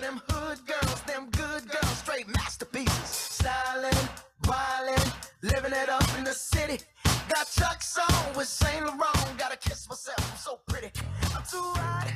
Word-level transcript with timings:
them 0.00 0.20
hood 0.28 0.58
girls, 0.66 1.00
them 1.02 1.28
good 1.30 1.68
girls, 1.68 1.98
straight 1.98 2.28
masterpieces. 2.28 3.38
Stylin', 3.38 4.08
wildin', 4.44 5.12
living 5.42 5.72
it 5.72 5.88
up 5.88 6.08
in 6.18 6.24
the 6.24 6.32
city. 6.32 6.82
Got 7.28 7.46
Chuck's 7.50 7.98
on 7.98 8.36
with 8.36 8.48
Saint 8.48 8.84
Laurent. 8.84 9.38
Gotta 9.38 9.56
kiss 9.56 9.88
myself, 9.88 10.18
I'm 10.18 10.38
so 10.38 10.60
pretty. 10.66 10.90
I'm 11.34 11.42
too 11.50 11.72
hot. 11.80 12.08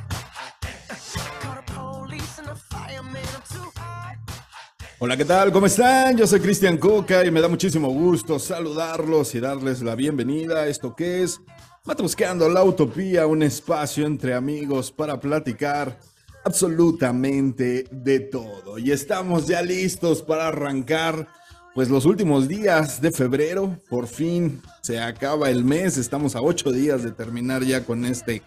Hola, 4.98 5.16
¿qué 5.16 5.24
tal? 5.24 5.50
¿Cómo 5.50 5.66
están? 5.66 6.16
Yo 6.16 6.28
soy 6.28 6.38
Cristian 6.38 6.78
Coca 6.78 7.24
y 7.24 7.30
me 7.32 7.40
da 7.40 7.48
muchísimo 7.48 7.88
gusto 7.88 8.38
saludarlos 8.38 9.34
y 9.34 9.40
darles 9.40 9.82
la 9.82 9.96
bienvenida 9.96 10.60
a 10.60 10.66
esto 10.68 10.94
que 10.94 11.24
es 11.24 11.40
Matrusqueando 11.84 12.48
la 12.48 12.62
Utopía, 12.62 13.26
un 13.26 13.42
espacio 13.42 14.06
entre 14.06 14.34
amigos 14.34 14.92
para 14.92 15.18
platicar 15.18 15.98
absolutamente 16.44 17.86
de 17.90 18.20
todo. 18.20 18.78
Y 18.78 18.92
estamos 18.92 19.46
ya 19.46 19.62
listos 19.62 20.22
para 20.22 20.48
arrancar 20.48 21.28
pues 21.74 21.88
los 21.88 22.04
últimos 22.04 22.48
días 22.48 23.00
de 23.00 23.12
febrero. 23.12 23.78
Por 23.88 24.06
fin 24.06 24.62
se 24.82 25.00
acaba 25.00 25.50
el 25.50 25.64
mes, 25.64 25.96
estamos 25.96 26.36
a 26.36 26.42
ocho 26.42 26.70
días 26.72 27.02
de 27.02 27.12
terminar 27.12 27.62
ya 27.64 27.84
con 27.84 28.04
este, 28.04 28.42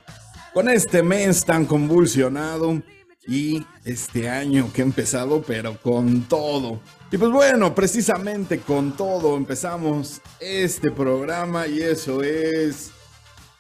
con 0.53 0.69
este 0.69 1.03
mes 1.03 1.43
tan 1.45 1.65
convulsionado 1.65 2.81
y 3.27 3.65
este 3.83 4.29
año 4.29 4.71
que 4.71 4.81
ha 4.81 4.85
empezado, 4.85 5.41
pero 5.41 5.79
con 5.81 6.23
todo. 6.23 6.79
Y 7.11 7.17
pues 7.17 7.31
bueno, 7.31 7.73
precisamente 7.73 8.59
con 8.59 8.95
todo 8.95 9.37
empezamos 9.37 10.21
este 10.39 10.91
programa 10.91 11.67
y 11.67 11.81
eso 11.81 12.21
es 12.21 12.91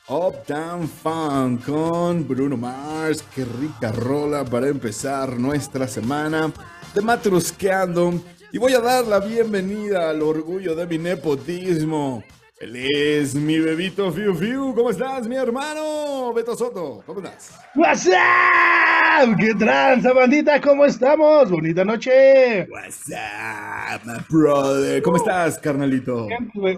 Uptown 0.07 0.87
Fun 0.87 1.57
con 1.57 2.27
Bruno 2.27 2.55
Mars. 2.55 3.23
Qué 3.33 3.43
rica 3.43 3.91
rola 3.91 4.45
para 4.45 4.67
empezar 4.67 5.39
nuestra 5.39 5.87
semana 5.87 6.51
de 6.93 7.01
Matrusqueando. 7.01 8.13
Y 8.51 8.59
voy 8.59 8.73
a 8.73 8.81
dar 8.81 9.07
la 9.07 9.19
bienvenida 9.19 10.11
al 10.11 10.21
orgullo 10.21 10.75
de 10.75 10.85
mi 10.85 10.99
nepotismo. 10.99 12.23
Él 12.59 12.75
es 12.75 13.33
mi 13.33 13.59
bebito 13.59 14.11
Fiu 14.11 14.35
Fiu. 14.35 14.75
¿Cómo 14.75 14.91
estás, 14.91 15.27
mi 15.27 15.37
hermano? 15.37 16.31
Beto 16.35 16.55
Soto, 16.55 17.01
¿cómo 17.03 17.21
estás? 17.21 17.59
What's 17.73 18.05
up? 18.05 19.35
¿Qué 19.39 19.55
tranza, 19.55 20.13
bandita? 20.13 20.61
¿Cómo 20.61 20.85
estamos? 20.85 21.49
Bonita 21.49 21.83
noche. 21.83 22.67
What's 22.69 23.09
up, 23.09 24.05
my 24.05 24.19
brother? 24.29 25.01
¿Cómo 25.01 25.17
estás, 25.17 25.57
carnalito? 25.57 26.27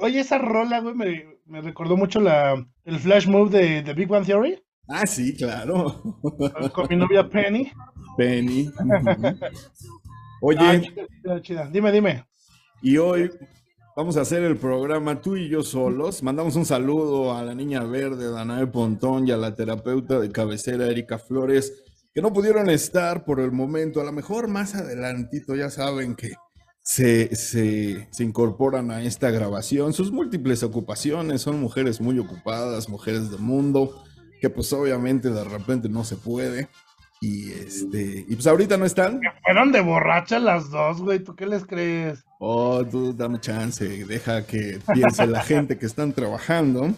Oye, 0.01 0.21
esa 0.21 0.37
rola, 0.37 0.79
güey, 0.79 0.95
me, 0.95 1.36
me 1.47 1.61
recordó 1.61 1.95
mucho 1.97 2.19
la, 2.19 2.53
el 2.85 2.99
flash 2.99 3.27
move 3.27 3.49
de, 3.57 3.81
de 3.83 3.93
Big 3.93 4.07
Bang 4.07 4.25
Theory 4.25 4.61
Ah, 4.89 5.05
sí, 5.05 5.35
claro. 5.35 6.01
con 6.73 6.87
mi 6.89 6.95
novia 6.95 7.27
Penny. 7.29 7.69
Penny. 8.17 8.71
Oye, 10.41 10.57
Ah, 10.61 10.79
chida, 10.79 11.07
chida, 11.21 11.41
chida. 11.41 11.69
Dime, 11.69 11.91
dime. 11.91 12.25
y 12.81 12.97
hoy 12.97 13.29
vamos 13.95 14.15
a 14.17 14.21
hacer 14.21 14.43
el 14.43 14.55
programa 14.57 15.19
tú 15.21 15.35
y 15.35 15.49
yo 15.49 15.63
solos. 15.63 16.23
Mandamos 16.23 16.55
un 16.55 16.65
saludo 16.65 17.35
a 17.35 17.43
la 17.43 17.53
niña 17.55 17.83
verde, 17.83 18.29
Danae 18.31 18.67
Pontón, 18.67 19.27
y 19.27 19.31
a 19.31 19.37
la 19.37 19.53
terapeuta 19.55 20.19
de 20.19 20.31
cabecera, 20.31 20.85
Erika 20.87 21.17
Flores, 21.17 21.83
que 22.13 22.21
no 22.21 22.31
pudieron 22.31 22.69
estar 22.69 23.25
por 23.25 23.39
el 23.39 23.51
momento. 23.51 23.99
A 23.99 24.05
lo 24.05 24.11
mejor 24.11 24.47
más 24.47 24.73
adelantito 24.75 25.55
ya 25.55 25.69
saben 25.69 26.15
que 26.15 26.33
se, 26.87 27.35
se, 27.35 28.07
se 28.11 28.23
incorporan 28.23 28.91
a 28.91 29.03
esta 29.03 29.29
grabación. 29.29 29.91
Sus 29.91 30.09
múltiples 30.09 30.63
ocupaciones 30.63 31.41
son 31.41 31.59
mujeres 31.59 31.99
muy 31.99 32.17
ocupadas, 32.17 32.87
mujeres 32.87 33.29
de 33.29 33.37
mundo, 33.37 34.05
que 34.39 34.49
pues 34.49 34.71
obviamente 34.71 35.29
de 35.29 35.43
repente 35.43 35.89
no 35.89 36.05
se 36.05 36.15
puede. 36.15 36.69
Y 37.19 37.51
este, 37.51 38.25
y 38.29 38.33
pues 38.33 38.47
ahorita 38.47 38.77
no 38.77 38.85
están. 38.85 39.19
Fueron 39.43 39.73
de 39.73 39.81
borrachas 39.81 40.41
las 40.41 40.69
dos, 40.69 41.01
güey. 41.01 41.19
¿Tú 41.19 41.35
qué 41.35 41.45
les 41.45 41.65
crees? 41.65 42.23
Oh, 42.39 42.85
tú 42.85 43.11
dame 43.11 43.41
chance, 43.41 44.05
deja 44.05 44.45
que 44.45 44.79
piense 44.93 45.27
la 45.27 45.41
gente 45.43 45.77
que 45.77 45.87
están 45.87 46.13
trabajando. 46.13 46.93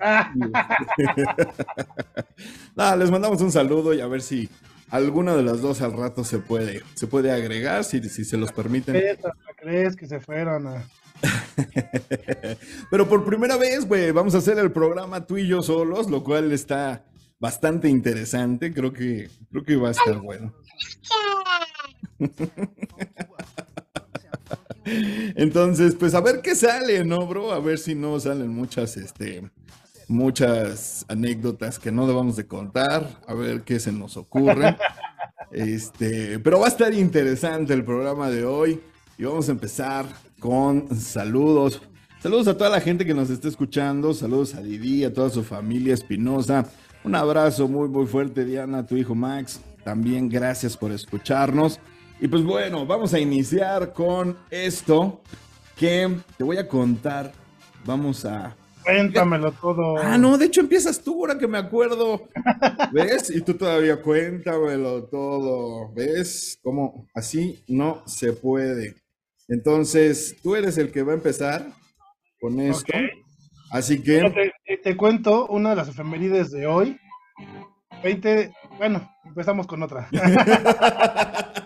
Ah, 0.00 0.32
Nada, 2.74 2.96
les 2.96 3.08
mandamos 3.08 3.40
un 3.40 3.52
saludo 3.52 3.94
y 3.94 4.00
a 4.00 4.08
ver 4.08 4.20
si 4.20 4.48
alguna 4.90 5.36
de 5.36 5.42
las 5.42 5.60
dos 5.60 5.80
al 5.82 5.92
rato 5.92 6.24
se 6.24 6.38
puede, 6.38 6.82
se 6.94 7.06
puede 7.06 7.30
agregar, 7.32 7.84
si, 7.84 8.02
si 8.08 8.24
se 8.24 8.36
los 8.36 8.52
permiten. 8.52 8.94
¿qué 8.94 9.18
crees 9.56 9.96
que 9.96 10.06
se 10.06 10.20
fueron 10.20 10.66
a... 10.66 10.84
Pero 12.90 13.08
por 13.08 13.24
primera 13.24 13.56
vez, 13.56 13.86
güey, 13.86 14.10
vamos 14.12 14.34
a 14.34 14.38
hacer 14.38 14.58
el 14.58 14.70
programa 14.72 15.26
tú 15.26 15.36
y 15.36 15.46
yo 15.46 15.62
solos, 15.62 16.08
lo 16.08 16.22
cual 16.22 16.52
está 16.52 17.04
bastante 17.40 17.88
interesante. 17.88 18.72
Creo 18.72 18.92
que, 18.92 19.30
creo 19.50 19.64
que 19.64 19.76
va 19.76 19.88
a 19.88 19.92
estar 19.92 20.18
bueno. 20.18 20.54
Entonces, 25.34 25.94
pues 25.94 26.14
a 26.14 26.20
ver 26.20 26.40
qué 26.42 26.54
sale, 26.54 27.04
¿no, 27.04 27.26
bro? 27.26 27.52
A 27.52 27.60
ver 27.60 27.78
si 27.78 27.94
no 27.94 28.18
salen 28.20 28.48
muchas, 28.48 28.96
este, 28.96 29.50
muchas 30.08 31.04
anécdotas 31.08 31.78
que 31.78 31.92
no 31.92 32.06
debamos 32.06 32.36
de 32.36 32.46
contar, 32.46 33.20
a 33.26 33.34
ver 33.34 33.62
qué 33.62 33.78
se 33.78 33.92
nos 33.92 34.16
ocurre. 34.16 34.76
Este, 35.50 36.38
pero 36.40 36.60
va 36.60 36.66
a 36.66 36.68
estar 36.68 36.92
interesante 36.92 37.72
el 37.72 37.82
programa 37.82 38.28
de 38.28 38.44
hoy 38.44 38.82
y 39.16 39.24
vamos 39.24 39.48
a 39.48 39.52
empezar 39.52 40.04
con 40.38 40.94
saludos. 40.94 41.80
Saludos 42.20 42.48
a 42.48 42.58
toda 42.58 42.68
la 42.68 42.82
gente 42.82 43.06
que 43.06 43.14
nos 43.14 43.30
está 43.30 43.48
escuchando, 43.48 44.12
saludos 44.12 44.54
a 44.54 44.60
Didi, 44.60 45.04
a 45.04 45.12
toda 45.14 45.30
su 45.30 45.42
familia 45.42 45.94
Espinosa. 45.94 46.66
Un 47.02 47.14
abrazo 47.14 47.66
muy 47.66 47.88
muy 47.88 48.06
fuerte 48.06 48.44
Diana, 48.44 48.84
tu 48.84 48.96
hijo 48.96 49.14
Max. 49.14 49.60
También 49.84 50.28
gracias 50.28 50.76
por 50.76 50.92
escucharnos. 50.92 51.80
Y 52.20 52.28
pues 52.28 52.42
bueno, 52.42 52.84
vamos 52.84 53.14
a 53.14 53.18
iniciar 53.18 53.92
con 53.92 54.36
esto 54.50 55.22
que 55.76 56.14
te 56.36 56.44
voy 56.44 56.58
a 56.58 56.68
contar. 56.68 57.32
Vamos 57.86 58.24
a 58.26 58.54
Cuéntamelo 58.88 59.52
todo. 59.52 59.98
Ah, 59.98 60.16
no, 60.16 60.38
de 60.38 60.46
hecho 60.46 60.60
empiezas 60.62 61.00
tú 61.00 61.20
ahora 61.20 61.36
que 61.38 61.46
me 61.46 61.58
acuerdo. 61.58 62.28
¿Ves? 62.92 63.30
Y 63.30 63.42
tú 63.42 63.54
todavía 63.54 64.00
cuéntamelo 64.00 65.04
todo. 65.04 65.92
¿Ves? 65.92 66.58
Como 66.62 67.06
así 67.14 67.62
no 67.68 68.02
se 68.06 68.32
puede. 68.32 68.94
Entonces, 69.48 70.36
tú 70.42 70.56
eres 70.56 70.78
el 70.78 70.90
que 70.90 71.02
va 71.02 71.12
a 71.12 71.16
empezar 71.16 71.66
con 72.40 72.58
esto. 72.60 72.92
Ok. 72.92 72.94
Así 73.70 74.02
que, 74.02 74.20
te, 74.30 74.52
te- 74.66 74.78
te 74.82 74.96
cuento 74.96 75.46
una 75.48 75.70
de 75.70 75.76
las 75.76 75.88
efemérides 75.88 76.50
de 76.50 76.66
hoy. 76.66 76.98
20, 78.02 78.52
bueno, 78.78 79.10
empezamos 79.26 79.66
con 79.66 79.82
otra. 79.82 80.08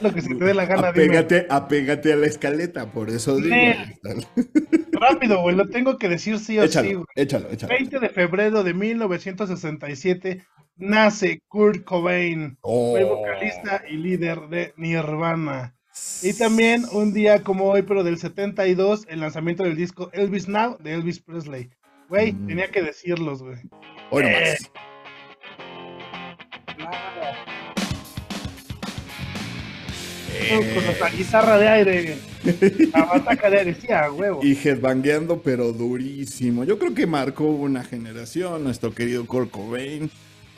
Lo 0.00 0.14
que 0.14 0.22
se 0.22 0.34
te 0.34 0.44
dé 0.44 0.54
la 0.54 0.64
gana, 0.64 0.92
dime. 0.92 1.18
apégate, 1.18 1.46
apégate 1.50 2.12
a 2.12 2.16
la 2.16 2.26
escaleta, 2.26 2.86
por 2.92 3.10
eso 3.10 3.36
digo. 3.36 3.56
Rápido, 5.00 5.40
güey, 5.42 5.54
lo 5.56 5.68
tengo 5.68 5.96
que 5.98 6.08
decir 6.08 6.38
sí 6.38 6.58
o 6.58 6.66
sí, 6.68 6.94
güey. 6.94 7.04
échalo, 7.16 7.48
échalo. 7.50 7.72
20 7.72 7.98
de 8.00 8.08
febrero 8.08 8.62
de 8.64 8.74
1967 8.74 10.44
nace 10.76 11.40
Kurt 11.48 11.84
Cobain, 11.84 12.56
Oh. 12.60 12.92
fue 12.92 13.04
vocalista 13.04 13.82
y 13.88 13.96
líder 13.96 14.48
de 14.48 14.72
Nirvana. 14.76 15.74
Y 16.22 16.32
también 16.32 16.84
un 16.92 17.12
día 17.12 17.42
como 17.42 17.64
hoy, 17.66 17.82
pero 17.82 18.04
del 18.04 18.18
72, 18.18 19.06
el 19.08 19.20
lanzamiento 19.20 19.64
del 19.64 19.76
disco 19.76 20.10
Elvis 20.12 20.46
Now 20.48 20.76
de 20.78 20.94
Elvis 20.94 21.20
Presley. 21.20 21.70
Güey, 22.08 22.32
Mm. 22.32 22.46
tenía 22.46 22.68
que 22.70 22.82
decirlos, 22.82 23.42
güey. 23.42 23.56
Hoy 24.10 24.22
nomás. 24.22 24.70
Con 30.74 30.84
nuestra 30.84 31.10
guitarra 31.10 31.58
de 31.58 31.68
aire, 31.68 32.16
la 32.94 33.04
bataca 33.04 33.50
de 33.50 33.58
aire, 33.58 33.74
sí, 33.74 33.92
a 33.92 34.10
huevo. 34.10 34.40
Y 34.42 34.56
headbangueando, 34.56 35.42
pero 35.42 35.72
durísimo. 35.72 36.64
Yo 36.64 36.78
creo 36.78 36.94
que 36.94 37.06
marcó 37.06 37.44
una 37.44 37.84
generación, 37.84 38.64
nuestro 38.64 38.94
querido 38.94 39.26
Kurt 39.26 39.50
Cobain. 39.50 40.10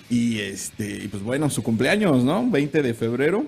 Y 0.08 0.40
este, 0.40 1.08
pues 1.10 1.22
bueno, 1.22 1.48
su 1.50 1.62
cumpleaños, 1.62 2.24
¿no? 2.24 2.48
20 2.50 2.82
de 2.82 2.94
febrero. 2.94 3.44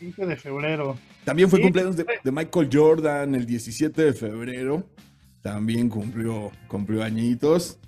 15 0.00 0.26
de 0.26 0.36
febrero. 0.36 0.98
También 1.24 1.48
fue 1.48 1.58
Sí, 1.58 1.62
cumpleaños 1.62 1.96
de, 1.96 2.04
de 2.22 2.32
Michael 2.32 2.68
Jordan 2.70 3.34
el 3.34 3.46
17 3.46 4.02
de 4.02 4.12
febrero. 4.12 4.84
También 5.40 5.88
cumplió, 5.88 6.50
cumplió 6.68 7.02
añitos. 7.02 7.78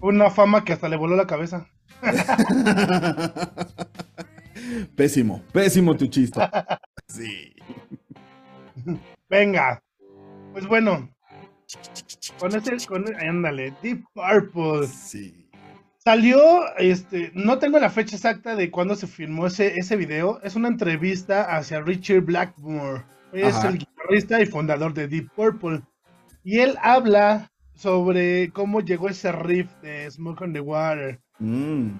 Una 0.00 0.30
fama 0.30 0.64
que 0.64 0.72
hasta 0.72 0.88
le 0.88 0.96
voló 0.96 1.16
la 1.16 1.26
cabeza. 1.26 1.66
pésimo, 4.96 5.42
pésimo 5.52 5.96
tu 5.96 6.06
chiste. 6.06 6.40
Sí. 7.08 7.54
Venga. 9.28 9.82
Pues 10.52 10.66
bueno. 10.66 11.08
Con 12.38 12.54
ese, 12.54 12.86
con, 12.86 13.04
ándale, 13.16 13.74
Deep 13.82 14.04
Purple. 14.14 14.86
Sí. 14.86 15.48
Salió, 15.98 16.72
este, 16.78 17.32
no 17.34 17.58
tengo 17.58 17.80
la 17.80 17.90
fecha 17.90 18.14
exacta 18.14 18.54
de 18.54 18.70
cuándo 18.70 18.94
se 18.94 19.08
filmó 19.08 19.48
ese, 19.48 19.76
ese 19.76 19.96
video. 19.96 20.40
Es 20.42 20.54
una 20.54 20.68
entrevista 20.68 21.56
hacia 21.56 21.80
Richard 21.80 22.20
Blackmore. 22.20 23.04
Es 23.32 23.56
Ajá. 23.56 23.70
el 23.70 23.78
guitarrista 23.78 24.40
y 24.40 24.46
fundador 24.46 24.94
de 24.94 25.08
Deep 25.08 25.30
Purple. 25.34 25.82
Y 26.44 26.60
él 26.60 26.76
habla 26.80 27.50
sobre 27.74 28.50
cómo 28.52 28.80
llegó 28.80 29.08
ese 29.08 29.32
riff 29.32 29.68
de 29.82 30.08
Smoke 30.10 30.42
on 30.42 30.52
the 30.52 30.60
Water. 30.60 31.20
Mm. 31.38 31.90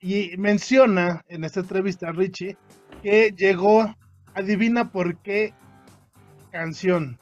Y 0.00 0.36
menciona 0.38 1.22
en 1.28 1.44
esta 1.44 1.60
entrevista, 1.60 2.12
Richie, 2.12 2.56
que 3.02 3.32
llegó, 3.36 3.94
adivina 4.34 4.90
por 4.90 5.16
qué 5.18 5.54
canción. 6.50 7.18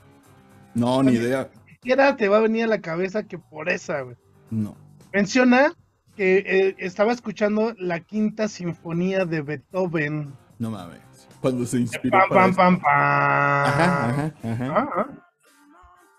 No, 0.74 1.02
ni 1.02 1.12
idea. 1.12 1.50
Siquiera 1.66 2.16
te 2.16 2.28
va 2.28 2.38
a 2.38 2.40
venir 2.40 2.64
a 2.64 2.68
la 2.68 2.80
cabeza 2.80 3.22
que 3.24 3.38
por 3.38 3.68
esa, 3.68 4.02
güey. 4.02 4.16
No. 4.50 4.76
Menciona 5.12 5.72
que 6.16 6.44
eh, 6.46 6.74
estaba 6.78 7.12
escuchando 7.12 7.74
la 7.78 8.00
quinta 8.00 8.48
sinfonía 8.48 9.24
de 9.24 9.42
Beethoven. 9.42 10.32
No 10.58 10.70
mames. 10.70 11.00
Cuando 11.40 11.64
se 11.64 11.78
inspiró. 11.78 12.18
Pam, 12.18 12.28
para 12.28 12.40
pam, 12.40 12.54
pam, 12.54 12.80
pam. 12.80 12.92
Ajá, 12.92 14.04
ajá, 14.04 14.34
ajá. 14.42 14.66
Ah, 14.76 14.88
ah. 14.96 15.06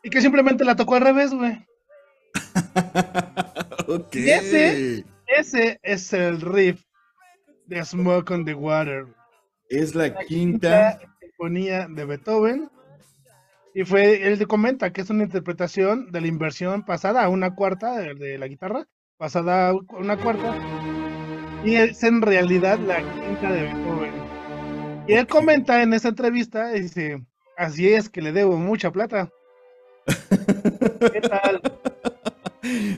Y 0.04 0.10
que 0.10 0.22
simplemente 0.22 0.66
la 0.66 0.76
tocó 0.76 0.96
al 0.96 1.02
revés, 1.02 1.32
güey. 1.34 1.66
ok. 3.88 4.16
¿Y 4.16 4.30
ese? 4.30 5.06
Ese 5.28 5.80
es 5.84 6.12
el 6.12 6.42
riff 6.42 6.84
de 7.68 7.86
Smoke 7.86 8.32
on 8.32 8.46
the 8.46 8.54
Water. 8.54 9.06
Es 9.72 9.96
la 9.96 10.08
La 10.10 10.16
quinta. 10.26 11.00
sinfonía 11.20 11.88
de 11.90 12.06
Beethoven. 12.06 12.70
Y 13.74 13.86
fue, 13.86 14.28
él 14.28 14.38
te 14.38 14.46
comenta 14.46 14.92
que 14.92 15.02
es 15.02 15.10
una 15.10 15.24
interpretación 15.24 16.12
de 16.12 16.22
la 16.22 16.28
inversión 16.28 16.84
pasada 16.84 17.24
a 17.24 17.30
una 17.30 17.56
cuarta 17.56 17.98
de, 17.98 18.16
de 18.16 18.38
la 18.38 18.48
guitarra, 18.48 18.86
pasada 19.18 19.70
a 19.70 19.74
una 19.98 20.18
cuarta. 20.18 20.54
Y 21.64 21.76
es 21.76 22.04
en 22.04 22.22
realidad 22.22 22.80
la 22.80 22.98
quinta 22.98 23.52
de 23.52 23.62
Beethoven. 23.64 24.14
Y 25.08 25.14
él 25.14 25.26
comenta 25.28 25.82
en 25.82 25.94
esa 25.94 26.10
entrevista, 26.10 26.70
dice, 26.72 27.26
así 27.58 27.88
es 27.94 28.10
que 28.10 28.22
le 28.22 28.34
debo 28.34 28.58
mucha 28.58 28.92
plata. 28.92 29.30
¿Qué 31.00 31.22
tal? 31.22 31.62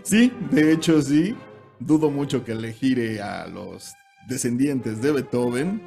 Sí, 0.04 0.32
de 0.52 0.74
hecho 0.74 1.02
sí. 1.02 1.36
Dudo 1.80 2.12
mucho 2.12 2.44
que 2.44 2.54
le 2.54 2.74
gire 2.74 3.22
a 3.22 3.48
los 3.48 3.94
descendientes 4.28 5.02
de 5.02 5.12
Beethoven. 5.14 5.82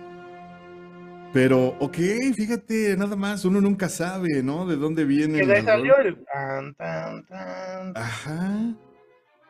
Pero, 1.37 1.75
ok, 1.81 1.99
fíjate, 2.35 2.97
nada 2.97 3.15
más, 3.15 3.45
uno 3.45 3.61
nunca 3.61 3.91
sabe, 3.91 4.43
¿no? 4.43 4.65
De 4.65 4.77
dónde 4.77 5.05
viene 5.05 5.39
Que 5.39 5.63
salió 5.63 5.99
el 5.99 6.25
tan, 6.25 6.75
tan, 6.77 7.27
tan. 7.27 7.95
Ajá. 7.95 8.75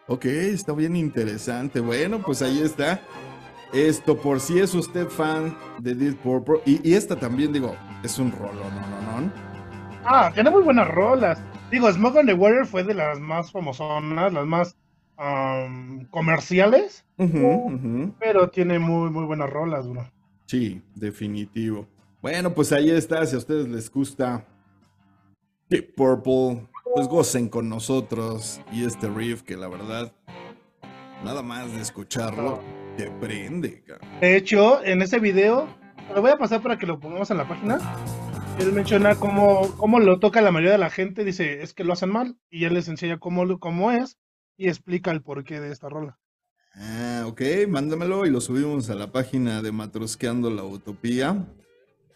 Ok, 0.08 0.24
está 0.24 0.72
bien 0.72 0.96
interesante. 0.96 1.78
Bueno, 1.78 2.20
pues 2.20 2.42
ahí 2.42 2.60
está. 2.60 2.98
Esto, 3.72 4.20
por 4.20 4.40
si 4.40 4.58
es 4.58 4.74
usted 4.74 5.06
fan 5.06 5.56
de 5.78 5.94
Deep 5.94 6.16
Purple. 6.16 6.56
Y, 6.64 6.90
y 6.90 6.94
esta 6.94 7.14
también, 7.14 7.52
digo, 7.52 7.76
es 8.02 8.18
un 8.18 8.32
rolo, 8.32 8.64
no, 8.68 8.80
no, 8.80 9.20
no. 9.20 9.32
Ah, 10.04 10.32
tiene 10.34 10.50
muy 10.50 10.64
buenas 10.64 10.88
rolas. 10.88 11.40
Digo, 11.70 11.88
Smoke 11.92 12.16
on 12.16 12.26
the 12.26 12.34
Water 12.34 12.66
fue 12.66 12.82
de 12.82 12.94
las 12.94 13.20
más 13.20 13.52
famosonas, 13.52 14.32
las 14.32 14.44
más 14.44 14.76
am, 15.16 16.04
comerciales, 16.06 17.04
ujú. 17.16 18.12
pero 18.18 18.48
tiene 18.48 18.80
muy, 18.80 19.08
muy 19.08 19.24
buenas 19.24 19.50
rolas, 19.50 19.86
bro. 19.86 20.04
Sí, 20.46 20.80
definitivo. 20.94 21.86
Bueno, 22.22 22.54
pues 22.54 22.72
ahí 22.72 22.90
está. 22.90 23.26
Si 23.26 23.34
a 23.34 23.38
ustedes 23.38 23.68
les 23.68 23.90
gusta 23.90 24.46
Deep 25.68 25.94
Purple, 25.94 26.68
pues 26.94 27.08
gocen 27.08 27.48
con 27.48 27.68
nosotros 27.68 28.60
y 28.72 28.84
este 28.84 29.08
riff 29.08 29.42
que 29.42 29.56
la 29.56 29.68
verdad, 29.68 30.12
nada 31.24 31.42
más 31.42 31.72
de 31.72 31.80
escucharlo, 31.80 32.60
te 32.96 33.10
prende, 33.10 33.82
cabrón. 33.82 34.08
De 34.20 34.36
hecho, 34.36 34.82
en 34.84 35.02
ese 35.02 35.18
video, 35.18 35.68
lo 36.14 36.22
voy 36.22 36.30
a 36.30 36.38
pasar 36.38 36.62
para 36.62 36.78
que 36.78 36.86
lo 36.86 37.00
pongamos 37.00 37.30
en 37.30 37.38
la 37.38 37.48
página. 37.48 37.78
Él 38.60 38.72
menciona 38.72 39.16
cómo, 39.16 39.68
cómo 39.76 39.98
lo 40.00 40.18
toca 40.18 40.40
la 40.40 40.50
mayoría 40.50 40.72
de 40.72 40.78
la 40.78 40.90
gente, 40.90 41.24
dice, 41.24 41.62
es 41.62 41.74
que 41.74 41.84
lo 41.84 41.92
hacen 41.92 42.10
mal, 42.10 42.38
y 42.48 42.64
él 42.64 42.74
les 42.74 42.88
enseña 42.88 43.18
cómo, 43.18 43.58
cómo 43.58 43.92
es 43.92 44.16
y 44.56 44.68
explica 44.68 45.10
el 45.10 45.22
porqué 45.22 45.60
de 45.60 45.70
esta 45.70 45.88
rola. 45.90 46.18
Ah, 46.76 47.24
ok, 47.26 47.40
mándamelo 47.68 48.26
y 48.26 48.30
lo 48.30 48.40
subimos 48.40 48.90
a 48.90 48.94
la 48.94 49.10
página 49.10 49.62
de 49.62 49.72
Matrosqueando 49.72 50.50
la 50.50 50.62
Utopía 50.62 51.46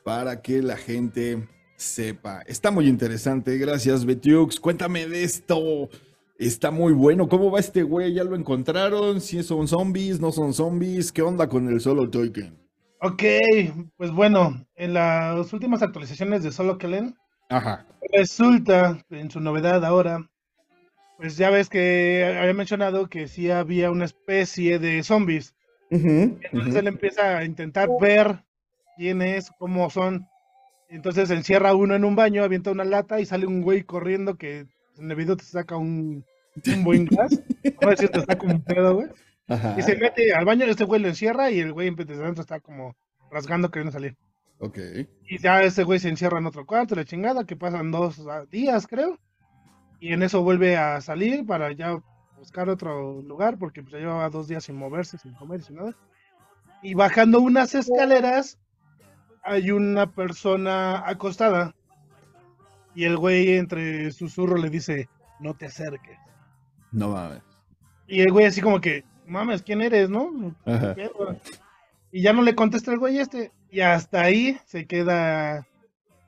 para 0.05 0.43
que 0.43 0.61
la 0.63 0.77
gente 0.77 1.49
sepa. 1.77 2.43
Está 2.43 2.71
muy 2.71 2.87
interesante, 2.87 3.57
gracias 3.57 4.05
Betiux. 4.05 4.61
Cuéntame 4.61 5.07
de 5.07 5.25
esto. 5.25 5.89
Está 6.39 6.71
muy 6.71 6.93
bueno. 6.93 7.29
¿Cómo 7.29 7.51
va 7.51 7.61
este 7.61 7.83
güey? 7.83 8.13
¿Ya 8.15 8.25
lo 8.25 8.37
encontraron? 8.37 9.21
¿Si 9.21 9.43
son 9.43 9.67
zombies? 9.67 10.21
¿No 10.21 10.31
son 10.33 10.53
zombies? 10.53 11.11
¿Qué 11.11 11.23
onda 11.23 11.49
con 11.49 11.69
el 11.69 11.81
solo 11.81 12.09
token? 12.09 12.59
Ok, 13.03 13.23
pues 13.97 14.11
bueno, 14.11 14.67
en 14.75 14.93
las 14.93 15.53
últimas 15.55 15.83
actualizaciones 15.83 16.43
de 16.43 16.53
Solo 16.53 16.77
Kellen, 16.77 17.17
Ajá. 17.51 17.85
Resulta, 18.13 19.05
en 19.11 19.31
su 19.31 19.41
novedad 19.41 19.85
ahora, 19.85 20.30
pues 21.21 21.37
ya 21.37 21.51
ves 21.51 21.69
que 21.69 22.35
había 22.41 22.55
mencionado 22.55 23.11
que 23.11 23.29
sí 23.29 23.51
había 23.51 23.91
una 23.91 24.07
especie 24.07 24.79
de 24.79 25.03
zombies. 25.03 25.55
Entonces 25.91 26.75
él 26.77 26.87
empieza 26.87 27.37
a 27.37 27.45
intentar 27.45 27.91
ver 28.01 28.43
quién 28.97 29.21
es, 29.21 29.51
cómo 29.59 29.91
son. 29.91 30.27
Entonces 30.89 31.31
encierra 31.31 31.75
uno 31.75 31.95
en 31.95 32.07
un 32.07 32.17
baño, 32.17 32.43
avienta 32.43 32.71
una 32.71 32.85
lata 32.85 33.21
y 33.21 33.27
sale 33.27 33.47
un 33.47 33.61
güey 33.61 33.83
corriendo 33.83 34.37
que 34.37 34.67
en 34.97 35.11
el 35.11 35.15
video 35.15 35.37
te 35.37 35.45
saca 35.45 35.77
un, 35.77 36.25
un 36.67 36.85
buen 36.85 37.05
gas. 37.05 37.39
No 37.83 37.91
decir, 37.91 38.09
te 38.09 38.21
saca 38.23 38.47
un 38.47 38.63
pedo, 38.63 38.95
güey. 38.95 39.09
Ajá. 39.47 39.75
Y 39.79 39.83
se 39.83 39.97
mete 39.97 40.33
al 40.33 40.47
baño, 40.47 40.65
este 40.65 40.85
güey 40.85 41.03
lo 41.03 41.09
encierra 41.09 41.51
y 41.51 41.61
el 41.61 41.75
güey 41.75 41.91
desde 41.95 42.15
adentro 42.23 42.41
está 42.41 42.61
como 42.61 42.97
rasgando 43.31 43.71
queriendo 43.71 43.93
salir. 43.93 44.17
Ok. 44.59 44.79
Y 45.29 45.39
ya 45.39 45.63
ese 45.65 45.85
güey 45.85 45.99
se 45.99 46.09
encierra 46.09 46.39
en 46.39 46.47
otro 46.47 46.65
cuarto, 46.65 46.95
la 46.95 47.05
chingada, 47.05 47.45
que 47.45 47.57
pasan 47.57 47.91
dos 47.91 48.27
ah, 48.27 48.47
días, 48.51 48.87
creo. 48.87 49.19
Y 50.01 50.13
en 50.13 50.23
eso 50.23 50.43
vuelve 50.43 50.77
a 50.77 51.01
salir 51.01 51.47
para 51.47 51.73
ya 51.73 52.03
buscar 52.39 52.69
otro 52.71 53.21
lugar, 53.23 53.59
porque 53.59 53.83
pues, 53.83 53.93
ya 53.93 53.99
llevaba 53.99 54.31
dos 54.31 54.49
días 54.49 54.65
sin 54.65 54.77
moverse, 54.77 55.19
sin 55.19 55.35
comer, 55.35 55.63
sin 55.63 55.77
nada. 55.77 55.95
Y 56.83 56.95
bajando 56.95 57.41
unas 57.41 57.75
escaleras, 57.75 58.59
hay 59.43 59.71
una 59.71 60.11
persona 60.11 61.07
acostada. 61.07 61.75
Y 62.95 63.05
el 63.05 63.19
güey 63.19 63.57
entre 63.57 64.11
susurro 64.11 64.57
le 64.57 64.71
dice, 64.71 65.09
no 65.39 65.55
te 65.55 65.67
acerques. 65.67 66.19
No 66.91 67.11
mames. 67.11 67.43
Y 68.07 68.23
el 68.23 68.33
güey 68.33 68.47
así 68.47 68.61
como 68.61 68.81
que, 68.81 69.05
mames, 69.27 69.63
¿quién 69.63 69.83
eres, 69.83 70.11
no? 70.11 70.55
Y 72.11 72.23
ya 72.23 72.33
no 72.33 72.43
le 72.43 72.55
contesta 72.55 72.91
el 72.91 72.99
güey 72.99 73.19
este. 73.19 73.53
Y 73.71 73.81
hasta 73.81 74.23
ahí 74.23 74.59
se 74.65 74.87
queda 74.87 75.67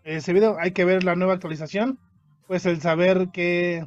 ese 0.04 0.32
video. 0.32 0.56
Hay 0.60 0.72
que 0.72 0.84
ver 0.84 1.02
la 1.02 1.16
nueva 1.16 1.32
actualización. 1.32 1.98
Pues 2.46 2.66
el 2.66 2.80
saber 2.80 3.28
qué 3.32 3.86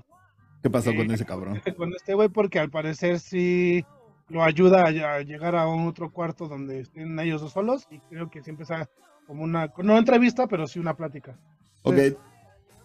¿Qué 0.62 0.70
pasó 0.70 0.96
con 0.96 1.12
Eh, 1.12 1.14
ese 1.14 1.26
cabrón? 1.26 1.62
con 1.78 1.94
este 1.94 2.14
güey, 2.16 2.30
porque 2.30 2.60
al 2.60 2.72
parecer 2.72 3.20
sí 3.20 3.86
lo 4.30 4.44
ayuda 4.44 4.84
a, 4.84 5.16
a 5.16 5.22
llegar 5.22 5.56
a 5.56 5.68
un 5.68 5.88
otro 5.88 6.12
cuarto 6.12 6.48
donde 6.48 6.80
estén 6.80 7.20
ellos 7.20 7.42
dos 7.42 7.54
solos. 7.54 7.88
Y 7.92 8.00
creo 8.00 8.30
que 8.30 8.42
siempre 8.42 8.64
está 8.64 8.90
como 9.28 9.44
una, 9.44 9.72
no 9.78 9.98
entrevista, 9.98 10.48
pero 10.48 10.68
sí 10.68 10.80
una 10.80 10.96
plática. 10.96 11.38
Ok, 11.84 11.96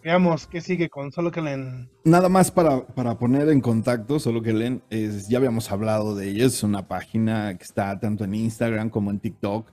Veamos 0.02 0.46
qué 0.46 0.62
sigue 0.62 0.88
con 0.88 1.12
solo 1.12 1.30
que 1.30 1.42
le 1.42 1.88
Nada 2.04 2.30
más 2.30 2.50
para, 2.50 2.86
para 2.86 3.18
poner 3.18 3.50
en 3.50 3.60
contacto, 3.60 4.18
solo 4.18 4.40
que 4.40 4.54
leen, 4.54 4.82
es, 4.88 5.28
ya 5.28 5.36
habíamos 5.36 5.70
hablado 5.70 6.14
de 6.14 6.30
ella, 6.30 6.46
es 6.46 6.62
una 6.62 6.88
página 6.88 7.54
que 7.56 7.64
está 7.64 7.98
tanto 8.00 8.24
en 8.24 8.34
Instagram 8.34 8.88
como 8.88 9.10
en 9.10 9.20
TikTok. 9.20 9.70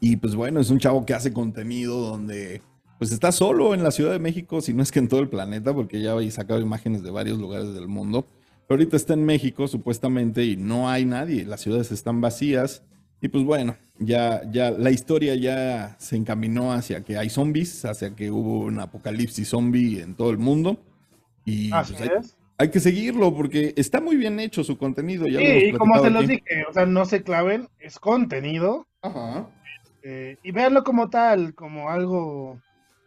Y 0.00 0.16
pues 0.16 0.34
bueno, 0.34 0.60
es 0.60 0.70
un 0.70 0.78
chavo 0.78 1.04
que 1.04 1.12
hace 1.12 1.34
contenido 1.34 2.00
donde 2.00 2.62
pues 2.98 3.12
está 3.12 3.32
solo 3.32 3.74
en 3.74 3.82
la 3.82 3.90
Ciudad 3.92 4.12
de 4.12 4.18
México, 4.18 4.60
si 4.60 4.74
no 4.74 4.82
es 4.82 4.90
que 4.92 4.98
en 4.98 5.08
todo 5.08 5.20
el 5.20 5.28
planeta, 5.28 5.72
porque 5.74 6.00
ya 6.00 6.12
habéis 6.12 6.34
sacado 6.34 6.60
imágenes 6.60 7.02
de 7.02 7.10
varios 7.10 7.38
lugares 7.38 7.72
del 7.74 7.88
mundo. 7.88 8.26
Pero 8.66 8.80
ahorita 8.80 8.96
está 8.96 9.14
en 9.14 9.24
México 9.24 9.66
supuestamente 9.68 10.44
y 10.44 10.56
no 10.56 10.90
hay 10.90 11.04
nadie, 11.04 11.44
las 11.46 11.60
ciudades 11.62 11.90
están 11.92 12.20
vacías. 12.20 12.82
Y 13.20 13.28
pues 13.28 13.44
bueno, 13.44 13.76
ya, 13.98 14.42
ya 14.50 14.70
la 14.70 14.90
historia 14.90 15.34
ya 15.36 15.96
se 15.98 16.16
encaminó 16.16 16.72
hacia 16.72 17.02
que 17.04 17.16
hay 17.18 17.30
zombies, 17.30 17.84
hacia 17.84 18.14
que 18.14 18.30
hubo 18.30 18.60
un 18.60 18.78
apocalipsis 18.80 19.48
zombie 19.48 20.00
en 20.00 20.14
todo 20.14 20.30
el 20.30 20.38
mundo. 20.38 20.78
Y 21.44 21.72
Así 21.72 21.94
pues, 21.94 22.00
hay, 22.00 22.10
es. 22.20 22.36
hay 22.58 22.70
que 22.70 22.80
seguirlo 22.80 23.34
porque 23.34 23.72
está 23.76 24.00
muy 24.00 24.16
bien 24.16 24.38
hecho 24.40 24.62
su 24.64 24.76
contenido. 24.78 25.26
Ya 25.26 25.40
Sí, 25.40 25.44
y 25.68 25.72
como 25.72 25.98
se 26.00 26.10
los 26.10 26.24
aquí. 26.24 26.34
dije, 26.34 26.64
o 26.68 26.72
sea, 26.72 26.86
no 26.86 27.04
se 27.06 27.22
claven, 27.22 27.68
es 27.78 27.98
contenido. 27.98 28.86
Ajá. 29.02 29.48
eh, 30.02 30.38
y 30.42 30.52
véanlo 30.52 30.84
como 30.84 31.10
tal, 31.10 31.54
como 31.54 31.90
algo, 31.90 32.60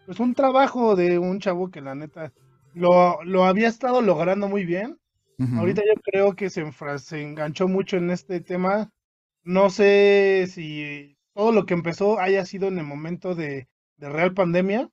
pues 0.06 0.20
un 0.20 0.34
trabajo 0.34 0.96
de 0.96 1.20
un 1.20 1.40
chavo 1.40 1.72
que 1.72 1.82
la 1.82 1.96
neta 1.96 2.34
lo, 2.74 3.24
lo 3.24 3.46
había 3.46 3.68
estado 3.68 4.02
logrando 4.02 4.48
muy 4.48 4.66
bien. 4.66 5.00
Ahorita 5.54 5.82
yo 5.84 6.00
creo 6.04 6.36
que 6.36 6.50
se, 6.50 6.64
se 7.00 7.22
enganchó 7.24 7.68
mucho 7.68 7.98
en 7.98 8.12
este 8.12 8.42
tema. 8.42 8.92
No 9.44 9.70
sé 9.70 10.48
si 10.50 11.18
todo 11.34 11.52
lo 11.52 11.66
que 11.66 11.74
empezó 11.74 12.20
haya 12.20 12.46
sido 12.46 12.68
en 12.68 12.78
el 12.78 12.86
momento 12.86 13.34
de, 13.36 13.68
de 13.98 14.10
real 14.10 14.34
pandemia 14.34 14.90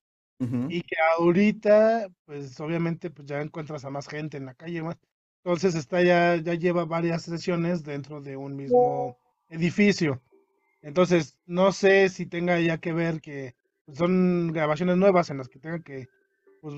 y 0.67 0.83
que 0.83 0.97
ahorita, 1.19 2.09
pues 2.25 2.59
obviamente, 2.61 3.11
pues 3.11 3.27
ya 3.27 3.41
encuentras 3.41 3.85
a 3.85 3.91
más 3.91 4.09
gente 4.09 4.37
en 4.37 4.47
la 4.47 4.55
calle, 4.55 4.83
más. 4.83 4.97
Entonces 5.45 5.75
está 5.75 6.03
ya, 6.03 6.37
ya 6.37 6.55
lleva 6.55 6.85
varias 6.85 7.23
sesiones 7.23 7.83
dentro 7.85 8.21
de 8.21 8.37
un 8.37 8.57
mismo 8.57 9.19
edificio. 9.49 10.23
Entonces, 10.83 11.39
no 11.47 11.73
sé 11.73 12.09
si 12.09 12.27
tenga 12.27 12.61
ya 12.61 12.79
que 12.79 12.93
ver 12.93 13.21
que 13.21 13.55
pues, 13.89 13.99
son 13.99 14.53
grabaciones 14.53 14.99
nuevas 14.99 15.31
en 15.31 15.39
las 15.39 15.49
que 15.49 15.59
tenga 15.59 15.79
que 15.81 16.09
pues, 16.61 16.75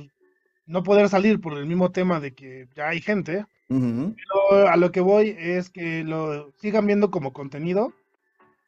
no 0.66 0.84
poder 0.84 1.08
salir 1.08 1.40
por 1.40 1.58
el 1.58 1.66
mismo 1.66 1.90
tema 1.90 2.20
de 2.20 2.32
que 2.32 2.68
ya 2.76 2.88
hay 2.88 3.00
gente. 3.00 3.46
Pero 3.68 4.68
a 4.68 4.76
lo 4.76 4.90
que 4.90 5.00
voy 5.00 5.36
es 5.38 5.70
que 5.70 6.02
lo 6.04 6.52
sigan 6.58 6.86
viendo 6.86 7.10
como 7.10 7.32
contenido 7.32 7.92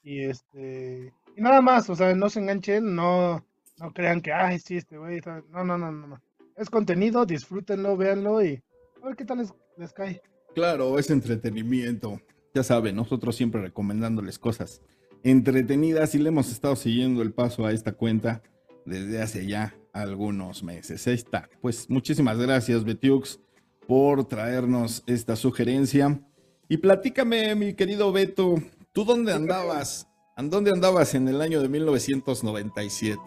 y 0.04 0.24
este 0.24 1.12
Y 1.36 1.40
nada 1.40 1.60
más, 1.60 1.88
o 1.90 1.96
sea, 1.96 2.14
no 2.14 2.30
se 2.30 2.40
enganchen, 2.40 2.94
no, 2.94 3.44
no 3.78 3.92
crean 3.92 4.20
que, 4.20 4.32
ay, 4.32 4.58
sí, 4.58 4.76
este 4.76 4.98
güey. 4.98 5.20
No, 5.50 5.64
no, 5.64 5.78
no, 5.78 5.90
no, 5.92 6.06
no. 6.06 6.22
Es 6.56 6.68
contenido, 6.68 7.26
disfrútenlo, 7.26 7.96
véanlo 7.96 8.44
y 8.44 8.62
a 9.02 9.06
ver 9.06 9.16
qué 9.16 9.24
tal 9.24 9.38
les, 9.38 9.52
les 9.76 9.92
cae. 9.92 10.20
Claro, 10.54 10.98
es 10.98 11.10
entretenimiento. 11.10 12.20
Ya 12.54 12.62
saben, 12.62 12.96
nosotros 12.96 13.36
siempre 13.36 13.62
recomendándoles 13.62 14.38
cosas 14.38 14.82
entretenidas 15.24 16.14
y 16.14 16.18
le 16.18 16.28
hemos 16.28 16.50
estado 16.50 16.76
siguiendo 16.76 17.22
el 17.22 17.32
paso 17.32 17.66
a 17.66 17.72
esta 17.72 17.92
cuenta 17.92 18.42
desde 18.84 19.22
hace 19.22 19.46
ya 19.46 19.74
algunos 19.92 20.62
meses. 20.62 21.06
Ahí 21.06 21.14
está. 21.14 21.48
Pues 21.60 21.88
muchísimas 21.88 22.38
gracias, 22.38 22.84
Betiux, 22.84 23.40
por 23.86 24.24
traernos 24.26 25.02
esta 25.06 25.36
sugerencia. 25.36 26.20
Y 26.68 26.78
platícame, 26.78 27.54
mi 27.54 27.74
querido 27.74 28.12
Beto, 28.12 28.56
¿tú 28.92 29.04
dónde 29.04 29.32
andabas? 29.32 30.08
¿En 30.36 30.48
dónde 30.48 30.70
andabas 30.70 31.14
en 31.14 31.28
el 31.28 31.40
año 31.42 31.60
de 31.60 31.68
1997? 31.68 33.20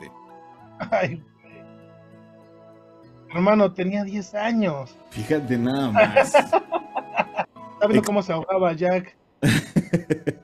Ay, 0.91 1.23
hermano, 3.29 3.71
tenía 3.73 4.03
10 4.03 4.35
años. 4.35 4.97
Fíjate 5.11 5.57
nada 5.57 5.91
más. 5.91 6.31
¿Sabes 7.79 8.01
cómo 8.01 8.23
se 8.23 8.33
ahogaba 8.33 8.73
Jack? 8.73 9.15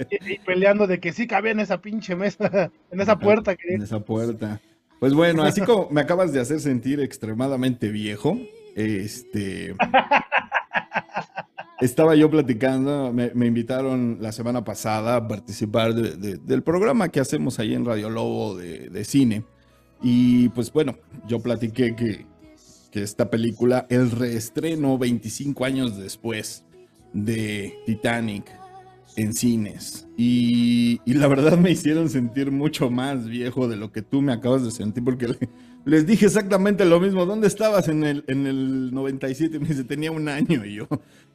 y, 0.10 0.40
peleando 0.40 0.88
de 0.88 1.00
que 1.00 1.14
sí 1.14 1.28
cabía 1.28 1.52
en 1.52 1.60
esa 1.60 1.82
pinche 1.82 2.16
mesa, 2.16 2.72
en 2.92 3.02
esa 3.02 3.18
puerta. 3.18 3.56
Que... 3.56 3.76
En 3.76 3.82
esa 3.82 4.00
puerta. 4.00 4.62
Pues 5.00 5.14
bueno, 5.14 5.44
así 5.44 5.62
como 5.62 5.90
me 5.90 6.02
acabas 6.02 6.32
de 6.32 6.40
hacer 6.40 6.60
sentir 6.60 7.00
extremadamente 7.00 7.90
viejo, 7.90 8.38
este... 8.76 9.76
Estaba 11.82 12.14
yo 12.14 12.30
platicando, 12.30 13.12
me, 13.12 13.48
invitaron 13.48 14.20
la 14.22 14.32
semana 14.32 14.64
pasada 14.64 15.16
a 15.16 15.28
participar 15.28 15.96
del 15.96 16.62
programa 16.62 17.10
que 17.10 17.20
hacemos 17.20 17.58
ahí 17.58 17.74
en 17.74 17.86
Radio 17.86 18.12
Lobo 18.12 18.56
de, 18.56 19.04
cine. 19.04 19.44
Y 20.00 20.50
pues 20.50 20.72
bueno, 20.72 21.00
yo 21.28 21.40
platiqué 21.40 21.96
que, 21.96 22.28
que 22.92 23.02
esta 23.02 23.32
película, 23.32 23.88
el 23.90 24.12
reestreno 24.12 25.00
25 25.00 25.66
años 25.66 25.98
después 25.98 26.66
de 27.14 27.74
Titanic 27.88 28.61
en 29.16 29.34
cines. 29.34 30.08
Y, 30.18 31.02
la 31.06 31.28
verdad 31.28 31.58
me 31.58 31.72
hicieron 31.72 32.10
sentir 32.10 32.52
mucho 32.52 32.90
más 32.90 33.28
viejo 33.28 33.68
de 33.68 33.76
lo 33.76 33.92
que 33.92 34.02
tú 34.02 34.22
me 34.22 34.34
acabas 34.34 34.64
de 34.64 34.72
sentir, 34.72 35.04
porque 35.04 35.28
les 35.86 36.06
dije 36.06 36.26
exactamente 36.26 36.86
lo 36.86 37.00
mismo. 37.00 37.26
¿Dónde 37.26 37.48
estabas 37.48 37.88
en 37.88 38.04
el, 38.04 38.24
en 38.28 38.48
el 38.48 38.94
97? 38.94 39.60
Me 39.60 39.68
dice, 39.68 39.84
tenía 39.84 40.12
un 40.12 40.28
año. 40.30 40.66
Y 40.66 40.76
yo, 40.76 40.88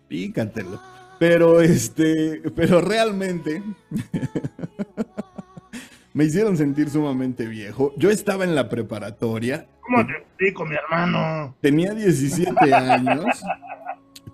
pícatelo. 0.09 0.81
Pero 1.19 1.63
este, 1.63 2.43
pero 2.55 2.81
realmente 2.81 3.63
me 6.13 6.25
hicieron 6.25 6.57
sentir 6.57 6.91
sumamente 6.91 7.47
viejo. 7.47 7.95
Yo 7.97 8.11
estaba 8.11 8.45
en 8.45 8.55
la 8.55 8.69
preparatoria. 8.69 9.67
¿Cómo 9.81 10.07
te 10.07 10.13
explico, 10.13 10.67
mi 10.67 10.75
hermano? 10.75 11.57
Tenía 11.61 11.95
17 11.95 12.75
años 12.75 13.25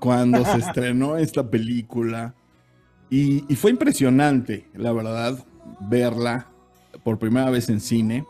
cuando 0.00 0.44
se 0.44 0.58
estrenó 0.58 1.16
esta 1.16 1.48
película. 1.48 2.34
Y, 3.12 3.42
fue 3.56 3.70
impresionante, 3.72 4.70
la 4.72 4.90
verdad, 4.90 5.44
verla 5.80 6.46
por 7.04 7.18
primera 7.18 7.50
vez 7.50 7.68
en 7.68 7.78
cine. 7.78 8.24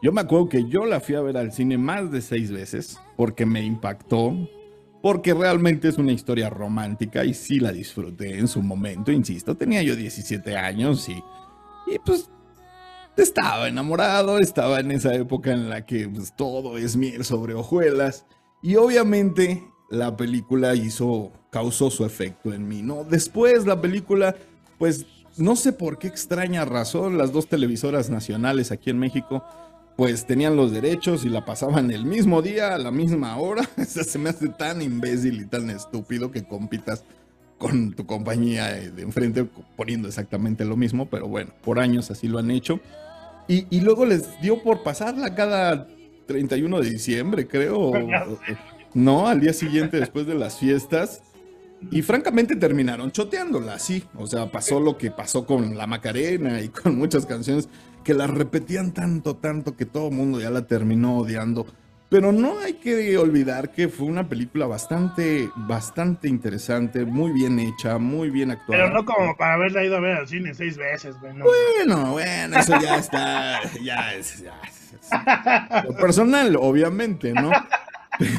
Yo 0.00 0.12
me 0.12 0.20
acuerdo 0.20 0.48
que 0.48 0.64
yo 0.68 0.86
la 0.86 1.00
fui 1.00 1.16
a 1.16 1.20
ver 1.22 1.36
al 1.36 1.50
cine 1.50 1.76
más 1.76 2.12
de 2.12 2.22
seis 2.22 2.52
veces 2.52 3.00
porque 3.16 3.44
me 3.44 3.64
impactó, 3.64 4.36
porque 5.02 5.34
realmente 5.34 5.88
es 5.88 5.98
una 5.98 6.12
historia 6.12 6.50
romántica 6.50 7.24
y 7.24 7.34
sí 7.34 7.58
la 7.58 7.72
disfruté 7.72 8.38
en 8.38 8.46
su 8.46 8.62
momento, 8.62 9.10
insisto, 9.10 9.56
tenía 9.56 9.82
yo 9.82 9.96
17 9.96 10.56
años 10.56 11.08
y, 11.08 11.20
y 11.92 11.98
pues 12.06 12.30
estaba 13.16 13.66
enamorado, 13.66 14.38
estaba 14.38 14.78
en 14.78 14.92
esa 14.92 15.14
época 15.14 15.50
en 15.50 15.68
la 15.68 15.84
que 15.84 16.08
pues, 16.08 16.32
todo 16.36 16.78
es 16.78 16.96
miel 16.96 17.24
sobre 17.24 17.54
hojuelas 17.54 18.24
y 18.62 18.76
obviamente 18.76 19.68
la 19.90 20.16
película 20.16 20.74
hizo, 20.74 21.32
causó 21.50 21.90
su 21.90 22.04
efecto 22.04 22.52
en 22.52 22.68
mí, 22.68 22.82
¿no? 22.82 23.04
Después 23.04 23.66
la 23.66 23.80
película, 23.80 24.36
pues 24.78 25.06
no 25.36 25.56
sé 25.56 25.72
por 25.72 25.98
qué 25.98 26.08
extraña 26.08 26.64
razón, 26.64 27.18
las 27.18 27.32
dos 27.32 27.48
televisoras 27.48 28.10
nacionales 28.10 28.72
aquí 28.72 28.90
en 28.90 28.98
México 28.98 29.44
pues 29.98 30.26
tenían 30.26 30.54
los 30.54 30.70
derechos 30.70 31.24
y 31.24 31.28
la 31.28 31.44
pasaban 31.44 31.90
el 31.90 32.04
mismo 32.04 32.40
día, 32.40 32.72
a 32.72 32.78
la 32.78 32.92
misma 32.92 33.36
hora. 33.36 33.68
Se 33.84 34.16
me 34.16 34.30
hace 34.30 34.48
tan 34.48 34.80
imbécil 34.80 35.40
y 35.40 35.44
tan 35.44 35.70
estúpido 35.70 36.30
que 36.30 36.44
compitas 36.44 37.02
con 37.58 37.92
tu 37.94 38.06
compañía 38.06 38.66
de 38.74 39.02
enfrente 39.02 39.44
poniendo 39.76 40.06
exactamente 40.06 40.64
lo 40.64 40.76
mismo, 40.76 41.06
pero 41.10 41.26
bueno, 41.26 41.50
por 41.64 41.80
años 41.80 42.12
así 42.12 42.28
lo 42.28 42.38
han 42.38 42.52
hecho. 42.52 42.78
Y, 43.48 43.80
luego 43.80 44.06
les 44.06 44.40
dio 44.40 44.62
por 44.62 44.84
pasarla 44.84 45.34
cada 45.34 45.88
31 46.26 46.80
de 46.80 46.90
diciembre, 46.90 47.48
creo. 47.48 47.92
No, 48.94 49.28
al 49.28 49.40
día 49.40 49.52
siguiente 49.52 49.98
después 49.98 50.26
de 50.26 50.34
las 50.34 50.58
fiestas. 50.58 51.22
Y 51.90 52.02
francamente 52.02 52.56
terminaron 52.56 53.12
choteándola, 53.12 53.78
sí. 53.78 54.04
O 54.16 54.26
sea, 54.26 54.50
pasó 54.50 54.80
lo 54.80 54.98
que 54.98 55.10
pasó 55.10 55.46
con 55.46 55.76
La 55.76 55.86
Macarena 55.86 56.60
y 56.60 56.68
con 56.68 56.96
muchas 56.98 57.24
canciones 57.24 57.68
que 58.02 58.14
la 58.14 58.26
repetían 58.26 58.92
tanto, 58.92 59.36
tanto 59.36 59.76
que 59.76 59.84
todo 59.84 60.08
el 60.08 60.14
mundo 60.14 60.40
ya 60.40 60.50
la 60.50 60.66
terminó 60.66 61.18
odiando. 61.18 61.66
Pero 62.10 62.32
no 62.32 62.58
hay 62.60 62.74
que 62.74 63.18
olvidar 63.18 63.70
que 63.70 63.88
fue 63.88 64.06
una 64.06 64.30
película 64.30 64.66
bastante, 64.66 65.50
bastante 65.54 66.26
interesante, 66.26 67.04
muy 67.04 67.32
bien 67.32 67.58
hecha, 67.58 67.98
muy 67.98 68.30
bien 68.30 68.50
actuada. 68.50 68.84
Pero 68.84 68.94
no 68.94 69.04
como 69.04 69.36
para 69.36 69.54
haberla 69.54 69.84
ido 69.84 69.98
a 69.98 70.00
ver 70.00 70.16
al 70.16 70.26
cine 70.26 70.54
seis 70.54 70.78
veces, 70.78 71.20
güey. 71.20 71.34
Bueno, 71.34 72.12
bueno, 72.12 72.58
eso 72.58 72.80
ya 72.80 72.96
está, 72.96 73.60
ya 73.82 74.14
es, 74.14 74.42
ya 74.42 75.82
Lo 75.84 75.94
personal, 75.96 76.56
obviamente, 76.56 77.34
¿no? 77.34 77.50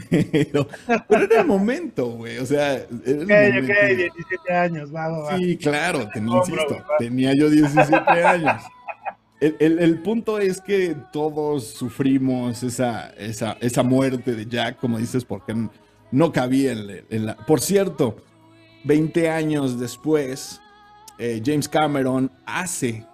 Pero, 0.10 0.68
pero 1.08 1.24
era 1.24 1.42
el 1.42 1.48
momento, 1.48 2.08
güey. 2.12 2.38
O 2.38 2.46
sea, 2.46 2.74
era 2.74 2.88
el 3.06 3.28
momento. 3.28 3.74
Ok, 3.74 3.98
17 3.98 4.54
años, 4.54 4.94
va, 4.94 5.08
va. 5.08 5.38
Sí, 5.38 5.58
claro, 5.58 6.10
insisto, 6.16 6.84
tenía 6.98 7.34
yo 7.34 7.50
17 7.50 8.24
años. 8.24 8.62
El, 9.40 10.00
punto 10.00 10.38
es 10.38 10.60
que 10.60 10.98
todos 11.14 11.66
sufrimos 11.66 12.62
esa, 12.62 13.10
esa, 13.12 13.54
esa, 13.62 13.84
muerte 13.84 14.36
de 14.36 14.46
Jack, 14.46 14.78
como 14.78 14.98
dices, 14.98 15.24
porque 15.24 15.56
no 16.12 16.32
cabía 16.34 16.74
en, 16.74 17.26
la... 17.26 17.38
Por 17.38 17.62
cierto, 17.62 18.18
20 18.84 19.30
años 19.30 19.80
después, 19.80 20.60
eh, 21.18 21.42
James 21.46 21.70
Cameron 21.70 22.30
hace 22.46 23.06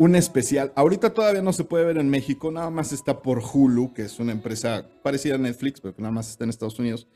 un 0.00 0.14
especial. 0.14 0.72
Ahorita 0.76 1.12
todavía 1.12 1.42
no 1.42 1.52
se 1.52 1.64
puede 1.64 1.84
ver 1.84 1.98
en 1.98 2.08
México, 2.08 2.50
nada 2.50 2.70
más 2.70 2.90
está 2.90 3.20
por 3.20 3.42
Hulu, 3.44 3.92
que 3.92 4.00
es 4.00 4.18
una 4.18 4.32
empresa 4.32 4.86
parecida 5.02 5.34
a 5.34 5.38
Netflix, 5.38 5.78
pero 5.82 5.94
que 5.94 6.00
nada 6.00 6.10
más 6.10 6.30
está 6.30 6.44
en 6.44 6.50
Estados 6.50 6.78
Unidos. 6.78 7.06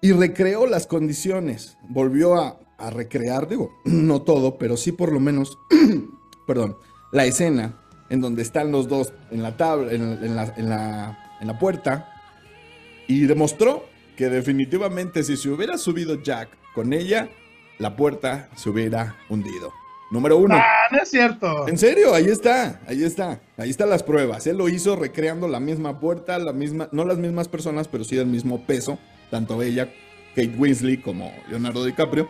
Y 0.00 0.12
recreó 0.12 0.66
las 0.66 0.86
condiciones, 0.86 1.76
volvió 1.90 2.36
a, 2.36 2.58
a 2.78 2.88
recrear, 2.88 3.48
digo, 3.48 3.70
no 3.84 4.22
todo, 4.22 4.56
pero 4.56 4.78
sí 4.78 4.92
por 4.92 5.12
lo 5.12 5.20
menos, 5.20 5.58
perdón, 6.46 6.78
la 7.12 7.26
escena 7.26 7.78
en 8.08 8.22
donde 8.22 8.40
están 8.40 8.72
los 8.72 8.88
dos 8.88 9.12
en 9.30 9.42
la 9.42 9.58
tabla, 9.58 9.92
en, 9.92 10.34
la, 10.34 10.54
en, 10.56 10.68
la, 11.46 11.58
puerta, 11.58 12.08
y 13.06 13.26
demostró 13.26 13.84
que 14.16 14.30
definitivamente 14.30 15.22
si 15.22 15.36
se 15.36 15.50
hubiera 15.50 15.76
subido 15.76 16.14
Jack 16.22 16.48
con 16.74 16.94
ella, 16.94 17.28
la 17.78 17.94
puerta 17.94 18.48
se 18.56 18.70
hubiera 18.70 19.16
hundido. 19.28 19.70
Número 20.10 20.38
uno. 20.38 20.54
Ah, 20.56 20.88
no 20.90 21.02
es 21.02 21.10
cierto. 21.10 21.68
En 21.68 21.76
serio, 21.76 22.14
ahí 22.14 22.26
está, 22.26 22.80
ahí 22.86 23.04
está. 23.04 23.40
Ahí 23.56 23.70
están 23.70 23.90
las 23.90 24.02
pruebas. 24.02 24.46
Él 24.46 24.56
lo 24.56 24.68
hizo 24.68 24.96
recreando 24.96 25.48
la 25.48 25.60
misma 25.60 26.00
puerta, 26.00 26.38
la 26.38 26.52
misma, 26.52 26.88
no 26.92 27.04
las 27.04 27.18
mismas 27.18 27.48
personas, 27.48 27.88
pero 27.88 28.04
sí 28.04 28.16
el 28.16 28.26
mismo 28.26 28.64
peso, 28.64 28.98
tanto 29.30 29.60
ella, 29.62 29.92
Kate 30.34 30.54
Winslet, 30.56 31.02
como 31.02 31.32
Leonardo 31.48 31.84
DiCaprio 31.84 32.28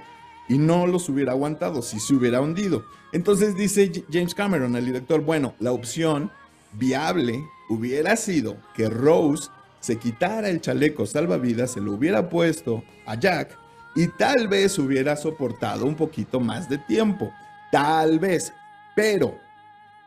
y 0.48 0.58
no 0.58 0.86
los 0.86 1.08
hubiera 1.08 1.32
aguantado 1.32 1.82
si 1.82 2.00
se 2.00 2.14
hubiera 2.14 2.40
hundido. 2.40 2.84
Entonces 3.12 3.54
dice 3.54 3.90
James 4.10 4.34
Cameron, 4.34 4.74
el 4.76 4.86
director, 4.86 5.20
bueno, 5.20 5.54
la 5.60 5.72
opción 5.72 6.30
viable 6.72 7.44
hubiera 7.68 8.16
sido 8.16 8.56
que 8.74 8.88
Rose 8.88 9.50
se 9.80 9.96
quitara 9.96 10.48
el 10.48 10.60
chaleco 10.60 11.06
salvavidas, 11.06 11.72
se 11.72 11.80
lo 11.80 11.92
hubiera 11.92 12.28
puesto 12.28 12.82
a 13.06 13.14
Jack 13.14 13.56
y 13.94 14.08
tal 14.08 14.48
vez 14.48 14.78
hubiera 14.78 15.16
soportado 15.16 15.86
un 15.86 15.94
poquito 15.94 16.40
más 16.40 16.68
de 16.68 16.78
tiempo. 16.78 17.32
Tal 17.70 18.18
vez, 18.18 18.52
pero 18.96 19.38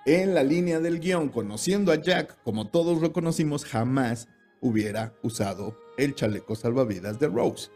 en 0.05 0.33
la 0.33 0.43
línea 0.43 0.79
del 0.79 0.99
guion, 0.99 1.29
conociendo 1.29 1.91
a 1.91 1.95
Jack 1.95 2.41
como 2.43 2.67
todos 2.67 3.01
lo 3.01 3.13
conocimos, 3.13 3.65
jamás 3.65 4.27
hubiera 4.61 5.13
usado 5.21 5.77
el 5.97 6.15
chaleco 6.15 6.55
salvavidas 6.55 7.19
de 7.19 7.27
Rose. 7.27 7.69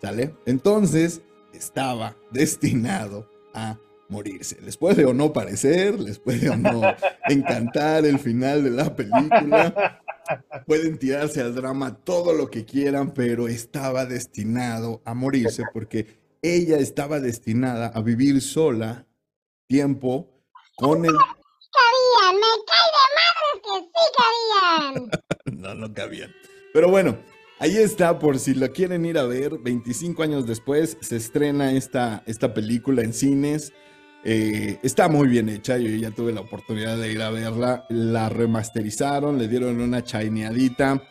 ¿Sale? 0.00 0.34
Entonces, 0.46 1.22
estaba 1.52 2.16
destinado 2.30 3.28
a 3.54 3.78
morirse. 4.08 4.60
Les 4.60 4.76
puede 4.76 5.04
o 5.04 5.14
no 5.14 5.32
parecer, 5.32 5.98
les 5.98 6.18
puede 6.18 6.50
o 6.50 6.56
no 6.56 6.82
encantar 7.28 8.04
el 8.04 8.18
final 8.18 8.62
de 8.62 8.70
la 8.70 8.94
película, 8.94 10.02
pueden 10.66 10.98
tirarse 10.98 11.40
al 11.40 11.54
drama 11.54 11.96
todo 11.96 12.32
lo 12.32 12.50
que 12.50 12.64
quieran, 12.64 13.12
pero 13.12 13.48
estaba 13.48 14.06
destinado 14.06 15.02
a 15.04 15.14
morirse 15.14 15.64
porque 15.72 16.22
ella 16.42 16.76
estaba 16.76 17.20
destinada 17.20 17.88
a 17.88 18.02
vivir 18.02 18.40
sola 18.42 19.06
tiempo 19.66 20.30
con 20.76 21.04
el 21.04 21.14
cabían, 21.74 22.34
me 22.36 22.50
cae 22.66 22.88
de 22.94 23.04
madres 23.18 23.56
que 23.62 23.74
sí 23.92 24.04
cabían. 24.18 25.10
no, 25.60 25.74
no 25.74 25.94
cabían. 25.94 26.34
Pero 26.72 26.88
bueno, 26.88 27.18
ahí 27.58 27.76
está, 27.76 28.18
por 28.18 28.38
si 28.38 28.54
la 28.54 28.68
quieren 28.68 29.04
ir 29.06 29.18
a 29.18 29.24
ver, 29.24 29.58
25 29.58 30.22
años 30.22 30.46
después 30.46 30.96
se 31.00 31.16
estrena 31.16 31.72
esta, 31.72 32.22
esta 32.26 32.54
película 32.54 33.02
en 33.02 33.12
cines. 33.12 33.72
Eh, 34.26 34.78
está 34.82 35.08
muy 35.08 35.28
bien 35.28 35.50
hecha, 35.50 35.76
yo 35.76 35.90
ya 35.90 36.10
tuve 36.10 36.32
la 36.32 36.40
oportunidad 36.40 36.96
de 36.96 37.12
ir 37.12 37.22
a 37.22 37.30
verla. 37.30 37.84
La 37.90 38.28
remasterizaron, 38.28 39.38
le 39.38 39.48
dieron 39.48 39.80
una 39.80 40.02
chaineadita. 40.02 41.02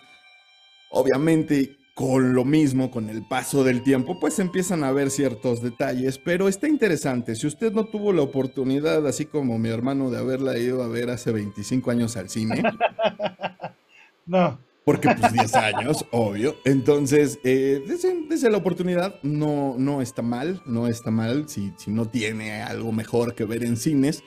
Obviamente, 0.90 1.78
con 1.94 2.34
lo 2.34 2.44
mismo, 2.44 2.90
con 2.90 3.10
el 3.10 3.24
paso 3.28 3.64
del 3.64 3.84
tiempo, 3.84 4.20
pues 4.20 4.40
empiezan 4.40 4.84
a 4.84 4.92
ver 4.92 5.12
ciertos 5.12 5.62
detalles, 5.62 6.18
pero 6.18 6.48
está 6.48 6.68
interesante. 6.68 7.36
Si 7.36 7.46
usted 7.46 7.72
no 7.72 7.86
tuvo 7.86 8.14
la 8.14 8.24
oportunidad, 8.24 9.06
así 9.06 9.26
como 9.26 9.60
mi 9.60 9.70
hermano, 9.70 10.10
de 10.10 10.18
haberla 10.18 10.58
ido 10.58 10.82
a 10.82 10.88
ver 10.88 11.10
hace 11.12 11.32
25 11.32 11.92
años 11.92 12.18
al 12.18 12.30
cine. 12.30 12.64
no. 14.26 14.60
Porque 14.86 15.10
pues 15.18 15.32
10 15.32 15.56
años, 15.56 16.06
obvio. 16.12 16.58
Entonces, 16.66 17.40
eh, 17.46 17.82
desde, 17.88 18.50
la 18.50 18.58
oportunidad 18.58 19.16
no, 19.24 19.76
no 19.78 20.02
está 20.02 20.22
mal, 20.22 20.62
no 20.66 20.88
está 20.88 21.10
mal. 21.10 21.48
Si, 21.48 21.72
si 21.78 21.90
no 21.90 22.10
tiene 22.10 22.62
algo 22.62 22.92
mejor 22.92 23.34
que 23.34 23.46
ver 23.46 23.64
en 23.64 23.78
cines, 23.78 24.24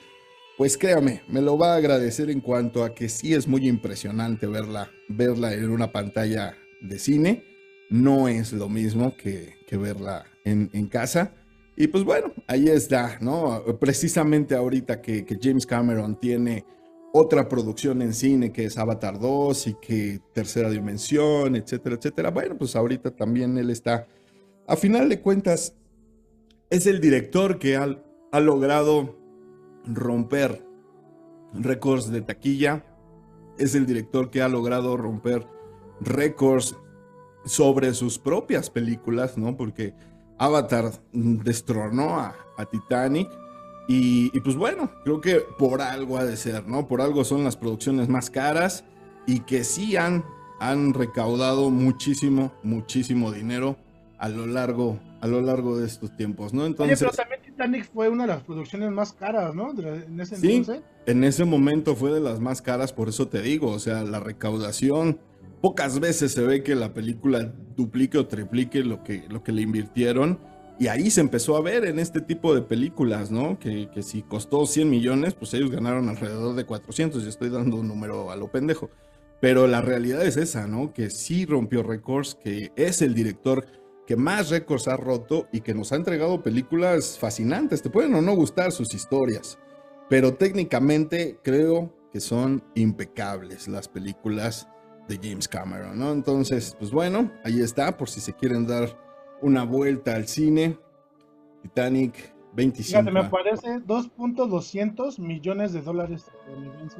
pues 0.57 0.75
créame, 0.75 1.21
me 1.27 1.43
lo 1.43 1.59
va 1.59 1.73
a 1.73 1.77
agradecer 1.77 2.31
en 2.31 2.41
cuanto 2.41 2.83
a 2.83 2.95
que 2.95 3.07
sí 3.07 3.35
es 3.35 3.47
muy 3.47 3.67
impresionante 3.67 4.47
verla, 4.47 4.89
verla 5.07 5.53
en 5.53 5.69
una 5.69 5.91
pantalla 5.91 6.57
de 6.81 6.97
cine. 6.97 7.56
No 7.89 8.27
es 8.27 8.53
lo 8.53 8.69
mismo 8.69 9.15
que, 9.15 9.55
verla 9.71 10.25
en, 10.43 10.69
en, 10.73 10.87
casa. 10.87 11.33
Y 11.75 11.87
pues 11.87 12.03
bueno, 12.03 12.33
ahí 12.47 12.67
está, 12.67 13.17
¿no? 13.21 13.63
Precisamente 13.79 14.55
ahorita 14.55 15.01
que, 15.01 15.25
que 15.25 15.37
James 15.41 15.65
Cameron 15.65 16.19
tiene 16.19 16.65
otra 17.13 17.47
producción 17.47 18.01
en 18.01 18.13
cine 18.13 18.51
que 18.51 18.65
es 18.65 18.77
Avatar 18.77 19.19
2 19.19 19.67
y 19.67 19.73
que 19.75 20.21
Tercera 20.33 20.69
Dimensión, 20.69 21.55
etcétera, 21.55 21.95
etcétera. 21.95 22.31
Bueno, 22.31 22.57
pues 22.57 22.75
ahorita 22.75 23.11
también 23.11 23.57
él 23.57 23.69
está, 23.69 24.07
a 24.67 24.75
final 24.75 25.09
de 25.09 25.21
cuentas, 25.21 25.73
es 26.69 26.85
el 26.85 26.99
director 26.99 27.59
que 27.59 27.77
ha, 27.77 27.97
ha 28.31 28.39
logrado 28.39 29.17
romper 29.85 30.63
récords 31.53 32.11
de 32.11 32.21
taquilla, 32.21 32.85
es 33.57 33.73
el 33.73 33.85
director 33.85 34.29
que 34.29 34.41
ha 34.41 34.49
logrado 34.49 34.97
romper 34.97 35.47
récords 36.01 36.75
sobre 37.47 37.93
sus 37.93 38.19
propias 38.19 38.69
películas, 38.69 39.37
¿no? 39.37 39.57
Porque 39.57 39.93
Avatar 40.37 40.91
destronó 41.13 42.19
a, 42.19 42.35
a 42.57 42.65
Titanic 42.65 43.29
y, 43.87 44.37
pues 44.41 44.57
bueno, 44.57 44.91
creo 45.03 45.21
que 45.21 45.41
por 45.57 45.81
algo 45.81 46.17
ha 46.17 46.25
de 46.25 46.35
ser, 46.35 46.67
¿no? 46.67 46.87
Por 46.87 47.01
algo 47.01 47.23
son 47.23 47.45
las 47.45 47.55
producciones 47.55 48.09
más 48.09 48.29
caras 48.29 48.83
y 49.25 49.41
que 49.41 49.63
sí 49.63 49.95
han, 49.95 50.25
han 50.59 50.93
recaudado 50.93 51.69
muchísimo, 51.69 52.51
muchísimo 52.63 53.31
dinero 53.31 53.77
a 54.17 54.27
lo 54.27 54.45
largo, 54.45 54.99
a 55.21 55.27
lo 55.27 55.41
largo 55.41 55.77
de 55.77 55.87
estos 55.87 56.15
tiempos, 56.17 56.53
¿no? 56.53 56.65
Entonces, 56.65 57.01
Oye, 57.01 57.11
pero 57.11 57.15
también 57.15 57.41
Titanic 57.43 57.89
fue 57.93 58.09
una 58.09 58.23
de 58.23 58.33
las 58.33 58.43
producciones 58.43 58.91
más 58.91 59.13
caras, 59.13 59.55
¿no? 59.55 59.71
En 59.71 60.19
ese 60.19 60.35
sí, 60.35 60.65
en 61.05 61.23
ese 61.23 61.45
momento 61.45 61.95
fue 61.95 62.11
de 62.11 62.19
las 62.19 62.41
más 62.41 62.61
caras, 62.61 62.91
por 62.91 63.07
eso 63.07 63.29
te 63.29 63.41
digo, 63.41 63.69
o 63.69 63.79
sea, 63.79 64.03
la 64.03 64.19
recaudación, 64.19 65.19
pocas 65.61 65.99
veces 65.99 66.31
se 66.31 66.41
ve 66.41 66.63
que 66.63 66.75
la 66.75 66.93
película 66.93 67.53
duplique 67.75 68.17
o 68.17 68.27
triplique 68.27 68.83
lo 68.83 69.03
que, 69.03 69.25
lo 69.29 69.43
que 69.43 69.51
le 69.51 69.61
invirtieron 69.61 70.39
y 70.79 70.87
ahí 70.87 71.09
se 71.09 71.21
empezó 71.21 71.57
a 71.57 71.61
ver 71.61 71.85
en 71.85 71.97
este 71.97 72.21
tipo 72.21 72.53
de 72.53 72.61
películas, 72.61 73.31
¿no? 73.31 73.57
Que, 73.57 73.89
si 74.03 74.21
costó 74.21 74.65
100 74.67 74.89
millones, 74.89 75.33
pues 75.33 75.53
ellos 75.55 75.71
ganaron 75.71 76.07
alrededor 76.07 76.55
de 76.55 76.65
400. 76.65 77.23
Y 77.23 77.29
estoy 77.29 77.49
dando 77.49 77.77
un 77.77 77.87
número 77.87 78.29
a 78.29 78.35
lo 78.35 78.51
pendejo. 78.51 78.91
Pero 79.41 79.65
la 79.65 79.81
realidad 79.81 80.23
es 80.23 80.37
esa, 80.37 80.67
¿no? 80.67 80.93
Que 80.93 81.09
sí 81.09 81.45
rompió 81.45 81.81
récords, 81.81 82.35
que 82.35 82.71
es 82.75 83.01
el 83.01 83.15
director 83.15 83.65
que 84.05 84.15
más 84.15 84.49
récords 84.51 84.87
ha 84.87 84.97
roto 84.97 85.47
y 85.51 85.61
que 85.61 85.73
nos 85.73 85.91
ha 85.91 85.95
entregado 85.95 86.43
películas 86.43 87.17
fascinantes. 87.19 87.81
Te 87.81 87.89
pueden 87.89 88.13
o 88.13 88.21
no 88.21 88.35
gustar 88.35 88.71
sus 88.71 88.93
historias, 88.93 89.57
pero 90.09 90.35
técnicamente 90.35 91.39
creo 91.43 91.93
que 92.13 92.19
son 92.19 92.63
impecables 92.75 93.67
las 93.67 93.87
películas 93.87 94.69
de 95.07 95.19
James 95.21 95.47
Cameron, 95.47 95.97
¿no? 95.97 96.11
Entonces, 96.11 96.75
pues 96.77 96.91
bueno, 96.91 97.31
ahí 97.43 97.61
está, 97.61 97.95
por 97.97 98.09
si 98.09 98.19
se 98.19 98.33
quieren 98.33 98.67
dar 98.67 98.89
una 99.41 99.63
vuelta 99.63 100.15
al 100.15 100.27
cine. 100.27 100.77
Titanic 101.61 102.33
25. 102.53 102.99
Fíjate, 102.99 103.11
me 103.11 103.29
parece 103.29 103.67
2.200 103.85 105.19
millones 105.19 105.73
de 105.73 105.81
dólares 105.81 106.25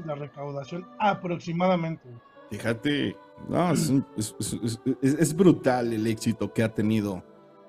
la 0.06 0.16
recaudación 0.16 0.86
aproximadamente. 1.00 2.08
Fíjate, 2.50 3.18
no, 3.50 3.72
es, 3.72 5.36
brutal 5.36 5.92
el 5.94 6.08
éxito 6.08 6.54
que 6.54 6.64
ha 6.64 6.74
tenido 6.74 7.24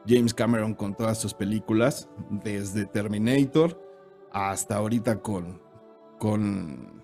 James 0.07 0.33
Cameron 0.33 0.75
con 0.75 0.95
todas 0.95 1.19
sus 1.19 1.35
películas, 1.35 2.09
desde 2.31 2.87
Terminator 2.87 3.81
hasta 4.33 4.77
ahorita 4.77 5.21
con, 5.21 5.61
con, 6.19 7.03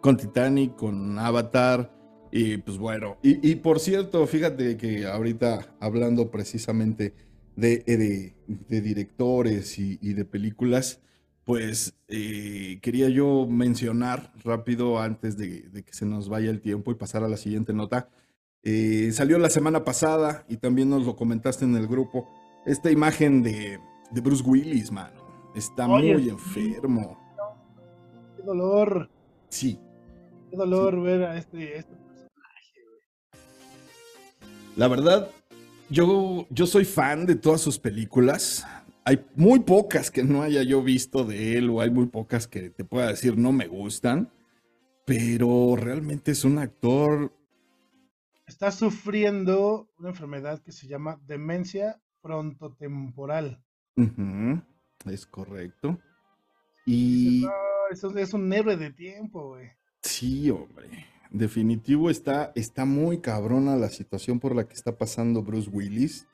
con 0.00 0.16
Titanic, 0.16 0.76
con 0.76 1.18
Avatar, 1.18 1.92
y 2.30 2.58
pues 2.58 2.78
bueno, 2.78 3.16
y, 3.22 3.56
por 3.56 3.80
cierto, 3.80 4.26
fíjate 4.26 4.76
que 4.76 5.06
ahorita 5.06 5.76
hablando 5.80 6.30
precisamente 6.30 7.14
de, 7.56 8.34
de, 8.68 8.80
directores 8.80 9.78
y, 9.78 9.96
de 9.96 10.24
películas, 10.24 11.00
pues 11.44 11.94
eh, 12.08 12.78
quería 12.82 13.08
yo 13.08 13.46
mencionar 13.46 14.32
rápido 14.44 15.00
antes 15.00 15.36
de, 15.36 15.70
que 15.84 15.92
se 15.92 16.06
nos 16.06 16.28
vaya 16.28 16.50
el 16.50 16.60
tiempo 16.60 16.90
y 16.90 16.94
pasar 16.94 17.24
a 17.24 17.28
la 17.28 17.36
siguiente 17.36 17.72
nota. 17.72 18.08
Eh, 18.62 19.10
salió 19.12 19.38
la 19.38 19.50
semana 19.50 19.84
pasada 19.84 20.44
y 20.48 20.58
también 20.58 20.90
nos 20.90 21.06
lo 21.06 21.16
comentaste 21.16 21.64
en 21.64 21.76
el 21.76 21.86
grupo, 21.86 22.28
esta 22.66 22.90
imagen 22.90 23.42
de, 23.42 23.78
Bruce 24.22 24.42
Willis, 24.44 24.92
mano. 24.92 25.26
Está 25.54 25.88
muy 25.88 26.28
enfermo. 26.28 27.18
Qué 28.36 28.42
dolor. 28.42 29.10
Sí. 29.48 29.80
Qué 30.50 30.56
dolor 30.56 31.00
ver 31.02 31.24
a 31.24 31.36
este, 31.36 31.78
este 31.78 31.97
la 34.78 34.86
verdad, 34.86 35.28
yo, 35.90 36.46
yo 36.50 36.66
soy 36.66 36.84
fan 36.84 37.26
de 37.26 37.34
todas 37.34 37.60
sus 37.60 37.80
películas. 37.80 38.64
Hay 39.04 39.26
muy 39.34 39.58
pocas 39.58 40.08
que 40.12 40.22
no 40.22 40.42
haya 40.42 40.62
yo 40.62 40.84
visto 40.84 41.24
de 41.24 41.58
él 41.58 41.68
o 41.68 41.80
hay 41.80 41.90
muy 41.90 42.06
pocas 42.06 42.46
que 42.46 42.70
te 42.70 42.84
pueda 42.84 43.08
decir 43.08 43.36
no 43.36 43.50
me 43.50 43.66
gustan, 43.66 44.30
pero 45.04 45.74
realmente 45.76 46.30
es 46.30 46.44
un 46.44 46.58
actor... 46.58 47.34
Está 48.46 48.70
sufriendo 48.70 49.90
una 49.98 50.10
enfermedad 50.10 50.62
que 50.62 50.70
se 50.70 50.86
llama 50.86 51.20
demencia 51.26 52.00
frontotemporal. 52.22 53.60
Es 55.06 55.26
correcto. 55.26 55.98
Y... 56.86 57.44
eso 57.90 58.16
es 58.16 58.32
un 58.32 58.50
héroe 58.52 58.76
de 58.76 58.92
tiempo, 58.92 59.48
güey. 59.48 59.72
Sí, 60.02 60.50
hombre 60.50 61.17
definitivo 61.30 62.10
está, 62.10 62.52
está 62.54 62.84
muy 62.84 63.18
cabrona 63.18 63.76
la 63.76 63.88
situación 63.88 64.40
por 64.40 64.54
la 64.54 64.64
que 64.66 64.74
está 64.74 64.96
pasando 64.96 65.42
Bruce 65.42 65.70
Willis. 65.70 66.26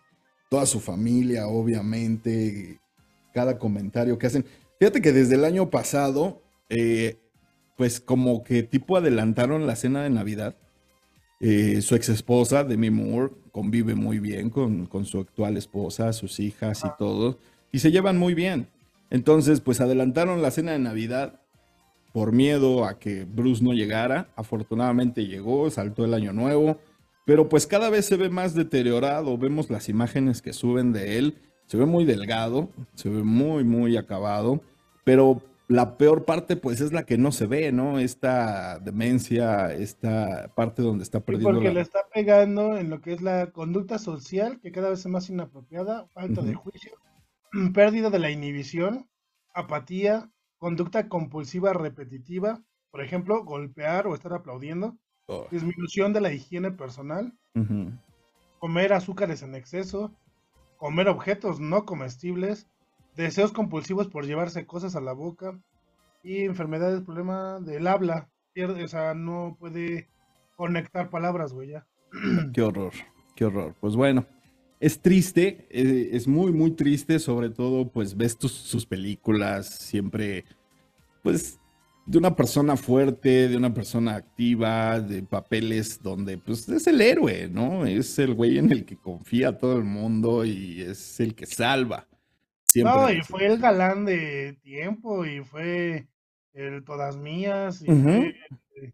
Toda 0.51 0.67
su 0.67 0.81
familia, 0.81 1.47
obviamente, 1.49 2.81
cada 3.33 3.59
comentario 3.59 4.19
que 4.19 4.27
hacen. 4.27 4.45
Fíjate 4.79 5.03
que 5.03 5.13
desde 5.13 5.35
el 5.35 5.45
año 5.45 5.71
pasado, 5.71 6.43
eh, 6.69 7.19
pues 7.77 8.01
como 8.01 8.45
que 8.45 8.63
tipo 8.63 8.97
adelantaron 8.97 9.67
la 9.67 9.77
cena 9.77 10.03
de 10.03 10.11
Navidad. 10.11 10.57
Eh, 11.41 11.83
su 11.83 11.95
ex 11.95 12.09
esposa, 12.09 12.65
Demi 12.65 12.91
Moore, 12.91 13.33
convive 13.53 13.95
muy 13.95 14.19
bien 14.19 14.51
con, 14.51 14.87
con 14.87 15.05
su 15.05 15.19
actual 15.19 15.57
esposa, 15.57 16.13
sus 16.13 16.41
hijas 16.41 16.83
y 16.85 16.89
todo, 16.99 17.39
y 17.73 17.81
se 17.81 17.91
llevan 17.91 18.19
muy 18.19 18.35
bien. 18.35 18.69
Entonces, 19.11 19.61
pues 19.61 19.81
adelantaron 19.81 20.43
la 20.43 20.51
cena 20.51 20.73
de 20.73 20.79
Navidad 20.79 21.44
por 22.15 22.31
miedo 22.31 22.85
a 22.85 23.01
que 23.01 23.25
Bruce 23.25 23.65
no 23.65 23.73
llegara. 23.73 24.29
Afortunadamente 24.37 25.27
llegó, 25.27 25.69
saltó 25.69 26.05
el 26.05 26.15
año 26.15 26.33
nuevo, 26.33 26.79
pero 27.27 27.49
pues 27.49 27.67
cada 27.67 27.91
vez 27.91 28.07
se 28.07 28.17
ve 28.17 28.31
más 28.31 28.55
deteriorado. 28.55 29.37
Vemos 29.37 29.69
las 29.69 29.89
imágenes 29.89 30.41
que 30.41 30.53
suben 30.53 30.93
de 30.93 31.19
él. 31.19 31.39
Se 31.67 31.77
ve 31.77 31.87
muy 31.87 32.05
delgado, 32.05 32.69
se 32.95 33.09
ve 33.09 33.25
muy, 33.25 33.65
muy 33.65 33.97
acabado, 33.97 34.61
pero 35.03 35.43
la 35.67 35.99
peor 35.99 36.25
parte 36.25 36.55
pues 36.55 36.81
es 36.81 36.93
la 36.93 37.05
que 37.05 37.19
no 37.19 37.33
se 37.33 37.47
ve, 37.47 37.73
¿no? 37.73 37.99
Esta 37.99 38.79
demencia, 38.79 39.75
esta 39.75 40.53
parte 40.55 40.83
donde 40.83 41.03
está 41.03 41.19
perdiendo. 41.19 41.51
porque 41.51 41.75
le 41.75 41.81
está 41.81 41.99
pegando 42.15 42.79
en 42.79 42.91
lo 42.91 43.01
que 43.01 43.13
es 43.15 43.23
la 43.23 43.51
conducta 43.51 43.99
social, 43.99 44.61
que 44.61 44.71
cada 44.71 44.91
vez 44.91 45.01
es 45.01 45.07
más 45.07 45.29
inapropiada, 45.31 46.07
falta 46.15 46.43
de 46.43 46.55
juicio, 46.55 46.93
pérdida 47.75 48.11
de 48.11 48.21
la 48.21 48.31
inhibición, 48.31 49.09
apatía, 49.53 50.31
conducta 50.65 51.11
compulsiva 51.11 51.75
repetitiva, 51.75 52.59
por 52.91 53.03
ejemplo, 53.03 53.45
golpear 53.45 54.07
o 54.07 54.15
estar 54.15 54.33
aplaudiendo, 54.33 54.97
oh. 55.27 55.47
disminución 55.51 56.15
de 56.15 56.23
la 56.23 56.33
higiene 56.33 56.71
personal, 56.71 57.35
comer 58.61 58.95
azúcares 58.95 59.43
en 59.43 59.55
exceso, 59.57 60.11
comer 60.79 61.09
objetos 61.09 61.61
no 61.61 61.85
comestibles, 61.85 62.67
deseos 63.15 63.53
compulsivos 63.53 64.09
por 64.09 64.25
llevarse 64.25 64.65
cosas 64.65 64.97
a 64.97 65.03
la 65.03 65.13
boca, 65.13 65.61
y 66.23 66.45
enfermedades, 66.45 67.03
problema 67.03 67.61
del 67.61 67.87
habla. 67.87 68.31
Pierde, 68.55 68.85
o 68.85 68.89
sea, 68.89 69.13
no 69.13 69.59
puede 69.61 70.09
conectar 70.57 71.11
palabras, 71.11 71.53
güey, 71.53 71.73
ya. 71.73 71.87
Qué 72.55 72.63
horror, 72.63 72.95
qué 73.37 73.45
horror. 73.45 73.75
Pues 73.83 73.97
bueno, 73.97 74.25
es 74.81 75.01
triste, 75.01 75.67
eh, 75.71 76.11
es 76.13 76.27
muy, 76.27 76.53
muy 76.53 76.73
triste, 76.73 77.19
sobre 77.19 77.51
todo, 77.51 77.89
pues 77.89 78.17
ves 78.17 78.37
tus, 78.37 78.53
sus 78.53 78.87
películas 78.87 79.69
siempre, 79.69 80.45
pues, 81.23 81.59
de 82.07 82.19
una 82.19 82.37
persona 82.37 82.77
fuerte, 82.77 83.49
de 83.49 83.57
una 83.57 83.73
persona 83.73 84.15
activa, 84.15 85.01
de 85.01 85.23
papeles 85.23 86.03
donde, 86.03 86.37
pues, 86.39 86.69
es 86.69 86.87
el 86.87 87.01
héroe, 87.01 87.49
¿no? 87.49 87.87
Es 87.87 88.19
el 88.19 88.35
güey 88.35 88.59
en 88.59 88.71
el 88.73 88.85
que 88.85 88.97
confía 88.97 89.57
todo 89.57 89.79
el 89.79 89.85
mundo 89.85 90.45
y 90.45 90.83
es 90.83 91.19
el 91.21 91.35
que 91.35 91.47
salva. 91.47 92.07
Siempre. 92.65 92.95
No, 92.95 93.11
y 93.11 93.23
fue 93.23 93.47
el 93.47 93.59
galán 93.59 94.05
de 94.05 94.59
tiempo 94.63 95.25
y 95.25 95.41
fue 95.41 96.09
el 96.53 96.85
todas 96.85 97.17
mías. 97.17 97.81
Y 97.83 97.87
fue, 97.87 98.37
eh, 98.77 98.93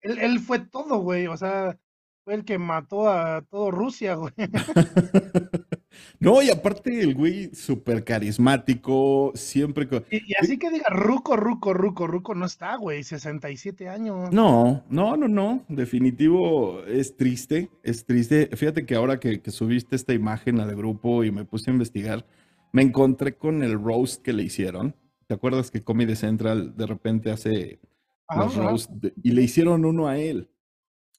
él, 0.00 0.18
él 0.18 0.38
fue 0.38 0.60
todo, 0.60 0.98
güey. 0.98 1.26
O 1.26 1.36
sea, 1.36 1.78
fue 2.26 2.34
el 2.34 2.44
que 2.44 2.58
mató 2.58 3.08
a 3.08 3.42
todo 3.42 3.70
Rusia, 3.70 4.16
güey. 4.16 4.32
No, 6.20 6.42
y 6.42 6.50
aparte 6.50 7.00
el 7.00 7.14
güey 7.14 7.54
súper 7.54 8.04
carismático, 8.04 9.32
siempre... 9.34 9.88
co- 9.88 10.02
Y, 10.10 10.16
y 10.32 10.34
así 10.38 10.58
que 10.58 10.70
diga, 10.70 10.88
Ruco, 10.90 11.36
Ruco, 11.36 11.72
Ruco, 11.72 12.06
Ruco, 12.06 12.34
no 12.34 12.44
está, 12.46 12.76
güey. 12.76 13.02
67 13.02 13.88
años. 13.88 14.30
No, 14.32 14.82
no, 14.90 15.16
no, 15.16 15.28
no. 15.28 15.64
Definitivo 15.68 16.82
es 16.84 17.16
triste, 17.16 17.70
es 17.82 18.04
triste. 18.04 18.50
Fíjate 18.56 18.84
que 18.84 18.94
ahora 18.94 19.18
que, 19.20 19.40
que 19.40 19.50
subiste 19.50 19.96
esta 19.96 20.12
imagen 20.12 20.60
al 20.60 20.74
grupo 20.76 21.24
y 21.24 21.30
me 21.30 21.44
puse 21.46 21.70
a 21.70 21.74
investigar, 21.74 22.26
me 22.72 22.82
encontré 22.82 23.36
con 23.36 23.62
el 23.62 23.80
roast 23.80 24.20
que 24.22 24.32
le 24.34 24.42
hicieron. 24.42 24.94
¿Te 25.28 25.34
acuerdas 25.34 25.70
que 25.70 25.82
Comedy 25.82 26.14
Central 26.16 26.76
de 26.76 26.86
repente 26.86 27.30
hace 27.30 27.78
Ajá, 28.28 28.44
los 28.44 28.56
roast 28.56 28.90
de- 28.90 29.14
y 29.22 29.30
le 29.30 29.42
hicieron 29.42 29.84
uno 29.86 30.08
a 30.08 30.18
él? 30.18 30.50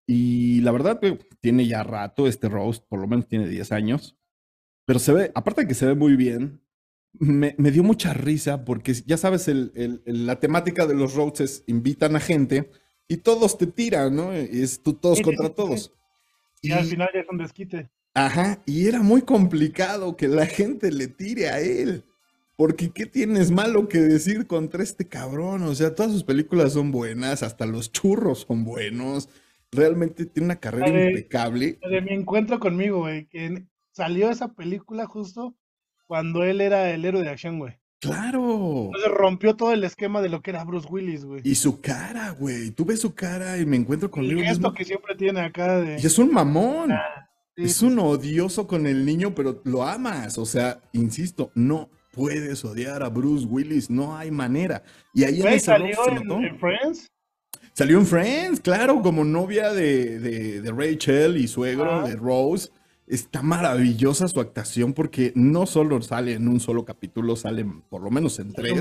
Y 0.07 0.61
la 0.61 0.71
verdad 0.71 0.99
tiene 1.41 1.67
ya 1.67 1.83
rato 1.83 2.27
este 2.27 2.47
roast, 2.49 2.83
por 2.87 2.99
lo 2.99 3.07
menos 3.07 3.27
tiene 3.27 3.47
10 3.49 3.71
años. 3.73 4.15
Pero 4.85 4.99
se 4.99 5.11
ve, 5.13 5.31
aparte 5.35 5.61
de 5.61 5.67
que 5.67 5.73
se 5.73 5.85
ve 5.85 5.95
muy 5.95 6.15
bien, 6.15 6.61
me, 7.13 7.55
me 7.57 7.71
dio 7.71 7.83
mucha 7.83 8.13
risa 8.13 8.63
porque 8.63 8.93
ya 9.05 9.17
sabes, 9.17 9.47
el- 9.47 9.71
el- 9.75 10.01
la 10.25 10.39
temática 10.39 10.85
de 10.85 10.95
los 10.95 11.13
roasts 11.15 11.41
es 11.41 11.63
invitan 11.67 12.15
a 12.15 12.19
gente 12.21 12.71
y 13.07 13.17
todos 13.17 13.57
te 13.57 13.67
tiran, 13.67 14.15
¿no? 14.15 14.31
Es 14.33 14.81
tú 14.81 14.93
todos 14.93 15.17
Sí, 15.17 15.23
contra 15.23 15.45
sí, 15.47 15.49
sí. 15.49 15.55
todos. 15.55 15.93
Y 16.61 16.71
al 16.71 16.85
final 16.85 17.09
ya 17.13 17.19
es 17.21 17.27
un 17.29 17.37
desquite. 17.37 17.89
Ajá, 18.13 18.63
y 18.65 18.87
era 18.87 19.01
muy 19.01 19.21
complicado 19.21 20.15
que 20.17 20.27
la 20.27 20.45
gente 20.45 20.91
le 20.91 21.07
tire 21.07 21.49
a 21.49 21.59
él. 21.59 22.03
Porque 22.55 22.89
¿qué 22.89 23.05
tienes 23.05 23.51
malo 23.51 23.87
que 23.87 23.99
decir 23.99 24.47
contra 24.47 24.81
este 24.81 25.05
cabrón? 25.07 25.61
O 25.63 25.75
sea, 25.75 25.93
todas 25.93 26.11
sus 26.11 26.23
películas 26.23 26.73
son 26.73 26.91
buenas, 26.91 27.43
hasta 27.43 27.67
los 27.67 27.91
churros 27.91 28.45
son 28.47 28.63
buenos. 28.63 29.29
Realmente 29.71 30.25
tiene 30.25 30.45
una 30.45 30.60
carrera 30.60 30.89
de- 30.91 31.10
impecable. 31.12 31.80
De 31.89 32.01
mi 32.01 32.12
encuentro 32.13 32.60
conmigo, 32.60 32.99
güey. 32.99 33.27
Que 33.27 33.45
en- 33.45 33.69
salió 33.91 34.30
esa 34.30 34.53
película 34.53 35.06
justo 35.06 35.56
cuando 36.06 36.43
él 36.43 36.62
era 36.62 36.89
el 36.91 37.03
héroe 37.06 37.21
de 37.23 37.30
acción, 37.30 37.60
güey. 37.60 37.77
Claro. 37.99 38.86
Entonces 38.86 39.12
rompió 39.12 39.56
todo 39.56 39.73
el 39.73 39.84
esquema 39.84 40.21
de 40.21 40.30
lo 40.30 40.41
que 40.41 40.51
era 40.51 40.63
Bruce 40.63 40.88
Willis, 40.89 41.25
güey. 41.25 41.41
Y 41.43 41.56
su 41.56 41.82
cara, 41.82 42.30
güey. 42.32 42.69
Tú 42.71 42.86
ves 42.86 43.01
su 43.01 43.13
cara 43.15 43.58
y 43.58 43.65
me 43.65 43.75
encuentro 43.75 44.10
conmigo 44.12 44.39
gesto 44.39 44.60
mismo. 44.60 44.73
que 44.73 44.86
siempre 44.86 45.15
tiene 45.15 45.41
acá 45.41 45.80
de. 45.80 45.99
Y 46.01 46.06
es 46.06 46.17
un 46.19 46.32
mamón. 46.32 46.91
Sí, 47.56 47.63
Es 47.63 47.77
sí, 47.77 47.86
un 47.88 47.97
odioso 47.97 48.67
con 48.67 48.86
el 48.86 49.03
niño, 49.03 49.34
pero 49.34 49.62
lo 49.65 49.84
amas. 49.84 50.38
O 50.38 50.45
sea, 50.45 50.80
insisto, 50.93 51.51
no 51.56 51.89
puedes 52.13 52.63
odiar 52.63 53.01
a 53.01 53.10
Bruce 53.10 53.45
Willis. 53.47 53.89
No 53.89 54.15
hay 54.15 54.30
manera. 54.30 54.84
Y 55.13 55.23
ahí 55.23 55.38
en 55.38 55.41
Güey, 55.41 55.56
ese 55.56 55.65
salió 55.65 55.97
en, 56.08 56.32
en 56.45 56.60
Friends. 56.60 57.12
Salió 57.77 57.99
en 57.99 58.07
Friends, 58.07 58.59
claro, 58.59 59.03
como 59.03 59.23
novia 59.23 59.71
de, 59.71 60.17
de- 60.17 60.61
de 60.61 60.71
Rachel 60.71 61.37
y 61.37 61.47
suegro 61.47 62.07
de 62.07 62.15
Rose. 62.15 62.69
Está 63.05 63.43
maravillosa 63.43 64.27
su 64.27 64.39
actuación 64.39 64.93
porque 64.93 65.31
no 65.35 65.67
solo 65.67 66.01
sale 66.01 66.33
en 66.33 66.47
un 66.47 66.59
solo 66.59 66.85
capítulo, 66.85 67.35
salen 67.35 67.81
por 67.83 68.01
lo 68.01 68.09
menos 68.09 68.39
en 68.39 68.51
tres. 68.51 68.73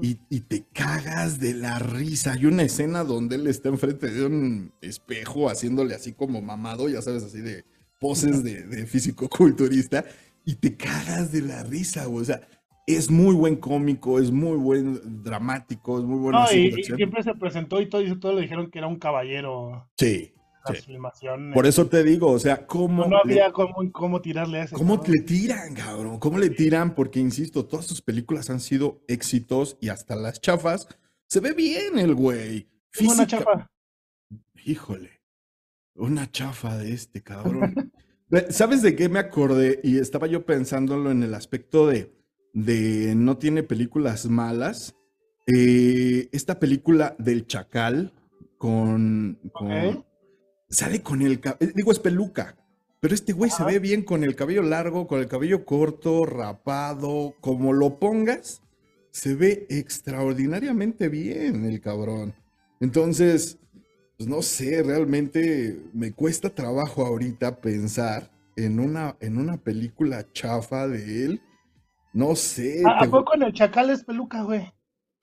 Y, 0.00 0.18
y 0.30 0.40
te 0.40 0.64
cagas 0.72 1.40
de 1.40 1.52
la 1.52 1.78
risa. 1.78 2.32
Hay 2.32 2.46
una 2.46 2.62
escena 2.62 3.04
donde 3.04 3.36
él 3.36 3.46
está 3.46 3.68
enfrente 3.68 4.10
de 4.10 4.24
un 4.24 4.72
espejo 4.80 5.50
haciéndole 5.50 5.94
así 5.94 6.12
como 6.14 6.40
mamado, 6.40 6.88
ya 6.88 7.02
sabes, 7.02 7.22
así 7.22 7.42
de 7.42 7.66
poses 7.98 8.42
de, 8.42 8.62
de 8.62 8.86
físico-culturista, 8.86 10.06
y 10.46 10.54
te 10.54 10.74
cagas 10.74 11.32
de 11.32 11.42
la 11.42 11.64
risa, 11.64 12.06
güey. 12.06 12.22
O 12.22 12.24
sea, 12.24 12.40
es 12.94 13.10
muy 13.10 13.34
buen 13.34 13.56
cómico, 13.56 14.18
es 14.18 14.30
muy 14.30 14.56
buen 14.56 15.22
dramático, 15.22 15.98
es 15.98 16.04
muy 16.04 16.18
bueno 16.18 16.40
No, 16.40 16.52
y, 16.52 16.82
siempre 16.84 17.22
se 17.22 17.34
presentó 17.34 17.80
y 17.80 17.88
todo, 17.88 18.02
y 18.02 18.18
todos 18.18 18.34
le 18.34 18.42
dijeron 18.42 18.70
que 18.70 18.78
era 18.78 18.86
un 18.88 18.98
caballero 18.98 19.88
Sí, 19.96 20.32
las 20.66 20.78
sí. 20.78 20.84
filmaciones. 20.86 21.54
Por 21.54 21.66
eso 21.66 21.86
te 21.86 22.02
digo, 22.04 22.28
o 22.30 22.38
sea, 22.38 22.66
¿cómo, 22.66 23.04
no, 23.04 23.08
no 23.10 23.22
le- 23.24 23.34
había 23.40 23.52
cómo, 23.52 23.74
cómo 23.92 24.20
tirarle 24.20 24.60
a 24.60 24.64
ese. 24.64 24.74
cómo 24.76 24.96
cabrón. 24.98 25.12
le 25.16 25.22
tiran, 25.22 25.74
cabrón? 25.74 26.18
¿Cómo 26.18 26.38
le 26.38 26.50
tiran? 26.50 26.94
Porque, 26.94 27.18
insisto, 27.20 27.64
todas 27.66 27.86
sus 27.86 28.02
películas 28.02 28.50
han 28.50 28.60
sido 28.60 29.02
éxitos 29.08 29.76
y 29.80 29.88
hasta 29.88 30.16
las 30.16 30.40
chafas. 30.40 30.86
Se 31.28 31.40
ve 31.40 31.52
bien 31.54 31.98
el 31.98 32.14
güey. 32.14 32.68
Tengo 32.92 33.12
una 33.12 33.24
Física- 33.24 33.38
chapa. 33.38 33.70
Híjole, 34.64 35.20
una 35.94 36.30
chafa 36.30 36.76
de 36.76 36.92
este 36.92 37.22
cabrón. 37.22 37.74
¿Sabes 38.50 38.82
de 38.82 38.94
qué 38.94 39.08
me 39.08 39.18
acordé? 39.18 39.80
Y 39.82 39.98
estaba 39.98 40.26
yo 40.26 40.44
pensándolo 40.44 41.10
en 41.10 41.22
el 41.22 41.34
aspecto 41.34 41.86
de, 41.88 42.12
de 42.52 43.14
no 43.16 43.36
tiene 43.38 43.62
películas 43.62 44.26
malas. 44.26 44.94
Eh, 45.46 46.28
esta 46.32 46.58
película 46.60 47.16
del 47.18 47.46
Chacal 47.46 48.12
con, 48.58 49.38
con- 49.52 50.04
sale 50.68 51.02
con 51.02 51.22
el 51.22 51.40
eh, 51.60 51.72
digo 51.74 51.90
es 51.92 51.98
peluca, 51.98 52.56
pero 53.00 53.14
este 53.14 53.32
güey 53.32 53.50
se 53.50 53.64
ve 53.64 53.78
bien 53.78 54.02
con 54.02 54.22
el 54.22 54.36
cabello 54.36 54.62
largo, 54.62 55.06
con 55.06 55.20
el 55.20 55.26
cabello 55.28 55.64
corto, 55.64 56.26
rapado, 56.26 57.34
como 57.40 57.72
lo 57.72 57.98
pongas, 57.98 58.62
se 59.10 59.34
ve 59.34 59.66
extraordinariamente 59.70 61.08
bien 61.08 61.64
el 61.64 61.80
cabrón. 61.80 62.34
Entonces, 62.80 63.58
pues 64.16 64.28
no 64.28 64.42
sé, 64.42 64.82
realmente 64.82 65.80
me 65.94 66.12
cuesta 66.12 66.50
trabajo 66.50 67.04
ahorita 67.06 67.60
pensar 67.60 68.30
en 68.56 68.78
una, 68.78 69.16
en 69.20 69.38
una 69.38 69.56
película 69.56 70.26
chafa 70.32 70.86
de 70.86 71.24
él. 71.24 71.40
No 72.12 72.34
sé. 72.36 72.82
¿A, 72.86 73.04
a 73.04 73.10
poco 73.10 73.34
en 73.34 73.42
el 73.42 73.52
chacal 73.52 73.90
es 73.90 74.04
peluca, 74.04 74.42
güey? 74.42 74.72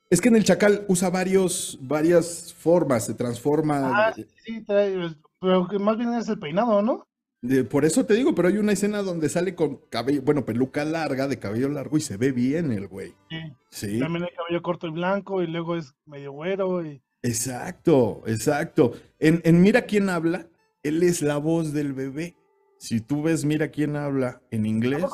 Es 0.10 0.21
que 0.21 0.30
en 0.30 0.38
el 0.38 0.45
Chacal 0.45 0.86
usa 0.88 1.10
varios, 1.10 1.78
varias 1.82 2.54
formas, 2.54 3.06
se 3.06 3.13
transforma. 3.13 4.08
Ah, 4.08 4.13
sí, 4.15 4.26
sí, 4.41 4.63
trae- 4.65 5.13
pero 5.41 5.67
que 5.67 5.80
más 5.80 5.97
bien 5.97 6.13
es 6.13 6.30
el 6.30 6.39
peinado, 6.39 6.82
¿no? 6.82 7.06
de- 7.41 7.65
por 7.65 7.84
eso 7.86 8.06
te 8.06 8.13
digo, 8.13 8.34
pero 8.34 8.47
hay 8.47 8.58
una 8.58 8.71
escena 8.71 9.02
donde 9.04 9.28
sale 9.30 9.54
con 9.54 9.82
cabello, 9.89 10.21
bueno, 10.23 10.45
peluca 10.45 10.86
larga, 10.86 11.28
de 11.28 11.38
cabello 11.39 11.67
largo 11.69 11.97
y 11.97 12.02
se 12.02 12.15
ve 12.17 12.32
bien 12.32 12.71
el 12.71 12.88
güey. 12.88 13.13
Sí. 13.30 13.38
Sí, 13.69 14.00
También 14.00 14.23
el 14.23 14.34
cabello 14.36 14.62
corto 14.62 14.88
y 14.88 14.91
blanco 14.91 15.43
y 15.43 15.47
luego 15.47 15.76
es 15.76 15.93
medio 16.06 16.32
güero 16.32 16.86
y... 16.86 17.02
exacto, 17.21 18.23
exacto. 18.28 18.93
En, 19.19 19.41
en 19.43 19.62
Mira 19.62 19.82
quién 19.84 20.10
habla, 20.10 20.47
él 20.84 21.04
es 21.04 21.21
la 21.21 21.36
voz 21.38 21.73
del 21.73 21.91
bebé. 21.93 22.36
Si 22.79 23.01
tú 23.01 23.23
ves 23.23 23.45
Mira 23.45 23.69
quién 23.69 23.95
habla 23.95 24.41
en 24.51 24.65
inglés, 24.65 25.05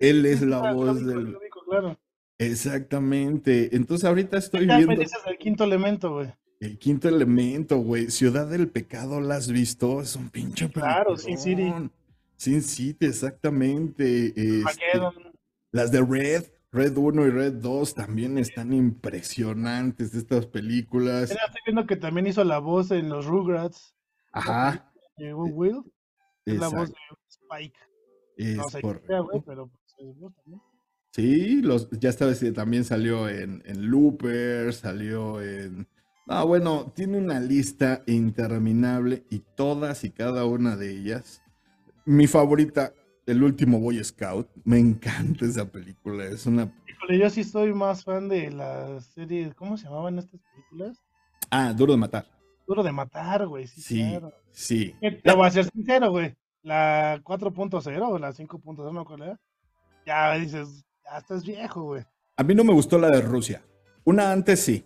él 0.00 0.26
es 0.26 0.42
la 0.42 0.72
voz 0.72 1.04
del... 1.04 1.36
claro. 1.68 1.98
Exactamente. 2.38 3.74
Entonces 3.74 4.04
ahorita 4.04 4.36
estoy 4.38 4.66
Ya 4.66 4.78
me 4.78 4.84
viendo... 4.86 5.02
dices 5.02 5.20
el 5.26 5.38
quinto 5.38 5.64
elemento, 5.64 6.12
güey. 6.12 6.32
El 6.60 6.78
quinto 6.78 7.08
elemento, 7.08 7.78
güey. 7.78 8.10
Ciudad 8.10 8.46
del 8.48 8.68
Pecado, 8.68 9.20
¿la 9.20 9.36
has 9.36 9.50
visto? 9.50 10.00
Es 10.00 10.16
un 10.16 10.28
pinche 10.28 10.68
Claro, 10.70 11.16
Sin 11.16 11.38
City. 11.38 11.72
Sin 12.36 12.62
City, 12.62 13.06
exactamente. 13.06 14.28
Este, 14.28 15.00
las 15.72 15.90
de 15.92 16.04
Red, 16.04 16.44
Red 16.72 16.96
1 16.96 17.26
y 17.26 17.30
Red 17.30 17.54
2 17.54 17.94
también 17.94 18.38
están 18.38 18.72
impresionantes 18.72 20.14
estas 20.14 20.46
películas. 20.46 21.30
Mira, 21.30 21.44
estoy 21.46 21.60
viendo 21.66 21.86
que 21.86 21.96
también 21.96 22.26
hizo 22.26 22.44
la 22.44 22.58
voz 22.58 22.90
en 22.90 23.08
los 23.08 23.26
Rugrats. 23.26 23.94
Ajá. 24.32 24.92
de 25.16 25.34
Will. 25.34 25.82
Es 26.52 26.58
la 26.58 26.68
voz 26.68 26.90
de 26.90 26.96
Spike. 27.28 27.78
es 28.36 28.56
No 28.56 28.68
sé 28.68 28.78
qué 28.78 28.82
correcto. 28.82 29.06
sea, 29.08 29.20
güey, 29.20 29.42
pero 29.44 29.68
pues, 29.68 29.94
es 29.98 30.18
voz 30.18 30.34
también. 30.34 30.60
Sí, 31.12 31.62
los, 31.62 31.88
ya 31.90 32.12
sabes 32.12 32.38
que 32.40 32.52
también 32.52 32.84
salió 32.84 33.28
en, 33.28 33.62
en 33.66 33.86
Looper, 33.86 34.72
salió 34.72 35.40
en... 35.42 35.88
No, 36.26 36.46
bueno, 36.46 36.92
tiene 36.94 37.16
una 37.18 37.40
lista 37.40 38.02
interminable 38.06 39.24
y 39.30 39.38
todas 39.56 40.04
y 40.04 40.10
cada 40.10 40.44
una 40.44 40.76
de 40.76 40.90
ellas. 40.90 41.42
Mi 42.04 42.26
favorita, 42.26 42.92
El 43.26 43.42
último 43.42 43.80
Boy 43.80 44.02
Scout. 44.04 44.48
Me 44.64 44.78
encanta 44.78 45.46
esa 45.46 45.64
película. 45.64 46.24
Es 46.26 46.46
una... 46.46 46.70
Híjole, 46.86 47.18
yo 47.18 47.30
sí 47.30 47.44
soy 47.44 47.72
más 47.72 48.04
fan 48.04 48.28
de 48.28 48.50
la 48.50 49.00
serie, 49.00 49.52
¿cómo 49.56 49.76
se 49.76 49.84
llamaban 49.84 50.18
estas 50.18 50.40
películas? 50.52 51.02
Ah, 51.50 51.72
Duro 51.72 51.92
de 51.92 51.98
Matar. 51.98 52.26
Duro 52.66 52.82
de 52.82 52.92
matar, 52.92 53.46
güey, 53.46 53.66
sí, 53.66 53.80
Sí, 53.80 54.00
claro. 54.10 54.30
Sí. 54.58 54.94
Te 55.00 55.32
voy 55.32 55.46
a 55.46 55.50
ser 55.50 55.64
sincero, 55.66 56.10
güey. 56.10 56.34
La 56.62 57.20
4.0 57.22 58.08
o 58.08 58.18
la 58.18 58.32
5.0, 58.32 58.92
no 58.92 59.00
acuerdo. 59.00 59.38
Ya 60.04 60.34
dices, 60.34 60.84
ya 61.04 61.18
estás 61.18 61.44
viejo, 61.44 61.82
güey. 61.82 62.04
A 62.36 62.42
mí 62.42 62.54
no 62.54 62.64
me 62.64 62.72
gustó 62.72 62.98
la 62.98 63.10
de 63.10 63.20
Rusia. 63.20 63.62
Una 64.04 64.32
antes 64.32 64.60
sí. 64.60 64.84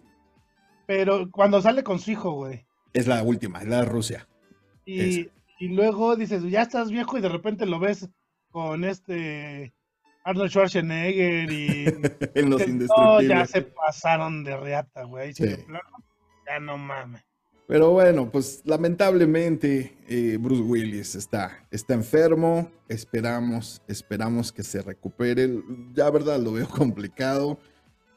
Pero 0.87 1.31
cuando 1.31 1.61
sale 1.63 1.83
con 1.83 1.99
su 1.99 2.11
hijo, 2.11 2.33
güey. 2.33 2.67
Es 2.93 3.07
la 3.07 3.23
última, 3.23 3.61
es 3.61 3.69
la 3.69 3.79
de 3.79 3.85
Rusia. 3.87 4.29
Y, 4.85 5.31
y 5.59 5.69
luego 5.69 6.17
dices, 6.17 6.43
ya 6.45 6.63
estás 6.63 6.91
viejo 6.91 7.17
y 7.17 7.21
de 7.21 7.29
repente 7.29 7.67
lo 7.67 7.79
ves 7.79 8.09
con 8.51 8.85
este 8.85 9.73
Arnold 10.25 10.51
Schwarzenegger 10.51 11.51
y... 11.51 11.85
en 12.35 12.51
los 12.51 12.67
no, 12.69 13.23
ya 13.23 13.47
se 13.47 13.63
pasaron 13.63 14.45
de 14.45 14.57
reata, 14.57 15.05
güey. 15.05 15.33
Sí, 15.33 15.47
plano, 15.67 15.89
Ya 16.47 16.61
no 16.61 16.79
mames. 16.79 17.25
Pero 17.73 17.91
bueno, 17.91 18.31
pues 18.31 18.61
lamentablemente 18.67 19.97
eh, 20.07 20.37
Bruce 20.39 20.61
Willis 20.61 21.15
está, 21.15 21.67
está 21.71 21.95
enfermo. 21.95 22.71
Esperamos, 22.87 23.81
esperamos 23.89 24.53
que 24.53 24.63
se 24.63 24.83
recupere. 24.83 25.49
Ya, 25.95 26.11
verdad, 26.11 26.39
lo 26.39 26.53
veo 26.53 26.69
complicado. 26.69 27.59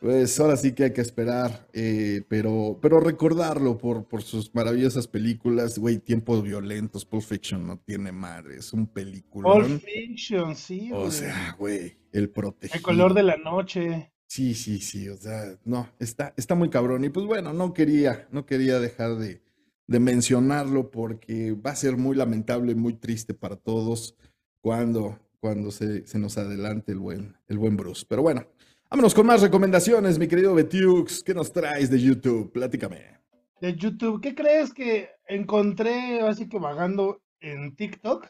Pues 0.01 0.37
ahora 0.41 0.57
sí 0.57 0.73
que 0.73 0.83
hay 0.83 0.91
que 0.91 0.99
esperar, 0.99 1.69
eh, 1.71 2.23
pero, 2.27 2.77
pero 2.81 2.99
recordarlo 2.99 3.77
por, 3.77 4.03
por 4.03 4.23
sus 4.23 4.53
maravillosas 4.53 5.07
películas. 5.07 5.79
Güey, 5.79 5.99
Tiempos 5.99 6.43
Violentos, 6.43 7.05
Pulp 7.05 7.23
Fiction 7.23 7.65
no 7.65 7.79
tiene 7.79 8.11
madre, 8.11 8.57
es 8.57 8.73
un 8.73 8.85
película. 8.87 9.53
Pulp 9.53 9.81
Fiction, 9.81 10.53
sí, 10.53 10.91
O 10.93 11.09
sea, 11.09 11.55
güey, 11.57 11.95
el 12.11 12.29
protegido. 12.29 12.75
El 12.75 12.83
color 12.83 13.13
de 13.13 13.23
la 13.23 13.37
noche. 13.37 14.11
Sí, 14.27 14.53
sí, 14.53 14.79
sí, 14.79 15.07
o 15.07 15.15
sea, 15.15 15.57
no, 15.63 15.87
está, 15.97 16.33
está 16.35 16.55
muy 16.55 16.69
cabrón. 16.69 17.05
Y 17.05 17.09
pues 17.09 17.25
bueno, 17.25 17.53
no 17.53 17.73
quería, 17.73 18.27
no 18.31 18.45
quería 18.45 18.79
dejar 18.79 19.15
de, 19.15 19.44
de 19.87 19.99
mencionarlo 19.99 20.89
porque 20.89 21.53
va 21.53 21.71
a 21.71 21.75
ser 21.75 21.97
muy 21.97 22.15
lamentable, 22.15 22.75
muy 22.75 22.93
triste 22.93 23.33
para 23.33 23.55
todos 23.55 24.15
cuando, 24.61 25.19
cuando 25.39 25.71
se, 25.71 26.07
se 26.07 26.17
nos 26.17 26.37
adelante 26.37 26.91
el 26.91 26.99
buen, 26.99 27.35
el 27.47 27.57
buen 27.57 27.77
Bruce. 27.77 28.05
Pero 28.07 28.23
bueno, 28.23 28.45
vámonos 28.89 29.13
con 29.13 29.27
más 29.27 29.41
recomendaciones, 29.41 30.17
mi 30.17 30.27
querido 30.27 30.55
Betiux. 30.55 31.23
¿Qué 31.23 31.33
nos 31.33 31.51
traes 31.51 31.89
de 31.89 32.01
YouTube? 32.01 32.51
Platícame. 32.51 33.19
De 33.61 33.75
YouTube, 33.75 34.21
¿qué 34.21 34.35
crees 34.35 34.73
que 34.73 35.09
encontré 35.27 36.21
así 36.21 36.49
que 36.49 36.59
vagando 36.59 37.21
en 37.39 37.75
TikTok? 37.75 38.27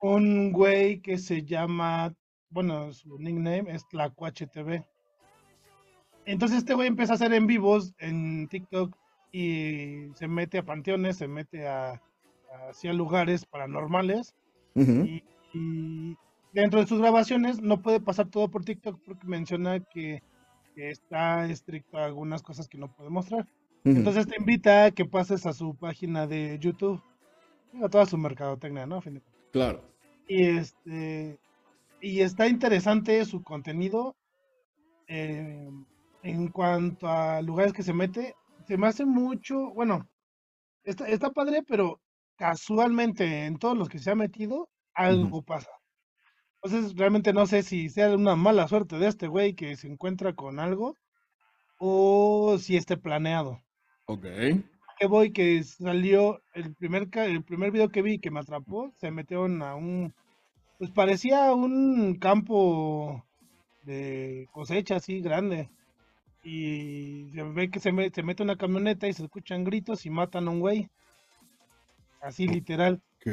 Un 0.00 0.52
güey 0.52 1.00
que 1.00 1.18
se 1.18 1.44
llama, 1.44 2.14
bueno, 2.50 2.92
su 2.92 3.18
nickname 3.18 3.74
es 3.74 3.86
Tlacuache 3.88 4.46
TV. 4.46 4.84
Entonces 6.24 6.58
este 6.58 6.74
güey 6.74 6.88
empieza 6.88 7.12
a 7.12 7.16
hacer 7.16 7.32
en 7.32 7.46
vivos 7.46 7.94
en 7.98 8.48
TikTok 8.48 8.96
y 9.32 10.08
se 10.14 10.28
mete 10.28 10.58
a 10.58 10.64
panteones, 10.64 11.16
se 11.16 11.26
mete 11.26 11.66
a, 11.66 12.00
hacia 12.68 12.92
lugares 12.92 13.46
paranormales 13.46 14.34
y, 14.74 15.24
y 15.54 16.16
dentro 16.52 16.80
de 16.80 16.86
sus 16.86 17.00
grabaciones 17.00 17.60
no 17.60 17.82
puede 17.82 18.00
pasar 18.00 18.28
todo 18.28 18.48
por 18.48 18.64
TikTok 18.64 19.00
porque 19.04 19.26
menciona 19.26 19.80
que, 19.80 20.22
que 20.74 20.90
está 20.90 21.46
estricto 21.46 21.98
a 21.98 22.04
algunas 22.04 22.42
cosas 22.42 22.68
que 22.68 22.78
no 22.78 22.94
puede 22.94 23.10
mostrar. 23.10 23.46
Entonces 23.84 24.28
te 24.28 24.36
invita 24.38 24.84
a 24.84 24.90
que 24.92 25.04
pases 25.04 25.44
a 25.44 25.52
su 25.52 25.74
página 25.74 26.26
de 26.26 26.56
YouTube, 26.60 27.02
a 27.82 27.88
toda 27.88 28.06
su 28.06 28.16
mercadotecnia, 28.16 28.86
¿no? 28.86 28.96
A 28.96 29.02
fin 29.02 29.14
de 29.14 29.20
cuentas. 29.20 29.50
Claro. 29.50 29.82
Y 30.28 30.44
este 30.44 31.38
y 32.00 32.20
está 32.20 32.46
interesante 32.46 33.24
su 33.24 33.42
contenido 33.42 34.14
eh, 35.08 35.68
en 36.22 36.48
cuanto 36.48 37.08
a 37.08 37.42
lugares 37.42 37.72
que 37.72 37.82
se 37.82 37.92
mete. 37.92 38.34
Se 38.72 38.78
me 38.78 38.86
hace 38.86 39.04
mucho, 39.04 39.70
bueno, 39.74 40.08
está, 40.82 41.06
está 41.06 41.30
padre, 41.30 41.62
pero 41.62 42.00
casualmente 42.38 43.44
en 43.44 43.58
todos 43.58 43.76
los 43.76 43.90
que 43.90 43.98
se 43.98 44.10
ha 44.10 44.14
metido, 44.14 44.70
algo 44.94 45.42
pasa. 45.42 45.68
Entonces 46.62 46.96
realmente 46.96 47.34
no 47.34 47.46
sé 47.46 47.64
si 47.64 47.90
sea 47.90 48.16
una 48.16 48.34
mala 48.34 48.66
suerte 48.68 48.98
de 48.98 49.08
este 49.08 49.26
güey 49.26 49.54
que 49.54 49.76
se 49.76 49.88
encuentra 49.88 50.34
con 50.34 50.58
algo 50.58 50.96
o 51.78 52.56
si 52.58 52.78
esté 52.78 52.96
planeado 52.96 53.60
Ok. 54.06 54.24
que 54.98 55.06
voy 55.06 55.32
que 55.32 55.62
salió 55.64 56.40
el 56.54 56.74
primer 56.74 57.08
el 57.12 57.44
primer 57.44 57.72
video 57.72 57.90
que 57.90 58.02
vi 58.02 58.18
que 58.18 58.30
me 58.30 58.40
atrapó, 58.40 58.92
se 58.96 59.10
metieron 59.10 59.62
a 59.62 59.74
un 59.74 60.14
pues 60.78 60.90
parecía 60.90 61.52
un 61.54 62.16
campo 62.18 63.24
de 63.84 64.48
cosecha 64.52 64.96
así 64.96 65.20
grande. 65.20 65.70
Y 66.44 67.28
se 67.32 67.42
ve 67.42 67.70
que 67.70 67.78
se, 67.80 67.92
me- 67.92 68.10
se 68.10 68.22
mete 68.22 68.42
una 68.42 68.56
camioneta 68.56 69.06
y 69.08 69.12
se 69.12 69.22
escuchan 69.24 69.64
gritos 69.64 70.04
y 70.06 70.10
matan 70.10 70.48
a 70.48 70.50
un 70.50 70.60
güey. 70.60 70.88
Así 72.20 72.46
literal. 72.48 73.00
Ok. 73.16 73.32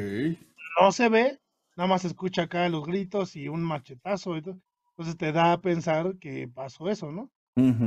No 0.80 0.92
se 0.92 1.08
ve, 1.08 1.38
nada 1.76 1.88
más 1.88 2.02
se 2.02 2.08
escucha 2.08 2.42
acá 2.42 2.68
los 2.68 2.84
gritos 2.84 3.34
y 3.36 3.48
un 3.48 3.62
machetazo. 3.62 4.36
y 4.36 4.42
todo. 4.42 4.58
Entonces 4.90 5.16
te 5.16 5.32
da 5.32 5.52
a 5.52 5.60
pensar 5.60 6.16
que 6.18 6.46
pasó 6.48 6.88
eso, 6.90 7.10
¿no? 7.10 7.30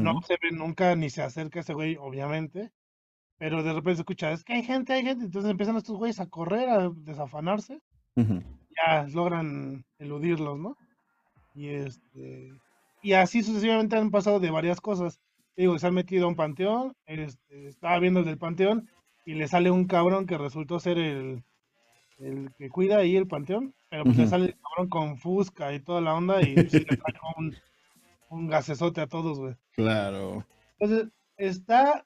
No 0.03 0.21
se 0.21 0.33
ve 0.41 0.51
nunca 0.51 0.95
ni 0.95 1.09
se 1.09 1.21
acerca 1.21 1.61
ese 1.61 1.73
güey, 1.73 1.95
obviamente. 1.99 2.71
Pero 3.37 3.63
de 3.63 3.73
repente 3.73 3.95
se 3.95 4.01
escucha, 4.01 4.31
es 4.31 4.43
que 4.43 4.53
hay 4.53 4.63
gente, 4.63 4.93
hay 4.93 5.03
gente. 5.03 5.25
Entonces 5.25 5.49
empiezan 5.51 5.77
estos 5.77 5.97
güeyes 5.97 6.19
a 6.19 6.27
correr, 6.27 6.69
a 6.69 6.89
desafanarse. 6.89 7.79
Ya 8.75 9.07
logran 9.13 9.85
eludirlos, 9.99 10.59
¿no? 10.59 10.77
Y 11.55 11.69
este. 11.69 12.51
Y 13.03 13.13
así 13.13 13.43
sucesivamente 13.43 13.97
han 13.97 14.11
pasado 14.11 14.39
de 14.39 14.49
varias 14.49 14.79
cosas. 14.79 15.19
Digo, 15.57 15.77
se 15.77 15.85
han 15.85 15.93
metido 15.93 16.25
a 16.25 16.29
un 16.29 16.35
panteón. 16.35 16.95
Este, 17.05 17.67
estaba 17.67 17.99
viendo 17.99 18.21
el 18.21 18.25
del 18.25 18.37
panteón. 18.37 18.89
Y 19.25 19.35
le 19.35 19.47
sale 19.47 19.69
un 19.69 19.85
cabrón 19.85 20.25
que 20.25 20.37
resultó 20.37 20.79
ser 20.79 20.97
el, 20.97 21.43
el 22.19 22.49
que 22.57 22.69
cuida 22.69 22.97
ahí 22.97 23.17
el 23.17 23.27
panteón. 23.27 23.75
Pero 23.89 24.05
pues 24.05 24.17
le 24.17 24.27
sale 24.27 24.45
el 24.45 24.55
cabrón 24.57 24.89
con 24.89 25.17
Fusca 25.17 25.73
y 25.73 25.81
toda 25.81 25.99
la 25.99 26.15
onda. 26.15 26.41
Y 26.41 26.55
sí 26.69 26.79
le 26.79 26.95
sacó 26.95 27.27
un, 27.37 27.55
un 28.29 28.47
gasesote 28.47 29.01
a 29.01 29.07
todos, 29.07 29.37
güey. 29.37 29.55
Claro. 29.73 30.45
Entonces, 30.79 31.09
está, 31.35 32.05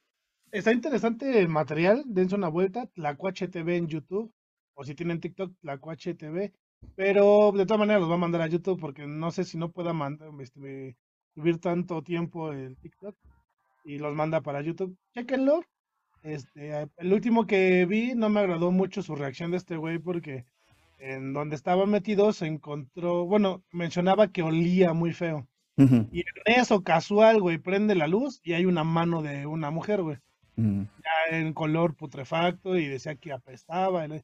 está 0.51 0.73
interesante 0.73 1.39
el 1.39 1.47
material. 1.47 2.03
Dense 2.07 2.35
una 2.35 2.49
vuelta. 2.49 2.87
Tlacuache 2.87 3.47
TV 3.47 3.77
en 3.77 3.87
YouTube. 3.87 4.33
O 4.73 4.83
si 4.83 4.95
tienen 4.95 5.19
TikTok, 5.19 5.53
Tlacuache 5.61 6.15
TV. 6.15 6.53
Pero 6.95 7.51
de 7.51 7.65
todas 7.65 7.79
maneras 7.79 8.01
los 8.01 8.09
va 8.09 8.15
a 8.15 8.19
mandar 8.19 8.41
a 8.41 8.47
YouTube 8.47 8.79
porque 8.79 9.05
no 9.07 9.31
sé 9.31 9.43
si 9.43 9.57
no 9.57 9.69
pueda 9.71 9.93
mandar, 9.93 10.29
este, 10.39 10.95
subir 11.35 11.59
tanto 11.59 12.01
tiempo 12.01 12.51
el 12.51 12.75
TikTok. 12.77 13.15
Y 13.85 13.99
los 13.99 14.13
manda 14.15 14.41
para 14.41 14.61
YouTube. 14.61 14.97
Chequenlo. 15.13 15.61
Este, 16.23 16.87
el 16.97 17.13
último 17.13 17.45
que 17.47 17.85
vi 17.85 18.13
no 18.15 18.29
me 18.29 18.41
agradó 18.41 18.71
mucho 18.71 19.01
su 19.01 19.15
reacción 19.15 19.51
de 19.51 19.57
este 19.57 19.77
güey 19.77 19.97
porque 19.99 20.45
en 20.99 21.31
donde 21.31 21.55
estaba 21.55 21.85
metido 21.85 22.33
se 22.33 22.47
encontró, 22.47 23.25
bueno, 23.25 23.63
mencionaba 23.71 24.27
que 24.29 24.41
olía 24.41 24.93
muy 24.93 25.13
feo. 25.13 25.47
Y 26.11 26.21
en 26.21 26.25
eso, 26.59 26.83
casual, 26.83 27.39
güey, 27.39 27.59
prende 27.59 27.93
la 27.93 28.07
luz 28.07 28.41
y 28.43 28.53
hay 28.53 28.65
una 28.65 28.83
mano 28.83 29.21
de 29.21 29.45
una 29.45 29.69
mujer, 29.69 30.01
güey, 30.01 30.17
ya 31.03 31.37
en 31.37 31.53
color 31.53 31.93
putrefacto 31.93 32.75
y 32.77 32.87
decía 32.87 33.15
que 33.15 33.31
apestaba. 33.31 34.03
y 34.05 34.07
la- 34.09 34.21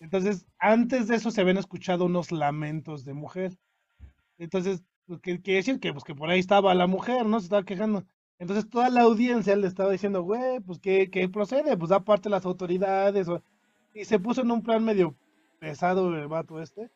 Entonces, 0.00 0.46
antes 0.58 1.08
de 1.08 1.16
eso 1.16 1.30
se 1.30 1.40
habían 1.40 1.56
escuchado 1.56 2.04
unos 2.04 2.30
lamentos 2.32 3.04
de 3.04 3.14
mujer. 3.14 3.56
Entonces, 4.38 4.82
pues, 5.06 5.20
¿qué 5.20 5.40
quiere 5.40 5.58
decir? 5.58 5.80
Que, 5.80 5.92
pues, 5.92 6.04
que 6.04 6.14
por 6.14 6.28
ahí 6.28 6.38
estaba 6.40 6.74
la 6.74 6.86
mujer, 6.86 7.24
¿no? 7.26 7.38
Se 7.40 7.44
estaba 7.46 7.64
quejando. 7.64 8.04
Entonces, 8.38 8.68
toda 8.68 8.90
la 8.90 9.02
audiencia 9.02 9.56
le 9.56 9.66
estaba 9.66 9.90
diciendo, 9.90 10.22
güey, 10.22 10.60
pues, 10.60 10.78
¿qué, 10.78 11.08
qué 11.10 11.28
procede? 11.28 11.76
Pues, 11.76 11.88
da 11.88 12.00
parte 12.00 12.28
las 12.28 12.44
autoridades. 12.44 13.28
o- 13.28 13.42
Y 13.94 14.04
se 14.04 14.18
puso 14.18 14.42
en 14.42 14.50
un 14.50 14.62
plan 14.62 14.84
medio 14.84 15.14
pesado 15.58 16.14
el 16.14 16.28
vato 16.28 16.60
este. 16.60 16.90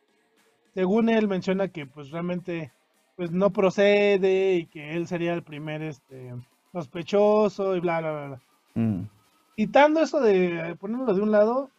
Según 0.75 1.09
él 1.09 1.27
menciona 1.29 1.69
que, 1.69 1.87
pues, 1.87 2.11
realmente, 2.11 2.71
pues, 3.17 3.31
no 3.31 3.51
procede 3.51 4.57
y 4.57 4.67
que 4.67 4.95
él 4.95 5.07
sería 5.07 5.33
el 5.33 5.43
primer, 5.43 5.81
este, 5.83 6.35
sospechoso 6.73 7.75
y 7.77 7.81
bla, 7.81 8.01
bla, 8.01 8.13
bla, 8.13 8.27
bla. 8.29 8.41
Mm. 8.75 9.09
Quitando 9.57 10.01
eso 10.01 10.21
de 10.21 10.77
ponerlo 10.79 11.13
de 11.15 11.21
un 11.23 11.31
lado, 11.33 11.71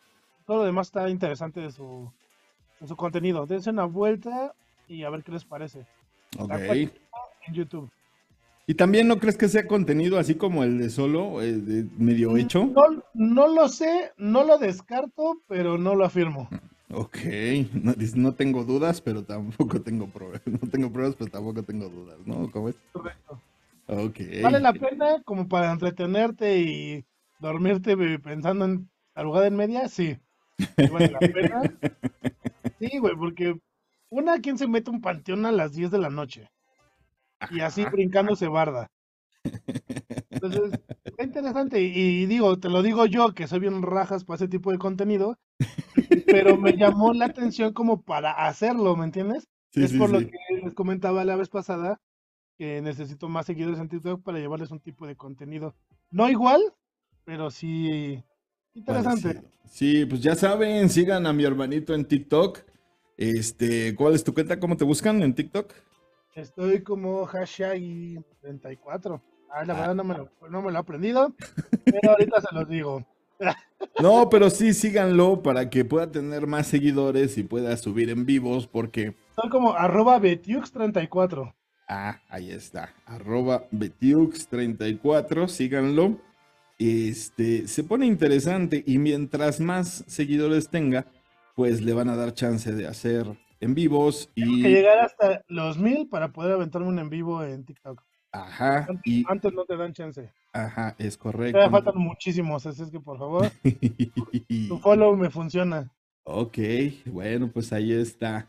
todo 0.46 0.58
lo 0.58 0.64
demás 0.64 0.88
está 0.88 1.10
interesante 1.10 1.62
de 1.62 1.72
su, 1.72 2.12
de 2.80 2.88
su 2.88 2.96
contenido. 2.96 3.46
Dense 3.46 3.70
una 3.70 3.86
vuelta 3.86 4.54
y 4.88 5.04
a 5.04 5.10
ver 5.10 5.24
qué 5.24 5.32
les 5.32 5.46
parece. 5.46 5.86
Ok. 6.38 6.50
La 6.50 6.74
En 6.74 6.92
YouTube. 7.54 7.90
¿Y 8.68 8.76
también 8.76 9.08
no 9.08 9.20
crees 9.20 9.38
que 9.38 9.50
sea 9.50 9.68
contenido 9.68 10.18
así 10.18 10.36
como 10.36 10.64
el 10.64 10.78
de 10.78 10.90
solo, 10.90 11.42
eh, 11.42 11.54
de 11.54 11.86
medio 11.98 12.38
hecho? 12.38 12.66
No, 12.68 13.04
no 13.14 13.48
lo 13.48 13.68
sé, 13.68 14.12
no 14.18 14.44
lo 14.44 14.60
descarto, 14.60 15.42
pero 15.48 15.78
no 15.78 15.96
lo 15.96 16.06
afirmo. 16.06 16.48
Ok, 16.94 17.18
no, 17.74 17.94
no 18.16 18.34
tengo 18.34 18.64
dudas, 18.64 19.02
pero 19.02 19.24
tampoco 19.24 19.82
tengo 19.82 20.08
pruebas. 20.08 20.42
No 20.62 20.70
tengo 20.70 20.92
pruebas, 20.92 21.16
pero 21.16 21.32
tampoco 21.32 21.64
tengo 21.64 21.90
dudas, 21.90 22.18
¿no? 22.26 22.52
¿Cómo 22.52 22.70
es? 22.70 22.76
Correcto. 22.92 23.42
Ok. 23.88 24.20
Vale 24.44 24.60
la 24.60 24.74
pena 24.74 25.22
como 25.24 25.48
para 25.48 25.72
entretenerte 25.72 26.60
y 26.60 27.06
dormirte 27.40 27.98
pensando 28.20 28.66
en 28.66 28.90
arrugada 29.16 29.48
en 29.48 29.56
media, 29.56 29.88
sí. 29.88 30.18
Vale 30.92 31.12
la 31.12 31.20
pena. 31.20 31.62
Sí, 32.80 32.98
güey, 32.98 33.16
porque 33.16 33.60
una, 34.10 34.40
¿quién 34.40 34.58
se 34.58 34.68
mete 34.68 34.92
un 34.92 35.02
panteón 35.02 35.46
a 35.46 35.52
las 35.52 35.74
10 35.74 35.92
de 35.92 36.00
la 36.00 36.10
noche? 36.10 36.50
Y 37.50 37.62
así 37.62 37.86
brincándose 37.86 38.48
barda. 38.48 38.88
Entonces, 40.30 40.80
está 41.04 41.24
interesante. 41.24 41.82
Y, 41.82 42.24
y 42.24 42.26
digo, 42.26 42.60
te 42.60 42.70
lo 42.70 42.84
digo 42.84 43.06
yo, 43.06 43.34
que 43.34 43.48
soy 43.48 43.60
bien 43.60 43.82
rajas 43.82 44.24
para 44.24 44.36
ese 44.36 44.48
tipo 44.48 44.72
de 44.72 44.78
contenido, 44.78 45.38
pero 46.26 46.58
me 46.58 46.74
llamó 46.74 47.14
la 47.14 47.26
atención 47.26 47.74
como 47.74 48.02
para 48.02 48.32
hacerlo, 48.32 48.96
¿me 48.96 49.06
entiendes? 49.06 49.48
Sí, 49.72 49.84
es 49.84 49.92
sí, 49.92 49.98
por 49.98 50.10
lo 50.10 50.20
que 50.20 50.38
les 50.64 50.74
comentaba 50.74 51.24
la 51.24 51.36
vez 51.36 51.50
pasada, 51.50 52.00
que 52.58 52.82
necesito 52.82 53.30
más 53.30 53.46
seguidores 53.46 53.80
en 53.80 53.90
TikTok 53.90 54.22
para 54.24 54.40
llevarles 54.40 54.72
un 54.72 54.80
tipo 54.80 55.08
de 55.08 55.16
contenido. 55.16 55.74
No 56.10 56.30
igual, 56.30 56.62
pero 57.24 57.50
sí 57.50 58.24
interesante. 58.74 59.28
Parecido. 59.36 59.52
Sí, 59.70 60.06
pues 60.06 60.22
ya 60.22 60.36
saben, 60.36 60.90
sigan 60.90 61.26
a 61.26 61.34
mi 61.34 61.44
hermanito 61.44 61.94
en 61.94 62.06
TikTok. 62.06 62.60
Este, 63.18 63.96
¿cuál 63.96 64.16
es 64.16 64.24
tu 64.24 64.34
cuenta? 64.34 64.60
¿Cómo 64.60 64.76
te 64.76 64.84
buscan 64.84 65.22
en 65.22 65.34
TikTok? 65.34 65.72
Estoy 66.36 66.82
como 66.82 67.26
hashtag 67.26 68.24
34. 68.42 69.22
Ah, 69.54 69.66
la 69.66 69.74
Ah. 69.74 69.80
verdad 69.80 69.96
no 69.96 70.04
me, 70.04 70.18
lo, 70.18 70.30
no 70.50 70.62
me 70.62 70.72
lo 70.72 70.78
he 70.78 70.80
aprendido, 70.82 71.34
pero 71.86 72.12
ahorita 72.12 72.42
se 72.42 72.56
los 72.56 72.68
digo. 72.68 73.06
No, 74.00 74.30
pero 74.30 74.52
sí, 74.52 74.74
síganlo 74.76 75.42
para 75.42 75.68
que 75.72 75.84
pueda 75.84 76.12
tener 76.12 76.46
más 76.46 76.68
seguidores 76.68 77.40
y 77.40 77.44
pueda 77.44 77.76
subir 77.78 78.12
en 78.12 78.28
vivos 78.28 78.68
porque... 78.68 79.16
Estoy 79.32 79.50
como 79.50 79.74
arroba 79.74 80.20
betiux34. 80.20 81.52
Ah, 81.88 82.22
ahí 82.30 82.52
está. 82.52 82.94
Arroba 83.08 83.68
Betiux34, 83.72 85.48
síganlo. 85.48 86.18
Este, 86.82 87.68
se 87.68 87.84
pone 87.84 88.08
interesante 88.08 88.84
y 88.88 88.98
mientras 88.98 89.60
más 89.60 90.04
seguidores 90.08 90.70
tenga, 90.70 91.06
pues 91.56 91.80
le 91.80 91.94
van 91.94 92.10
a 92.10 92.16
dar 92.16 92.34
chance 92.34 92.74
de 92.74 92.88
hacer 92.88 93.28
en 93.60 93.76
vivos 93.76 94.32
Tengo 94.34 94.58
y... 94.58 94.64
que 94.64 94.70
llegar 94.70 94.98
hasta 94.98 95.44
los 95.48 95.78
mil 95.78 96.10
para 96.10 96.34
poder 96.34 96.54
aventarme 96.54 96.88
un 96.88 96.98
en 96.98 97.12
vivo 97.12 97.44
en 97.44 97.66
TikTok. 97.66 98.02
Ajá, 98.32 98.88
Antes, 98.90 99.02
y... 99.06 99.24
antes 99.28 99.54
no 99.54 99.64
te 99.66 99.78
dan 99.78 99.94
chance. 99.94 100.32
Ajá, 100.54 100.96
es 100.98 101.18
correcto. 101.18 101.70
faltan 101.70 101.98
muchísimos, 101.98 102.66
así 102.66 102.82
es 102.82 102.90
que 102.90 103.00
por 103.00 103.20
favor, 103.20 103.52
tu 104.68 104.80
follow 104.80 105.16
me 105.16 105.30
funciona. 105.30 105.88
Ok, 106.24 106.58
bueno, 107.06 107.52
pues 107.52 107.72
ahí 107.74 107.94
está. 107.94 108.48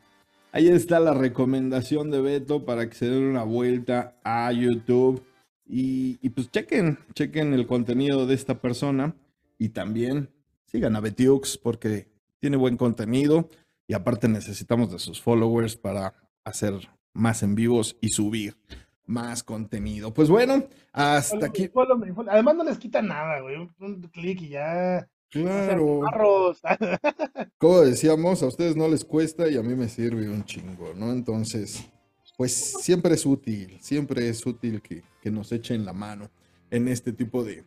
Ahí 0.52 0.68
está 0.68 1.00
la 1.00 1.12
recomendación 1.12 2.10
de 2.10 2.22
Beto 2.22 2.64
para 2.64 2.88
que 2.88 2.94
se 2.94 3.10
den 3.10 3.24
una 3.24 3.44
vuelta 3.44 4.16
a 4.24 4.50
YouTube. 4.52 5.22
Y, 5.66 6.18
y 6.20 6.30
pues 6.30 6.50
chequen, 6.50 6.98
chequen 7.14 7.54
el 7.54 7.66
contenido 7.66 8.26
de 8.26 8.34
esta 8.34 8.60
persona. 8.60 9.14
Y 9.58 9.70
también 9.70 10.30
sigan 10.66 10.96
a 10.96 11.00
Betiux 11.00 11.56
porque 11.58 12.08
tiene 12.40 12.56
buen 12.56 12.76
contenido. 12.76 13.48
Y 13.86 13.94
aparte 13.94 14.28
necesitamos 14.28 14.90
de 14.90 14.98
sus 14.98 15.20
followers 15.20 15.76
para 15.76 16.14
hacer 16.44 16.74
más 17.12 17.42
en 17.42 17.54
vivos 17.54 17.96
y 18.00 18.08
subir 18.08 18.56
más 19.06 19.42
contenido. 19.42 20.14
Pues 20.14 20.28
bueno, 20.28 20.64
hasta 20.92 21.36
Follow 21.36 21.46
aquí. 21.48 21.62
me, 21.62 21.68
follow 21.68 21.98
me, 21.98 22.14
follow- 22.14 22.30
Además 22.30 22.54
no 22.56 22.64
les 22.64 22.78
quita 22.78 23.02
nada, 23.02 23.40
güey. 23.40 23.56
Un, 23.80 24.00
clic 24.12 24.40
y 24.42 24.48
ya. 24.50 25.08
Claro. 25.28 26.00
Como 27.58 27.80
decíamos, 27.80 28.42
a 28.42 28.46
ustedes 28.46 28.76
no 28.76 28.88
les 28.88 29.04
cuesta 29.04 29.48
y 29.48 29.56
a 29.56 29.62
mí 29.62 29.74
me 29.74 29.88
sirve 29.88 30.28
un 30.28 30.44
chingo, 30.44 30.92
¿no? 30.94 31.10
Entonces, 31.12 31.90
pues 32.42 32.74
siempre 32.80 33.14
es 33.14 33.24
útil, 33.24 33.78
siempre 33.80 34.28
es 34.28 34.44
útil 34.44 34.82
que, 34.82 35.04
que 35.20 35.30
nos 35.30 35.52
echen 35.52 35.84
la 35.84 35.92
mano 35.92 36.28
en 36.72 36.88
este 36.88 37.12
tipo 37.12 37.44
de, 37.44 37.62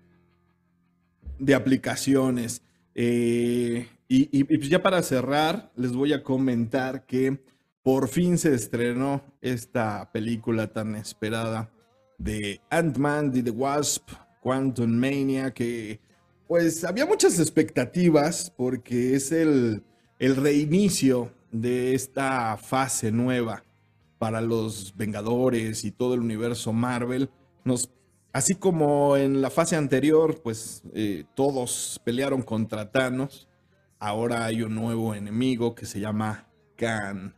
de 1.40 1.56
aplicaciones. 1.56 2.62
Eh, 2.94 3.88
y, 4.10 4.44
pues 4.44 4.68
ya 4.68 4.84
para 4.84 5.02
cerrar, 5.02 5.72
les 5.78 5.94
voy 5.94 6.12
a 6.12 6.22
comentar 6.22 7.06
que 7.06 7.42
por 7.84 8.10
fin 8.10 8.38
se 8.38 8.54
estrenó 8.54 9.24
esta 9.40 10.12
película 10.12 10.68
tan 10.68 10.98
esperada 10.98 11.72
de 12.18 12.60
Ant-Man 12.70 13.32
y 13.34 13.44
the 13.44 13.52
Wasp, 13.52 14.10
Quantum 14.42 14.92
Mania, 14.92 15.54
que 15.54 16.02
pues 16.50 16.84
había 16.84 17.06
muchas 17.06 17.40
expectativas 17.40 18.52
porque 18.58 19.16
es 19.16 19.32
el, 19.32 19.84
el 20.20 20.36
reinicio 20.36 21.32
de 21.54 21.96
esta 21.96 22.58
fase 22.58 23.10
nueva 23.10 23.65
para 24.18 24.42
los 24.42 24.96
Vengadores 24.96 25.84
y 25.84 25.92
todo 25.92 26.14
el 26.14 26.22
universo 26.22 26.74
Marvel. 26.74 27.30
Así 28.36 28.56
como 28.56 29.16
en 29.16 29.42
la 29.42 29.50
fase 29.50 29.76
anterior, 29.78 30.42
pues 30.44 30.84
eh, 30.94 31.24
todos 31.36 32.02
pelearon 32.04 32.42
contra 32.42 32.92
Thanos, 32.92 33.48
ahora 33.98 34.44
hay 34.44 34.62
un 34.62 34.76
nuevo 34.76 35.16
enemigo 35.16 35.74
que 35.74 35.86
se 35.86 36.02
llama 36.02 36.48
Khan, 36.76 37.34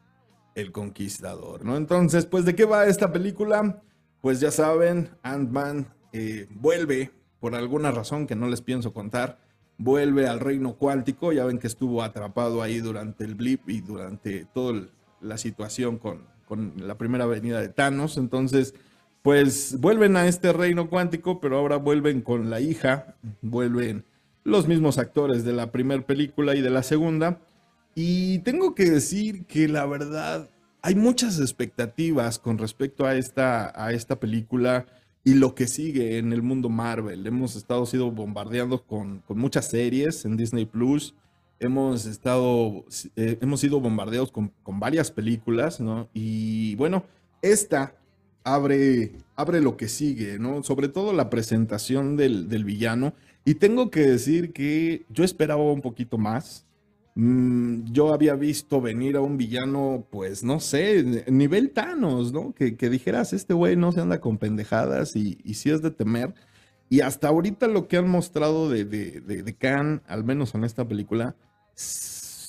el 0.56 0.72
Conquistador, 0.72 1.64
¿no? 1.64 1.78
Entonces, 1.78 2.26
pues, 2.26 2.46
¿de 2.46 2.56
qué 2.56 2.66
va 2.66 2.88
esta 2.88 3.12
película? 3.12 3.84
Pues 4.22 4.40
ya 4.40 4.50
saben, 4.50 5.12
Ant-Man 5.22 5.94
eh, 6.14 6.48
vuelve 6.50 7.12
por 7.40 7.54
alguna 7.54 7.92
razón 7.92 8.26
que 8.26 8.36
no 8.36 8.48
les 8.48 8.62
pienso 8.62 8.92
contar, 8.92 9.40
vuelve 9.78 10.28
al 10.28 10.40
reino 10.40 10.78
cuántico, 10.78 11.32
ya 11.32 11.46
ven 11.46 11.60
que 11.60 11.68
estuvo 11.68 12.02
atrapado 12.02 12.64
ahí 12.64 12.80
durante 12.80 13.24
el 13.24 13.36
blip 13.36 13.70
y 13.70 13.82
durante 13.82 14.46
toda 14.46 14.88
la 15.22 15.38
situación 15.38 16.00
con, 16.00 16.26
con 16.48 16.74
la 16.78 16.98
primera 16.98 17.26
venida 17.26 17.62
de 17.62 17.70
Thanos, 17.70 18.18
entonces 18.18 18.74
pues 19.22 19.80
vuelven 19.80 20.16
a 20.16 20.28
este 20.28 20.54
reino 20.54 20.90
cuántico, 20.90 21.40
pero 21.42 21.58
ahora 21.58 21.78
vuelven 21.78 22.22
con 22.22 22.50
la 22.50 22.62
hija, 22.62 23.16
vuelven 23.42 24.06
los 24.44 24.68
mismos 24.68 24.98
actores 24.98 25.44
de 25.44 25.54
la 25.54 25.72
primera 25.72 26.06
película 26.06 26.56
y 26.56 26.62
de 26.62 26.70
la 26.70 26.82
segunda, 26.82 27.42
y 27.94 28.40
tengo 28.40 28.76
que 28.76 28.90
decir 28.90 29.46
que 29.46 29.68
la 29.68 29.86
verdad 29.86 30.50
hay 30.82 30.96
muchas 30.96 31.40
expectativas 31.40 32.40
con 32.40 32.58
respecto 32.58 33.06
a 33.06 33.16
esta, 33.16 33.74
a 33.76 33.92
esta 33.92 34.20
película 34.20 34.86
y 35.24 35.34
lo 35.34 35.56
que 35.56 35.68
sigue 35.68 36.18
en 36.18 36.32
el 36.32 36.42
mundo 36.42 36.70
Marvel. 36.70 37.28
Hemos 37.28 37.58
estado 37.58 37.86
sido 37.86 38.12
bombardeando 38.12 38.84
con, 38.84 39.20
con 39.28 39.38
muchas 39.38 39.68
series 39.68 40.24
en 40.24 40.38
Disney 40.38 40.66
Plus. 40.66 41.14
Hemos 41.60 42.06
estado, 42.06 42.86
eh, 43.16 43.38
hemos 43.42 43.60
sido 43.60 43.80
bombardeados 43.80 44.32
con, 44.32 44.52
con, 44.64 44.80
varias 44.80 45.10
películas, 45.12 45.80
¿no? 45.80 46.08
Y 46.14 46.76
bueno, 46.76 47.04
esta 47.42 47.96
abre, 48.44 49.14
abre 49.36 49.62
lo 49.62 49.76
que 49.76 49.88
sigue, 49.88 50.40
¿no? 50.40 50.64
Sobre 50.64 50.88
todo 50.88 51.14
la 51.14 51.30
presentación 51.30 52.16
del, 52.16 52.48
del 52.48 52.64
villano. 52.64 53.14
Y 53.44 53.56
tengo 53.56 53.90
que 53.92 54.02
decir 54.02 54.54
que 54.54 55.06
yo 55.10 55.24
esperaba 55.24 55.64
un 55.64 55.82
poquito 55.82 56.18
más. 56.18 56.66
Mm, 57.16 57.92
yo 57.92 58.14
había 58.14 58.36
visto 58.36 58.80
venir 58.80 59.16
a 59.18 59.22
un 59.22 59.38
villano, 59.38 60.06
pues 60.12 60.44
no 60.44 60.60
sé, 60.60 61.26
nivel 61.28 61.72
Thanos, 61.72 62.32
¿no? 62.32 62.54
Que, 62.54 62.78
que 62.78 62.90
dijeras, 62.90 63.34
este 63.34 63.54
güey 63.54 63.76
no 63.76 63.92
se 63.92 64.02
anda 64.02 64.22
con 64.22 64.38
pendejadas 64.38 65.16
y, 65.16 65.40
y 65.44 65.56
sí 65.56 65.70
es 65.72 65.82
de 65.82 65.92
temer. 65.92 66.34
Y 66.90 67.02
hasta 67.02 67.28
ahorita 67.28 67.68
lo 67.68 67.88
que 67.88 67.98
han 67.98 68.08
mostrado 68.10 68.70
de, 68.70 68.86
de, 68.86 69.22
de, 69.22 69.44
de 69.44 69.56
Khan, 69.56 70.04
al 70.08 70.24
menos 70.24 70.56
en 70.56 70.64
esta 70.64 70.88
película, 70.88 71.36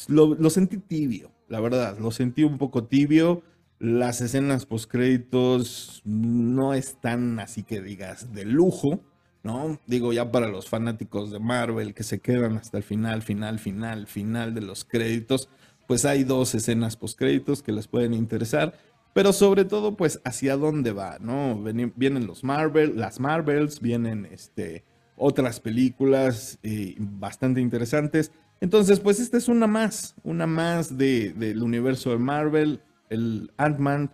lo, 0.08 0.50
sentí 0.50 0.78
tibio, 0.78 1.30
la 1.48 1.60
verdad, 1.60 1.98
lo 1.98 2.10
sentí 2.10 2.44
un 2.44 2.58
poco 2.58 2.84
tibio. 2.84 3.42
Las 3.78 4.20
escenas 4.20 4.66
post-créditos 4.66 6.02
no 6.04 6.74
están 6.74 7.38
así 7.38 7.62
que 7.62 7.80
digas 7.80 8.34
de 8.34 8.44
lujo, 8.44 9.00
¿no? 9.44 9.78
Digo, 9.86 10.12
ya 10.12 10.32
para 10.32 10.48
los 10.48 10.68
fanáticos 10.68 11.30
de 11.30 11.38
Marvel 11.38 11.94
que 11.94 12.02
se 12.02 12.18
quedan 12.18 12.56
hasta 12.56 12.78
el 12.78 12.82
final, 12.82 13.22
final, 13.22 13.60
final, 13.60 14.08
final 14.08 14.54
de 14.54 14.62
los 14.62 14.84
créditos, 14.84 15.48
pues 15.86 16.04
hay 16.04 16.24
dos 16.24 16.54
escenas 16.56 16.96
post-créditos 16.96 17.62
que 17.62 17.72
les 17.72 17.86
pueden 17.86 18.14
interesar, 18.14 18.74
pero 19.14 19.32
sobre 19.32 19.64
todo, 19.64 19.96
pues, 19.96 20.20
hacia 20.24 20.56
dónde 20.56 20.92
va, 20.92 21.18
¿no? 21.20 21.60
Vienen 21.96 22.26
los 22.26 22.44
Marvel, 22.44 22.98
las 22.98 23.20
Marvels, 23.20 23.80
vienen 23.80 24.26
este, 24.30 24.84
otras 25.16 25.60
películas 25.60 26.58
eh, 26.62 26.94
bastante 26.98 27.60
interesantes. 27.60 28.32
Entonces, 28.60 29.00
pues, 29.00 29.20
esta 29.20 29.36
es 29.36 29.48
una 29.48 29.66
más, 29.66 30.14
una 30.24 30.46
más 30.46 30.96
de, 30.98 31.32
del 31.32 31.62
universo 31.62 32.10
de 32.10 32.18
Marvel, 32.18 32.80
el 33.08 33.52
Ant-Man 33.56 34.10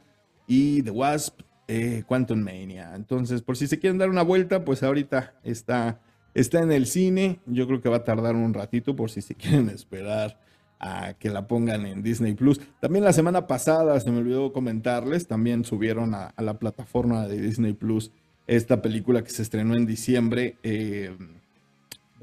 y 0.46 0.82
The 0.82 0.90
Wasp, 0.90 1.40
eh, 1.66 2.02
Quantum 2.06 2.40
Mania. 2.40 2.92
Entonces, 2.94 3.42
por 3.42 3.56
si 3.56 3.66
se 3.66 3.78
quieren 3.78 3.98
dar 3.98 4.10
una 4.10 4.22
vuelta, 4.22 4.64
pues 4.64 4.82
ahorita 4.82 5.34
está, 5.42 6.00
está 6.34 6.60
en 6.60 6.72
el 6.72 6.86
cine. 6.86 7.40
Yo 7.46 7.66
creo 7.66 7.80
que 7.80 7.88
va 7.88 7.98
a 7.98 8.04
tardar 8.04 8.36
un 8.36 8.52
ratito 8.52 8.94
por 8.94 9.10
si 9.10 9.22
se 9.22 9.34
quieren 9.36 9.70
esperar 9.70 10.38
a 10.78 11.14
que 11.14 11.30
la 11.30 11.46
pongan 11.46 11.86
en 11.86 12.02
Disney 12.02 12.34
Plus. 12.34 12.60
También 12.80 13.04
la 13.04 13.12
semana 13.14 13.46
pasada, 13.46 13.98
se 14.00 14.10
me 14.10 14.18
olvidó 14.18 14.52
comentarles, 14.52 15.26
también 15.26 15.64
subieron 15.64 16.14
a, 16.14 16.26
a 16.26 16.42
la 16.42 16.58
plataforma 16.58 17.26
de 17.26 17.40
Disney 17.40 17.72
Plus 17.72 18.10
esta 18.46 18.82
película 18.82 19.22
que 19.22 19.30
se 19.30 19.42
estrenó 19.42 19.76
en 19.76 19.86
diciembre, 19.86 20.56
eh, 20.62 21.16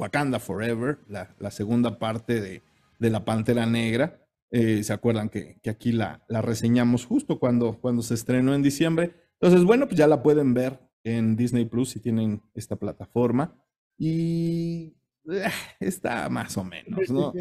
Wakanda 0.02 0.40
Forever, 0.40 0.98
la, 1.08 1.36
la 1.40 1.52
segunda 1.52 2.00
parte 2.00 2.42
de, 2.42 2.64
de, 2.98 3.10
La 3.12 3.24
Pantera 3.24 3.68
Negra. 3.68 4.20
Eh, 4.50 4.84
¿Se 4.84 4.92
acuerdan 4.92 5.30
que, 5.30 5.60
que 5.62 5.70
aquí 5.70 5.92
la, 5.92 6.26
la, 6.28 6.42
reseñamos 6.42 7.06
justo 7.06 7.40
cuando, 7.40 7.80
cuando 7.80 8.02
se 8.02 8.16
estrenó 8.16 8.56
en 8.56 8.64
diciembre? 8.64 9.14
Entonces, 9.40 9.64
bueno, 9.64 9.86
pues 9.86 9.98
ya 9.98 10.08
la 10.08 10.24
pueden 10.24 10.54
ver 10.54 10.80
en 11.04 11.36
Disney 11.36 11.66
Plus 11.66 11.92
si 11.92 12.00
tienen 12.00 12.42
esta 12.56 12.76
plataforma. 12.76 13.56
Y 13.98 14.96
eh, 15.32 15.50
está 15.80 16.28
más 16.30 16.58
o 16.58 16.64
menos, 16.64 17.10
¿no? 17.12 17.32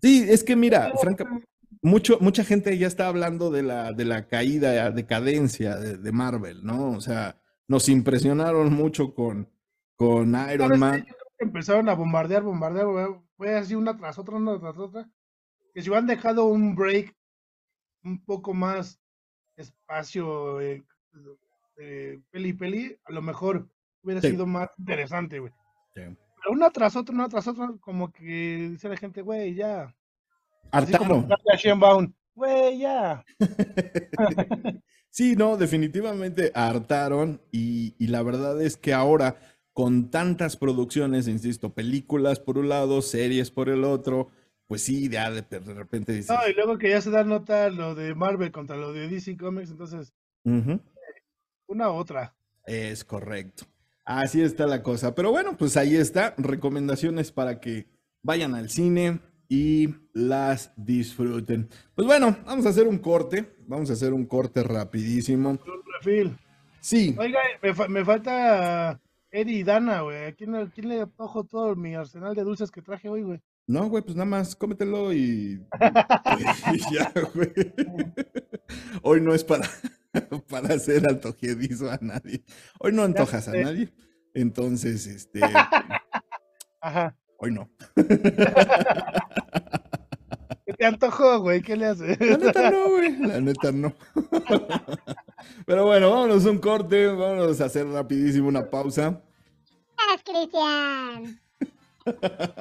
Sí, 0.00 0.24
es 0.28 0.42
que 0.42 0.56
mira, 0.56 0.92
franca, 1.00 1.26
mucho, 1.82 2.16
mucha 2.20 2.42
gente 2.42 2.76
ya 2.78 2.86
está 2.86 3.06
hablando 3.06 3.50
de 3.50 3.62
la, 3.62 3.92
de 3.92 4.06
la 4.06 4.26
caída, 4.26 4.90
decadencia 4.90 5.76
de, 5.76 5.98
de, 5.98 6.12
Marvel, 6.12 6.64
¿no? 6.64 6.92
O 6.92 7.00
sea, 7.02 7.38
nos 7.68 7.88
impresionaron 7.90 8.72
mucho 8.72 9.14
con, 9.14 9.48
con 9.94 10.34
Iron 10.50 10.78
Man. 10.78 11.06
Empezaron 11.42 11.88
a 11.88 11.94
bombardear, 11.94 12.42
bombardear, 12.42 12.86
fue 13.36 13.54
así 13.56 13.74
una 13.74 13.96
tras 13.96 14.18
otra, 14.18 14.36
una 14.36 14.58
tras 14.58 14.78
otra. 14.78 15.08
Que 15.74 15.82
si 15.82 15.88
hubieran 15.88 16.06
dejado 16.06 16.46
un 16.46 16.74
break 16.74 17.14
un 18.04 18.24
poco 18.24 18.54
más 18.54 19.00
espacio 19.56 20.60
eh, 20.60 20.82
eh, 21.78 22.20
peli 22.30 22.52
peli, 22.52 22.96
a 23.04 23.12
lo 23.12 23.22
mejor 23.22 23.68
hubiera 24.02 24.20
Sí. 24.20 24.30
sido 24.30 24.46
más 24.46 24.70
interesante, 24.78 25.38
güey. 25.38 25.52
Sí. 25.94 26.02
Pero 26.04 26.52
una 26.52 26.70
tras 26.70 26.96
otra, 26.96 27.14
una 27.14 27.28
tras 27.28 27.46
otra, 27.48 27.72
como 27.80 28.12
que 28.12 28.68
dice 28.72 28.88
la 28.88 28.96
gente, 28.96 29.22
güey, 29.22 29.54
ya. 29.54 29.94
Hartaron. 30.70 31.28
Güey, 32.34 32.78
ya. 32.78 33.24
Sí, 35.14 35.36
no, 35.36 35.58
definitivamente 35.58 36.50
hartaron 36.54 37.38
y, 37.50 37.94
y 37.98 38.06
la 38.06 38.22
verdad 38.22 38.62
es 38.62 38.78
que 38.78 38.94
ahora 38.94 39.36
con 39.72 40.10
tantas 40.10 40.56
producciones, 40.56 41.28
insisto, 41.28 41.72
películas 41.72 42.38
por 42.40 42.58
un 42.58 42.68
lado, 42.68 43.00
series 43.02 43.50
por 43.50 43.68
el 43.68 43.84
otro, 43.84 44.28
pues 44.66 44.82
sí, 44.82 45.08
ya 45.08 45.30
de, 45.30 45.42
de 45.42 45.74
repente 45.74 46.12
dices, 46.12 46.30
No, 46.30 46.48
y 46.48 46.54
luego 46.54 46.78
que 46.78 46.90
ya 46.90 47.00
se 47.00 47.10
da 47.10 47.24
nota 47.24 47.70
lo 47.70 47.94
de 47.94 48.14
Marvel 48.14 48.52
contra 48.52 48.76
lo 48.76 48.92
de 48.92 49.08
DC 49.08 49.36
Comics, 49.36 49.70
entonces, 49.70 50.12
una 51.66 51.90
u 51.90 51.94
otra. 51.94 52.34
Es 52.66 53.04
correcto. 53.04 53.64
Así 54.04 54.42
está 54.42 54.66
la 54.66 54.82
cosa. 54.82 55.14
Pero 55.14 55.30
bueno, 55.30 55.56
pues 55.56 55.76
ahí 55.76 55.96
está. 55.96 56.34
Recomendaciones 56.36 57.32
para 57.32 57.60
que 57.60 57.86
vayan 58.22 58.54
al 58.54 58.68
cine 58.68 59.20
y 59.48 59.94
las 60.12 60.72
disfruten. 60.76 61.68
Pues 61.94 62.06
bueno, 62.06 62.36
vamos 62.44 62.66
a 62.66 62.70
hacer 62.70 62.86
un 62.88 62.98
corte. 62.98 63.54
Vamos 63.66 63.90
a 63.90 63.92
hacer 63.94 64.12
un 64.12 64.26
corte 64.26 64.62
rapidísimo. 64.62 65.50
Un. 65.50 66.36
Sí, 66.80 67.14
Oiga, 67.16 67.38
me, 67.62 67.72
fa- 67.74 67.86
me 67.86 68.04
falta 68.04 69.00
Eddie 69.32 69.58
y 69.60 69.62
Dana, 69.64 70.02
güey. 70.02 70.26
¿A 70.26 70.32
quién, 70.32 70.52
le- 70.52 70.70
quién 70.70 70.88
le 70.88 71.06
tojo 71.06 71.44
todo 71.44 71.74
mi 71.74 71.94
arsenal 71.94 72.34
de 72.34 72.44
dulces 72.44 72.70
que 72.70 72.82
traje 72.82 73.08
hoy, 73.08 73.22
güey? 73.22 73.40
no, 73.66 73.88
güey, 73.88 74.02
pues 74.02 74.16
nada 74.16 74.26
más 74.28 74.54
cómetelo 74.56 75.12
y, 75.12 75.64
y 76.72 76.78
ya, 76.94 77.12
güey. 77.32 77.52
Hoy 79.02 79.20
no 79.20 79.32
es 79.34 79.44
para, 79.44 79.66
para 80.50 80.74
hacer 80.74 81.08
antojedizo 81.08 81.90
a 81.90 81.98
nadie. 82.02 82.44
Hoy 82.80 82.92
no 82.92 83.02
antojas 83.04 83.48
a 83.48 83.52
nadie. 83.52 83.92
Entonces, 84.34 85.06
este, 85.06 85.40
Ajá. 86.80 87.16
hoy 87.38 87.52
no. 87.52 87.70
¿Qué 90.82 90.88
te 90.88 90.94
antojó, 90.94 91.38
güey? 91.38 91.62
¿Qué 91.62 91.76
le 91.76 91.86
hace? 91.86 92.16
La 92.18 92.36
neta 92.38 92.68
no, 92.72 92.88
güey. 92.90 93.16
La 93.18 93.40
neta 93.40 93.70
no. 93.70 93.92
Pero 95.64 95.86
bueno, 95.86 96.10
vámonos 96.10 96.44
a 96.44 96.50
un 96.50 96.58
corte. 96.58 97.06
Vámonos 97.06 97.60
a 97.60 97.66
hacer 97.66 97.86
rapidísimo 97.86 98.48
una 98.48 98.68
pausa. 98.68 99.22
¡Gracias, 99.96 100.22
Cristian! 100.24 101.40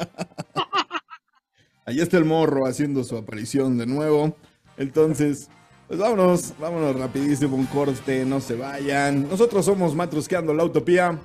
Ahí 1.88 2.00
está 2.00 2.18
el 2.20 2.26
morro 2.26 2.68
haciendo 2.68 3.04
su 3.04 3.18
aparición 3.18 3.80
de 3.80 3.88
nuevo. 3.88 4.36
Entonces, 4.78 5.50
pues 5.88 6.00
vámonos, 6.00 6.54
vámonos 6.60 6.96
rapidísimo, 7.00 7.56
un 7.56 7.66
corte, 7.66 8.24
no 8.24 8.40
se 8.40 8.56
vayan. 8.56 9.28
Nosotros 9.30 9.66
somos 9.66 9.96
Matrusqueando 9.96 10.54
la 10.54 10.64
Utopía. 10.64 11.18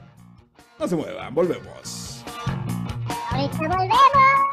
No 0.81 0.89
se 0.89 0.97
muevan, 0.97 1.35
volvemos. 1.35 2.25
¡Ahorita 3.33 3.59
volvemos! 3.59 4.46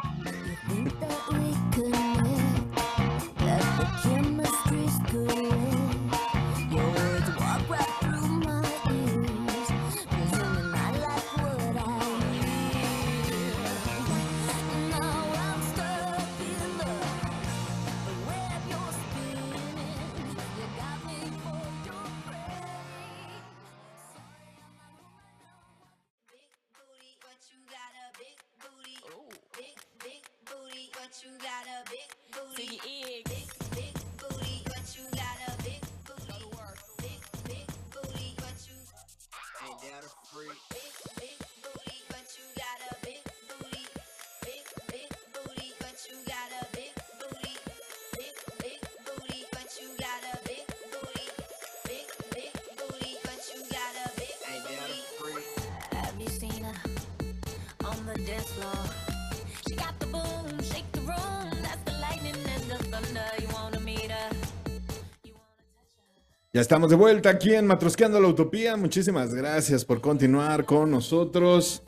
Ya 66.54 66.60
estamos 66.60 66.88
de 66.88 66.94
vuelta 66.94 67.30
aquí 67.30 67.52
en 67.52 67.66
Matrusqueando 67.66 68.20
la 68.20 68.28
Utopía. 68.28 68.76
Muchísimas 68.76 69.34
gracias 69.34 69.84
por 69.84 70.00
continuar 70.00 70.64
con 70.64 70.88
nosotros. 70.88 71.82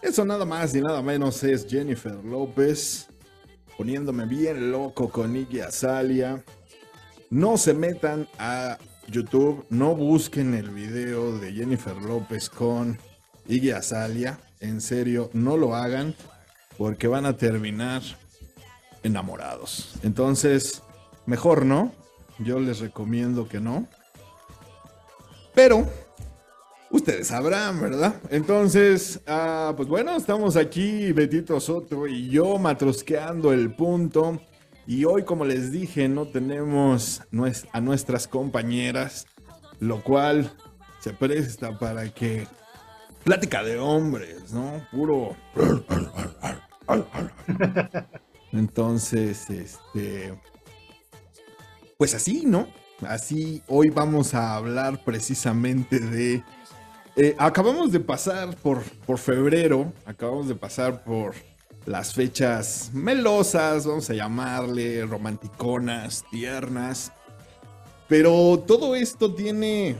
Eso 0.00 0.24
nada 0.24 0.46
más 0.46 0.74
y 0.74 0.80
nada 0.80 1.02
menos 1.02 1.44
es 1.44 1.66
Jennifer 1.68 2.14
López 2.24 3.08
poniéndome 3.76 4.24
bien 4.24 4.72
loco 4.72 5.10
con 5.10 5.36
Iggy 5.36 5.60
Azalea. 5.60 6.42
No 7.28 7.58
se 7.58 7.74
metan 7.74 8.26
a 8.38 8.78
YouTube, 9.06 9.66
no 9.68 9.94
busquen 9.94 10.54
el 10.54 10.70
video 10.70 11.38
de 11.38 11.52
Jennifer 11.52 11.96
López 11.96 12.48
con 12.48 12.98
Iggy 13.46 13.72
Azalea. 13.72 14.38
En 14.60 14.80
serio, 14.80 15.28
no 15.34 15.58
lo 15.58 15.74
hagan 15.74 16.14
porque 16.78 17.06
van 17.06 17.26
a 17.26 17.36
terminar 17.36 18.00
enamorados. 19.02 19.92
Entonces, 20.02 20.82
mejor 21.26 21.66
no. 21.66 21.92
Yo 22.38 22.60
les 22.60 22.80
recomiendo 22.80 23.46
que 23.46 23.60
no. 23.60 23.86
Pero 25.56 25.88
ustedes 26.90 27.28
sabrán, 27.28 27.80
¿verdad? 27.80 28.16
Entonces, 28.28 29.22
ah, 29.26 29.72
pues 29.74 29.88
bueno, 29.88 30.14
estamos 30.14 30.54
aquí, 30.54 31.12
Betito 31.12 31.58
Soto 31.60 32.06
y 32.06 32.28
yo 32.28 32.58
matrosqueando 32.58 33.54
el 33.54 33.74
punto. 33.74 34.38
Y 34.86 35.06
hoy, 35.06 35.24
como 35.24 35.46
les 35.46 35.72
dije, 35.72 36.10
no 36.10 36.26
tenemos 36.26 37.22
a 37.72 37.80
nuestras 37.80 38.28
compañeras, 38.28 39.26
lo 39.80 40.02
cual 40.02 40.52
se 41.00 41.14
presta 41.14 41.78
para 41.78 42.12
que 42.12 42.46
plática 43.24 43.64
de 43.64 43.78
hombres, 43.78 44.52
¿no? 44.52 44.86
Puro. 44.92 45.34
Entonces, 48.52 49.48
este. 49.48 50.38
Pues 51.96 52.14
así, 52.14 52.44
¿no? 52.44 52.68
Así, 53.02 53.62
hoy 53.68 53.90
vamos 53.90 54.32
a 54.34 54.54
hablar 54.54 55.04
precisamente 55.04 55.98
de... 55.98 56.42
eh, 57.14 57.36
acabamos 57.38 57.92
de 57.92 58.00
pasar 58.00 58.56
por, 58.56 58.82
por 59.04 59.18
febrero, 59.18 59.92
acabamos 60.06 60.48
de 60.48 60.54
pasar 60.54 61.04
por 61.04 61.34
las 61.84 62.14
fechas 62.14 62.90
melosas, 62.94 63.86
vamos 63.86 64.08
a 64.08 64.14
llamarle, 64.14 65.04
romanticonas, 65.04 66.24
tiernas. 66.30 67.12
Pero 68.08 68.64
todo 68.66 68.96
esto 68.96 69.34
tiene, 69.34 69.96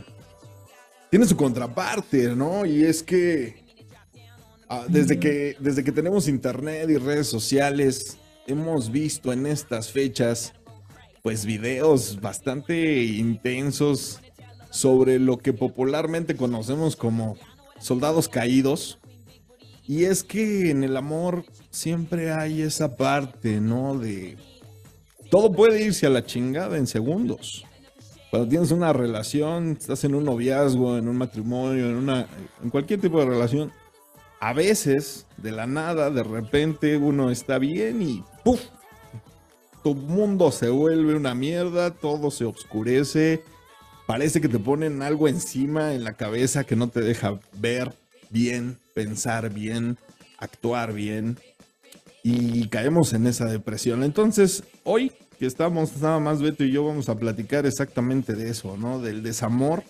tiene 1.11 1.27
su 1.27 1.37
contraparte, 1.37 2.35
¿no? 2.35 2.65
Y 2.65 2.83
es 2.83 3.03
que 3.03 3.63
ah, 4.69 4.85
desde 4.87 5.19
que 5.19 5.55
desde 5.59 5.83
que 5.83 5.91
tenemos 5.91 6.27
internet 6.27 6.89
y 6.89 6.97
redes 6.97 7.27
sociales, 7.27 8.17
hemos 8.47 8.91
visto 8.91 9.31
en 9.31 9.45
estas 9.45 9.91
fechas 9.91 10.53
pues 11.27 11.45
videos 11.45 12.21
bastante 12.21 13.03
intensos 13.03 14.21
sobre 14.69 15.19
lo 15.19 15.39
que 15.39 15.51
popularmente 15.51 16.37
conocemos 16.37 16.95
como 16.95 17.35
soldados 17.81 18.29
caídos. 18.29 18.97
Y 19.85 20.05
es 20.05 20.23
que 20.23 20.71
en 20.71 20.85
el 20.85 20.95
amor 20.95 21.43
siempre 21.69 22.31
hay 22.31 22.61
esa 22.61 22.95
parte, 22.95 23.59
¿no? 23.59 23.99
De 23.99 24.37
todo 25.29 25.51
puede 25.51 25.83
irse 25.83 26.05
a 26.05 26.11
la 26.11 26.25
chingada 26.25 26.77
en 26.77 26.87
segundos. 26.87 27.65
Cuando 28.31 28.47
tienes 28.47 28.71
una 28.71 28.93
relación, 28.93 29.71
estás 29.77 30.05
en 30.05 30.15
un 30.15 30.23
noviazgo, 30.23 30.97
en 30.97 31.09
un 31.09 31.17
matrimonio, 31.17 31.89
en 31.89 31.95
una 31.95 32.25
en 32.63 32.69
cualquier 32.69 33.01
tipo 33.01 33.19
de 33.19 33.25
relación, 33.25 33.73
a 34.39 34.53
veces 34.53 35.27
de 35.35 35.51
la 35.51 35.67
nada, 35.67 36.09
de 36.09 36.23
repente 36.23 36.95
uno 36.95 37.31
está 37.31 37.57
bien 37.57 38.01
y 38.01 38.23
¡puf! 38.45 38.61
Tu 39.87 39.95
mundo 39.95 40.51
se 40.51 40.67
vuelve 40.67 41.15
una 41.15 41.33
mierda, 41.33 41.91
todo 41.91 42.29
se 42.29 42.43
oscurece, 42.43 43.41
parece 44.05 44.41
que 44.41 44.49
te 44.49 44.59
ponen 44.59 45.01
algo 45.01 45.29
encima 45.29 45.93
en 45.93 46.03
la 46.03 46.17
cabeza 46.17 46.65
que 46.65 46.75
no 46.75 46.89
te 46.89 46.99
deja 46.99 47.39
ver 47.53 47.93
bien, 48.29 48.77
pensar 48.93 49.49
bien, 49.49 49.97
actuar 50.39 50.91
bien 50.91 51.37
y 52.21 52.67
caemos 52.67 53.13
en 53.13 53.27
esa 53.27 53.45
depresión. 53.45 54.03
Entonces, 54.03 54.61
hoy 54.83 55.13
que 55.39 55.45
estamos 55.45 55.95
nada 56.01 56.19
más 56.19 56.41
Beto 56.41 56.65
y 56.65 56.73
yo 56.73 56.83
vamos 56.83 57.07
a 57.07 57.15
platicar 57.15 57.65
exactamente 57.65 58.33
de 58.33 58.49
eso, 58.49 58.75
¿no? 58.75 58.99
Del 58.99 59.23
desamor 59.23 59.83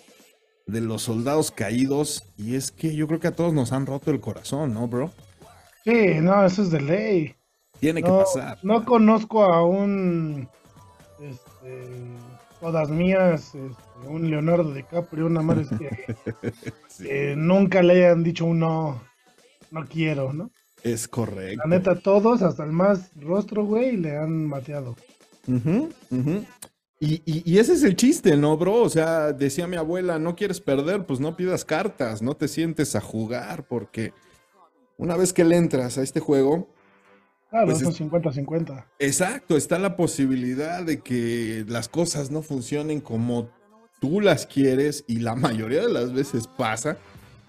de 0.68 0.80
los 0.80 1.02
soldados 1.02 1.50
caídos 1.50 2.22
y 2.36 2.54
es 2.54 2.70
que 2.70 2.94
yo 2.94 3.08
creo 3.08 3.18
que 3.18 3.28
a 3.28 3.34
todos 3.34 3.52
nos 3.52 3.72
han 3.72 3.84
roto 3.84 4.12
el 4.12 4.20
corazón, 4.20 4.74
¿no, 4.74 4.86
bro? 4.86 5.10
Sí, 5.82 6.20
no, 6.20 6.46
eso 6.46 6.62
es 6.62 6.70
de 6.70 6.82
ley. 6.82 7.37
Tiene 7.80 8.02
que 8.02 8.08
No, 8.08 8.18
pasar. 8.18 8.58
no 8.62 8.84
conozco 8.84 9.42
a 9.44 9.64
un. 9.64 10.48
Este, 11.20 11.88
todas 12.60 12.90
mías, 12.90 13.54
este, 13.54 14.08
un 14.08 14.30
Leonardo 14.30 14.72
DiCaprio, 14.72 15.26
una 15.26 15.42
madre 15.42 15.62
es 15.62 15.68
que, 15.70 16.14
Sí, 16.88 17.04
que 17.04 17.34
nunca 17.36 17.82
le 17.82 18.04
hayan 18.06 18.22
dicho 18.24 18.44
un 18.46 18.60
no, 18.60 19.00
no 19.70 19.86
quiero, 19.86 20.32
¿no? 20.32 20.50
es 20.82 21.08
correcto. 21.08 21.60
La 21.66 21.76
neta, 21.76 21.98
todos, 21.98 22.40
hasta 22.42 22.62
el 22.64 22.70
más 22.72 23.10
rostro, 23.16 23.64
güey, 23.64 23.96
le 23.96 24.16
han 24.16 24.48
bateado. 24.48 24.94
Ujú, 25.48 25.88
ujú. 26.10 26.44
Y, 27.00 27.14
y- 27.26 27.42
y 27.44 27.58
ese 27.58 27.74
es 27.74 27.82
el 27.84 27.96
chiste, 27.96 28.36
¿no, 28.36 28.56
bro? 28.56 28.82
O 28.82 28.88
sea, 28.88 29.32
decía 29.32 29.66
mi 29.66 29.76
abuela, 29.76 30.18
no 30.20 30.34
quieres 30.36 30.60
perder, 30.60 31.04
pues 31.04 31.18
no 31.20 31.36
pidas 31.36 31.64
cartas, 31.64 32.22
no 32.22 32.34
te 32.36 32.46
sientes 32.48 32.94
a 32.96 33.00
jugar, 33.00 33.66
porque 33.66 34.12
una 34.96 35.16
vez 35.16 35.32
que 35.32 35.44
le 35.44 35.56
entras 35.56 35.98
a 35.98 36.02
este 36.02 36.20
juego, 36.20 36.68
Claro, 37.50 37.66
Pues 37.66 37.78
son 37.78 37.88
es- 37.92 37.98
50-50. 37.98 38.84
exacto, 38.98 39.56
está 39.56 39.78
la 39.78 39.96
posibilidad 39.96 40.82
de 40.82 41.00
que 41.00 41.64
las 41.66 41.88
cosas 41.88 42.30
no 42.30 42.42
funcionen 42.42 43.00
como 43.00 43.48
tú 44.00 44.20
las 44.20 44.46
quieres 44.46 45.04
y 45.08 45.20
la 45.20 45.34
mayoría 45.62 45.80
de 45.82 45.92
las 45.92 46.12
veces 46.12 46.46
pasa 46.46 46.98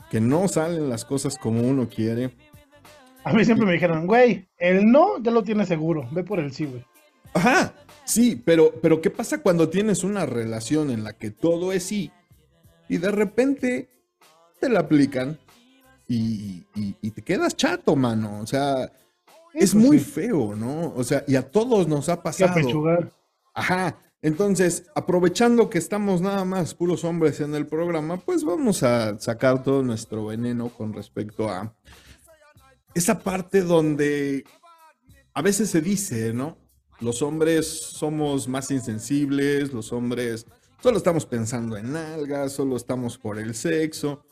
que 0.10 0.22
no 0.22 0.48
salen 0.48 0.90
las 0.90 1.06
cosas 1.06 1.38
como 1.38 1.62
uno 1.62 1.88
quiere. 1.90 2.32
A 3.24 3.34
mí 3.34 3.44
siempre 3.46 3.66
me 3.68 3.74
dijeron, 3.74 4.08
güey, 4.08 4.48
el 4.58 4.90
no 4.90 5.22
ya 5.22 5.32
lo 5.32 5.44
tienes 5.44 5.68
seguro, 5.68 6.08
ve 6.12 6.24
por 6.24 6.40
el 6.40 6.54
sí, 6.54 6.66
güey. 6.66 6.84
Ajá, 7.34 7.76
sí, 8.06 8.42
pero, 8.44 8.74
pero 8.82 9.02
¿qué 9.02 9.10
pasa 9.12 9.40
cuando 9.40 9.70
tienes 9.70 10.04
una 10.04 10.26
relación 10.26 10.90
en 10.90 11.04
la 11.04 11.14
que 11.14 11.30
todo 11.30 11.74
es 11.74 11.84
sí 11.84 12.12
y 12.88 12.98
de 12.98 13.12
repente 13.12 13.90
te 14.60 14.70
la 14.70 14.80
aplican 14.80 15.38
y, 16.08 16.64
y- 16.74 16.96
y 17.02 17.12
te 17.12 17.22
quedas 17.22 17.56
chato, 17.56 17.96
mano? 17.96 18.40
O 18.40 18.48
sea, 18.48 18.92
es 19.54 19.74
pues 19.74 19.76
muy 19.76 20.00
sí, 20.00 20.06
feo, 20.06 20.56
¿no? 20.56 20.94
O 20.96 21.04
sea, 21.04 21.24
y 21.28 21.36
a 21.36 21.50
todos 21.50 21.88
nos 21.88 22.10
ha 22.10 22.22
pasado. 22.22 22.56
Ajá, 23.54 23.98
entonces, 24.22 24.84
aprovechando 24.96 25.70
que 25.70 25.78
estamos 25.78 26.22
nada 26.22 26.44
más 26.44 26.76
puros 26.76 27.06
hombres 27.06 27.40
en 27.40 27.56
el 27.56 27.66
programa, 27.68 28.18
pues 28.18 28.44
vamos 28.44 28.84
a 28.84 29.18
sacar 29.20 29.64
todo 29.64 29.82
nuestro 29.82 30.26
veneno 30.26 30.70
con 30.70 30.94
respecto 30.94 31.50
a 31.50 31.74
esa 32.94 33.20
parte 33.20 33.62
donde 33.62 34.44
a 35.34 35.42
veces 35.42 35.70
se 35.70 35.80
dice, 35.80 36.34
¿no? 36.34 36.58
Los 37.00 37.22
hombres 37.22 37.66
somos 37.68 38.50
más 38.50 38.72
insensibles, 38.72 39.72
los 39.72 39.94
hombres 39.94 40.46
solo 40.82 40.98
estamos 40.98 41.26
pensando 41.26 41.78
en 41.78 41.96
algas, 41.96 42.52
solo 42.52 42.76
estamos 42.76 43.18
por 43.18 43.40
el 43.40 43.56
sexo, 43.56 44.26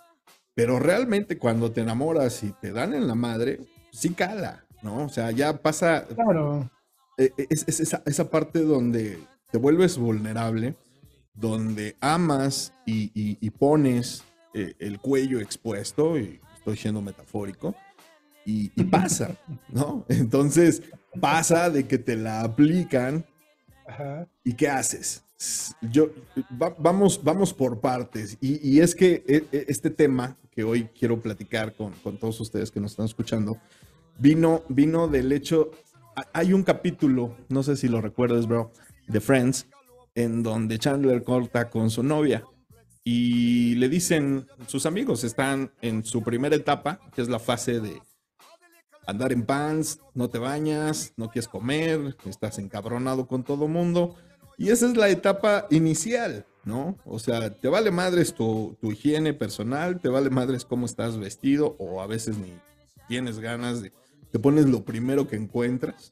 pero 0.54 0.80
realmente 0.80 1.38
cuando 1.38 1.72
te 1.72 1.82
enamoras 1.82 2.44
y 2.44 2.52
te 2.52 2.74
dan 2.74 2.94
en 2.94 3.08
la 3.08 3.16
madre, 3.16 3.62
sí 3.94 4.10
cala, 4.10 4.67
¿no? 4.82 5.06
O 5.06 5.10
sea, 5.10 5.32
ya 5.32 5.58
pasa, 5.62 6.06
Claro. 6.08 6.70
eh, 7.18 7.32
es, 7.50 7.66
es 7.68 7.80
esa, 7.80 8.04
esa 8.06 8.30
parte 8.30 8.62
donde 8.62 9.20
te 9.52 9.58
vuelves 9.58 9.98
vulnerable, 9.98 10.76
donde 11.34 11.96
amas 12.02 12.74
y, 12.86 13.12
y- 13.14 13.38
y 13.40 13.50
pones 13.52 14.24
eh, 14.54 14.74
el 14.80 15.00
cuello 15.00 15.40
expuesto, 15.40 16.18
y 16.18 16.40
estoy 16.58 16.78
siendo 16.78 17.02
metafórico, 17.02 17.76
y, 18.46 18.72
y 18.76 18.84
pasa, 18.86 19.36
¿no? 19.70 20.06
Entonces 20.10 20.82
pasa 21.20 21.70
de 21.70 21.86
que 21.88 21.98
te 21.98 22.16
la 22.16 22.42
aplican 22.42 23.26
Ajá. 23.90 24.28
¿Y 24.44 24.52
qué 24.54 24.68
haces? 24.68 25.24
Yo, 25.82 26.10
va- 26.62 26.76
vamos, 26.78 27.24
vamos 27.24 27.54
por 27.54 27.80
partes. 27.80 28.38
Y, 28.42 28.60
y 28.70 28.82
es 28.82 28.94
que 28.94 29.24
e- 29.26 29.46
e- 29.50 29.66
este 29.70 29.90
tema 29.90 30.36
que 30.52 30.66
hoy 30.66 30.90
quiero 31.00 31.22
platicar 31.22 31.74
con, 31.74 31.94
con 32.04 32.18
todos 32.18 32.38
ustedes 32.42 32.70
que 32.70 32.82
nos 32.82 32.92
están 32.92 33.06
escuchando, 33.06 33.58
vino, 34.20 34.64
vino 34.70 35.08
del 35.08 35.32
hecho, 35.32 35.72
ha- 36.16 36.28
hay 36.34 36.54
un 36.54 36.64
capítulo, 36.64 37.36
no 37.50 37.64
sé 37.64 37.76
si 37.76 37.88
lo 37.88 38.02
recuerdas, 38.02 38.48
bro, 38.48 38.72
de 39.08 39.20
Friends, 39.22 39.68
en 40.16 40.44
donde 40.44 40.80
Chandler 40.80 41.24
corta 41.24 41.70
con 41.70 41.90
su 41.90 42.04
novia 42.04 42.44
y 43.04 43.76
le 43.76 43.88
dicen, 43.88 44.48
sus 44.68 44.86
amigos 44.86 45.24
están 45.24 45.72
en 45.82 46.04
su 46.04 46.24
primera 46.24 46.56
etapa, 46.56 47.00
que 47.16 47.22
es 47.22 47.30
la 47.30 47.40
fase 47.40 47.80
de 47.80 48.02
andar 49.06 49.32
en 49.32 49.46
pants, 49.46 50.00
no 50.14 50.30
te 50.30 50.38
bañas, 50.40 51.14
no 51.16 51.30
quieres 51.30 51.48
comer, 51.48 52.18
estás 52.26 52.60
encabronado 52.60 53.26
con 53.28 53.44
todo 53.44 53.68
mundo. 53.70 54.16
Y 54.58 54.70
esa 54.72 54.88
es 54.88 54.98
la 54.98 55.08
etapa 55.08 55.68
inicial, 55.70 56.46
¿no? 56.66 56.98
O 57.06 57.18
sea, 57.20 57.50
te 57.54 57.70
vale 57.70 57.92
madres 57.92 58.34
tu, 58.34 58.76
tu 58.82 58.92
higiene 58.92 59.34
personal, 59.34 60.02
te 60.02 60.10
vale 60.10 60.30
madres 60.30 60.66
cómo 60.66 60.86
estás 60.86 61.18
vestido, 61.18 61.78
o 61.80 62.02
a 62.02 62.08
veces 62.08 62.38
ni 62.38 62.52
tienes 63.08 63.40
ganas 63.40 63.82
de, 63.82 63.94
te 64.32 64.40
pones 64.40 64.66
lo 64.68 64.84
primero 64.84 65.28
que 65.28 65.36
encuentras. 65.36 66.12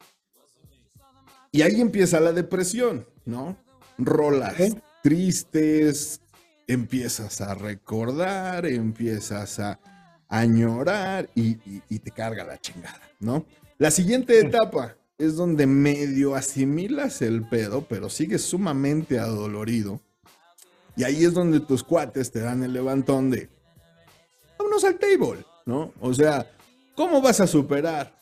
Y 1.51 1.61
ahí 1.61 1.79
empieza 1.81 2.19
la 2.19 2.33
depresión, 2.33 3.05
¿no? 3.25 3.57
Rolas 3.97 4.55
tristes, 5.03 6.21
empiezas 6.67 7.39
a 7.41 7.53
recordar, 7.55 8.65
empiezas 8.65 9.59
a 9.59 9.79
añorar 10.27 11.29
y, 11.35 11.51
y- 11.69 11.81
y 11.89 11.99
te 11.99 12.11
carga 12.11 12.43
la 12.43 12.59
chingada, 12.59 12.99
¿no? 13.19 13.45
La 13.77 13.91
siguiente 13.91 14.39
etapa 14.39 14.95
es 15.17 15.35
donde 15.35 15.67
medio 15.67 16.35
asimilas 16.35 17.21
el 17.21 17.47
pedo, 17.47 17.85
pero 17.87 18.09
sigues 18.09 18.41
sumamente 18.41 19.19
adolorido. 19.19 20.01
Y 20.97 21.03
ahí 21.03 21.23
es 21.23 21.33
donde 21.33 21.59
tus 21.59 21.83
cuates 21.83 22.31
te 22.31 22.39
dan 22.39 22.63
el 22.63 22.73
levantón 22.73 23.29
de, 23.29 23.49
vámonos 24.57 24.83
al 24.83 24.97
table, 24.97 25.45
¿no? 25.65 25.93
O 26.01 26.13
sea, 26.13 26.49
¿cómo 26.95 27.21
vas 27.21 27.39
a 27.39 27.47
superar 27.47 28.21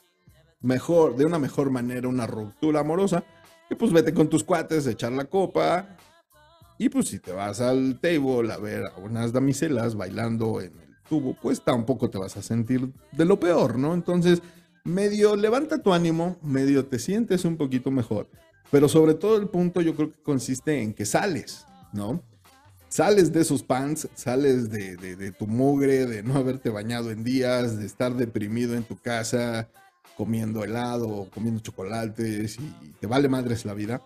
mejor, 0.62 1.16
de 1.16 1.26
una 1.26 1.40
mejor 1.40 1.70
manera, 1.70 2.08
una 2.08 2.28
ruptura 2.28 2.82
amorosa? 2.82 3.24
Y 3.70 3.76
pues 3.76 3.92
vete 3.92 4.14
con 4.14 4.28
tus 4.30 4.44
cuates, 4.44 4.88
echar 4.88 5.12
la 5.12 5.26
copa. 5.26 5.96
Y 6.78 6.90
pues 6.90 7.08
si 7.08 7.20
te 7.20 7.32
vas 7.32 7.62
al 7.62 8.00
table 8.02 8.52
a 8.52 8.58
ver 8.58 8.86
a 8.86 9.00
unas 9.00 9.32
damiselas 9.32 9.96
bailando 9.96 10.60
en 10.60 10.78
el 10.80 10.96
tubo, 11.08 11.36
pues 11.42 11.64
tampoco 11.64 12.10
te 12.10 12.18
vas 12.18 12.36
a 12.36 12.42
sentir 12.42 12.92
de 13.12 13.26
lo 13.26 13.40
peor, 13.40 13.78
¿no? 13.78 13.94
Entonces, 13.94 14.42
medio 14.84 15.36
levanta 15.36 15.82
tu 15.82 15.94
ánimo, 15.94 16.38
medio 16.42 16.86
te 16.86 17.00
sientes 17.00 17.46
un 17.46 17.58
poquito 17.58 17.92
mejor. 17.92 18.28
Pero 18.72 18.90
sobre 18.90 19.14
todo 19.14 19.38
el 19.38 19.48
punto 19.48 19.82
yo 19.82 19.96
creo 19.96 20.12
que 20.12 20.22
consiste 20.24 20.82
en 20.82 20.94
que 20.94 21.06
sales, 21.06 21.66
¿no? 21.94 22.24
Sales 22.94 23.34
de 23.34 23.42
esos 23.42 23.64
pants, 23.64 24.08
sales 24.14 24.70
de, 24.70 24.96
de- 24.98 25.16
de 25.16 25.32
tu 25.32 25.48
mugre, 25.48 26.06
de 26.06 26.22
no 26.22 26.36
haberte 26.36 26.70
bañado 26.70 27.10
en 27.10 27.24
días, 27.24 27.80
de 27.80 27.88
estar 27.88 28.14
deprimido 28.14 28.76
en 28.76 28.84
tu 28.84 28.96
casa, 28.98 29.68
comiendo 30.16 30.64
helado, 30.64 31.28
comiendo 31.34 31.60
chocolates 31.60 32.60
y 32.60 32.92
te 33.00 33.08
vale 33.08 33.28
madres 33.30 33.66
la 33.66 33.74
vida. 33.74 34.00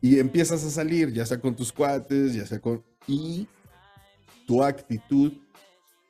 Y 0.00 0.20
empiezas 0.20 0.62
a 0.64 0.70
salir, 0.70 1.12
ya 1.12 1.26
sea 1.26 1.40
con 1.40 1.56
tus 1.56 1.72
cuates, 1.72 2.34
ya 2.34 2.46
sea 2.46 2.60
con... 2.60 2.84
Y 3.08 3.48
tu 4.46 4.62
actitud 4.62 5.32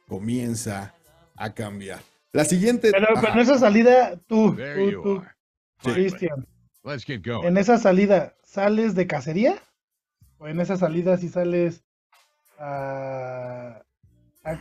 comienza 0.06 0.94
a 1.36 1.54
cambiar. 1.54 2.00
La 2.34 2.44
siguiente... 2.44 2.90
Pero, 2.92 3.06
en 3.32 3.38
esa 3.38 3.58
salida, 3.58 4.20
tú, 4.26 4.54
There 4.56 4.74
tú, 4.74 4.90
you 4.90 5.02
tú, 5.02 5.22
Cristian, 5.90 6.46
Let's 6.84 7.06
get 7.06 7.24
going. 7.26 7.46
en 7.46 7.56
esa 7.56 7.78
salida, 7.78 8.36
¿sales 8.44 8.94
de 8.94 9.06
cacería? 9.06 9.56
¿O 10.36 10.48
en 10.48 10.60
esa 10.60 10.76
salida 10.76 11.16
si 11.16 11.30
sales 11.30 11.82
a, 12.60 13.82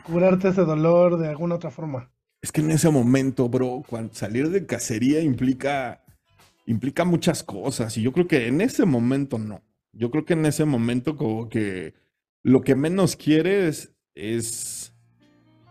curarte 0.03 0.49
ese 0.49 0.61
dolor 0.61 1.17
de 1.17 1.27
alguna 1.27 1.55
otra 1.55 1.71
forma? 1.71 2.09
Es 2.41 2.51
que 2.51 2.61
en 2.61 2.71
ese 2.71 2.89
momento, 2.89 3.49
bro, 3.49 3.83
cuando 3.87 4.13
salir 4.13 4.49
de 4.49 4.65
cacería 4.65 5.21
implica, 5.21 6.03
implica 6.65 7.03
muchas 7.03 7.43
cosas. 7.43 7.97
Y 7.97 8.01
yo 8.01 8.13
creo 8.13 8.27
que 8.27 8.47
en 8.47 8.61
ese 8.61 8.85
momento 8.85 9.37
no. 9.37 9.61
Yo 9.91 10.09
creo 10.09 10.25
que 10.25 10.33
en 10.33 10.45
ese 10.45 10.65
momento 10.65 11.17
como 11.17 11.49
que 11.49 11.93
lo 12.41 12.61
que 12.61 12.75
menos 12.75 13.15
quieres 13.15 13.91
es 14.15 14.93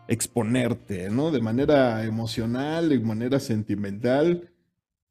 exponerte, 0.09 1.09
¿no? 1.11 1.31
De 1.31 1.41
manera 1.41 2.05
emocional, 2.05 2.91
de 2.91 3.01
manera 3.01 3.41
sentimental. 3.41 4.53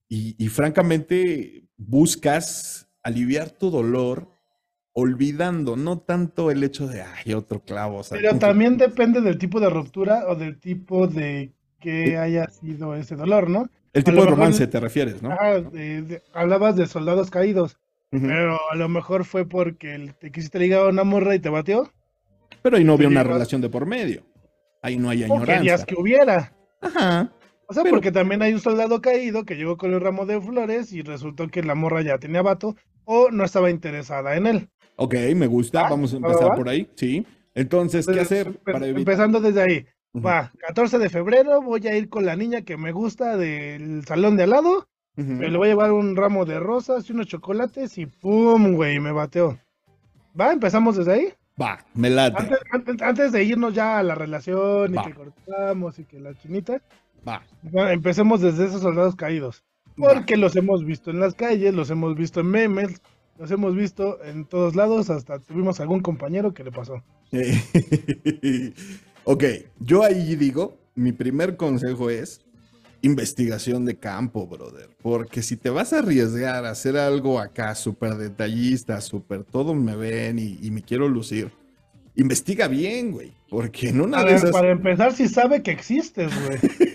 Y 0.09 0.47
francamente 0.47 1.67
buscas 1.75 2.87
aliviar 3.03 3.49
tu 3.51 3.69
dolor 3.69 4.36
olvidando, 4.99 5.75
no 5.75 5.99
tanto 5.99 6.49
el 6.49 6.63
hecho 6.63 6.87
de, 6.87 7.03
ay, 7.03 7.33
otro 7.35 7.59
clavo. 7.59 7.97
o 7.99 8.03
sea, 8.03 8.17
Pero 8.19 8.39
también 8.39 8.77
depende 8.77 9.21
del 9.21 9.37
tipo 9.37 9.59
de 9.59 9.69
ruptura 9.69 10.25
o 10.27 10.35
del 10.35 10.59
tipo 10.59 11.05
de 11.07 11.51
que 11.79 12.17
haya 12.17 12.49
sido 12.49 12.95
ese 12.95 13.15
dolor, 13.15 13.47
¿no? 13.47 13.69
El 13.93 14.03
tipo 14.03 14.15
de 14.17 14.23
mejor- 14.23 14.37
romance 14.39 14.65
te 14.65 14.79
refieres, 14.79 15.21
¿no? 15.21 15.31
Ajá, 15.31 15.61
de- 15.61 16.01
de- 16.01 16.23
hablabas 16.33 16.75
de 16.75 16.87
soldados 16.87 17.29
caídos, 17.29 17.77
pero 18.09 18.57
a 18.71 18.75
lo 18.75 18.89
mejor 18.89 19.23
fue 19.23 19.45
porque 19.47 20.13
te 20.19 20.31
quisiste 20.31 20.57
ligar 20.57 20.81
a 20.81 20.89
una 20.89 21.03
morra 21.03 21.35
y 21.35 21.39
te 21.39 21.49
batió, 21.49 21.91
Pero 22.63 22.77
ahí 22.77 22.83
no 22.83 22.93
había 22.93 23.07
una 23.07 23.23
relación 23.23 23.61
de 23.61 23.69
por 23.69 23.85
medio. 23.85 24.23
Ahí 24.81 24.97
no 24.97 25.09
hay 25.09 25.23
o 25.25 25.39
querías 25.39 25.59
añoranza. 25.59 25.85
que 25.85 25.95
hubiera. 25.95 26.53
Ajá. 26.81 27.31
O 27.67 27.73
sea, 27.73 27.83
Pero- 27.83 27.95
porque 27.95 28.11
también 28.11 28.41
hay 28.41 28.53
un 28.53 28.59
soldado 28.61 28.99
caído 29.01 29.45
que 29.45 29.55
llegó 29.55 29.77
con 29.77 29.93
el 29.93 30.01
ramo 30.01 30.25
de 30.25 30.41
flores 30.41 30.91
y 30.91 31.01
resultó 31.03 31.47
que 31.49 31.61
la 31.61 31.75
morra 31.75 32.01
ya 32.01 32.17
tenía 32.17 32.41
vato 32.41 32.75
o 33.09 33.31
no 33.31 33.43
estaba 33.45 33.69
interesada 33.71 34.35
en 34.35 34.47
él. 34.47 34.69
Ok, 34.97 35.15
me 35.35 35.47
gusta. 35.47 35.87
Ah, 35.87 35.89
Vamos 35.89 36.13
a 36.13 36.17
¿va, 36.17 36.21
va, 36.21 36.27
empezar 36.33 36.51
va? 36.51 36.55
por 36.55 36.69
ahí. 36.69 36.89
Sí. 36.95 37.25
Entonces, 37.55 38.05
¿qué 38.05 38.11
Entonces, 38.11 38.39
hacer 38.47 38.59
para 38.59 38.85
evitar? 38.85 38.99
Empezando 38.99 39.39
desde 39.39 39.61
ahí. 39.63 39.85
Va, 40.15 40.51
14 40.67 40.97
de 40.99 41.09
febrero 41.09 41.61
voy 41.61 41.87
a 41.87 41.95
ir 41.95 42.09
con 42.09 42.25
la 42.25 42.35
niña 42.35 42.61
que 42.63 42.75
me 42.77 42.91
gusta 42.91 43.37
del 43.37 44.03
salón 44.05 44.35
de 44.37 44.43
al 44.43 44.49
lado. 44.51 44.87
Me 45.15 45.49
le 45.49 45.57
voy 45.57 45.67
a 45.67 45.71
llevar 45.71 45.91
un 45.93 46.15
ramo 46.15 46.45
de 46.45 46.59
rosas 46.59 47.09
y 47.09 47.13
unos 47.13 47.25
chocolates 47.27 47.97
y 47.97 48.05
¡pum! 48.05 48.73
güey, 48.75 48.99
me 48.99 49.11
bateó. 49.11 49.57
Va, 50.39 50.53
empezamos 50.53 50.95
desde 50.97 51.13
ahí. 51.13 51.33
Va, 51.59 51.79
me 51.95 52.09
late. 52.11 52.37
Antes, 52.39 52.59
antes- 52.71 53.01
antes 53.01 53.31
de 53.31 53.43
irnos 53.43 53.73
ya 53.73 53.97
a 53.97 54.03
la 54.03 54.13
relación 54.13 54.93
y 54.93 55.01
que 55.01 55.13
cortamos 55.15 55.97
y 55.97 56.03
que 56.05 56.19
la 56.19 56.35
chinita, 56.35 56.81
Va. 57.27 57.41
va, 57.75 57.93
empecemos 57.93 58.41
desde 58.41 58.65
esos 58.65 58.81
soldados 58.81 59.15
caídos. 59.15 59.63
Porque 59.97 60.37
los 60.37 60.55
hemos 60.55 60.85
visto 60.85 61.11
en 61.11 61.19
las 61.19 61.33
calles, 61.33 61.73
los 61.73 61.89
hemos 61.89 62.15
visto 62.15 62.39
en 62.41 62.47
memes, 62.47 63.01
los 63.37 63.51
hemos 63.51 63.75
visto 63.75 64.23
en 64.23 64.45
todos 64.45 64.75
lados, 64.75 65.09
hasta 65.09 65.39
tuvimos 65.39 65.79
algún 65.79 66.01
compañero 66.01 66.53
que 66.53 66.63
le 66.63 66.71
pasó. 66.71 67.03
ok, 69.23 69.43
yo 69.79 70.03
ahí 70.03 70.35
digo, 70.35 70.77
mi 70.95 71.11
primer 71.11 71.57
consejo 71.57 72.09
es 72.09 72.41
investigación 73.01 73.85
de 73.85 73.97
campo, 73.97 74.47
brother. 74.47 74.89
Porque 75.01 75.41
si 75.41 75.57
te 75.57 75.69
vas 75.69 75.93
a 75.93 75.99
arriesgar 75.99 76.65
a 76.65 76.71
hacer 76.71 76.97
algo 76.97 77.39
acá 77.39 77.75
súper 77.75 78.15
detallista, 78.15 79.01
súper 79.01 79.43
todo 79.43 79.73
me 79.73 79.95
ven 79.95 80.39
y, 80.39 80.59
y 80.61 80.71
me 80.71 80.81
quiero 80.81 81.07
lucir, 81.07 81.51
investiga 82.15 82.67
bien, 82.67 83.11
güey. 83.11 83.31
Porque 83.49 83.89
en 83.89 84.01
una 84.01 84.19
A 84.19 84.21
de 84.21 84.27
ver, 84.27 84.35
esas... 84.35 84.51
para 84.51 84.71
empezar, 84.71 85.13
si 85.13 85.27
sabe 85.27 85.63
que 85.63 85.71
existes, 85.71 86.31
güey. 86.45 86.59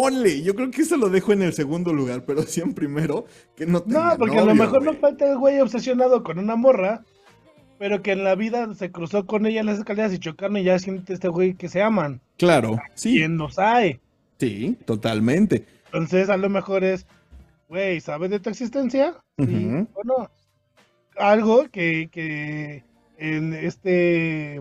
Ponle, 0.00 0.42
yo 0.42 0.54
creo 0.54 0.70
que 0.70 0.82
eso 0.82 0.96
lo 0.96 1.08
dejo 1.08 1.32
en 1.32 1.42
el 1.42 1.52
segundo 1.52 1.92
lugar, 1.92 2.24
pero 2.24 2.42
sí 2.42 2.60
en 2.60 2.72
primero, 2.74 3.26
que 3.56 3.66
no 3.66 3.82
tenga 3.82 4.12
No, 4.12 4.18
porque 4.18 4.38
a 4.38 4.44
lo 4.44 4.54
mejor 4.54 4.82
no 4.82 4.94
falta 4.94 5.28
el 5.30 5.38
güey 5.38 5.60
obsesionado 5.60 6.22
con 6.22 6.38
una 6.38 6.54
morra, 6.56 7.04
pero 7.78 8.02
que 8.02 8.12
en 8.12 8.22
la 8.22 8.34
vida 8.34 8.72
se 8.74 8.92
cruzó 8.92 9.26
con 9.26 9.46
ella 9.46 9.60
en 9.60 9.66
las 9.66 9.78
escaleras 9.78 10.12
y 10.12 10.18
chocaron 10.18 10.56
y 10.56 10.64
ya 10.64 10.78
siente 10.78 11.14
este 11.14 11.28
güey 11.28 11.54
que 11.54 11.68
se 11.68 11.82
aman. 11.82 12.20
Claro, 12.36 12.78
sí, 12.94 13.16
¿Quién 13.16 13.38
los 13.38 13.58
hay? 13.58 14.00
sí, 14.38 14.76
totalmente. 14.84 15.64
Entonces, 15.86 16.28
a 16.28 16.36
lo 16.36 16.48
mejor 16.48 16.84
es, 16.84 17.06
güey, 17.68 18.00
¿sabes 18.00 18.30
de 18.30 18.40
tu 18.40 18.50
existencia? 18.50 19.16
Sí 19.38 19.44
Ujú. 19.44 19.88
o 19.94 20.04
no. 20.04 20.30
Algo 21.16 21.68
que, 21.70 22.08
que 22.12 22.84
en 23.16 23.52
este 23.52 24.60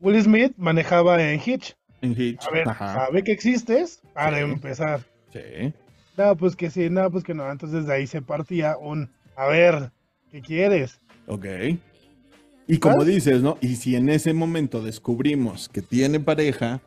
Will 0.00 0.22
Smith 0.22 0.54
manejaba 0.56 1.22
en 1.22 1.40
Hitch. 1.44 1.76
En 2.02 2.12
Hitch, 2.20 2.44
A 2.46 2.50
ver, 2.50 2.68
ajá, 2.68 2.94
¿sabe 2.94 3.24
que 3.24 3.32
existes? 3.32 4.02
Para 4.12 4.38
Sí. 4.38 4.42
empezar. 4.44 5.00
sí. 5.32 5.72
No, 6.18 6.36
pues 6.36 6.54
que 6.56 6.68
sí, 6.70 6.90
no, 6.90 7.10
pues 7.10 7.24
que 7.24 7.32
no. 7.32 7.50
Entonces 7.50 7.86
de 7.86 7.94
ahí 7.94 8.06
se 8.06 8.20
partía 8.20 8.76
un, 8.76 9.10
a 9.34 9.46
ver, 9.46 9.90
¿qué 10.30 10.42
quieres? 10.42 11.00
Ok. 11.26 11.46
Y 12.66 12.78
como 12.78 12.98
¿Vas? 12.98 13.06
dices, 13.06 13.40
¿no? 13.42 13.56
Y 13.62 13.76
si 13.76 13.96
en 13.96 14.10
ese 14.10 14.34
momento 14.34 14.82
descubrimos 14.82 15.70
que 15.70 15.80
tiene 15.80 16.20
pareja 16.20 16.82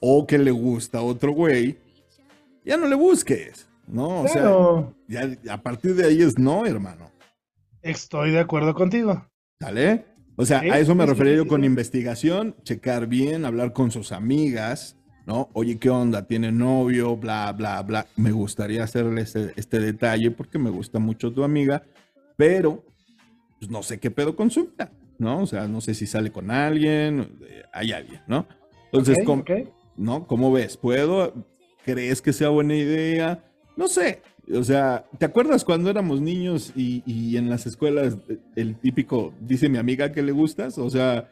o 0.00 0.26
que 0.26 0.38
le 0.38 0.50
gusta 0.52 0.98
a 0.98 1.02
otro 1.02 1.32
güey, 1.32 1.78
ya 2.64 2.76
no 2.78 2.86
le 2.86 2.94
busques, 2.94 3.68
¿no? 3.86 4.22
O 4.22 4.28
sea, 4.28 4.88
ya 5.06 5.52
a 5.52 5.58
partir 5.62 5.94
de 5.94 6.06
ahí 6.06 6.22
es 6.22 6.38
no, 6.38 6.64
hermano. 6.64 7.10
estoy 7.82 8.30
de 8.30 8.40
acuerdo 8.40 8.72
contigo. 8.74 9.28
¿Sale? 9.60 10.06
O 10.36 10.46
sea, 10.46 10.60
a 10.60 10.78
eso 10.78 10.94
me 10.94 11.06
refería 11.06 11.34
yo 11.34 11.46
con 11.46 11.64
investigación, 11.64 12.56
checar 12.62 13.06
bien, 13.06 13.44
hablar 13.44 13.72
con 13.72 13.90
sus 13.90 14.12
amigas, 14.12 14.96
¿no? 15.26 15.50
Oye, 15.52 15.78
¿qué 15.78 15.90
onda? 15.90 16.26
¿Tiene 16.26 16.50
novio? 16.50 17.16
Bla, 17.16 17.52
bla, 17.52 17.82
bla. 17.82 18.06
Me 18.16 18.32
gustaría 18.32 18.82
hacerle 18.82 19.22
este, 19.22 19.52
este 19.56 19.78
detalle 19.78 20.30
porque 20.30 20.58
me 20.58 20.70
gusta 20.70 20.98
mucho 20.98 21.32
tu 21.32 21.44
amiga, 21.44 21.82
pero 22.36 22.84
pues, 23.58 23.70
no 23.70 23.82
sé 23.82 24.00
qué 24.00 24.10
pedo 24.10 24.34
con 24.34 24.50
su 24.50 24.66
vida, 24.66 24.90
¿no? 25.18 25.42
O 25.42 25.46
sea, 25.46 25.68
no 25.68 25.80
sé 25.80 25.94
si 25.94 26.06
sale 26.06 26.32
con 26.32 26.50
alguien, 26.50 27.38
eh, 27.46 27.62
hay 27.72 27.92
alguien, 27.92 28.22
¿no? 28.26 28.46
Entonces, 28.86 29.18
Ok, 29.18 29.24
¿cómo, 29.24 29.42
ok. 29.42 29.50
¿no? 29.96 30.26
¿Cómo 30.26 30.50
ves? 30.50 30.76
¿Puedo? 30.76 31.46
¿Crees 31.84 32.22
que 32.22 32.32
sea 32.32 32.48
buena 32.48 32.74
idea? 32.74 33.44
No 33.76 33.88
sé. 33.88 34.22
O 34.54 34.62
sea, 34.64 35.04
¿te 35.18 35.24
acuerdas 35.26 35.64
cuando 35.64 35.90
éramos 35.90 36.20
niños 36.20 36.72
y, 36.76 37.02
y 37.06 37.36
en 37.36 37.48
las 37.48 37.66
escuelas 37.66 38.16
eh, 38.28 38.38
el 38.56 38.76
típico 38.76 39.32
dice 39.40 39.68
mi 39.68 39.78
amiga 39.78 40.12
que 40.12 40.22
le 40.22 40.32
gustas? 40.32 40.78
O 40.78 40.90
sea, 40.90 41.28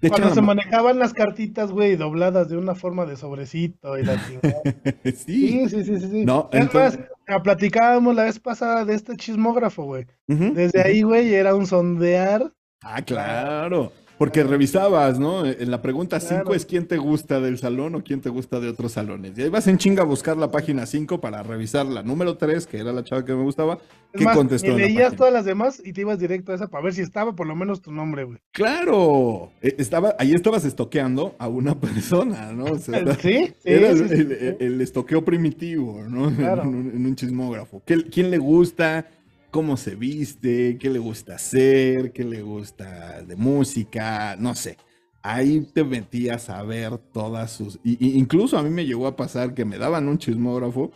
te 0.00 0.08
Cuando 0.08 0.34
se 0.34 0.42
manejaban 0.42 0.98
las 0.98 1.12
cartitas, 1.12 1.70
güey, 1.70 1.94
dobladas 1.94 2.48
de 2.48 2.56
una 2.56 2.74
forma 2.74 3.06
de 3.06 3.16
sobrecito 3.16 3.96
y 3.98 4.04
la 4.04 4.20
chingada. 4.26 4.60
sí. 5.04 5.68
Sí, 5.68 5.68
sí, 5.68 5.84
sí, 5.84 6.00
sí. 6.00 6.24
No, 6.24 6.48
es 6.52 6.60
entonces- 6.62 6.98
más, 7.00 7.08
la 7.28 7.42
platicábamos 7.42 8.14
la 8.16 8.24
vez 8.24 8.40
pasada 8.40 8.84
de 8.84 8.94
este 8.94 9.16
chismógrafo, 9.16 9.84
güey. 9.84 10.06
Desde 10.26 10.82
ahí, 10.82 11.02
güey, 11.02 11.32
era 11.32 11.54
un 11.54 11.66
sondear. 11.66 12.52
Ah, 12.82 13.00
claro. 13.02 13.92
Porque 14.22 14.44
revisabas, 14.44 15.18
¿no? 15.18 15.44
En 15.44 15.68
la 15.72 15.82
pregunta 15.82 16.20
5 16.20 16.34
Claro. 16.42 16.54
es 16.54 16.64
quién 16.64 16.86
te 16.86 16.96
gusta 16.96 17.40
del 17.40 17.58
salón 17.58 17.96
o 17.96 18.04
quién 18.04 18.20
te 18.20 18.28
gusta 18.28 18.60
de 18.60 18.68
otros 18.68 18.92
salones. 18.92 19.36
Y 19.36 19.42
ahí 19.42 19.48
vas 19.48 19.66
en 19.66 19.78
chinga 19.78 20.02
a 20.02 20.06
buscar 20.06 20.36
la 20.36 20.48
página 20.52 20.86
5 20.86 21.20
para 21.20 21.42
revisar 21.42 21.86
la 21.86 22.04
número 22.04 22.36
3, 22.36 22.68
que 22.68 22.78
era 22.78 22.92
la 22.92 23.02
chava 23.02 23.24
que 23.24 23.34
me 23.34 23.42
gustaba, 23.42 23.78
Es 24.12 24.18
que 24.20 24.24
más, 24.24 24.36
contestó 24.36 24.68
y 24.68 24.70
la 24.70 24.76
leías 24.86 25.16
todas 25.16 25.32
las 25.32 25.44
demás 25.44 25.82
y 25.84 25.92
te 25.92 26.02
ibas 26.02 26.20
directo 26.20 26.52
a 26.52 26.54
esa 26.54 26.68
para 26.68 26.84
ver 26.84 26.94
si 26.94 27.00
estaba 27.00 27.34
por 27.34 27.48
lo 27.48 27.56
menos 27.56 27.82
tu 27.82 27.90
nombre, 27.90 28.22
güey. 28.22 28.38
Claro, 28.52 29.50
Eh, 29.60 29.74
estaba, 29.78 30.14
ahí 30.20 30.32
estabas 30.34 30.64
estoqueando 30.64 31.34
a 31.40 31.48
una 31.48 31.74
persona, 31.80 32.52
¿no? 32.52 32.64
O 32.66 32.78
sea, 32.78 32.98
era, 33.00 33.14
¿Sí? 33.20 33.46
Sí, 33.48 33.54
era 33.64 33.90
el, 33.90 34.08
sí, 34.08 34.16
sí, 34.16 34.26
el- 34.60 34.80
estoqueo 34.80 35.24
primitivo, 35.24 36.00
¿no? 36.08 36.28
En 36.28 36.36
Claro. 36.36 36.62
un, 36.62 36.92
en 36.94 37.06
un 37.06 37.16
chismógrafo. 37.16 37.82
¿Qué- 37.84 38.04
¿Quién 38.04 38.30
le 38.30 38.38
gusta? 38.38 39.04
¿Cómo 39.52 39.76
se 39.76 39.94
viste? 39.94 40.78
¿Qué 40.78 40.90
le 40.90 40.98
gusta 40.98 41.34
hacer? 41.36 42.10
¿Qué 42.12 42.24
le 42.24 42.42
gusta 42.42 43.22
de 43.22 43.36
música? 43.36 44.34
No 44.38 44.54
sé. 44.56 44.78
Ahí 45.22 45.60
te 45.72 45.84
metías 45.84 46.50
a 46.50 46.62
ver 46.64 46.98
todas 46.98 47.52
sus... 47.52 47.78
y- 47.84 48.04
y 48.04 48.18
incluso 48.18 48.58
a 48.58 48.62
mí 48.64 48.70
me 48.70 48.84
llegó 48.86 49.06
a 49.06 49.14
pasar 49.14 49.54
que 49.54 49.64
me 49.64 49.78
daban 49.78 50.08
un 50.08 50.18
chismógrafo 50.18 50.90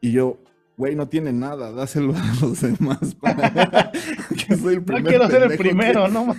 y 0.00 0.12
yo... 0.12 0.38
Güey, 0.74 0.96
no 0.96 1.06
tiene 1.06 1.32
nada, 1.34 1.70
dáselo 1.70 2.14
a 2.16 2.34
los 2.40 2.62
demás. 2.62 3.14
Para... 3.20 3.92
que 3.92 4.56
soy 4.56 4.74
el 4.76 4.84
No 4.86 5.02
quiero 5.04 5.28
ser 5.28 5.42
el 5.42 5.48
pendejo 5.50 5.50
que- 5.50 5.56
primero, 5.56 6.08
¿no? 6.08 6.34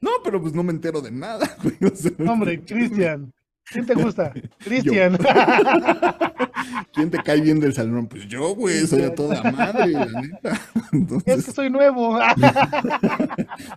no, 0.00 0.10
pero 0.22 0.42
pues 0.42 0.52
no 0.52 0.62
me 0.62 0.72
entero 0.72 1.00
de 1.00 1.10
nada, 1.10 1.56
güey. 1.62 1.76
o 1.90 1.96
sea, 1.96 2.12
Hombre, 2.30 2.60
Cristian. 2.62 3.32
¿Quién 3.70 3.86
te 3.86 3.94
gusta? 3.94 4.32
Cristian. 4.58 5.18
¿Quién 6.92 7.10
te 7.10 7.22
cae 7.22 7.40
bien 7.40 7.60
del 7.60 7.72
salón? 7.72 8.06
Pues 8.06 8.28
yo, 8.28 8.54
güey, 8.54 8.86
soy 8.86 9.02
a 9.02 9.14
toda 9.14 9.42
madre, 9.50 9.92
la 9.92 10.06
neta. 10.20 10.52
es 10.52 10.80
que 10.90 10.96
Entonces, 10.96 11.54
soy 11.54 11.70
nuevo. 11.70 12.18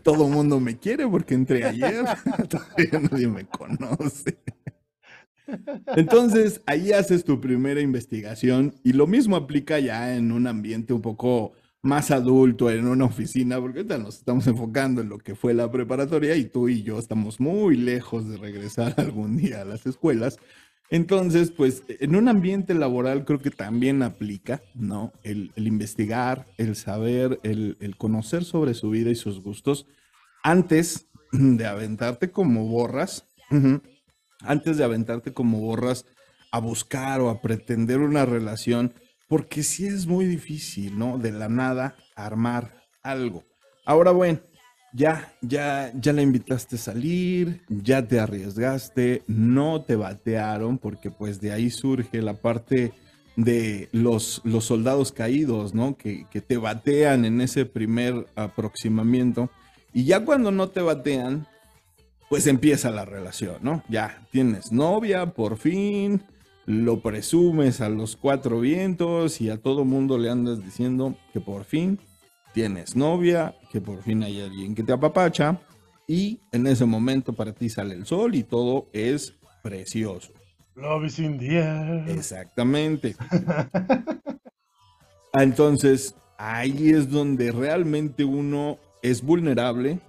todo 0.03 0.27
mundo 0.27 0.59
me 0.59 0.77
quiere 0.77 1.07
porque 1.07 1.33
entré 1.33 1.63
ayer. 1.63 2.05
Todavía 2.49 3.09
nadie 3.09 3.27
me 3.27 3.45
conoce. 3.45 4.37
Entonces, 5.95 6.61
ahí 6.65 6.91
haces 6.91 7.23
tu 7.23 7.39
primera 7.39 7.79
investigación 7.79 8.73
y 8.83 8.93
lo 8.93 9.07
mismo 9.07 9.35
aplica 9.35 9.79
ya 9.79 10.15
en 10.15 10.31
un 10.31 10.47
ambiente 10.47 10.93
un 10.93 11.01
poco 11.01 11.53
más 11.85 12.09
adulto, 12.09 12.71
en 12.71 12.87
una 12.87 13.05
oficina, 13.05 13.59
porque 13.59 13.79
ahorita 13.79 13.99
nos 13.99 14.17
estamos 14.17 14.47
enfocando 14.47 15.01
en 15.01 15.09
lo 15.09 15.19
que 15.19 15.35
fue 15.35 15.53
la 15.53 15.71
preparatoria 15.71 16.35
y 16.35 16.45
tú 16.45 16.67
y 16.67 16.81
yo 16.81 16.97
estamos 16.97 17.39
muy 17.39 17.77
lejos 17.77 18.27
de 18.27 18.37
regresar 18.37 18.95
algún 18.97 19.37
día 19.37 19.61
a 19.61 19.65
las 19.65 19.85
escuelas. 19.85 20.37
Entonces, 20.89 21.51
pues 21.51 21.83
en 21.87 22.15
un 22.15 22.27
ambiente 22.27 22.73
laboral 22.73 23.23
creo 23.23 23.39
que 23.39 23.51
también 23.51 24.03
aplica, 24.03 24.61
¿no? 24.73 25.13
El, 25.23 25.51
investigar, 25.55 26.47
el 26.57 26.75
saber, 26.75 27.39
el, 27.43 27.95
conocer 27.97 28.43
sobre 28.43 28.73
su 28.73 28.89
vida 28.89 29.09
y 29.09 29.15
sus 29.15 29.41
gustos 29.41 29.87
antes 30.43 31.07
de 31.31 31.65
aventarte 31.65 32.31
como 32.31 32.67
borras, 32.67 33.27
antes 34.41 34.77
de 34.77 34.83
aventarte 34.83 35.33
como 35.33 35.59
borras 35.59 36.05
a 36.51 36.59
buscar 36.59 37.21
o 37.21 37.29
a 37.29 37.41
pretender 37.41 37.99
una 37.99 38.25
relación, 38.25 38.93
porque 39.27 39.63
sí 39.63 39.85
es 39.85 40.05
muy 40.07 40.25
difícil, 40.25 40.97
¿no? 40.97 41.17
De 41.17 41.31
la 41.31 41.49
nada 41.49 41.95
armar 42.15 42.83
algo. 43.01 43.43
Ahora, 43.85 44.11
bueno, 44.11 44.39
ya, 44.93 45.33
ya, 45.41 45.91
ya 45.93 46.13
la 46.13 46.21
invitaste 46.21 46.75
a 46.77 46.79
salir, 46.79 47.61
ya 47.69 48.07
te 48.07 48.19
arriesgaste, 48.19 49.23
no 49.27 49.81
te 49.81 49.95
batearon, 49.95 50.77
porque 50.77 51.11
pues 51.11 51.41
de 51.41 51.51
ahí 51.51 51.69
surge 51.69 52.21
la 52.21 52.35
parte 52.35 52.93
de 53.35 53.89
los, 53.91 54.41
los 54.45 54.65
soldados 54.65 55.11
caídos, 55.11 55.73
¿no? 55.73 55.97
Que, 55.97 56.25
que 56.31 56.41
te 56.41 56.57
batean 56.57 57.25
en 57.25 57.41
ese 57.41 57.65
primer 57.65 58.27
aproximamiento. 58.35 59.49
Y 59.93 60.05
ya 60.05 60.23
cuando 60.23 60.51
no 60.51 60.69
te 60.69 60.81
batean, 60.81 61.47
pues 62.29 62.47
empieza 62.47 62.89
la 62.91 63.05
relación, 63.05 63.57
¿no? 63.61 63.83
Ya 63.89 64.25
tienes 64.31 64.71
novia, 64.71 65.27
por 65.33 65.57
fin, 65.57 66.23
lo 66.65 67.01
presumes 67.01 67.81
a 67.81 67.89
los 67.89 68.15
cuatro 68.15 68.59
vientos 68.59 69.41
y 69.41 69.49
a 69.49 69.61
todo 69.61 69.85
mundo 69.85 70.17
le 70.17 70.29
andas 70.29 70.63
diciendo 70.63 71.15
que 71.33 71.39
por 71.39 71.63
fin 71.63 71.99
tienes 72.53 72.95
novia, 72.95 73.55
que 73.71 73.81
por 73.81 74.01
fin 74.01 74.23
hay 74.23 74.41
alguien 74.41 74.75
que 74.75 74.83
te 74.83 74.93
apapacha 74.93 75.59
y 76.07 76.39
en 76.51 76.67
ese 76.67 76.85
momento 76.85 77.33
para 77.33 77.53
ti 77.53 77.69
sale 77.69 77.95
el 77.95 78.05
sol 78.05 78.35
y 78.35 78.43
todo 78.43 78.87
es 78.93 79.33
precioso. 79.61 80.31
Love 80.75 81.05
is 81.05 81.19
in 81.19 81.37
the 81.39 81.57
air. 81.57 82.09
Exactamente. 82.09 83.15
Entonces, 85.33 86.15
ahí 86.37 86.89
es 86.89 87.09
donde 87.09 87.51
realmente 87.51 88.23
uno 88.23 88.77
es 89.01 89.21
vulnerable 89.21 89.99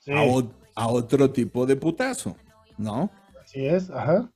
Sí, 0.00 0.12
a, 0.12 0.82
a 0.82 0.88
otro 0.88 1.30
tipo 1.32 1.66
de 1.66 1.76
putazo, 1.76 2.36
¿no? 2.78 3.10
así 3.42 3.66
es, 3.66 3.90
ajá. 3.90 4.30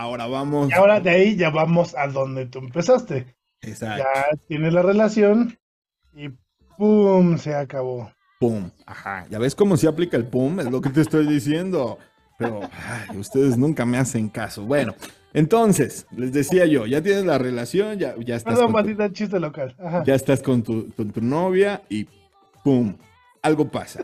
Ahora 0.00 0.26
vamos. 0.26 0.70
Y 0.70 0.72
ahora 0.72 0.98
de 0.98 1.10
ahí 1.10 1.36
ya 1.36 1.50
vamos 1.50 1.94
a 1.94 2.06
donde 2.06 2.46
tú 2.46 2.58
empezaste. 2.60 3.36
Exacto. 3.60 4.02
Ya 4.02 4.38
tienes 4.48 4.72
la 4.72 4.80
relación 4.80 5.58
y 6.14 6.30
¡pum! 6.78 7.36
se 7.36 7.54
acabó. 7.54 8.10
Pum. 8.38 8.70
Ajá. 8.86 9.26
¿Ya 9.28 9.38
ves 9.38 9.54
cómo 9.54 9.76
se 9.76 9.86
aplica 9.86 10.16
el 10.16 10.24
pum? 10.24 10.58
Es 10.60 10.70
lo 10.70 10.80
que 10.80 10.88
te 10.88 11.02
estoy 11.02 11.26
diciendo. 11.26 11.98
Pero 12.38 12.62
ay, 12.62 13.18
ustedes 13.18 13.58
nunca 13.58 13.84
me 13.84 13.98
hacen 13.98 14.30
caso. 14.30 14.64
Bueno, 14.64 14.94
entonces, 15.34 16.06
les 16.16 16.32
decía 16.32 16.64
yo, 16.64 16.86
ya 16.86 17.02
tienes 17.02 17.26
la 17.26 17.36
relación, 17.36 17.98
ya, 17.98 18.14
ya 18.24 18.36
estás. 18.36 18.54
Perdón, 18.54 18.72
con 18.72 18.96
tu- 18.96 19.08
chiste 19.12 19.38
local. 19.38 19.76
Ajá. 19.78 20.02
ya 20.06 20.14
estás 20.14 20.40
con 20.42 20.62
tu, 20.62 20.90
con 20.96 21.10
tu 21.10 21.20
novia 21.20 21.82
y 21.90 22.08
¡pum! 22.64 22.96
Algo 23.42 23.68
pasa, 23.68 24.02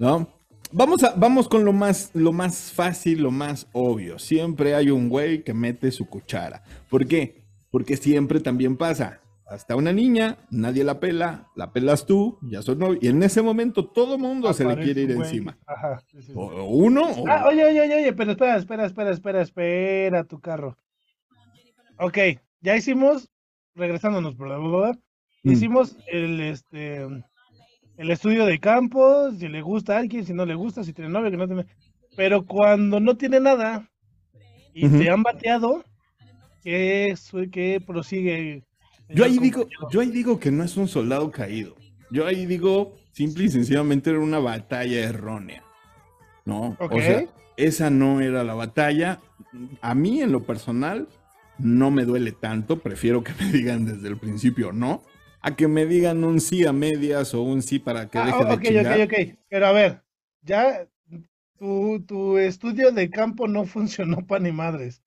¿no? 0.00 0.26
Vamos, 0.72 1.02
a, 1.02 1.14
vamos 1.16 1.48
con 1.48 1.64
lo 1.64 1.72
más, 1.72 2.10
lo 2.14 2.32
más 2.32 2.72
fácil, 2.72 3.22
lo 3.22 3.30
más 3.30 3.66
obvio. 3.72 4.18
Siempre 4.18 4.74
hay 4.74 4.90
un 4.90 5.08
güey 5.08 5.42
que 5.42 5.52
mete 5.52 5.90
su 5.90 6.06
cuchara. 6.06 6.62
¿Por 6.88 7.06
qué? 7.06 7.42
Porque 7.70 7.96
siempre 7.96 8.40
también 8.40 8.76
pasa. 8.76 9.20
Hasta 9.46 9.74
una 9.74 9.92
niña, 9.92 10.38
nadie 10.50 10.84
la 10.84 11.00
pela, 11.00 11.48
la 11.56 11.72
pelas 11.72 12.06
tú, 12.06 12.38
ya 12.42 12.62
son 12.62 12.78
novio. 12.78 13.00
Y 13.02 13.08
en 13.08 13.20
ese 13.24 13.42
momento 13.42 13.84
todo 13.88 14.16
mundo 14.16 14.52
se 14.52 14.64
le 14.64 14.76
quiere 14.76 15.02
ir 15.02 15.10
encima. 15.10 15.58
Ajá. 15.66 16.00
sí. 16.20 16.32
O 16.36 16.66
uno 16.66 17.02
o... 17.02 17.26
Ah, 17.26 17.46
oye, 17.48 17.64
oye, 17.64 17.80
oye, 17.80 17.94
oye, 17.96 18.12
pero 18.12 18.30
espera, 18.30 18.56
espera, 18.56 18.86
espera, 18.86 19.10
espera, 19.10 19.42
espera 19.42 20.22
tu 20.24 20.38
carro. 20.38 20.76
Ok, 21.98 22.16
ya 22.60 22.76
hicimos, 22.76 23.28
regresándonos, 23.74 24.36
bla, 24.36 24.56
bla, 24.56 24.96
Mm. 25.42 25.52
hicimos 25.52 25.96
el, 26.06 26.40
este, 26.40 27.06
el 28.00 28.10
estudio 28.10 28.46
de 28.46 28.58
campo, 28.58 29.30
si 29.32 29.46
le 29.46 29.60
gusta 29.60 29.94
a 29.94 29.98
alguien, 29.98 30.24
si 30.24 30.32
no 30.32 30.46
le 30.46 30.54
gusta, 30.54 30.82
si 30.82 30.94
tiene 30.94 31.10
novio, 31.10 31.30
que 31.30 31.36
no 31.36 31.46
tiene. 31.46 31.66
Pero 32.16 32.46
cuando 32.46 32.98
no 32.98 33.14
tiene 33.14 33.40
nada 33.40 33.90
y 34.72 34.86
Ujú. 34.86 35.00
te 35.00 35.10
han 35.10 35.22
bateado, 35.22 35.84
¿qué, 36.64 37.14
qué 37.52 37.78
prosigue? 37.86 38.64
Yo 39.10 39.22
ahí 39.22 39.38
digo, 39.38 39.68
yo 39.90 40.00
ahí 40.00 40.10
digo 40.10 40.40
que 40.40 40.50
no 40.50 40.64
es 40.64 40.78
un 40.78 40.88
soldado 40.88 41.30
caído. 41.30 41.76
Yo 42.10 42.26
ahí 42.26 42.46
digo, 42.46 42.96
simple 43.12 43.44
y 43.44 43.48
sencillamente 43.50 44.08
era 44.08 44.20
una 44.20 44.38
batalla 44.38 44.98
errónea. 44.98 45.62
¿No? 46.46 46.78
Ok. 46.80 46.92
O 46.92 47.02
sea, 47.02 47.26
esa 47.58 47.90
no 47.90 48.22
era 48.22 48.44
la 48.44 48.54
batalla. 48.54 49.20
A 49.82 49.94
mí, 49.94 50.22
en 50.22 50.32
lo 50.32 50.44
personal, 50.44 51.06
no 51.58 51.90
me 51.90 52.06
duele 52.06 52.32
tanto. 52.32 52.78
Prefiero 52.78 53.22
que 53.22 53.32
me 53.38 53.52
digan 53.52 53.84
desde 53.84 54.08
el 54.08 54.16
principio 54.16 54.72
no. 54.72 55.02
A 55.42 55.56
que 55.56 55.68
me 55.68 55.86
digan 55.86 56.22
un 56.24 56.40
sí 56.40 56.66
a 56.66 56.72
medias 56.72 57.34
o 57.34 57.42
un 57.42 57.62
sí 57.62 57.78
para 57.78 58.08
que 58.08 58.18
Ah, 58.18 58.26
deje 58.26 58.44
de 58.44 58.52
ok, 58.54 58.62
chingar. 58.62 59.00
ok, 59.00 59.12
ok. 59.12 59.38
Pero 59.48 59.66
a 59.66 59.72
ver, 59.72 60.02
ya 60.42 60.86
tu, 61.58 62.00
tu 62.06 62.38
estudio 62.38 62.92
de 62.92 63.10
campo 63.10 63.48
no 63.48 63.64
funcionó 63.64 64.26
para 64.26 64.42
ni 64.42 64.52
madres. 64.52 65.02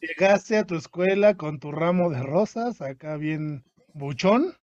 Llegaste 0.00 0.56
a 0.56 0.64
tu 0.66 0.76
escuela 0.76 1.36
con 1.36 1.58
tu 1.58 1.72
ramo 1.72 2.10
de 2.10 2.22
rosas, 2.22 2.80
acá 2.80 3.16
bien 3.16 3.64
buchón, 3.94 4.54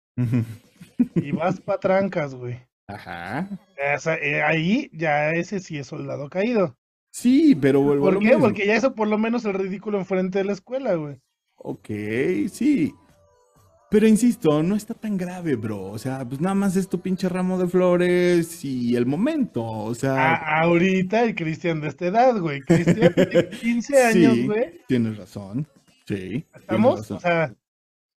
y 1.14 1.32
vas 1.32 1.60
pa' 1.60 1.78
trancas, 1.78 2.34
güey. 2.34 2.58
Ajá. 2.86 3.46
O 3.94 3.98
sea, 3.98 4.14
eh, 4.16 4.42
ahí 4.42 4.90
ya 4.92 5.32
ese 5.32 5.60
sí 5.60 5.76
es 5.78 5.86
soldado 5.86 6.28
caído. 6.30 6.76
Sí, 7.10 7.54
pero 7.54 7.80
vuelvo 7.80 8.08
a 8.08 8.12
¿Por 8.12 8.14
lo 8.14 8.20
qué? 8.20 8.26
mismo. 8.28 8.42
Porque 8.44 8.66
ya 8.66 8.74
eso 8.76 8.94
por 8.94 9.08
lo 9.08 9.18
menos 9.18 9.44
el 9.44 9.54
ridículo 9.54 9.98
enfrente 9.98 10.38
de 10.38 10.44
la 10.44 10.52
escuela, 10.52 10.94
güey. 10.94 11.20
Ok, 11.56 11.88
sí. 12.50 12.94
Pero 13.90 14.06
insisto, 14.06 14.62
no 14.62 14.76
está 14.76 14.92
tan 14.92 15.16
grave, 15.16 15.56
bro. 15.56 15.80
O 15.86 15.98
sea, 15.98 16.22
pues 16.28 16.40
nada 16.42 16.54
más 16.54 16.76
es 16.76 16.88
tu 16.90 17.00
pinche 17.00 17.26
ramo 17.28 17.58
de 17.58 17.66
flores 17.68 18.62
y 18.64 18.94
el 18.96 19.06
momento. 19.06 19.64
O 19.64 19.94
sea, 19.94 20.34
A- 20.34 20.60
ahorita 20.62 21.24
el 21.24 21.34
Cristian 21.34 21.80
de 21.80 21.88
esta 21.88 22.06
edad, 22.06 22.38
güey. 22.38 22.60
Cristian 22.60 23.14
de 23.16 23.48
15 23.60 24.02
años, 24.04 24.34
sí, 24.34 24.46
güey. 24.46 24.80
tienes 24.86 25.16
razón. 25.16 25.66
Sí. 26.06 26.44
¿Estamos? 26.54 26.98
razón. 27.00 27.16
O 27.16 27.20
sea, 27.20 27.54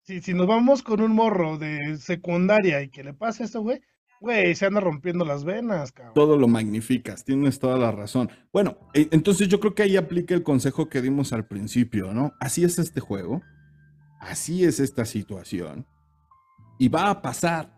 si, 0.04 0.20
si 0.22 0.34
nos 0.34 0.48
vamos 0.48 0.84
con 0.84 1.02
un 1.02 1.14
morro 1.14 1.58
de 1.58 1.98
secundaria 1.98 2.82
y 2.82 2.90
que 2.90 3.04
le 3.06 3.14
pasa 3.14 3.46
eso, 3.46 3.62
güey, 3.62 3.80
güey, 4.20 4.54
se 4.56 4.66
anda 4.66 4.82
rompiendo 4.82 5.24
las 5.24 5.46
venas, 5.46 5.94
cabrón. 5.94 6.14
Todo 6.16 6.38
lo 6.38 6.50
magnificas, 6.50 7.24
tienes 7.24 7.60
toda 7.60 7.78
la 7.78 7.92
razón. 7.92 8.30
Bueno, 8.52 8.78
e- 8.94 9.08
entonces 9.12 9.48
yo 9.48 9.62
creo 9.62 9.74
que 9.74 9.84
ahí 9.84 9.96
aplica 9.96 10.34
el 10.36 10.44
consejo 10.44 10.90
que 10.90 11.02
dimos 11.02 11.32
al 11.32 11.48
principio, 11.48 12.14
¿no? 12.14 12.34
Así 12.42 12.66
es 12.66 12.78
este 12.78 13.00
juego, 13.00 13.42
así 14.22 14.64
es 14.64 14.80
esta 14.80 15.06
situación, 15.06 15.86
y 16.80 16.88
va 16.88 17.10
a 17.10 17.22
pasar 17.22 17.78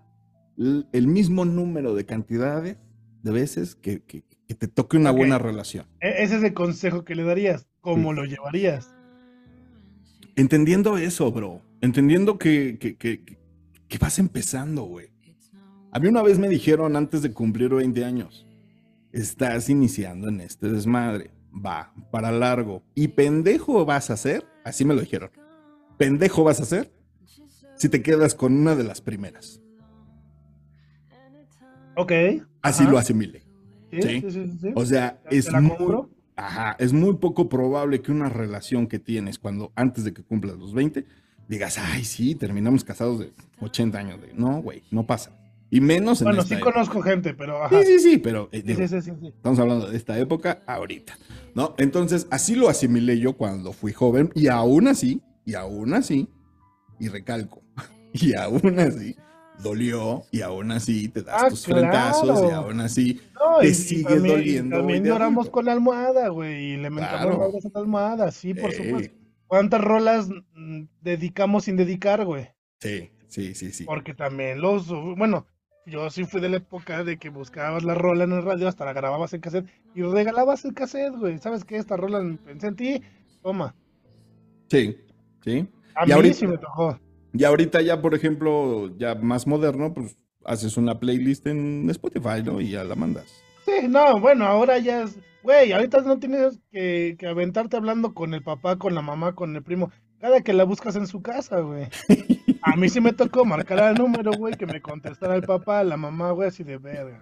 el 0.57 1.07
mismo 1.07 1.45
número 1.45 1.95
de 1.95 2.05
cantidades 2.05 2.77
de 3.23 3.31
veces 3.31 3.75
que, 3.75 4.03
que- 4.03 4.23
que 4.47 4.53
te 4.55 4.67
toque 4.67 4.97
una 4.97 5.09
buena 5.11 5.39
relación. 5.39 5.85
E- 6.01 6.21
ese 6.23 6.35
es 6.37 6.43
el 6.43 6.53
consejo 6.53 7.03
que 7.05 7.15
le 7.15 7.23
darías. 7.23 7.65
¿Cómo 7.81 8.13
lo 8.13 8.23
llevarías? 8.25 8.93
Entendiendo 10.35 10.97
eso, 10.97 11.31
bro. 11.31 11.61
Entendiendo 11.81 12.37
que, 12.37 12.77
que, 12.79 12.95
que- 12.97 13.23
que- 13.23 13.37
que 13.87 13.97
vas 13.97 14.19
empezando, 14.19 14.83
güey. 14.83 15.07
A 15.91 15.99
mí 15.99 16.07
una 16.07 16.21
vez 16.23 16.39
me 16.39 16.49
dijeron 16.49 16.95
antes 16.95 17.21
de 17.21 17.31
cumplir 17.31 17.69
20 17.73 18.03
años, 18.03 18.47
estás 19.11 19.69
iniciando 19.69 20.27
en 20.29 20.41
este 20.41 20.69
desmadre. 20.69 21.31
Va, 21.53 21.93
para 22.11 22.31
largo. 22.31 22.83
Y 22.95 23.09
pendejo 23.09 23.85
vas 23.85 24.09
a 24.09 24.17
ser, 24.17 24.43
así 24.65 24.85
me 24.85 24.95
lo 24.95 25.01
dijeron. 25.01 25.29
Pendejo 25.97 26.43
vas 26.43 26.59
a 26.59 26.65
ser 26.65 26.91
si 27.75 27.89
te 27.89 28.01
quedas 28.01 28.35
con 28.35 28.53
una 28.55 28.75
de 28.75 28.83
las 28.83 29.01
primeras. 29.01 29.61
Ok. 31.95 32.11
Así 32.61 32.83
ajá, 32.83 32.91
lo 32.91 32.97
asimilé. 32.97 33.43
Sí, 33.91 34.01
sí. 34.01 34.31
sí, 34.31 34.57
sí. 34.61 34.71
O 34.75 34.85
sea, 34.85 35.21
¿Te 35.29 35.37
es 35.37 35.51
muy, 35.51 35.69
compro? 35.75 36.09
Ajá, 36.35 36.75
es 36.79 36.93
muy 36.93 37.15
poco 37.17 37.47
probable 37.49 38.01
que 38.01 38.11
una 38.11 38.29
relación 38.29 38.87
que 38.87 38.99
tienes 38.99 39.37
cuando 39.37 39.71
antes 39.75 40.03
de 40.03 40.13
que 40.13 40.23
cumplas 40.23 40.57
los 40.57 40.73
20 40.73 41.05
digas, 41.47 41.77
ay, 41.77 42.03
sí, 42.03 42.33
terminamos 42.35 42.83
casados 42.83 43.19
de 43.19 43.31
80 43.59 43.97
años. 43.97 44.21
De... 44.21 44.33
No, 44.33 44.61
güey, 44.61 44.81
no 44.89 45.05
pasa. 45.05 45.31
Y 45.69 45.81
menos 45.81 46.21
en 46.21 46.25
Bueno, 46.25 46.41
esta 46.41 46.49
sí 46.55 46.61
época. 46.61 46.71
conozco 46.71 47.01
gente, 47.01 47.33
pero 47.33 47.63
ajá. 47.63 47.81
Sí, 47.81 47.85
sí, 47.85 47.99
sí, 47.99 48.17
pero 48.17 48.49
eh, 48.51 48.61
digo, 48.63 48.87
sí, 48.87 49.01
sí. 49.01 49.11
estamos 49.27 49.59
hablando 49.59 49.89
de 49.89 49.97
esta 49.97 50.17
época 50.19 50.63
ahorita, 50.65 51.17
¿no? 51.55 51.73
Entonces, 51.77 52.27
así 52.31 52.55
lo 52.55 52.69
asimilé 52.69 53.19
yo 53.19 53.33
cuando 53.33 53.73
fui 53.73 53.91
joven 53.91 54.31
y 54.35 54.47
aún 54.47 54.87
así, 54.87 55.21
y 55.45 55.53
aún 55.55 55.93
así, 55.93 56.27
y 56.99 57.07
recalco, 57.09 57.61
y 58.13 58.33
aún 58.35 58.79
así, 58.79 59.15
dolió 59.61 60.23
y 60.31 60.41
aún 60.41 60.71
así 60.71 61.09
te 61.09 61.21
das 61.21 61.43
Ah, 61.43 61.49
tus 61.49 61.65
frentazos 61.65 62.39
y 62.39 62.43
claro. 62.47 62.55
aún 62.67 62.79
así 62.81 63.21
No, 63.35 63.59
te 63.59 63.67
y- 63.69 63.73
sigue 63.73 64.15
y 64.15 64.27
doliendo, 64.27 64.77
También 64.77 65.03
lloramos 65.03 65.49
con 65.49 65.65
la 65.65 65.73
almohada, 65.73 66.29
güey, 66.29 66.73
y 66.73 66.77
le 66.77 66.89
mentamos 66.89 67.35
Claro. 67.37 67.43
a 67.43 67.69
la 67.73 67.81
almohada, 67.81 68.31
sí, 68.31 68.53
por 68.53 68.71
supuesto. 68.73 69.13
¿Cuántas 69.47 69.81
rolas 69.81 70.29
mm, 70.55 70.83
dedicamos 71.01 71.65
sin 71.65 71.75
dedicar, 71.75 72.25
güey? 72.25 72.49
Sí, 72.79 73.11
sí, 73.27 73.53
sí, 73.53 73.71
sí. 73.71 73.83
Porque 73.85 74.13
también 74.15 74.59
los, 74.61 74.87
bueno, 74.87 75.45
yo 75.85 76.09
sí 76.09 76.23
fui 76.25 76.41
de 76.41 76.49
la 76.49 76.57
época 76.57 77.03
de 77.03 77.17
que 77.19 77.29
buscabas 77.29 77.83
la 77.83 77.93
rola 77.93 78.23
en 78.23 78.31
el 78.31 78.41
radio, 78.43 78.67
hasta 78.67 78.85
la 78.85 78.93
grababas 78.93 79.33
en 79.33 79.41
cassette 79.41 79.67
y 79.93 80.01
regalabas 80.01 80.65
el 80.65 80.73
cassette, 80.73 81.13
güey. 81.15 81.37
¿Sabes 81.37 81.63
qué? 81.65 81.77
Esta 81.77 81.97
rola 81.97 82.19
pensé 82.43 82.67
en 82.67 82.75
ti, 82.75 83.01
toma. 83.43 83.75
Sí, 84.69 84.97
sí. 85.43 85.67
A 85.95 86.03
Y 86.03 86.07
mí 86.07 86.11
ahorita- 86.13 86.35
sí 86.35 86.47
me 86.47 86.57
tocó. 86.57 86.97
Y 87.33 87.43
ahorita 87.43 87.81
ya, 87.81 88.01
por 88.01 88.13
ejemplo, 88.15 88.95
ya 88.97 89.15
más 89.15 89.47
moderno, 89.47 89.93
pues 89.93 90.15
haces 90.45 90.77
una 90.77 90.99
playlist 90.99 91.47
en 91.47 91.89
Spotify, 91.89 92.43
¿no? 92.43 92.61
Y 92.61 92.69
ya 92.71 92.83
la 92.83 92.95
mandas. 92.95 93.25
Sí, 93.65 93.87
no, 93.87 94.19
bueno, 94.19 94.45
ahora 94.45 94.77
ya 94.77 95.03
es, 95.03 95.17
güey, 95.41 95.71
ahorita 95.71 96.01
no 96.01 96.19
tienes 96.19 96.59
que, 96.71 97.15
que 97.17 97.27
aventarte 97.27 97.77
hablando 97.77 98.13
con 98.13 98.33
el 98.33 98.43
papá, 98.43 98.77
con 98.77 98.93
la 98.93 99.01
mamá, 99.01 99.33
con 99.35 99.55
el 99.55 99.63
primo, 99.63 99.89
cada 100.19 100.41
que 100.41 100.53
la 100.53 100.63
buscas 100.65 100.95
en 100.95 101.07
su 101.07 101.21
casa, 101.21 101.59
güey. 101.61 101.87
A 102.61 102.75
mí 102.75 102.87
sí 102.89 103.01
me 103.01 103.13
tocó 103.13 103.43
marcar 103.45 103.79
el 103.91 103.95
número, 103.95 104.31
güey, 104.37 104.53
que 104.55 104.65
me 104.65 104.81
contestara 104.81 105.35
el 105.35 105.43
papá, 105.43 105.83
la 105.83 105.97
mamá, 105.97 106.31
güey, 106.31 106.49
así 106.49 106.63
de 106.63 106.77
verga. 106.77 107.21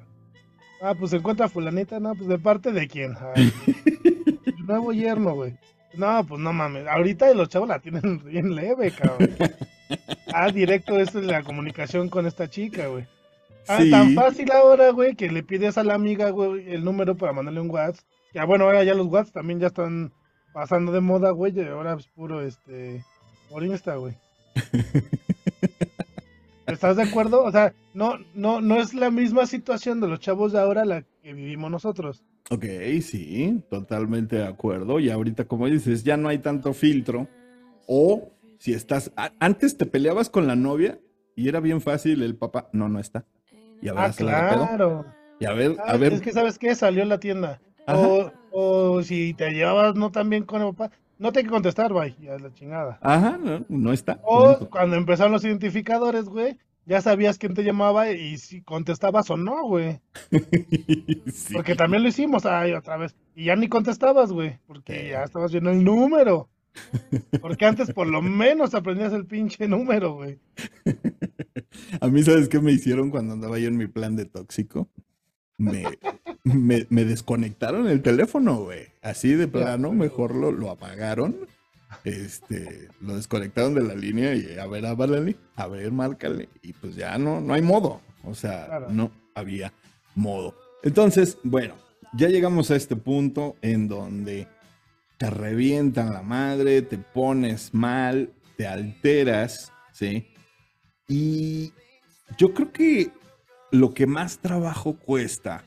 Ah, 0.81 0.93
pues 0.97 1.11
se 1.11 1.17
encuentra 1.17 1.47
fulanita, 1.49 1.99
no, 1.99 2.15
pues 2.15 2.27
de 2.27 2.37
parte 2.39 2.71
de 2.71 2.87
quién. 2.87 3.13
Ay, 3.35 3.51
nuevo 4.65 4.91
yerno, 4.93 5.35
güey. 5.35 5.55
No, 5.93 6.25
pues 6.25 6.39
no 6.39 6.53
mames, 6.53 6.87
ahorita 6.87 7.33
los 7.33 7.49
chavos 7.49 7.67
la 7.67 7.79
tienen 7.79 8.19
bien 8.25 8.55
leve, 8.55 8.91
cabrón. 8.91 9.35
Ah, 10.33 10.51
directo, 10.51 10.97
esta 10.99 11.19
es 11.19 11.25
la 11.25 11.43
comunicación 11.43 12.09
con 12.09 12.25
esta 12.25 12.49
chica, 12.49 12.87
güey. 12.87 13.05
Ah, 13.67 13.79
Sí. 13.81 13.91
tan 13.91 14.13
fácil 14.15 14.51
ahora, 14.51 14.89
güey, 14.91 15.15
que 15.15 15.29
le 15.29 15.43
pides 15.43 15.77
a 15.77 15.83
la 15.83 15.93
amiga, 15.93 16.29
güey, 16.29 16.71
el 16.73 16.83
número 16.83 17.15
para 17.15 17.33
mandarle 17.33 17.61
un 17.61 17.69
WhatsApp. 17.69 18.05
Ya, 18.33 18.45
bueno, 18.45 18.63
ahora 18.65 18.83
ya 18.83 18.93
los 18.93 19.07
WhatsApp 19.07 19.33
también 19.35 19.59
ya 19.59 19.67
están 19.67 20.11
pasando 20.53 20.91
de 20.91 21.01
moda, 21.01 21.31
güey, 21.31 21.53
y 21.57 21.61
ahora 21.67 21.93
es 21.99 22.07
puro, 22.07 22.41
este, 22.41 23.03
por 23.49 23.63
Insta, 23.63 23.95
güey. 23.95 24.15
¿Estás 26.67 26.95
de 26.95 27.03
acuerdo? 27.03 27.43
O 27.43 27.51
sea, 27.51 27.73
no, 27.93 28.17
no, 28.33 28.61
no 28.61 28.77
es 28.79 28.93
la 28.93 29.11
misma 29.11 29.45
situación 29.45 29.99
de 29.99 30.07
los 30.07 30.19
chavos 30.19 30.53
de 30.53 30.59
ahora 30.59 30.85
la 30.85 31.03
que 31.21 31.33
vivimos 31.33 31.69
nosotros. 31.69 32.23
Ok, 32.49 32.65
sí, 33.01 33.63
totalmente 33.69 34.35
de 34.37 34.45
acuerdo. 34.45 34.99
Y 34.99 35.09
ahorita, 35.09 35.45
como 35.45 35.67
dices, 35.67 36.03
ya 36.03 36.17
no 36.17 36.27
hay 36.29 36.39
tanto 36.39 36.73
filtro. 36.73 37.27
O 37.87 38.31
si 38.59 38.73
estás, 38.73 39.11
a- 39.15 39.31
antes 39.39 39.77
te 39.77 39.85
peleabas 39.85 40.29
con 40.29 40.47
la 40.47 40.55
novia 40.55 40.99
y 41.35 41.47
era 41.47 41.59
bien 41.59 41.81
fácil 41.81 42.21
el 42.23 42.35
papá, 42.35 42.69
no, 42.73 42.89
no 42.89 42.99
está. 42.99 43.25
Y 43.81 43.87
Ah, 43.89 43.93
la 43.93 44.07
de 44.07 44.13
pedo. 44.13 44.65
claro. 44.67 45.05
Y 45.39 45.45
a 45.45 45.53
ver, 45.53 45.75
a 45.79 45.93
Ah, 45.93 45.97
ver. 45.97 46.13
Es 46.13 46.21
que, 46.21 46.31
¿sabes 46.33 46.59
qué? 46.59 46.75
Salió 46.75 47.01
en 47.03 47.09
la 47.09 47.19
tienda. 47.19 47.61
O, 47.87 48.31
o 48.51 49.01
si 49.01 49.33
te 49.33 49.49
llevabas 49.51 49.95
no 49.95 50.11
tan 50.11 50.29
bien 50.29 50.43
con 50.43 50.61
el 50.61 50.73
papá, 50.75 50.91
no 51.17 51.31
te 51.31 51.39
hay 51.39 51.45
que 51.45 51.51
contestar, 51.51 51.91
bye, 51.93 52.15
ya 52.21 52.35
es 52.35 52.41
la 52.41 52.53
chingada. 52.53 52.99
Ajá, 53.01 53.37
no, 53.41 53.65
no 53.69 53.91
está. 53.93 54.19
O 54.23 54.67
cuando 54.69 54.95
empezaron 54.97 55.31
los 55.31 55.43
identificadores, 55.43 56.25
güey, 56.25 56.57
ya 56.85 57.01
sabías 57.01 57.37
quién 57.37 57.53
te 57.53 57.63
llamaba 57.63 58.11
y 58.11 58.37
si 58.37 58.61
contestabas 58.61 59.29
o 59.29 59.37
no, 59.37 59.63
güey. 59.63 60.01
Sí. 61.33 61.53
Porque 61.53 61.75
también 61.75 62.03
lo 62.03 62.09
hicimos, 62.09 62.45
ay, 62.45 62.73
otra 62.73 62.97
vez. 62.97 63.15
Y 63.35 63.45
ya 63.45 63.55
ni 63.55 63.67
contestabas, 63.67 64.31
güey, 64.31 64.59
porque 64.67 65.09
ya 65.09 65.23
estabas 65.23 65.51
viendo 65.51 65.71
el 65.71 65.83
número. 65.83 66.49
Porque 67.41 67.65
antes 67.65 67.91
por 67.93 68.07
lo 68.07 68.21
menos 68.21 68.73
aprendías 68.73 69.13
el 69.13 69.25
pinche 69.25 69.67
número, 69.67 70.13
güey. 70.13 70.39
A 72.01 72.07
mí, 72.07 72.23
¿sabes 72.23 72.49
qué 72.49 72.59
me 72.59 72.71
hicieron 72.71 73.09
cuando 73.09 73.33
andaba 73.33 73.59
yo 73.59 73.67
en 73.67 73.77
mi 73.77 73.87
plan 73.87 74.15
de 74.15 74.25
tóxico? 74.25 74.89
Me, 75.57 75.83
me, 76.43 76.87
me 76.89 77.05
desconectaron 77.05 77.87
el 77.87 78.01
teléfono, 78.01 78.57
güey. 78.63 78.87
Así 79.01 79.33
de 79.33 79.47
plano, 79.47 79.91
mejor 79.91 80.35
lo, 80.35 80.51
lo 80.51 80.71
apagaron. 80.71 81.35
Este, 82.03 82.87
lo 83.01 83.15
desconectaron 83.15 83.73
de 83.75 83.83
la 83.83 83.95
línea 83.95 84.33
y 84.35 84.57
a 84.57 84.65
ver, 84.67 84.85
háblale, 84.85 85.35
a 85.55 85.67
ver, 85.67 85.91
márcale. 85.91 86.49
Y 86.61 86.73
pues 86.73 86.95
ya 86.95 87.17
no, 87.17 87.41
no 87.41 87.53
hay 87.53 87.61
modo. 87.61 88.01
O 88.23 88.33
sea, 88.35 88.65
Claro. 88.67 88.87
no 88.89 89.11
había 89.35 89.73
modo. 90.15 90.55
Entonces, 90.83 91.37
bueno, 91.43 91.75
ya 92.13 92.27
llegamos 92.27 92.71
a 92.71 92.75
este 92.75 92.95
punto 92.95 93.55
en 93.61 93.87
donde 93.87 94.47
te 95.17 95.29
revientan 95.29 96.13
la 96.13 96.21
madre, 96.23 96.81
te 96.81 96.97
pones 96.97 97.73
mal, 97.73 98.31
te 98.57 98.67
alteras, 98.67 99.71
¿sí? 99.93 100.27
Y 101.07 101.73
yo 102.37 102.53
creo 102.53 102.71
que 102.71 103.11
lo 103.71 103.93
que 103.93 104.07
más 104.07 104.39
trabajo 104.39 104.95
cuesta 104.97 105.63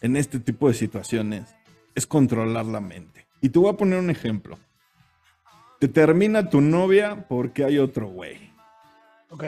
en 0.00 0.16
este 0.16 0.38
tipo 0.40 0.68
de 0.68 0.74
situaciones 0.74 1.54
es 1.94 2.06
controlar 2.06 2.66
la 2.66 2.80
mente. 2.80 3.26
Y 3.40 3.48
te 3.50 3.58
voy 3.58 3.70
a 3.70 3.76
poner 3.76 3.98
un 3.98 4.10
ejemplo. 4.10 4.58
Te 5.78 5.88
termina 5.88 6.48
tu 6.50 6.60
novia 6.60 7.26
porque 7.28 7.64
hay 7.64 7.78
otro 7.78 8.08
güey. 8.08 8.36
¿Ok? 9.30 9.44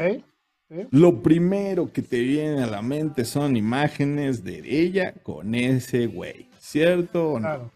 ¿Sí? 0.69 0.87
Lo 0.93 1.23
primero 1.23 1.93
que 1.93 2.03
te 2.03 2.21
viene 2.21 2.63
a 2.63 2.67
la 2.67 2.83
mente 2.83 3.25
son 3.25 3.57
imágenes 3.57 4.45
de 4.45 4.63
ella 4.65 5.15
con 5.23 5.55
ese 5.57 6.07
güey. 6.07 6.49
¿Cierto 6.59 7.31
o 7.33 7.41
no? 7.41 7.47
Claro. 7.49 7.73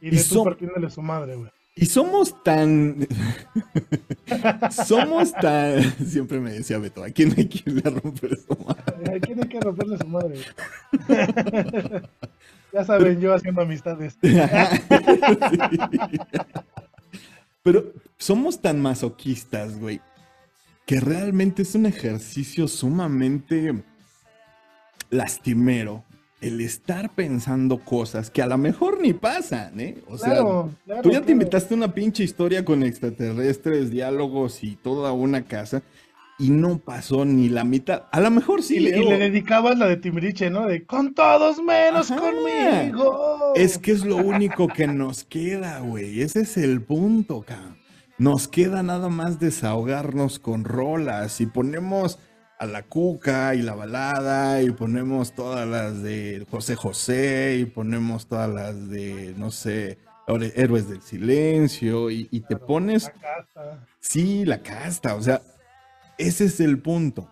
Y 0.00 0.08
Y 0.08 0.10
de 0.12 0.16
tú 0.18 0.22
son- 0.34 0.44
partiéndole 0.44 0.90
su 0.90 1.02
madre, 1.02 1.34
güey. 1.34 1.50
Y 1.74 1.86
somos 1.86 2.42
tan. 2.42 3.06
somos 4.86 5.32
tan. 5.32 5.80
Siempre 6.06 6.40
me 6.40 6.52
decía 6.52 6.78
Beto, 6.78 7.04
¿a 7.04 7.10
quién 7.10 7.32
hay 7.36 7.46
que 7.48 7.70
le 7.70 7.82
romper 7.82 8.36
su 8.36 8.56
madre? 8.64 9.12
Ay, 9.12 9.20
¿Quién 9.20 9.42
hay 9.42 9.48
que 9.48 9.60
romperle 9.60 9.96
su 9.98 10.06
madre? 10.08 10.34
ya 12.72 12.84
saben, 12.84 13.20
yo 13.20 13.32
haciendo 13.34 13.62
amistades. 13.62 14.16
Sí. 14.22 14.36
Pero 17.62 17.92
somos 18.18 18.60
tan 18.60 18.80
masoquistas, 18.80 19.78
güey, 19.78 20.00
que 20.86 21.00
realmente 21.00 21.62
es 21.62 21.74
un 21.74 21.86
ejercicio 21.86 22.68
sumamente 22.68 23.82
lastimero 25.10 26.04
el 26.40 26.60
estar 26.60 27.14
pensando 27.14 27.78
cosas 27.78 28.30
que 28.30 28.42
a 28.42 28.46
lo 28.46 28.56
mejor 28.58 29.00
ni 29.00 29.12
pasan, 29.12 29.80
¿eh? 29.80 29.98
O 30.06 30.16
sea, 30.16 30.34
Claro, 30.34 30.70
tú 31.02 31.10
ya 31.10 31.20
te 31.20 31.32
invitaste 31.32 31.74
una 31.74 31.92
pinche 31.92 32.22
historia 32.22 32.64
con 32.64 32.84
extraterrestres, 32.84 33.90
diálogos 33.90 34.62
y 34.62 34.76
toda 34.76 35.12
una 35.12 35.42
casa 35.46 35.82
y 36.38 36.50
no 36.50 36.78
pasó 36.78 37.24
ni 37.24 37.48
la 37.48 37.64
mitad. 37.64 38.04
A 38.12 38.20
lo 38.20 38.30
mejor 38.30 38.62
sí, 38.62 38.76
Y, 38.76 38.80
le- 38.80 38.98
y 38.98 39.04
le 39.08 39.18
dedicabas 39.18 39.76
la 39.78 39.86
de 39.86 39.96
Timbiriche, 39.96 40.50
¿no? 40.50 40.66
De 40.66 40.84
con 40.86 41.14
todos 41.14 41.62
menos 41.62 42.10
Ajá. 42.10 42.20
conmigo. 42.20 43.52
Es 43.56 43.78
que 43.78 43.92
es 43.92 44.04
lo 44.04 44.16
único 44.16 44.68
que 44.68 44.86
nos 44.86 45.24
queda, 45.24 45.80
güey. 45.80 46.20
Ese 46.22 46.40
es 46.42 46.56
el 46.56 46.80
punto, 46.82 47.42
cabrón. 47.42 47.76
Nos 48.18 48.48
queda 48.48 48.82
nada 48.82 49.08
más 49.08 49.38
desahogarnos 49.38 50.38
con 50.38 50.64
rolas 50.64 51.40
y 51.40 51.46
ponemos 51.46 52.18
a 52.58 52.66
la 52.66 52.82
cuca 52.82 53.54
y 53.54 53.62
la 53.62 53.74
balada 53.76 54.62
y 54.62 54.70
ponemos 54.72 55.32
todas 55.32 55.66
las 55.68 56.02
de 56.02 56.44
José 56.50 56.74
José 56.74 57.58
y 57.60 57.64
ponemos 57.66 58.26
todas 58.26 58.50
las 58.50 58.88
de, 58.88 59.34
no 59.36 59.52
sé, 59.52 59.98
Héroe- 60.26 60.52
Héroes 60.56 60.88
del 60.88 61.00
Silencio 61.00 62.10
y, 62.10 62.26
y 62.32 62.40
te 62.40 62.56
pones, 62.56 63.04
La 63.04 63.12
casa. 63.12 63.86
sí, 64.00 64.44
la 64.44 64.58
casta, 64.62 65.14
o 65.14 65.22
sea, 65.22 65.40
ese 66.18 66.46
es 66.46 66.60
el 66.60 66.80
punto. 66.80 67.30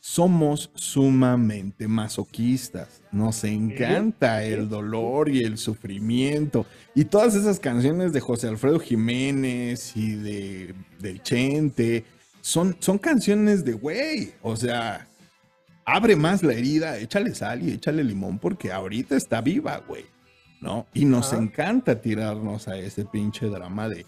Somos 0.00 0.70
sumamente 0.74 1.88
masoquistas. 1.88 3.02
Nos 3.12 3.44
encanta 3.44 4.44
el 4.44 4.68
dolor 4.68 5.28
y 5.28 5.42
el 5.42 5.58
sufrimiento. 5.58 6.64
Y 6.94 7.06
todas 7.06 7.34
esas 7.34 7.60
canciones 7.60 8.12
de 8.12 8.20
José 8.20 8.48
Alfredo 8.48 8.78
Jiménez 8.78 9.96
y 9.96 10.14
de, 10.14 10.74
del 11.00 11.22
Chente 11.22 12.04
son, 12.40 12.76
son 12.78 12.98
canciones 12.98 13.64
de 13.64 13.72
güey. 13.72 14.32
O 14.42 14.56
sea, 14.56 15.08
abre 15.84 16.16
más 16.16 16.42
la 16.42 16.54
herida, 16.54 16.98
échale 16.98 17.34
sal 17.34 17.62
y 17.62 17.72
échale 17.72 18.04
limón 18.04 18.38
porque 18.38 18.72
ahorita 18.72 19.16
está 19.16 19.40
viva, 19.40 19.82
güey. 19.88 20.06
¿No? 20.60 20.86
Y 20.94 21.04
nos 21.04 21.32
encanta 21.32 22.00
tirarnos 22.00 22.66
a 22.66 22.78
ese 22.78 23.04
pinche 23.04 23.46
drama 23.46 23.88
de 23.88 24.06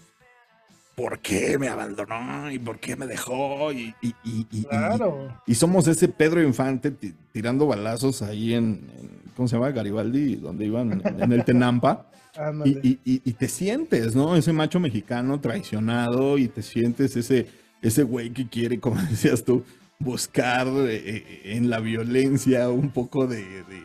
por 0.99 1.19
qué 1.19 1.57
me 1.57 1.69
abandonó 1.69 2.51
y 2.51 2.59
por 2.59 2.77
qué 2.77 2.97
me 2.97 3.07
dejó 3.07 3.71
y, 3.71 3.93
y- 4.01 4.13
y- 4.51 4.63
Claro. 4.65 5.29
y 5.47 5.55
somos 5.55 5.87
ese 5.87 6.09
Pedro 6.09 6.43
Infante 6.43 6.91
ti- 6.91 7.13
tirando 7.31 7.65
balazos 7.67 8.21
ahí 8.21 8.53
en, 8.53 8.81
en- 8.99 9.09
¿cómo 9.35 9.47
se 9.47 9.55
llama? 9.55 9.71
Garibaldi, 9.71 10.35
donde 10.35 10.65
iban 10.65 10.91
en, 11.05 11.23
en 11.23 11.31
el 11.31 11.45
Tenampa. 11.45 12.05
Y, 12.65 13.33
te 13.33 13.47
sientes, 13.49 14.15
¿no? 14.15 14.35
Ese 14.35 14.53
macho 14.53 14.79
mexicano 14.79 15.39
traicionado 15.41 16.37
y 16.37 16.47
te 16.47 16.61
sientes 16.61 17.15
ese, 17.17 17.47
ese 17.81 18.03
güey 18.03 18.29
que 18.31 18.47
quiere, 18.47 18.79
como 18.79 19.01
decías 19.09 19.43
tú, 19.43 19.63
buscar 19.99 20.67
eh, 20.67 20.95
eh, 21.05 21.41
en 21.55 21.69
la 21.69 21.79
violencia 21.79 22.69
un 22.69 22.89
poco 22.91 23.25
de, 23.27 23.41
de, 23.43 23.83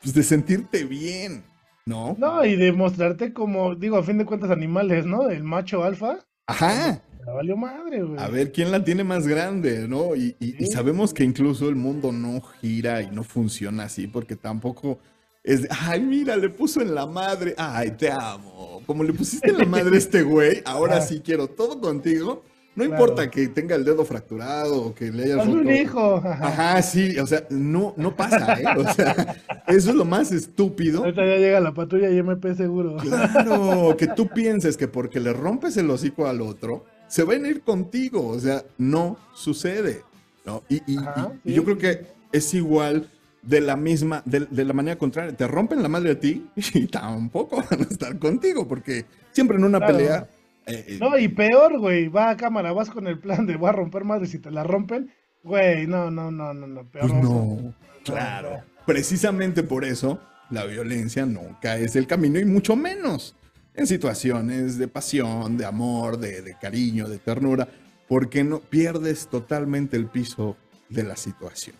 pues, 0.00 0.14
de 0.14 0.22
sentirte 0.22 0.84
bien, 0.84 1.42
¿no? 1.86 2.14
No, 2.18 2.44
y 2.44 2.54
demostrarte 2.56 3.32
como, 3.32 3.74
digo, 3.74 3.96
a 3.96 4.02
fin 4.04 4.18
de 4.18 4.26
cuentas, 4.26 4.50
animales, 4.50 5.04
¿no? 5.06 5.28
El 5.30 5.42
macho 5.42 5.82
alfa. 5.82 6.18
Ajá. 6.46 7.02
La 7.24 7.32
valió 7.34 7.56
madre, 7.56 8.02
güey. 8.02 8.18
A 8.20 8.28
ver 8.28 8.50
quién 8.50 8.72
la 8.72 8.82
tiene 8.82 9.04
más 9.04 9.26
grande, 9.28 9.86
¿no? 9.86 10.16
Y, 10.16 10.34
y- 10.40 10.66
sabemos 10.66 11.14
que 11.14 11.22
incluso 11.22 11.68
el 11.68 11.76
mundo 11.76 12.10
no 12.10 12.40
gira 12.60 13.00
y 13.02 13.10
no 13.10 13.22
funciona 13.22 13.84
así, 13.84 14.08
porque 14.08 14.34
tampoco 14.34 14.98
es, 15.44 15.62
de, 15.62 15.68
ay, 15.70 16.00
mira, 16.02 16.36
le 16.36 16.48
puso 16.48 16.80
en 16.80 16.94
la 16.94 17.06
madre, 17.06 17.54
ay, 17.56 17.92
te 17.92 18.10
amo. 18.10 18.82
Como 18.86 19.04
le 19.04 19.12
pusiste 19.12 19.50
en 19.50 19.58
la 19.58 19.64
madre 19.66 19.94
a 19.94 19.98
este 19.98 20.22
güey, 20.22 20.62
ahora 20.64 21.00
sí 21.00 21.20
quiero 21.24 21.46
todo 21.48 21.80
contigo. 21.80 22.42
No 22.74 22.84
Claro. 22.84 23.02
importa 23.02 23.30
que 23.30 23.48
tenga 23.48 23.76
el 23.76 23.84
dedo 23.84 24.02
fracturado 24.04 24.82
o 24.86 24.94
que 24.94 25.10
le 25.12 25.24
hayas 25.24 25.40
Hazme 25.40 25.52
un 25.52 25.58
roto- 25.60 25.72
hijo. 25.72 26.14
Ajá. 26.24 26.80
Sí, 26.82 27.18
o 27.18 27.26
sea, 27.26 27.44
no, 27.50 27.92
no 27.98 28.16
pasa, 28.16 28.54
¿eh? 28.60 28.64
O 28.78 28.92
sea, 28.94 29.36
eso 29.66 29.90
es 29.90 29.94
lo 29.94 30.06
más 30.06 30.32
estúpido. 30.32 31.00
Ahorita 31.00 31.22
ya 31.24 31.36
llega 31.36 31.60
la 31.60 31.74
patrulla 31.74 32.08
y 32.10 32.16
MP 32.18 32.54
seguro. 32.54 32.96
Claro, 32.96 33.94
que 33.98 34.06
tú 34.06 34.28
pienses 34.28 34.76
que 34.78 34.88
porque 34.88 35.20
le 35.20 35.32
rompes 35.34 35.76
el 35.76 35.90
hocico 35.90 36.26
al 36.26 36.40
otro, 36.40 36.86
se 37.08 37.24
van 37.24 37.44
a 37.44 37.48
ir 37.48 37.60
contigo. 37.60 38.26
O 38.28 38.40
sea, 38.40 38.64
no 38.78 39.18
sucede. 39.34 40.02
¿no? 40.46 40.62
Y, 40.68 40.82
y- 40.92 40.96
Ajá, 40.96 41.30
y- 41.44 41.50
y 41.50 41.52
sí, 41.52 41.56
yo 41.56 41.64
creo 41.64 41.78
que 41.78 42.06
es 42.32 42.54
igual 42.54 43.06
de 43.42 43.60
la 43.60 43.76
misma, 43.76 44.22
de, 44.24 44.40
de 44.50 44.64
la 44.64 44.72
manera 44.72 44.96
contraria. 44.96 45.36
Te 45.36 45.46
rompen 45.46 45.82
la 45.82 45.88
madre 45.88 46.12
a 46.12 46.18
ti 46.18 46.48
y 46.74 46.86
tampoco 46.86 47.56
van 47.70 47.80
a 47.80 47.82
estar 47.84 48.18
contigo, 48.18 48.66
porque 48.66 49.04
siempre 49.30 49.58
en 49.58 49.64
una 49.64 49.78
Claro. 49.78 49.96
pelea. 49.98 50.28
Eh, 50.66 50.84
eh, 50.88 50.98
No, 51.00 51.18
y 51.18 51.28
peor, 51.28 51.78
güey, 51.78 52.08
va 52.08 52.30
a 52.30 52.36
cámara, 52.36 52.72
vas 52.72 52.90
con 52.90 53.06
el 53.06 53.18
plan 53.18 53.46
de 53.46 53.56
voy 53.56 53.68
a 53.68 53.72
romper 53.72 54.04
madre 54.04 54.26
si 54.26 54.38
te 54.38 54.50
la 54.50 54.64
rompen. 54.64 55.10
Güey, 55.42 55.86
no, 55.86 56.10
no, 56.10 56.30
no, 56.30 56.54
no, 56.54 56.66
no, 56.66 56.84
peor. 56.84 57.10
Pues 57.10 57.22
no, 57.22 57.74
claro. 58.04 58.62
Precisamente 58.86 59.62
por 59.62 59.84
eso 59.84 60.20
la 60.50 60.64
violencia 60.64 61.26
nunca 61.26 61.76
es 61.78 61.96
el 61.96 62.06
camino 62.06 62.38
y 62.38 62.44
mucho 62.44 62.76
menos 62.76 63.34
en 63.74 63.86
situaciones 63.86 64.78
de 64.78 64.88
pasión, 64.88 65.56
de 65.56 65.64
amor, 65.64 66.18
de, 66.18 66.42
de 66.42 66.56
cariño, 66.58 67.08
de 67.08 67.18
ternura, 67.18 67.68
porque 68.08 68.44
no 68.44 68.60
pierdes 68.60 69.28
totalmente 69.28 69.96
el 69.96 70.06
piso 70.06 70.56
de 70.90 71.04
la 71.04 71.16
situación, 71.16 71.76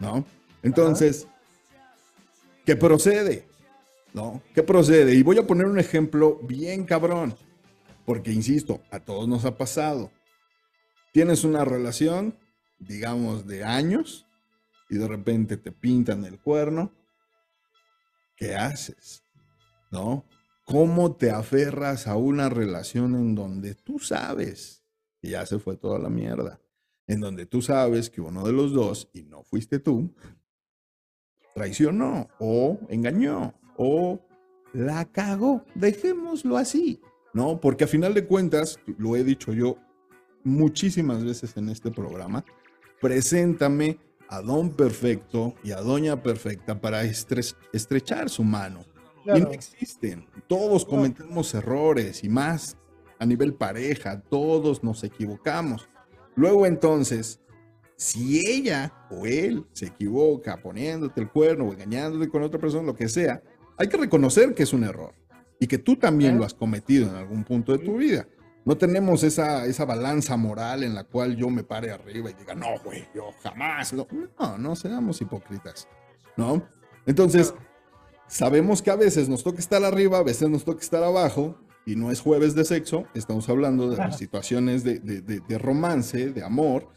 ¿no? 0.00 0.24
Entonces, 0.62 1.26
¿qué 2.64 2.76
procede? 2.76 3.46
¿No? 4.12 4.40
¿Qué 4.54 4.62
procede? 4.62 5.14
Y 5.14 5.22
voy 5.22 5.38
a 5.38 5.46
poner 5.46 5.66
un 5.66 5.78
ejemplo 5.78 6.38
bien 6.42 6.84
cabrón, 6.84 7.34
porque 8.04 8.32
insisto, 8.32 8.82
a 8.90 9.00
todos 9.00 9.28
nos 9.28 9.44
ha 9.44 9.56
pasado. 9.56 10.10
Tienes 11.12 11.44
una 11.44 11.64
relación, 11.64 12.38
digamos, 12.78 13.46
de 13.46 13.64
años, 13.64 14.26
y 14.88 14.96
de 14.96 15.08
repente 15.08 15.56
te 15.56 15.72
pintan 15.72 16.24
el 16.24 16.38
cuerno, 16.38 16.92
¿qué 18.36 18.54
haces? 18.54 19.22
¿No? 19.90 20.24
¿Cómo 20.64 21.14
te 21.16 21.30
aferras 21.30 22.06
a 22.06 22.16
una 22.16 22.48
relación 22.48 23.14
en 23.14 23.34
donde 23.34 23.74
tú 23.74 23.98
sabes 23.98 24.82
que 25.20 25.30
ya 25.30 25.46
se 25.46 25.58
fue 25.58 25.76
toda 25.76 25.98
la 25.98 26.08
mierda? 26.08 26.60
En 27.06 27.20
donde 27.20 27.46
tú 27.46 27.60
sabes 27.60 28.08
que 28.08 28.20
uno 28.20 28.46
de 28.46 28.52
los 28.52 28.72
dos, 28.72 29.10
y 29.12 29.22
no 29.22 29.42
fuiste 29.42 29.78
tú, 29.78 30.14
traicionó 31.54 32.28
o 32.38 32.78
engañó 32.88 33.54
o 33.76 34.20
la 34.72 35.04
cagó. 35.04 35.64
Dejémoslo 35.74 36.56
así, 36.56 37.00
¿no? 37.34 37.60
Porque 37.60 37.84
a 37.84 37.88
final 37.88 38.14
de 38.14 38.26
cuentas, 38.26 38.78
lo 38.98 39.16
he 39.16 39.24
dicho 39.24 39.52
yo 39.52 39.76
muchísimas 40.44 41.22
veces 41.24 41.56
en 41.56 41.68
este 41.68 41.90
programa, 41.90 42.44
preséntame 43.00 43.98
a 44.28 44.40
Don 44.40 44.70
Perfecto 44.70 45.54
y 45.62 45.72
a 45.72 45.80
Doña 45.80 46.22
Perfecta 46.22 46.80
para 46.80 47.04
estre- 47.04 47.54
estrechar 47.72 48.30
su 48.30 48.42
mano. 48.42 48.84
Y 49.26 49.40
no 49.40 49.50
existen. 49.52 50.26
Todos 50.48 50.84
cometemos 50.84 51.54
errores 51.54 52.24
y 52.24 52.28
más 52.28 52.76
a 53.18 53.26
nivel 53.26 53.54
pareja, 53.54 54.20
todos 54.20 54.82
nos 54.82 55.02
equivocamos. 55.02 55.88
Luego 56.36 56.66
entonces, 56.66 57.40
si 57.96 58.40
ella 58.46 58.92
o 59.10 59.24
él 59.24 59.64
se 59.72 59.86
equivoca 59.86 60.60
poniéndote 60.60 61.20
el 61.20 61.30
cuerno 61.30 61.64
o 61.64 61.72
engañándote 61.72 62.28
con 62.28 62.42
otra 62.42 62.60
persona, 62.60 62.82
lo 62.84 62.94
que 62.94 63.08
sea, 63.08 63.42
hay 63.78 63.88
que 63.88 63.96
reconocer 63.96 64.54
que 64.54 64.64
es 64.64 64.72
un 64.72 64.84
error 64.84 65.14
y 65.60 65.66
que 65.66 65.78
tú 65.78 65.96
también 65.96 66.38
lo 66.38 66.44
has 66.44 66.54
cometido 66.54 67.08
en 67.08 67.14
algún 67.16 67.44
punto 67.44 67.72
de 67.72 67.78
tu 67.78 67.96
vida. 67.98 68.26
No 68.64 68.76
tenemos 68.78 69.22
esa, 69.22 69.66
esa 69.66 69.84
balanza 69.84 70.36
moral 70.36 70.82
en 70.84 70.94
la 70.94 71.04
cual 71.04 71.36
yo 71.36 71.50
me 71.50 71.64
pare 71.64 71.90
arriba 71.92 72.30
y 72.30 72.32
diga, 72.34 72.54
no, 72.54 72.66
güey, 72.82 73.06
yo 73.14 73.30
jamás. 73.42 73.92
No, 73.92 74.06
no, 74.38 74.58
no 74.58 74.74
seamos 74.76 75.20
hipócritas, 75.20 75.86
¿no? 76.36 76.66
Entonces, 77.06 77.54
sabemos 78.26 78.80
que 78.80 78.90
a 78.90 78.96
veces 78.96 79.28
nos 79.28 79.44
toca 79.44 79.58
estar 79.58 79.84
arriba, 79.84 80.18
a 80.18 80.22
veces 80.22 80.48
nos 80.48 80.64
toca 80.64 80.80
estar 80.80 81.02
abajo, 81.04 81.58
y 81.86 81.96
no 81.96 82.10
es 82.10 82.20
jueves 82.20 82.54
de 82.54 82.64
sexo, 82.64 83.04
estamos 83.12 83.46
hablando 83.50 83.90
de 83.90 83.98
las 83.98 84.16
situaciones 84.16 84.82
de, 84.84 84.98
de- 85.00 85.20
de- 85.20 85.40
de 85.40 85.58
romance, 85.58 86.32
de 86.32 86.42
amor, 86.42 86.88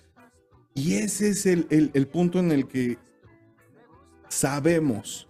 y 0.73 0.93
ese 0.95 1.29
es 1.29 1.45
el, 1.45 1.67
el- 1.69 1.91
el 1.93 2.07
punto 2.07 2.39
en 2.39 2.53
el 2.53 2.67
que 2.69 2.97
sabemos 4.29 5.27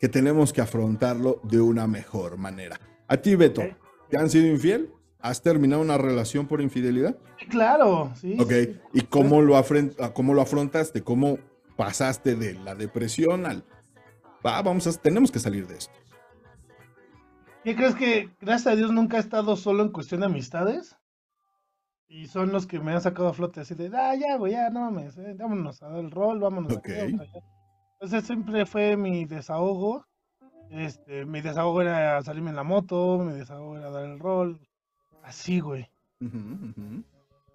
que 0.00 0.08
tenemos 0.08 0.52
que 0.52 0.60
afrontarlo 0.60 1.40
de 1.42 1.60
una 1.60 1.86
mejor 1.86 2.36
manera. 2.36 2.78
A 3.06 3.16
ti, 3.16 3.34
Beto. 3.34 3.62
¿te 4.08 4.18
han 4.18 4.30
sido 4.30 4.46
infiel? 4.46 4.90
¿Has 5.20 5.42
terminado 5.42 5.82
una 5.82 5.98
relación 5.98 6.46
por 6.46 6.60
infidelidad? 6.60 7.16
Claro, 7.48 8.12
sí. 8.14 8.36
Ok, 8.38 8.50
sí. 8.50 8.80
¿y 8.92 9.00
cómo 9.02 9.42
lo, 9.42 9.60
cómo 10.14 10.34
lo 10.34 10.42
afrontaste? 10.42 11.02
¿Cómo 11.02 11.38
pasaste 11.76 12.36
de 12.36 12.54
la 12.54 12.74
depresión 12.74 13.46
al... 13.46 13.64
Va, 14.46 14.62
vamos 14.62 14.86
a... 14.86 14.92
Tenemos 14.92 15.32
que 15.32 15.40
salir 15.40 15.66
de 15.66 15.78
esto. 15.78 15.94
¿Qué 17.64 17.74
crees 17.74 17.96
que, 17.96 18.30
gracias 18.40 18.72
a 18.72 18.76
Dios, 18.76 18.92
nunca 18.92 19.16
he 19.16 19.20
estado 19.20 19.56
solo 19.56 19.82
en 19.82 19.90
cuestión 19.90 20.20
de 20.20 20.26
amistades? 20.26 20.96
Y 22.06 22.26
son 22.28 22.52
los 22.52 22.66
que 22.66 22.78
me 22.78 22.92
han 22.92 23.02
sacado 23.02 23.28
a 23.28 23.34
flote 23.34 23.60
así 23.60 23.74
de, 23.74 23.90
ah, 23.94 24.14
ya, 24.14 24.36
güey, 24.36 24.52
ya, 24.52 24.70
no 24.70 24.80
mames, 24.80 25.18
eh, 25.18 25.34
vámonos 25.36 25.82
a 25.82 25.88
dar 25.88 25.98
el 25.98 26.10
rol, 26.10 26.40
vámonos. 26.40 26.72
Ok. 26.72 26.88
aquí, 26.88 26.92
vámonos 26.96 27.20
allá". 27.28 27.57
Entonces 28.00 28.26
siempre 28.28 28.64
fue 28.64 28.96
mi 28.96 29.24
desahogo. 29.24 30.06
Este, 30.70 31.24
mi 31.24 31.40
desahogo 31.40 31.82
era 31.82 32.22
salirme 32.22 32.50
en 32.50 32.56
la 32.56 32.62
moto, 32.62 33.18
mi 33.18 33.32
desahogo 33.32 33.76
era 33.76 33.90
dar 33.90 34.04
el 34.04 34.20
rol. 34.20 34.60
Así, 35.24 35.58
güey. 35.58 35.90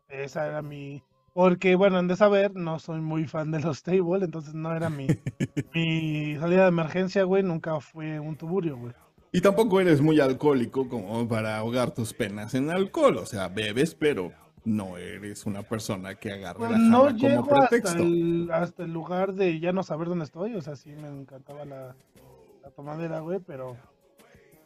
Esa 0.09 0.47
era 0.47 0.61
mi. 0.61 1.01
Porque, 1.33 1.75
bueno, 1.75 1.97
han 1.97 2.09
de 2.09 2.17
saber, 2.17 2.53
no 2.55 2.77
soy 2.77 2.99
muy 2.99 3.25
fan 3.25 3.51
de 3.51 3.61
los 3.61 3.83
table, 3.83 4.25
entonces 4.25 4.53
no 4.53 4.75
era 4.75 4.89
mi, 4.89 5.07
mi 5.73 6.35
salida 6.35 6.63
de 6.63 6.67
emergencia, 6.67 7.23
güey, 7.23 7.41
nunca 7.41 7.79
fue 7.79 8.19
un 8.19 8.35
tuburio, 8.35 8.77
güey. 8.77 8.93
Y 9.31 9.39
tampoco 9.39 9.79
eres 9.79 10.01
muy 10.01 10.19
alcohólico 10.19 10.89
como 10.89 11.27
para 11.27 11.57
ahogar 11.57 11.91
tus 11.91 12.13
penas 12.13 12.53
en 12.53 12.69
alcohol. 12.69 13.17
O 13.17 13.25
sea, 13.25 13.47
bebes, 13.47 13.95
pero 13.95 14.31
no 14.65 14.97
eres 14.97 15.45
una 15.45 15.61
persona 15.63 16.15
que 16.15 16.31
agarre 16.31 16.59
Pues 16.59 16.71
la 16.71 16.77
no 16.77 16.99
como 17.05 17.17
llego 17.17 17.41
hasta 17.53 17.69
pretexto. 17.69 18.01
el, 18.03 18.49
hasta 18.51 18.83
el 18.83 18.93
lugar 18.93 19.33
de 19.33 19.59
ya 19.59 19.71
no 19.73 19.83
saber 19.83 20.07
dónde 20.07 20.25
estoy, 20.25 20.55
o 20.55 20.61
sea, 20.61 20.75
sí 20.75 20.91
me 20.91 21.07
encantaba 21.09 21.65
la, 21.65 21.95
la 22.61 22.69
tomadera, 22.71 23.19
güey, 23.19 23.39
pero 23.39 23.75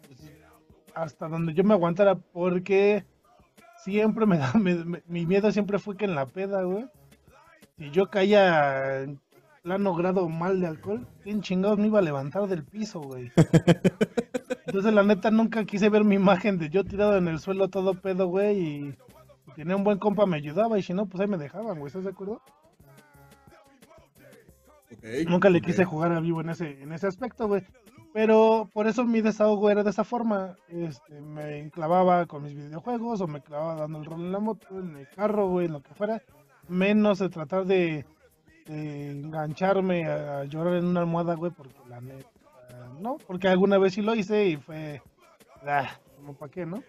pues, 0.07 0.19
hasta 0.93 1.27
donde 1.27 1.53
yo 1.53 1.63
me 1.63 1.73
aguantara, 1.73 2.15
porque 2.15 3.05
siempre 3.83 4.25
me 4.25 4.37
da, 4.37 4.51
me- 4.59 4.85
me- 4.85 5.03
mi 5.07 5.25
miedo 5.25 5.51
siempre 5.51 5.79
fue 5.79 5.97
que 5.97 6.05
en 6.05 6.15
la 6.15 6.25
peda, 6.25 6.63
güey, 6.63 6.85
si 7.77 7.89
yo 7.91 8.09
caía 8.09 9.01
en 9.03 9.19
plano 9.63 9.93
grado 9.95 10.29
mal 10.29 10.59
de 10.61 10.67
alcohol, 10.67 11.07
¿quién 11.23 11.41
chingados 11.41 11.77
me 11.77 11.87
iba 11.87 11.99
a 11.99 12.03
levantar 12.03 12.47
del 12.47 12.63
piso, 12.63 13.01
güey? 13.01 13.31
Entonces, 14.67 14.93
la 14.93 15.03
neta, 15.03 15.31
nunca 15.31 15.63
quise 15.65 15.89
ver 15.89 16.03
mi 16.03 16.15
imagen 16.15 16.57
de 16.57 16.69
yo 16.69 16.83
tirado 16.83 17.17
en 17.17 17.27
el 17.27 17.39
suelo 17.39 17.69
todo 17.69 17.93
pedo, 17.93 18.27
güey, 18.27 18.59
y 18.59 18.95
tenía 19.57 19.75
un 19.75 19.83
buen 19.83 19.97
compa 19.97 20.27
me 20.27 20.37
ayudaba, 20.37 20.77
y 20.77 20.83
si 20.83 20.93
no, 20.93 21.07
pues 21.07 21.19
ahí 21.19 21.27
me 21.27 21.37
dejaban, 21.37 21.79
güey, 21.79 21.87
¿estás 21.87 22.03
de 22.03 22.11
acuerdo? 22.11 22.41
Nunca 25.27 25.49
le 25.49 25.61
quise 25.61 25.83
jugar 25.83 26.11
a 26.11 26.19
vivo 26.19 26.41
en 26.41 26.49
ese, 26.49 26.81
en 26.81 26.93
ese 26.93 27.07
aspecto, 27.07 27.47
güey. 27.47 27.63
Pero 28.13 28.69
por 28.73 28.87
eso 28.87 29.03
mi 29.03 29.21
desahogo 29.21 29.69
era 29.69 29.83
de 29.83 29.89
esa 29.89 30.03
forma. 30.03 30.55
Este, 30.67 31.19
me 31.21 31.59
enclavaba 31.59 32.25
con 32.25 32.43
mis 32.43 32.53
videojuegos 32.53 33.21
o 33.21 33.27
me 33.27 33.41
clavaba 33.41 33.75
dando 33.75 33.99
el 33.99 34.05
rol 34.05 34.21
en 34.21 34.31
la 34.31 34.39
moto, 34.39 34.67
en 34.79 34.95
el 34.95 35.07
carro, 35.09 35.49
güey, 35.49 35.65
en 35.65 35.73
lo 35.73 35.81
que 35.81 35.93
fuera. 35.93 36.21
Menos 36.67 37.19
de 37.19 37.29
tratar 37.29 37.65
de, 37.65 38.05
de 38.65 39.11
engancharme 39.11 40.05
a 40.05 40.43
llorar 40.45 40.75
en 40.75 40.85
una 40.85 41.01
almohada, 41.01 41.35
güey, 41.35 41.51
porque 41.51 41.79
la 41.89 42.01
neta, 42.01 42.29
no, 42.99 43.17
porque 43.25 43.47
alguna 43.47 43.77
vez 43.77 43.93
sí 43.93 44.01
lo 44.01 44.15
hice 44.15 44.47
y 44.47 44.57
fue, 44.57 45.01
ah, 45.65 45.99
como 46.15 46.33
para 46.33 46.51
qué, 46.51 46.65
¿no? 46.65 46.83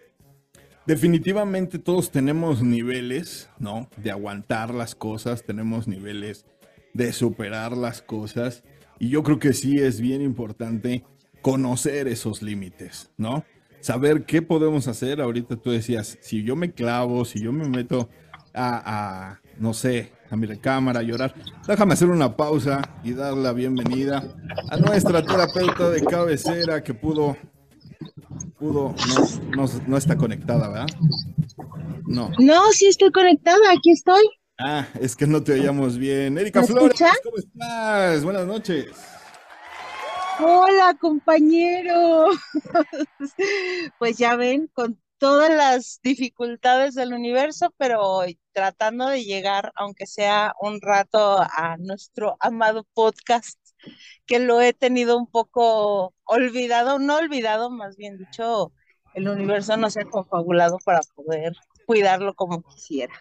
Definitivamente 0.89 1.77
todos 1.77 2.09
tenemos 2.09 2.63
niveles, 2.63 3.47
¿no? 3.59 3.87
De 3.97 4.09
aguantar 4.09 4.73
las 4.73 4.95
cosas, 4.95 5.43
tenemos 5.43 5.87
niveles 5.87 6.47
de 6.95 7.13
superar 7.13 7.77
las 7.77 8.01
cosas. 8.01 8.63
Y 8.97 9.09
yo 9.09 9.21
creo 9.21 9.37
que 9.37 9.53
sí 9.53 9.77
es 9.77 10.01
bien 10.01 10.23
importante 10.23 11.03
conocer 11.43 12.07
esos 12.07 12.41
límites, 12.41 13.11
¿no? 13.17 13.45
Saber 13.81 14.25
qué 14.25 14.41
podemos 14.41 14.87
hacer. 14.87 15.21
Ahorita 15.21 15.57
tú 15.57 15.69
decías, 15.69 16.17
si 16.21 16.41
yo 16.41 16.55
me 16.55 16.71
clavo, 16.71 17.23
si 17.23 17.39
yo 17.39 17.53
me 17.53 17.69
meto 17.69 18.09
a, 18.55 19.37
no 19.59 19.75
sé, 19.75 20.11
a 20.31 20.35
mi 20.35 20.47
recámara 20.47 21.01
a 21.01 21.03
llorar, 21.03 21.35
déjame 21.67 21.93
hacer 21.93 22.09
una 22.09 22.35
pausa 22.35 22.81
y 23.03 23.13
dar 23.13 23.35
la 23.35 23.53
bienvenida 23.53 24.23
a 24.71 24.77
nuestra 24.77 25.23
terapeuta 25.23 25.91
de 25.91 26.03
cabecera 26.03 26.81
que 26.81 26.95
pudo, 26.95 27.37
pudo, 28.57 28.95
no, 29.55 29.65
no, 29.65 29.69
no 29.87 29.97
está 29.97 30.17
conectada, 30.17 30.67
¿verdad? 30.69 30.87
No. 32.05 32.31
No, 32.39 32.71
sí 32.71 32.87
estoy 32.87 33.11
conectada, 33.11 33.71
aquí 33.71 33.91
estoy. 33.91 34.23
Ah, 34.59 34.85
es 34.99 35.15
que 35.15 35.25
no 35.25 35.41
te 35.43 35.53
oíamos 35.53 35.97
bien. 35.97 36.37
Erika 36.37 36.61
¿Me 36.61 36.67
Flores, 36.67 36.99
escucha? 36.99 37.11
¿cómo 37.23 37.37
estás? 37.37 38.23
Buenas 38.23 38.45
noches. 38.45 38.87
Hola, 40.41 40.95
compañero. 40.99 42.27
Pues 43.97 44.17
ya 44.17 44.35
ven, 44.35 44.69
con 44.73 44.99
todas 45.17 45.51
las 45.51 45.99
dificultades 46.01 46.95
del 46.95 47.13
universo, 47.13 47.73
pero 47.77 48.21
tratando 48.53 49.07
de 49.07 49.23
llegar, 49.23 49.71
aunque 49.75 50.07
sea 50.07 50.53
un 50.61 50.81
rato, 50.81 51.39
a 51.41 51.77
nuestro 51.77 52.37
amado 52.39 52.85
podcast, 52.93 53.59
que 54.25 54.39
lo 54.39 54.61
he 54.61 54.73
tenido 54.73 55.17
un 55.17 55.27
poco 55.27 56.13
olvidado, 56.25 56.99
no 56.99 57.17
olvidado, 57.17 57.69
más 57.69 57.97
bien 57.97 58.17
dicho, 58.17 58.71
el 59.13 59.27
universo 59.27 59.75
no 59.77 59.89
se 59.89 60.01
ha 60.01 60.05
confabulado 60.05 60.77
para 60.85 61.01
poder 61.15 61.53
cuidarlo 61.85 62.35
como 62.35 62.61
quisiera. 62.61 63.13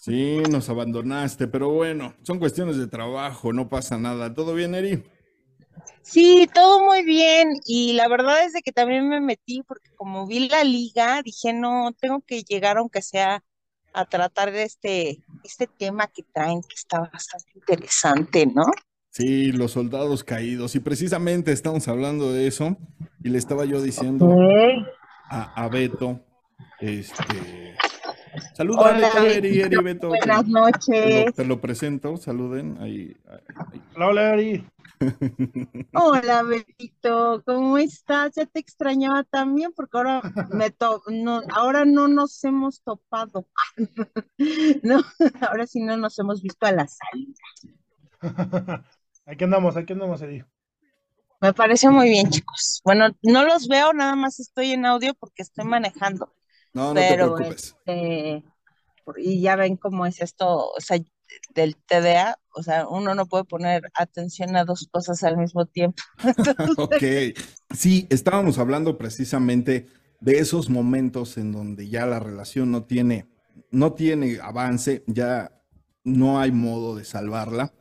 Sí, 0.00 0.42
nos 0.50 0.68
abandonaste, 0.68 1.48
pero 1.48 1.70
bueno, 1.70 2.14
son 2.22 2.38
cuestiones 2.38 2.76
de 2.76 2.86
trabajo, 2.86 3.52
no 3.52 3.68
pasa 3.68 3.98
nada. 3.98 4.34
¿Todo 4.34 4.54
bien, 4.54 4.74
Eri? 4.74 5.02
Sí, 6.02 6.48
todo 6.52 6.84
muy 6.84 7.04
bien. 7.04 7.60
Y 7.66 7.94
la 7.94 8.06
verdad 8.08 8.44
es 8.44 8.52
de 8.52 8.62
que 8.62 8.72
también 8.72 9.08
me 9.08 9.20
metí 9.20 9.62
porque 9.62 9.90
como 9.96 10.26
vi 10.26 10.48
la 10.48 10.62
liga, 10.62 11.22
dije, 11.22 11.52
no, 11.52 11.92
tengo 12.00 12.20
que 12.20 12.42
llegar 12.42 12.78
aunque 12.78 13.02
sea 13.02 13.42
a 13.92 14.04
tratar 14.04 14.52
de 14.52 14.62
este, 14.62 15.24
este 15.42 15.66
tema 15.66 16.06
que 16.06 16.22
traen, 16.22 16.62
que 16.62 16.74
está 16.74 17.00
bastante 17.00 17.50
interesante, 17.54 18.46
¿no? 18.46 18.66
Sí, 19.16 19.50
los 19.50 19.72
soldados 19.72 20.24
caídos. 20.24 20.74
Y 20.74 20.80
precisamente 20.80 21.50
estamos 21.50 21.88
hablando 21.88 22.34
de 22.34 22.48
eso. 22.48 22.76
Y 23.24 23.30
le 23.30 23.38
estaba 23.38 23.64
yo 23.64 23.80
diciendo 23.80 24.36
a, 25.30 25.64
a 25.64 25.68
Beto, 25.70 26.20
este... 26.80 27.74
Saluda, 28.52 28.94
Hola, 28.94 29.08
Beto, 29.08 29.26
Eri, 29.26 29.60
Eri, 29.62 29.76
Beto. 29.82 30.08
Buenas 30.08 30.44
Te 30.44 30.50
noches. 30.50 31.24
lo, 31.24 31.32
te 31.32 31.44
lo 31.46 31.60
presento, 31.62 32.18
saluden. 32.18 32.76
Ahí, 32.78 33.16
ahí. 33.26 33.80
Hola, 33.94 34.06
hola, 34.08 34.30
Ari. 34.32 34.66
Hola, 35.94 36.42
Betito, 36.42 37.42
¿cómo 37.46 37.78
estás? 37.78 38.34
Ya 38.34 38.44
te 38.44 38.60
extrañaba 38.60 39.24
también 39.24 39.72
porque 39.74 39.96
ahora 39.96 40.20
me 40.50 40.70
to 40.70 41.02
no, 41.08 41.40
ahora 41.54 41.86
no 41.86 42.06
nos 42.06 42.44
hemos 42.44 42.82
topado. 42.82 43.46
No, 44.82 45.02
ahora 45.40 45.66
sí 45.66 45.80
no 45.80 45.96
nos 45.96 46.18
hemos 46.18 46.42
visto 46.42 46.66
a 46.66 46.72
la 46.72 46.86
salida. 46.86 47.40
aquí 49.26 49.44
andamos, 49.44 49.76
aquí 49.76 49.92
andamos, 49.92 50.22
Ari. 50.22 50.44
Me 51.40 51.52
parece 51.52 51.90
muy 51.90 52.08
bien, 52.08 52.30
chicos. 52.30 52.80
Bueno, 52.84 53.08
no 53.22 53.44
los 53.44 53.68
veo, 53.68 53.92
nada 53.92 54.16
más 54.16 54.40
estoy 54.40 54.72
en 54.72 54.86
audio 54.86 55.14
porque 55.14 55.42
estoy 55.42 55.64
manejando. 55.64 56.32
No, 56.72 56.88
no 56.88 56.94
te 56.94 57.08
Pero, 57.08 57.34
preocupes. 57.34 57.76
este, 57.84 58.44
y 59.18 59.40
ya 59.40 59.56
ven 59.56 59.76
cómo 59.76 60.06
es 60.06 60.20
esto, 60.20 60.70
o 60.70 60.80
sea, 60.80 60.98
del 61.54 61.76
TDA, 61.76 62.38
o 62.54 62.62
sea, 62.62 62.88
uno 62.88 63.14
no 63.14 63.26
puede 63.26 63.44
poner 63.44 63.90
atención 63.94 64.56
a 64.56 64.64
dos 64.64 64.88
cosas 64.90 65.22
al 65.24 65.36
mismo 65.36 65.66
tiempo. 65.66 66.02
Ok. 66.78 67.02
Sí, 67.74 68.06
estábamos 68.10 68.58
hablando 68.58 68.96
precisamente 68.96 69.86
de 70.20 70.38
esos 70.38 70.70
momentos 70.70 71.36
en 71.36 71.52
donde 71.52 71.88
ya 71.88 72.06
la 72.06 72.20
relación 72.20 72.70
no 72.70 72.84
tiene, 72.84 73.26
no 73.70 73.92
tiene 73.92 74.38
avance, 74.40 75.04
ya 75.06 75.52
no 76.04 76.40
hay 76.40 76.52
modo 76.52 76.96
de 76.96 77.04
salvarla. 77.04 77.72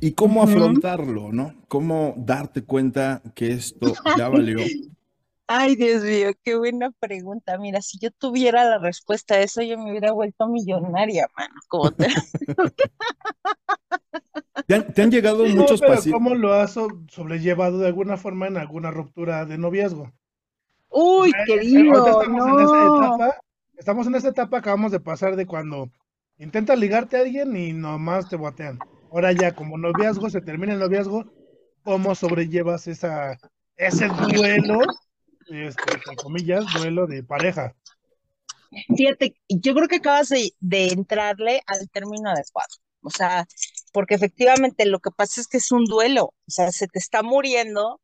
¿Y 0.00 0.12
cómo 0.12 0.42
afrontarlo, 0.42 1.32
no? 1.32 1.54
¿Cómo 1.68 2.14
darte 2.16 2.62
cuenta 2.62 3.22
que 3.34 3.52
esto 3.52 3.92
ya 4.16 4.28
valió? 4.28 4.58
Ay, 5.48 5.76
Dios 5.76 6.02
mío, 6.02 6.32
qué 6.42 6.56
buena 6.56 6.90
pregunta. 6.98 7.56
Mira, 7.56 7.80
si 7.80 7.98
yo 8.00 8.10
tuviera 8.10 8.64
la 8.64 8.78
respuesta 8.78 9.36
a 9.36 9.40
eso, 9.40 9.62
yo 9.62 9.78
me 9.78 9.90
hubiera 9.90 10.10
vuelto 10.10 10.48
millonaria, 10.48 11.28
mano. 11.36 11.54
Como 11.68 11.92
te... 11.92 12.08
¿Te 14.66 14.74
han, 14.74 14.92
te 14.92 15.02
han 15.02 15.10
llegado 15.12 15.46
No, 15.46 15.54
muchos 15.54 15.80
pacientes? 15.80 16.12
¿cómo 16.12 16.34
lo 16.34 16.52
has 16.52 16.72
so- 16.72 17.00
sobrellevado 17.08 17.78
de 17.78 17.86
alguna 17.86 18.16
forma 18.16 18.48
en 18.48 18.56
alguna 18.56 18.90
ruptura 18.90 19.46
de 19.46 19.58
noviazgo? 19.58 20.10
Uy, 20.88 21.30
eh, 21.30 21.34
querido, 21.46 22.20
estamos 22.20 22.46
en 22.46 22.60
esa 22.60 22.84
no. 22.84 22.96
etapa, 22.96 23.36
estamos 23.76 24.06
en 24.08 24.14
esa 24.16 24.28
etapa, 24.28 24.58
acabamos 24.58 24.90
de 24.90 25.00
pasar 25.00 25.36
de 25.36 25.46
cuando 25.46 25.90
intentas 26.38 26.78
ligarte 26.78 27.16
a 27.16 27.20
alguien 27.20 27.56
y 27.56 27.72
nomás 27.72 28.28
te 28.28 28.34
botean. 28.36 28.78
Ahora 29.16 29.32
ya, 29.32 29.54
como 29.54 29.78
noviazgo, 29.78 30.28
se 30.28 30.42
termina 30.42 30.74
el 30.74 30.78
noviazgo, 30.78 31.24
¿cómo 31.82 32.14
sobrellevas 32.14 32.86
esa, 32.86 33.38
ese 33.74 34.08
duelo, 34.08 34.80
este, 35.48 35.94
entre 35.94 36.16
comillas, 36.22 36.66
duelo 36.74 37.06
de 37.06 37.22
pareja? 37.22 37.74
Fíjate, 38.94 39.34
yo 39.48 39.74
creo 39.74 39.88
que 39.88 39.96
acabas 39.96 40.28
de, 40.28 40.52
de 40.60 40.88
entrarle 40.88 41.62
al 41.66 41.88
término 41.88 42.28
adecuado. 42.28 42.68
O 43.00 43.08
sea, 43.08 43.46
porque 43.90 44.16
efectivamente 44.16 44.84
lo 44.84 45.00
que 45.00 45.10
pasa 45.10 45.40
es 45.40 45.48
que 45.48 45.56
es 45.56 45.72
un 45.72 45.86
duelo. 45.86 46.24
O 46.26 46.50
sea, 46.50 46.70
se 46.70 46.86
te 46.86 46.98
está 46.98 47.22
muriendo 47.22 48.02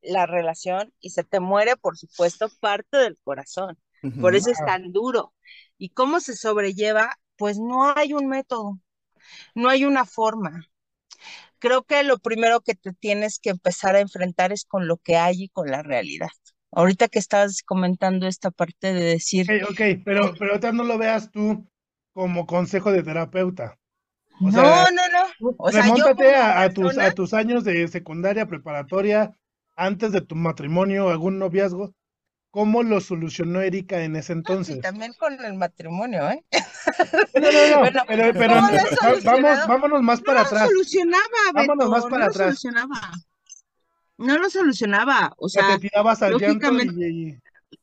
la 0.00 0.24
relación 0.24 0.90
y 1.00 1.10
se 1.10 1.22
te 1.22 1.38
muere, 1.38 1.76
por 1.76 1.98
supuesto, 1.98 2.48
parte 2.60 2.96
del 2.96 3.18
corazón. 3.22 3.76
Por 4.22 4.34
eso 4.34 4.50
es 4.50 4.58
tan 4.64 4.90
duro. 4.90 5.34
¿Y 5.76 5.90
cómo 5.90 6.18
se 6.20 6.34
sobrelleva? 6.34 7.10
Pues 7.36 7.58
no 7.58 7.92
hay 7.94 8.14
un 8.14 8.26
método, 8.26 8.80
no 9.54 9.68
hay 9.68 9.84
una 9.84 10.04
forma. 10.04 10.66
Creo 11.58 11.84
que 11.84 12.02
lo 12.02 12.18
primero 12.18 12.60
que 12.60 12.74
te 12.74 12.92
tienes 12.92 13.38
que 13.38 13.50
empezar 13.50 13.96
a 13.96 14.00
enfrentar 14.00 14.52
es 14.52 14.64
con 14.64 14.86
lo 14.88 14.98
que 14.98 15.16
hay 15.16 15.44
y 15.44 15.48
con 15.48 15.70
la 15.70 15.82
realidad. 15.82 16.28
Ahorita 16.70 17.08
que 17.08 17.18
estabas 17.18 17.62
comentando 17.62 18.26
esta 18.26 18.50
parte 18.50 18.92
de 18.92 19.02
decir, 19.02 19.46
Ok, 19.46 19.70
ok, 19.70 19.80
pero, 20.04 20.34
pero 20.38 20.50
ahorita 20.52 20.72
no 20.72 20.84
lo 20.84 20.98
veas 20.98 21.30
tú 21.30 21.66
como 22.12 22.46
consejo 22.46 22.92
de 22.92 23.02
terapeuta. 23.02 23.78
O 24.40 24.50
no, 24.50 24.52
sea, 24.52 24.84
no, 24.92 25.08
no. 25.12 25.54
O 25.58 25.70
remóntate 25.70 26.34
a, 26.34 26.62
a 26.62 26.70
tus, 26.70 26.98
a 26.98 27.12
tus 27.12 27.32
años 27.32 27.64
de 27.64 27.88
secundaria, 27.88 28.46
preparatoria, 28.46 29.34
antes 29.76 30.12
de 30.12 30.20
tu 30.20 30.34
matrimonio, 30.34 31.08
algún 31.08 31.38
noviazgo. 31.38 31.94
¿Cómo 32.56 32.82
lo 32.82 33.02
solucionó 33.02 33.60
Erika 33.60 34.02
en 34.02 34.16
ese 34.16 34.32
y 34.32 34.36
entonces? 34.36 34.80
también 34.80 35.12
con 35.12 35.44
el 35.44 35.52
matrimonio, 35.54 36.30
¿eh? 36.30 36.42
No, 37.34 37.52
no, 37.52 37.66
no, 37.68 37.78
Bueno, 37.80 38.02
pero, 38.08 38.32
pero 38.32 38.54
¿cómo 38.54 38.68
lo 38.70 38.76
he 38.78 38.80
va- 38.80 39.22
vamos, 39.24 39.66
vámonos 39.68 40.02
más 40.02 40.20
No 40.20 40.24
para 40.24 40.40
lo 40.40 40.46
atrás. 40.46 40.68
solucionaba, 40.70 41.22
Vámonos 41.52 41.90
más 41.90 42.04
no 42.04 42.08
para 42.08 42.24
lo 42.24 42.30
atrás. 42.30 42.46
solucionaba. 42.58 43.12
No 44.18 44.38
lo 44.38 44.48
solucionaba. 44.48 45.34
O 45.36 45.48
sea, 45.50 45.74
te 45.74 45.88
tirabas 45.88 46.22
al 46.22 46.38
llanto 46.38 46.72
lógicamente, 46.72 47.10
y, 47.10 47.28
y- 47.28 47.38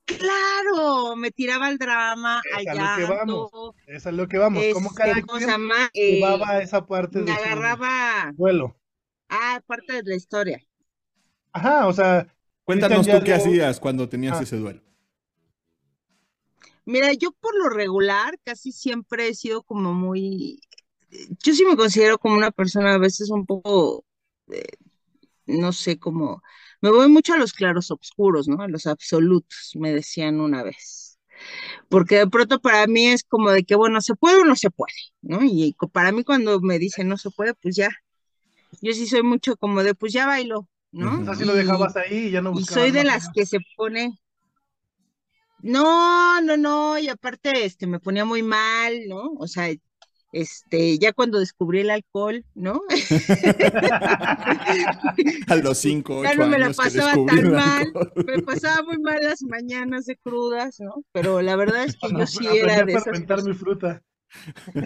claro, 0.06 1.16
me 1.18 1.30
tiraba 1.30 1.68
al 1.68 1.78
drama, 1.78 2.42
al 2.52 2.62
es 2.64 2.68
a 2.68 2.74
lo 2.74 2.96
que 2.96 3.04
vamos. 3.06 3.52
llanto, 3.52 3.76
Es 3.86 4.08
a 4.08 4.12
lo 4.12 4.28
que 4.28 4.38
vamos. 4.40 4.64
Como 4.74 4.94
cada 4.96 5.12
este, 5.12 5.22
¿cómo 5.28 5.40
se 5.40 5.46
quien 5.46 5.52
llama? 5.52 5.90
Eh, 5.94 6.16
llevaba 6.16 6.62
esa 6.64 6.86
parte 6.88 7.20
me 7.20 7.26
de 7.32 7.38
su 7.38 7.44
agarraba, 7.44 8.34
duelo. 8.36 8.76
ah, 9.30 9.62
parte 9.68 9.94
de 9.94 10.04
la 10.04 10.16
historia. 10.16 10.60
Ajá, 11.52 11.88
o 11.88 11.94
sea, 11.94 12.28
Cuéntanos 12.66 13.06
tú 13.08 13.20
qué 13.24 13.34
hacías 13.34 13.80
cuando 13.80 14.08
tenías 14.08 14.40
Ah. 14.40 14.44
ese 14.44 14.58
duelo. 14.58 14.82
Mira, 16.86 17.14
yo 17.14 17.32
por 17.32 17.56
lo 17.58 17.70
regular 17.70 18.38
casi 18.44 18.72
siempre 18.72 19.30
he 19.30 19.34
sido 19.36 19.64
como 19.64 19.94
muy, 19.94 20.60
yo 21.44 21.54
sí 21.54 21.66
me 21.66 21.78
considero 21.78 22.18
como 22.20 22.36
una 22.36 22.52
persona 22.52 22.94
a 22.96 22.98
veces 22.98 23.30
un 23.30 23.46
poco, 23.46 24.06
eh, 24.50 24.64
no 25.48 25.74
sé, 25.74 26.00
como, 26.00 26.44
me 26.82 26.92
voy 26.92 27.10
mucho 27.10 27.34
a 27.34 27.38
los 27.38 27.54
claros 27.54 27.92
oscuros, 27.92 28.48
¿no? 28.50 28.62
A 28.64 28.68
los 28.68 28.88
absolutos, 28.88 29.72
me 29.76 29.94
decían 29.94 30.42
una 30.42 30.64
vez. 30.64 31.20
Porque 31.90 32.18
de 32.18 32.28
pronto 32.28 32.60
para 32.62 32.88
mí 32.88 33.08
es 33.08 33.24
como 33.24 33.52
de 33.52 33.64
que, 33.66 33.76
bueno, 33.76 34.02
se 34.02 34.16
puede 34.16 34.42
o 34.42 34.46
no 34.46 34.56
se 34.56 34.72
puede, 34.72 34.94
¿no? 35.22 35.40
Y 35.44 35.76
para 35.94 36.12
mí 36.12 36.24
cuando 36.24 36.62
me 36.62 36.80
dicen 36.80 37.08
no 37.10 37.18
se 37.18 37.32
puede, 37.32 37.54
pues 37.56 37.76
ya. 37.76 37.90
Yo 38.82 38.94
sí 38.94 39.08
soy 39.08 39.24
mucho 39.24 39.58
como 39.58 39.84
de, 39.84 39.96
pues 39.96 40.14
ya 40.14 40.28
bailo, 40.28 40.70
¿no? 40.94 41.20
Ujú. 41.20 41.32
así 41.32 41.46
lo 41.46 41.54
Y, 41.54 41.58
dejabas 41.58 41.96
ahí 41.98 42.28
y 42.28 42.32
ya 42.32 42.42
no 42.42 42.52
y 42.52 42.54
buscabas 42.54 42.84
soy 42.84 42.92
de 42.92 43.04
más 43.04 43.14
las 43.14 43.30
que 43.34 43.46
se 43.46 43.60
pone, 43.76 44.18
no, 45.64 46.40
no, 46.42 46.58
no, 46.58 47.00
y 47.00 47.08
aparte, 47.08 47.66
este, 47.66 47.88
me 47.88 48.00
ponía 48.00 48.26
muy 48.26 48.44
mal, 48.44 49.08
¿no? 49.08 49.32
O 49.38 49.48
sea, 49.48 49.74
este, 50.34 51.00
ya 51.00 51.14
cuando 51.14 51.40
descubrí 51.40 51.80
el 51.80 51.90
alcohol, 51.90 52.44
¿no? 52.54 52.82
A 55.48 55.56
los 55.56 55.78
5, 55.78 56.24
Ya 56.24 56.32
8 56.32 56.40
no 56.40 56.48
me 56.48 56.60
la 56.60 56.72
pasaba 56.72 57.14
tan 57.14 57.52
mal, 57.52 57.94
me 58.28 58.42
pasaba 58.42 58.84
muy 58.84 58.98
mal 58.98 59.20
las 59.22 59.42
mañanas 59.44 60.06
de 60.06 60.18
crudas, 60.18 60.82
¿no? 60.82 61.06
Pero 61.14 61.42
la 61.42 61.56
verdad 61.56 61.86
es 61.86 61.96
que 61.96 62.10
yo 62.10 62.28
sí 62.28 62.46
era 62.46 62.84
de 62.84 62.96
esas 62.96 63.46
mi 63.46 63.54
fruta. 63.54 64.04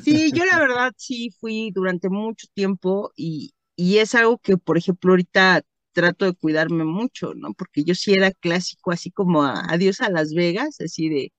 Sí, 0.04 0.32
yo 0.32 0.46
la 0.46 0.60
verdad 0.60 0.92
sí 0.96 1.32
fui 1.40 1.72
durante 1.74 2.10
mucho 2.10 2.46
tiempo 2.54 3.14
y, 3.16 3.56
y 3.76 3.98
es 3.98 4.14
algo 4.14 4.38
que, 4.38 4.58
por 4.58 4.78
ejemplo, 4.78 5.14
ahorita 5.14 5.64
trato 6.02 6.26
de 6.26 6.34
cuidarme 6.34 6.84
mucho, 6.86 7.34
¿no? 7.36 7.54
Porque 7.54 7.84
yo 7.84 7.96
sí 7.96 8.14
era 8.14 8.32
clásico, 8.32 8.92
así 8.92 9.12
como 9.12 9.44
a- 9.44 9.64
adiós 9.70 10.02
a 10.02 10.10
Las 10.12 10.34
Vegas, 10.34 10.80
así 10.82 11.10
de 11.10 11.32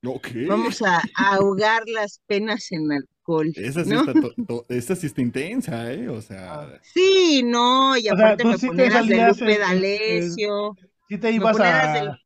vamos 0.47 0.81
a, 0.81 0.97
a 1.15 1.35
ahogar 1.35 1.83
las 1.87 2.21
penas 2.27 2.71
en 2.71 2.91
alcohol, 2.91 3.51
Esa 3.55 3.83
sí, 3.85 3.91
¿no? 3.91 3.99
está 4.01 4.13
to- 4.13 4.33
to- 4.47 4.65
esa 4.69 4.95
sí 4.95 5.07
está 5.07 5.21
intensa, 5.21 5.91
¿eh? 5.93 6.09
O 6.09 6.21
sea, 6.21 6.67
Sí, 6.93 7.41
no, 7.45 7.97
y 7.97 8.07
O 8.09 8.15
sea, 8.17 8.31
aparte 8.31 8.45
me 8.45 8.57
sí 8.57 8.67
te 8.67 8.67
ponía 8.67 8.89
las 8.89 9.07
de 9.07 9.19
Lupe 9.19 9.57
D'Alessio, 9.59 10.75
sí 11.07 11.17
te 11.17 11.31
ibas 11.31 11.57
del... 11.57 12.09
a, 12.09 12.19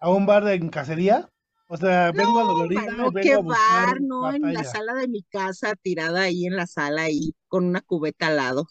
a 0.00 0.10
un 0.10 0.26
bar 0.26 0.44
de 0.44 0.54
en 0.54 0.68
cacería. 0.70 1.28
O 1.68 1.76
sea, 1.76 2.12
vengo 2.12 2.40
No, 2.40 2.48
dolorida 2.54 2.82
y 3.08 3.12
qué 3.20 3.36
bar, 3.36 4.00
¿no? 4.00 4.32
En 4.32 4.52
la 4.52 4.64
sala 4.64 4.94
de 4.94 5.08
mi 5.08 5.22
casa, 5.24 5.74
tirada 5.76 6.22
ahí 6.22 6.46
en 6.46 6.56
la 6.56 6.66
sala, 6.66 7.02
ahí 7.02 7.34
con 7.48 7.64
una 7.66 7.80
cubeta 7.80 8.28
al 8.28 8.36
lado, 8.36 8.66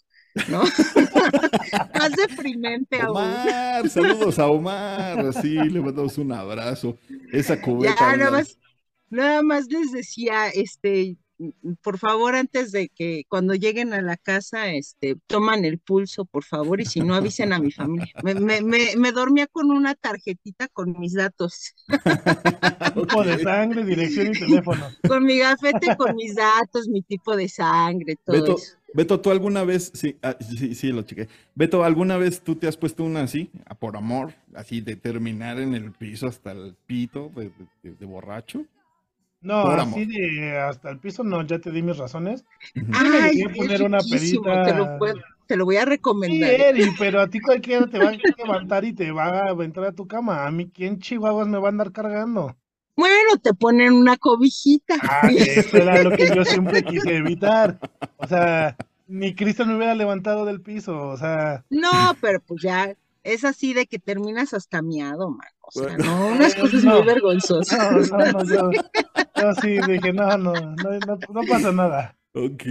¿no? 0.48 0.62
Más 1.94 2.12
deprimente 2.12 3.00
aún. 3.00 3.16
Omar, 3.16 3.88
saludos 3.88 4.38
a 4.38 4.46
Omar. 4.46 5.32
Sí, 5.34 5.54
le 5.54 5.80
mandamos 5.80 6.18
un 6.18 6.32
abrazo. 6.32 6.98
Esa 7.32 7.60
cubeta. 7.60 7.94
Ya, 7.98 8.16
nada 8.16 8.30
más, 8.30 8.58
nada 9.10 9.42
más 9.42 9.66
les 9.68 9.92
decía, 9.92 10.48
este, 10.48 11.16
por 11.82 11.98
favor, 11.98 12.34
antes 12.34 12.72
de 12.72 12.88
que 12.88 13.24
cuando 13.28 13.54
lleguen 13.54 13.92
a 13.92 14.00
la 14.02 14.16
casa, 14.16 14.68
este, 14.72 15.16
toman 15.26 15.64
el 15.64 15.78
pulso, 15.78 16.24
por 16.24 16.44
favor, 16.44 16.80
y 16.80 16.84
si 16.86 17.00
no 17.00 17.14
avisen 17.14 17.52
a 17.52 17.58
mi 17.58 17.70
familia. 17.70 18.12
Me, 18.22 18.34
me, 18.34 18.62
me, 18.62 18.96
me 18.96 19.12
dormía 19.12 19.46
con 19.46 19.70
una 19.70 19.94
tarjetita 19.94 20.68
con 20.68 20.98
mis 20.98 21.14
datos, 21.14 21.74
Tipo 22.94 23.22
de 23.24 23.42
sangre, 23.42 23.84
dirección 23.84 24.28
y 24.34 24.38
teléfono. 24.38 24.90
con 25.06 25.24
mi 25.24 25.38
gafete, 25.38 25.94
con 25.96 26.14
mis 26.16 26.34
datos, 26.34 26.88
mi 26.88 27.02
tipo 27.02 27.36
de 27.36 27.48
sangre, 27.48 28.16
todo 28.24 28.36
Beto, 28.36 28.56
eso. 28.56 28.76
Beto, 28.94 29.20
¿tú 29.20 29.30
alguna 29.30 29.62
vez, 29.64 29.90
sí, 29.94 30.16
ah, 30.22 30.36
sí, 30.40 30.74
sí, 30.74 30.88
lo 30.90 31.02
chequé. 31.02 31.28
Beto, 31.54 31.84
¿alguna 31.84 32.16
vez 32.16 32.40
tú 32.40 32.56
te 32.56 32.66
has 32.66 32.76
puesto 32.76 33.04
una 33.04 33.22
así, 33.22 33.50
por 33.78 33.96
amor, 33.96 34.32
así 34.54 34.80
de 34.80 34.96
terminar 34.96 35.58
en 35.60 35.74
el 35.74 35.92
piso 35.92 36.26
hasta 36.26 36.52
el 36.52 36.74
pito 36.86 37.30
de, 37.36 37.50
de- 37.82 37.94
de 37.94 38.06
borracho? 38.06 38.64
No, 39.40 39.70
así 39.70 40.04
de 40.06 40.58
hasta 40.58 40.90
el 40.90 40.98
piso, 40.98 41.22
no, 41.22 41.46
ya 41.46 41.58
te 41.60 41.70
di 41.70 41.82
mis 41.82 41.96
razones. 41.96 42.44
Sí 42.74 42.82
Ay, 42.92 43.32
llegué 43.32 43.44
a 43.52 43.56
poner 43.56 43.82
una 43.82 43.98
te 44.02 44.72
lo, 44.74 44.98
puedo- 44.98 45.14
te 45.46 45.56
lo 45.56 45.64
voy 45.64 45.76
a 45.76 45.84
Sí, 45.84 45.90
recomendar. 45.90 46.50
¿eh? 46.50 46.68
Eri, 46.70 46.90
pero 46.98 47.20
a 47.20 47.28
ti 47.30 47.40
cualquiera 47.40 47.86
te 47.88 47.98
va 47.98 48.08
a 48.08 48.12
levantar 48.36 48.84
y 48.84 48.92
te 48.94 49.12
va 49.12 49.28
a 49.48 49.64
entrar 49.64 49.86
a 49.86 49.92
tu 49.92 50.06
cama. 50.06 50.46
A 50.46 50.50
mí, 50.50 50.68
¿quién 50.70 50.98
chihuahuas 50.98 51.46
me 51.48 51.58
va 51.58 51.68
a 51.68 51.70
andar 51.70 51.92
cargando? 51.92 52.56
Bueno, 52.96 53.36
te 53.42 53.54
ponen 53.54 53.92
una 53.94 54.16
cobijita. 54.16 54.96
Ah, 55.08 55.30
eso 55.36 55.76
era 55.76 55.98
lo 55.98 56.12
que 56.12 56.30
yo 56.30 56.44
siempre 56.44 56.82
quise 56.84 57.16
evitar. 57.16 57.78
O 58.16 58.26
sea, 58.26 58.76
ni 59.06 59.34
Cristo 59.34 59.66
me 59.66 59.76
hubiera 59.76 59.94
levantado 59.94 60.44
del 60.44 60.62
piso. 60.62 61.08
O 61.08 61.16
sea, 61.16 61.64
No, 61.70 62.16
pero 62.20 62.40
pues 62.40 62.62
ya 62.62 62.94
es 63.34 63.44
así 63.44 63.74
de 63.74 63.86
que 63.86 63.98
terminas 63.98 64.54
hasta 64.54 64.82
miado, 64.82 65.30
man. 65.30 65.48
O 65.60 65.70
sea, 65.72 65.96
Bueno. 65.96 66.04
no, 66.04 66.28
unas 66.28 66.54
cosas 66.56 66.84
no. 66.84 66.94
muy 66.94 67.02
vergonzosas. 67.02 67.90
no, 67.90 68.00
no, 68.18 68.26
no, 68.26 68.44
yo, 68.44 68.70
yo 69.36 69.54
sí 69.54 69.80
dije, 69.82 70.12
no, 70.12 70.36
no, 70.38 70.52
no, 70.54 71.00
no, 71.06 71.18
no 71.28 71.46
pasa 71.46 71.72
nada. 71.72 72.18
Ok. 72.34 72.62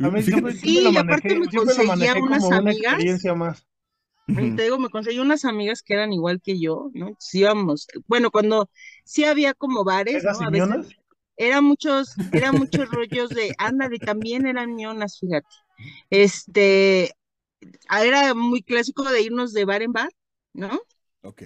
A 0.00 0.10
mí 0.10 0.22
siempre, 0.22 0.52
Sí, 0.52 0.58
siempre 0.58 0.90
y 0.90 0.96
aparte 0.96 1.34
manejé, 1.34 1.36
me 1.36 1.48
conseguía 1.50 2.14
unas 2.16 2.44
como 2.44 2.48
una 2.48 2.58
amigas. 2.58 2.94
experiencia 2.94 3.34
más. 3.34 3.66
Y 4.26 4.52
te 4.52 4.62
digo, 4.64 4.78
me 4.78 4.88
conseguí 4.90 5.18
unas 5.18 5.44
amigas 5.44 5.82
que 5.82 5.94
eran 5.94 6.12
igual 6.12 6.40
que 6.42 6.58
yo, 6.60 6.90
¿no? 6.94 7.08
Entonces 7.08 7.34
íbamos, 7.34 7.86
bueno, 8.06 8.30
cuando 8.30 8.70
sí 9.04 9.24
había 9.24 9.54
como 9.54 9.84
bares, 9.84 10.16
¿Esas 10.16 10.40
¿no? 10.40 10.46
A 10.46 10.50
veces, 10.50 10.96
eran 11.36 11.64
muchos, 11.64 12.14
eran 12.32 12.56
muchos 12.56 12.88
rollos 12.90 13.30
de, 13.30 13.54
ándale, 13.58 13.98
también 13.98 14.46
eran 14.46 14.76
ñonas, 14.76 15.18
fíjate. 15.18 15.48
Este, 16.10 17.12
era 18.02 18.34
muy 18.34 18.62
clásico 18.62 19.04
de 19.04 19.22
irnos 19.22 19.52
de 19.52 19.64
bar 19.64 19.82
en 19.82 19.92
bar, 19.92 20.10
¿no? 20.52 20.80
Ok. 21.22 21.42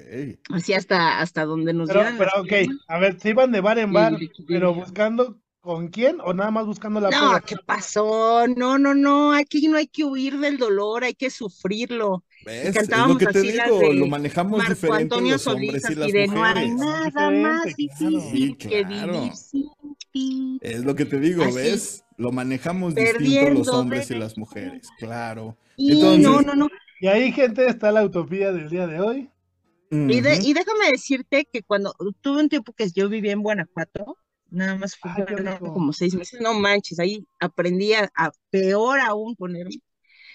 Así 0.50 0.72
hasta, 0.72 1.20
hasta 1.20 1.44
donde 1.44 1.72
nos 1.72 1.88
Pero, 1.88 2.00
dieran 2.00 2.18
pero 2.18 2.30
ok, 2.40 2.52
a 2.88 2.98
ver, 2.98 3.20
¿se 3.20 3.30
iban 3.30 3.52
de 3.52 3.60
bar 3.60 3.78
en 3.78 3.88
Sí, 3.88 3.94
bar, 3.94 4.18
de- 4.18 4.30
pero 4.46 4.74
buscando 4.74 5.38
con 5.60 5.88
quién 5.88 6.18
o 6.20 6.32
nada 6.32 6.50
más 6.50 6.64
buscando 6.66 7.00
la 7.00 7.10
No? 7.10 7.40
¿qué 7.44 7.56
pasó? 7.66 8.46
No, 8.48 8.78
no, 8.78 8.94
no, 8.94 9.32
aquí 9.34 9.66
no 9.68 9.76
hay 9.76 9.88
que 9.88 10.04
huir 10.04 10.38
del 10.38 10.56
dolor, 10.58 11.04
hay 11.04 11.14
que 11.14 11.28
sufrirlo. 11.28 12.24
¿Ves? 12.44 12.66
Es 12.68 12.74
lo 12.74 12.80
cantábamos 12.80 13.18
que 13.18 13.26
te 13.26 13.38
así 13.38 13.52
las 13.52 13.66
digo, 13.66 13.80
de 13.80 13.94
lo 13.94 14.06
manejamos 14.06 14.58
Marco 14.58 14.70
diferente 14.70 15.02
Antonio 15.02 15.32
los 15.32 15.42
Solís, 15.42 15.68
hombres 15.68 15.82
y 15.82 15.86
así 15.86 15.94
las 15.96 16.12
de 16.12 16.26
no 16.28 16.44
hay 16.44 16.70
mujeres. 16.70 16.76
nada 16.78 17.30
más 17.30 17.62
claro. 17.62 17.76
difícil 17.76 18.20
Sí, 18.30 18.54
que 18.56 18.82
claro. 18.84 19.12
vivir 19.12 19.36
sin 19.36 19.64
ti. 20.12 20.58
Es 20.60 20.84
lo 20.84 20.94
que 20.94 21.04
te 21.04 21.18
digo, 21.20 21.44
Así. 21.44 21.56
¿ves? 21.56 22.04
Lo 22.16 22.32
manejamos 22.32 22.94
distinto 22.94 23.50
los 23.50 23.68
hombres 23.68 24.10
y 24.10 24.14
de- 24.14 24.20
las 24.20 24.38
mujeres, 24.38 24.88
claro. 24.98 25.56
Y 25.76 25.92
Entonces- 25.92 26.22
no, 26.22 26.40
no, 26.42 26.54
no. 26.54 26.68
Y 27.00 27.06
ahí, 27.08 27.30
gente, 27.32 27.66
está 27.66 27.92
la 27.92 28.04
utopía 28.04 28.52
del 28.52 28.68
día 28.70 28.86
de 28.86 29.00
hoy. 29.00 29.30
Y, 29.90 30.20
de- 30.20 30.38
y 30.42 30.52
déjame 30.52 30.90
decirte 30.90 31.46
que 31.50 31.62
cuando 31.62 31.94
tuve 32.20 32.40
un 32.42 32.48
tiempo 32.48 32.72
que 32.72 32.90
yo 32.90 33.08
vivía 33.08 33.32
en 33.32 33.42
Guanajuato, 33.42 34.16
nada 34.50 34.76
más 34.76 34.96
fue 34.96 35.10
Ay, 35.14 35.58
como 35.60 35.92
seis 35.92 36.14
meses, 36.14 36.40
no 36.40 36.54
manches, 36.54 36.98
ahí 36.98 37.24
aprendí 37.38 37.92
a, 37.92 38.10
a 38.16 38.32
peor 38.50 38.98
aún 39.00 39.36
ponerme 39.36 39.76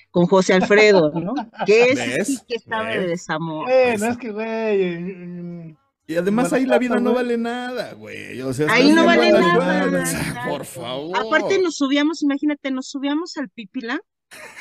con 0.10 0.26
José 0.28 0.54
Alfredo, 0.54 1.12
¿no? 1.20 1.34
Que 1.66 1.92
ese 1.92 2.24
sí 2.26 2.38
que 2.48 2.56
estaba 2.56 2.90
de 2.90 3.08
desamor. 3.08 3.66
Bueno, 3.66 4.00
pues. 4.00 4.12
es 4.12 4.18
que, 4.18 4.32
güey, 4.32 4.48
eh, 4.48 5.76
Y 6.08 6.16
además 6.16 6.54
ahí 6.54 6.66
la 6.66 6.78
vida 6.78 7.00
no 7.00 7.14
vale 7.14 7.38
nada, 7.38 7.94
güey. 7.94 8.42
O 8.42 8.54
sea, 8.54 8.68
Ahí 8.72 8.92
no 8.94 9.06
vale 9.06 9.32
nada, 9.32 9.86
o 9.86 9.92
sea, 10.06 10.20
exacto. 10.20 10.50
por 10.50 10.66
favor. 10.66 11.18
Aparte 11.18 11.62
nos 11.62 11.76
subíamos, 11.76 12.22
imagínate, 12.24 12.72
nos 12.72 12.88
subíamos 12.90 13.36
al 13.38 13.50
Pipila, 13.50 14.00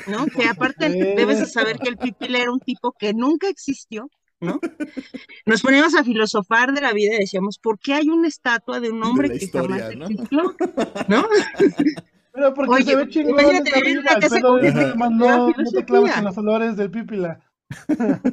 ¿no? 0.07 0.27
Que 0.27 0.47
aparte 0.49 0.89
debes 0.89 1.39
de 1.41 1.47
saber 1.47 1.79
que 1.79 1.89
el 1.89 1.97
Pipila 1.97 2.39
era 2.41 2.53
un 2.53 2.61
tipo 2.61 2.93
que 2.99 3.13
nunca 3.15 3.49
existió, 3.49 4.09
¿no? 4.41 4.59
Nos 5.47 5.63
poníamos 5.63 5.95
a 5.95 6.03
filosofar 6.05 6.73
de 6.73 6.81
la 6.81 6.93
vida 6.93 7.15
y 7.17 7.21
decíamos, 7.21 7.59
¿por 7.59 7.79
qué 7.79 7.95
hay 7.95 8.09
una 8.09 8.29
estatua 8.29 8.81
de 8.81 8.91
un 8.91 9.03
hombre 9.05 9.31
que 9.31 9.37
historia, 9.45 9.91
jamás 9.91 9.97
¿no? 9.97 10.07
existió? 10.07 10.57
¿no? 11.09 11.29
Pero 12.33 12.55
porque 12.55 12.73
Oye, 12.75 12.85
se 12.85 12.97
ve 12.97 13.09
chingón 13.09 13.31
imagínate 13.41 13.77
arriba, 13.77 14.11
pero 14.21 14.61
Pipila. 14.61 14.95
"Más 14.95 15.11
La 15.11 15.17
no, 15.17 15.37
no 15.39 15.47
te 15.49 15.55
filosofía. 15.55 15.85
claves 15.85 16.17
en 16.17 16.25
los 16.25 16.39
olores 16.39 16.77
del 16.77 16.91
pípila. 16.93 17.41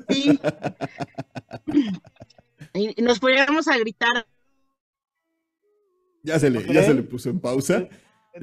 Sí. 0.10 0.40
Y 2.74 3.02
nos 3.02 3.20
poníamos 3.20 3.68
a 3.68 3.78
gritar, 3.80 4.28
Ya 6.24 6.38
se 6.40 6.50
le, 6.52 6.72
ya 6.72 6.84
se 6.84 6.94
le 6.94 7.02
puso 7.04 7.30
en 7.32 7.40
pausa. 7.40 7.88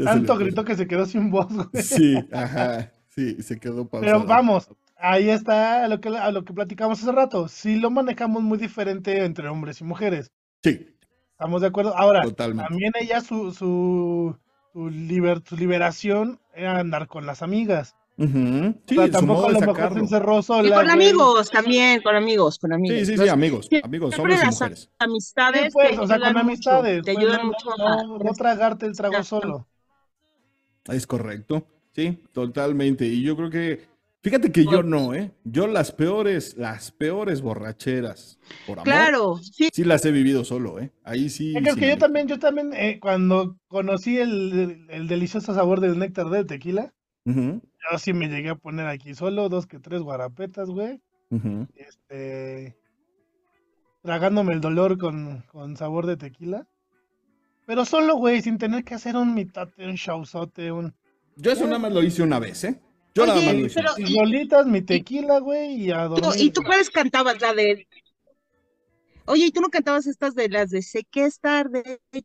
Tanto 0.03 0.37
le 0.37 0.45
gritó 0.47 0.65
que 0.65 0.77
se 0.77 0.87
quedó 0.87 1.07
sin 1.07 1.31
voz, 1.31 1.49
güey. 1.53 1.83
Sí, 1.83 2.17
ajá. 2.33 2.91
Sí, 3.09 3.41
se 3.43 3.61
quedó 3.61 3.87
pausado. 3.89 4.01
Pero 4.01 4.25
vamos, 4.27 4.69
ahí 4.97 5.31
está 5.31 5.85
a 5.85 5.89
lo 5.89 6.01
que, 6.01 6.09
a 6.09 6.31
lo 6.33 6.45
que 6.45 6.53
platicamos 6.53 7.01
hace 7.03 7.13
rato. 7.13 7.47
Sí 7.49 7.77
lo 7.77 7.91
manejamos 7.91 8.43
muy 8.43 8.59
diferente 8.59 9.25
entre 9.25 9.49
hombres 9.49 9.81
y 9.81 9.85
mujeres. 9.85 10.33
Sí, 10.63 10.89
¿Estamos 11.33 11.61
de 11.61 11.67
acuerdo? 11.69 11.97
Ahora, 11.97 12.23
totalmente. 12.23 12.69
también 12.69 12.93
ella 13.01 13.21
su, 13.21 13.53
su, 13.53 14.37
su, 14.73 14.89
liber- 14.91 15.43
su 15.47 15.57
liberación 15.57 16.41
era 16.55 16.79
andar 16.79 17.07
con 17.09 17.27
las 17.27 17.43
amigas. 17.43 17.95
Ujú. 18.17 18.75
Sí, 18.87 18.97
o 18.97 19.03
sea, 19.03 19.11
tampoco 19.11 19.47
a 19.47 19.51
lo 19.51 19.61
mejor 19.61 19.93
se 19.95 19.99
encerró 19.99 20.39
y 20.39 20.43
sola. 20.45 20.75
con 20.77 20.85
güey. 20.85 20.95
amigos 20.95 21.51
también, 21.51 22.01
con 22.03 22.15
amigos, 22.15 22.59
con 22.61 22.73
amigos. 22.73 22.99
Sí, 23.01 23.07
sí, 23.07 23.19
sí, 23.19 23.29
amigos. 23.29 23.69
Amigos, 23.83 24.17
hombres 24.17 24.41
y 24.43 24.47
mujeres. 24.47 24.91
amistades 25.01 25.65
Sí, 25.65 25.71
pues, 25.73 25.91
te 25.91 25.99
o 25.99 26.07
sea, 26.07 26.17
con 26.19 26.27
ayudan 26.29 26.47
mucho, 26.47 26.71
amistades. 26.71 27.03
te 27.05 27.13
pues, 27.15 27.25
ayudan 27.27 27.41
no, 27.41 27.47
mucho 27.47 27.71
no, 27.77 27.89
a- 27.89 28.25
no 28.25 28.33
tragarte 28.35 28.87
el 28.87 28.97
trago 28.97 29.23
solo. 29.25 29.67
Es 30.87 31.07
correcto. 31.07 31.67
Sí, 31.95 32.19
totalmente. 32.33 33.07
Y 33.07 33.23
yo 33.23 33.37
creo 33.37 33.51
que, 33.51 33.87
fíjate 34.23 34.51
que 34.51 34.65
yo 34.65 34.83
no, 34.83 35.15
¿eh? 35.15 35.31
Yo 35.45 35.67
las 35.67 35.93
peores, 35.93 36.57
las 36.57 36.91
peores 36.91 37.41
borracheras 37.41 38.39
por 38.67 38.79
amor, 38.81 38.85
Claro, 38.85 39.37
sí, 39.39 39.69
sí 39.73 39.85
las 39.85 40.05
he 40.05 40.11
vivido 40.11 40.45
solo, 40.45 40.81
¿eh? 40.81 40.91
Ahí 41.05 41.29
sí. 41.29 41.55
Es 41.57 41.75
que, 41.77 41.89
yo 41.89 41.97
también, 41.99 42.27
yo 42.27 42.39
también, 42.39 42.73
eh, 42.75 42.99
cuando 43.01 43.57
conocí 43.69 44.19
el, 44.19 44.53
el- 44.53 44.87
el 44.91 45.09
delicioso 45.09 45.55
sabor 45.55 45.81
del 45.81 45.99
néctar 45.99 46.29
del 46.31 46.47
tequila, 46.47 46.93
yo 47.25 47.99
sí 47.99 48.13
me 48.13 48.29
llegué 48.29 48.51
a 48.51 48.55
poner 48.57 48.87
aquí 48.89 49.15
solo 49.15 49.49
dos 49.49 49.67
que 49.67 49.79
tres 49.79 50.03
guarapetas, 50.03 50.69
güey. 50.69 51.01
Este. 51.77 52.77
Tragándome 54.03 54.53
el 54.53 54.61
dolor 54.61 54.99
con, 54.99 55.43
con 55.51 55.77
sabor 55.77 56.07
de 56.07 56.17
tequila. 56.17 56.67
Pero 57.67 57.85
solo, 57.85 58.17
güey, 58.17 58.43
sin 58.43 58.59
tener 58.59 58.85
que 58.85 58.95
hacer 58.95 59.17
un 59.17 59.35
mitote, 59.35 59.87
un 59.87 59.95
showzote, 59.95 60.71
un. 60.73 60.95
Yo 61.37 61.51
eso 61.53 61.65
nada 61.67 61.79
más 61.79 61.93
lo 61.93 62.03
hice 62.03 62.23
una 62.23 62.39
vez, 62.39 62.63
¿eh? 62.65 62.81
Yo 63.15 63.27
nada 63.27 63.39
Oye, 63.39 63.47
más 63.47 63.55
lo 63.57 63.67
hice. 63.67 63.75
pero- 63.77 63.93
una 63.95 63.97
vez. 64.05 64.11
Mis 64.11 64.19
rolitas, 64.21 64.67
mi 64.67 64.83
tequila, 64.83 65.39
güey, 65.41 65.75
y 65.87 65.91
a 65.91 66.05
dormir. 66.05 66.31
¿Y 66.39 66.51
tú 66.51 66.63
cuáles 66.63 66.91
cantabas? 66.91 67.41
La 67.41 67.55
de. 67.55 67.87
Oye, 69.27 69.47
¿y 69.47 69.51
tú 69.51 69.61
no 69.63 69.69
cantabas 69.71 70.07
estas 70.07 70.35
de 70.35 70.49
las 70.51 70.71
de 70.71 70.83
sé 70.83 71.05
que 71.11 71.25
es 71.25 71.41
tarde? 71.41 72.01
Sí, 72.13 72.25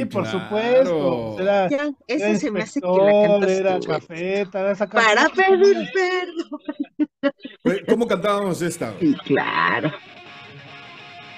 Sí, 0.00 0.04
por 0.04 0.24
claro. 0.24 0.40
supuesto. 0.40 1.36
Era, 1.40 1.70
Ya, 1.70 1.90
era 2.08 2.28
esa 2.30 2.40
se 2.40 2.50
me 2.50 2.62
hace 2.62 2.80
que 2.80 2.86
la 2.88 3.28
cantas 3.28 3.50
era 3.50 3.80
tú, 3.80 3.92
era. 4.12 4.76
Para 4.88 5.28
pedir 5.28 5.88
perdón. 5.94 7.82
¿Cómo 7.88 8.06
cantábamos 8.08 8.60
esta? 8.62 8.90
güey? 8.90 9.12
Sí, 9.12 9.18
claro. 9.24 9.92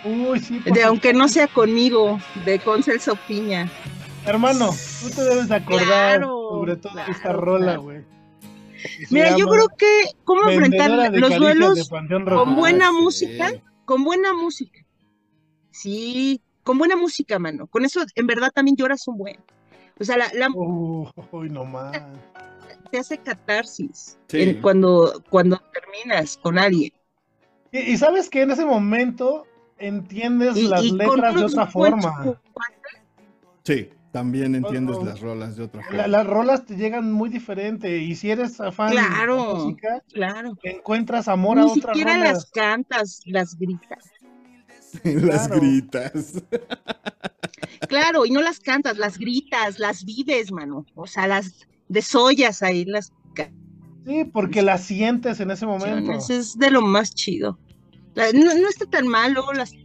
Uy, 0.05 0.41
sí, 0.41 0.59
De 0.61 0.83
aunque 0.83 1.13
no 1.13 1.29
sea 1.29 1.47
conmigo, 1.49 2.19
de 2.45 2.59
con 2.59 2.83
Celso 2.83 3.17
Piña. 3.29 3.71
Hermano, 4.27 4.71
tú 5.03 5.11
te 5.11 5.23
debes 5.23 5.49
de 5.49 5.55
acordar 5.57 5.87
Claro, 5.87 6.49
sobre 6.51 6.77
todo 6.77 6.95
de 6.95 7.01
esta 7.03 7.23
claro, 7.23 7.41
rola, 7.41 7.65
claro. 7.65 7.83
güey. 7.83 8.05
Mira, 9.11 9.37
yo 9.37 9.47
creo 9.47 9.69
que 9.79 9.87
cómo 10.25 10.49
enfrentar 10.49 10.91
los 11.13 11.37
duelos 11.37 11.89
con 12.29 12.57
buena 12.57 12.87
Ah, 12.89 12.91
sí. 12.97 13.01
música, 13.03 13.53
con 13.85 14.03
buena 14.05 14.33
música. 14.35 14.81
Sí, 15.71 16.41
con 16.65 16.79
buena 16.79 16.97
música, 16.97 17.39
mano. 17.39 17.67
Con 17.69 17.85
eso, 17.85 18.01
en 18.15 18.27
verdad, 18.27 18.51
también 18.53 18.77
lloras 18.77 19.07
un 19.09 19.19
buen. 19.19 19.39
O 20.01 20.05
sea, 20.05 20.17
la, 20.17 20.31
la 20.35 20.49
Uy, 20.53 21.49
no 21.51 21.65
más. 21.65 21.97
te 22.91 22.99
hace 22.99 23.19
catarsis 23.19 24.19
Sí. 24.29 24.43
en- 24.43 24.61
cuando, 24.61 25.23
cuando 25.31 25.61
terminas 25.73 26.37
con 26.37 26.59
alguien. 26.59 26.93
Y, 27.71 27.79
y 27.79 27.97
sabes 27.97 28.29
que 28.29 28.43
en 28.43 28.51
ese 28.51 28.65
momento 28.65 29.47
entiendes 29.79 30.57
Y, 30.57 30.69
las 30.69 30.83
y 30.85 30.93
letras 30.93 31.35
de 31.35 31.45
otra 31.45 31.67
forma. 31.67 32.37
Sí, 33.65 33.89
también 34.11 34.55
entiendes 34.55 34.97
Oh, 34.97 35.01
oh. 35.01 35.05
las 35.05 35.21
rolas 35.21 35.57
de 35.57 35.65
otra 35.65 35.83
forma. 35.83 35.97
La- 35.99 36.09
las 36.09 36.27
rolas 36.27 36.65
te 36.67 36.77
llegan 36.77 37.13
muy 37.13 37.31
diferente 37.31 37.99
y 37.99 38.15
si 38.17 38.31
eres 38.31 38.57
fan 38.73 38.91
de 38.91 38.97
la 38.97 39.07
Claro. 39.09 39.55
música, 39.57 40.03
Claro. 40.13 40.59
encuentras 40.63 41.29
amor 41.29 41.59
a 41.59 41.65
Ni 41.65 41.71
otras 41.71 41.97
siquiera 41.97 42.17
rolas. 42.17 42.33
las 42.35 42.51
cantas, 42.51 43.21
las 43.27 43.57
gritas. 43.59 44.11
las 45.05 45.47
claro. 45.49 45.61
gritas. 45.61 46.43
Claro, 47.89 48.25
y 48.25 48.31
no 48.31 48.41
las 48.43 48.61
cantas, 48.61 48.97
las 48.97 49.19
gritas, 49.19 49.79
las 49.79 50.05
vives, 50.05 50.53
mano. 50.53 50.87
O 50.95 51.07
sea, 51.07 51.27
las 51.27 51.67
desollas 51.89 52.63
ahí, 52.63 52.85
las 52.85 53.13
Sí, 54.07 54.25
porque 54.25 54.63
las 54.63 54.83
sientes 54.85 55.41
en 55.41 55.51
ese 55.51 55.67
momento. 55.67 56.11
canciones. 56.13 56.31
Es 56.31 56.59
de 56.59 56.71
lo 56.71 56.81
más 56.83 57.13
chido. 57.15 57.59
No, 58.15 58.55
no 58.55 58.69
está 58.69 58.87
tan 58.87 59.07
mal, 59.09 59.33
luego 59.33 59.53
las. 59.53 59.73
Y 59.73 59.83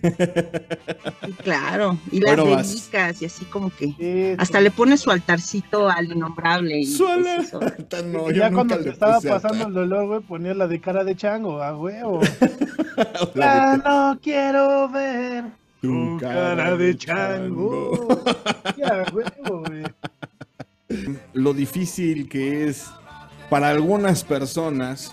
Claro, 1.42 1.98
y 2.12 2.20
las 2.20 2.36
Bueno, 2.36 2.50
vas. 2.56 2.66
Pues 2.68 2.90
dedicas 2.90 3.22
y 3.22 3.26
así 3.26 3.44
como 3.46 3.70
que 3.70 3.86
Sí, 3.98 4.34
hasta 4.38 4.60
le 4.60 4.70
pones 4.70 5.00
su 5.00 5.10
altarcito 5.10 5.88
al 5.88 6.12
innombrable. 6.12 6.78
Y 6.80 6.86
Suele. 6.86 7.38
dices, 7.38 7.54
"Órale". 7.54 7.86
No, 8.06 8.30
y 8.30 8.36
ya 8.36 8.50
cuando 8.52 8.78
te 8.78 8.90
estaba 8.90 9.20
pasando 9.20 9.66
el 9.66 9.74
dolor, 9.74 10.06
güey, 10.06 10.20
ponías 10.20 10.56
la 10.56 10.68
de 10.68 10.80
cara 10.80 11.02
de 11.04 11.16
chango, 11.16 11.62
a 11.62 11.76
huevo. 11.76 12.20
Ya 13.34 13.76
no 13.76 14.18
quiero 14.20 14.88
ver 14.88 15.44
tu 15.80 15.88
tu 15.88 16.18
cara 16.18 16.76
de 16.76 16.96
chango. 16.96 18.08
Ya, 18.76 19.04
huevo, 19.12 19.64
güey. 19.66 19.82
Lo 21.32 21.52
difícil 21.54 22.28
que 22.28 22.68
es 22.68 22.86
para 23.50 23.70
algunas 23.70 24.22
personas 24.24 25.12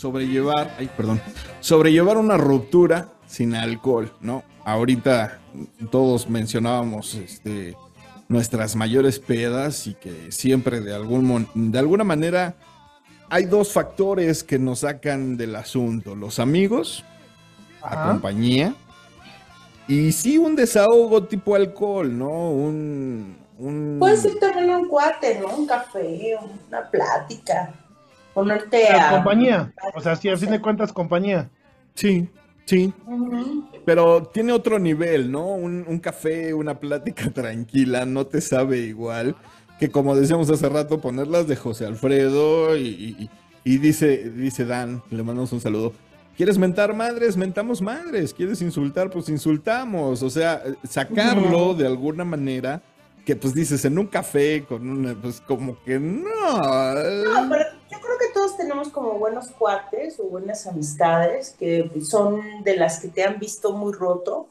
sobrellevar, 0.00 0.74
ay, 0.78 0.88
perdón, 0.96 1.20
sobrellevar 1.60 2.16
una 2.16 2.38
ruptura 2.38 3.08
sin 3.26 3.54
alcohol, 3.54 4.10
¿no? 4.22 4.42
Ahorita 4.64 5.38
todos 5.90 6.28
mencionábamos 6.28 7.14
este 7.14 7.76
nuestras 8.28 8.76
mayores 8.76 9.18
pedas 9.18 9.86
y 9.86 9.94
que 9.94 10.32
siempre 10.32 10.80
de 10.80 10.94
algún 10.94 11.48
de 11.54 11.78
alguna 11.78 12.04
manera 12.04 12.54
hay 13.28 13.44
dos 13.44 13.72
factores 13.72 14.42
que 14.42 14.58
nos 14.58 14.80
sacan 14.80 15.36
del 15.36 15.54
asunto, 15.54 16.14
los 16.16 16.38
amigos, 16.38 17.04
la 17.82 18.06
compañía 18.06 18.74
y 19.86 20.12
sí 20.12 20.38
un 20.38 20.56
desahogo 20.56 21.24
tipo 21.24 21.54
alcohol, 21.54 22.16
¿no? 22.16 22.50
Un, 22.50 23.36
un 23.58 23.96
Puede 23.98 24.16
ser 24.16 24.38
también 24.38 24.70
un 24.70 24.88
cuate, 24.88 25.40
¿no? 25.40 25.54
Un 25.54 25.66
café, 25.66 26.38
una 26.68 26.88
plática. 26.90 27.74
Ponerte 28.34 28.88
a. 28.88 29.10
compañía. 29.10 29.72
O 29.94 30.00
sea, 30.00 30.16
si 30.16 30.28
a 30.28 30.36
fin 30.36 30.50
de 30.50 30.60
cuentas, 30.60 30.92
compañía. 30.92 31.50
Sí, 31.94 32.28
sí. 32.64 32.92
Pero 33.84 34.22
tiene 34.24 34.52
otro 34.52 34.78
nivel, 34.78 35.30
¿no? 35.32 35.46
Un, 35.48 35.84
un 35.86 35.98
café, 35.98 36.54
una 36.54 36.78
plática 36.78 37.30
tranquila, 37.34 38.04
no 38.06 38.26
te 38.26 38.40
sabe 38.40 38.78
igual 38.78 39.34
que 39.78 39.88
como 39.90 40.14
decíamos 40.14 40.50
hace 40.50 40.68
rato, 40.68 41.00
ponerlas 41.00 41.48
de 41.48 41.56
José 41.56 41.86
Alfredo 41.86 42.76
y, 42.76 42.82
y- 43.18 43.30
y 43.64 43.78
dice, 43.78 44.30
dice 44.30 44.66
Dan, 44.66 45.02
le 45.10 45.22
mandamos 45.22 45.52
un 45.52 45.60
saludo. 45.62 45.94
¿Quieres 46.36 46.58
mentar 46.58 46.94
madres? 46.94 47.36
Mentamos 47.38 47.80
madres. 47.80 48.34
¿Quieres 48.34 48.60
insultar? 48.62 49.08
Pues 49.10 49.28
insultamos. 49.30 50.22
O 50.22 50.28
sea, 50.30 50.62
sacarlo 50.86 51.72
de 51.74 51.86
alguna 51.86 52.24
manera 52.24 52.82
que 53.30 53.36
pues 53.36 53.54
dices 53.54 53.84
en 53.84 53.96
un 53.96 54.08
café 54.08 54.64
con 54.68 54.90
una, 54.90 55.14
pues 55.14 55.40
como 55.40 55.80
que 55.84 56.00
no. 56.00 56.24
No, 56.24 57.48
pero 57.48 57.64
yo 57.88 58.00
creo 58.00 58.18
que 58.18 58.34
todos 58.34 58.56
tenemos 58.56 58.88
como 58.88 59.20
buenos 59.20 59.52
cuates 59.52 60.18
o 60.18 60.24
buenas 60.24 60.66
amistades 60.66 61.54
que 61.56 61.88
son 62.02 62.64
de 62.64 62.76
las 62.76 62.98
que 62.98 63.06
te 63.06 63.22
han 63.22 63.38
visto 63.38 63.72
muy 63.72 63.92
roto 63.92 64.48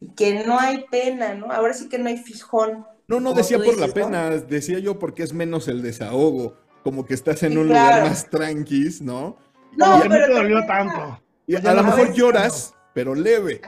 y 0.00 0.08
que 0.08 0.44
no 0.44 0.58
hay 0.58 0.86
pena, 0.90 1.34
¿no? 1.34 1.52
Ahora 1.52 1.72
sí 1.72 1.88
que 1.88 1.98
no 1.98 2.08
hay 2.08 2.16
fijón. 2.16 2.84
No, 3.06 3.20
no 3.20 3.32
decía 3.32 3.58
por 3.62 3.78
la 3.78 3.94
pena, 3.94 4.30
decía 4.30 4.80
yo 4.80 4.98
porque 4.98 5.22
es 5.22 5.32
menos 5.32 5.68
el 5.68 5.80
desahogo, 5.80 6.56
como 6.82 7.06
que 7.06 7.14
estás 7.14 7.44
en 7.44 7.52
Sí, 7.52 7.58
un 7.58 7.68
lugar 7.68 8.02
más 8.02 8.28
tranquis, 8.28 9.00
¿no? 9.00 9.36
No, 9.76 9.98
no 9.98 10.10
pero 10.10 10.26
te 10.26 10.32
dolió 10.32 10.66
tanto. 10.66 11.20
Y 11.46 11.54
a, 11.54 11.74
lo 11.74 11.84
mejor 11.84 12.12
lloras, 12.12 12.74
pero 12.92 13.14
leve. 13.14 13.60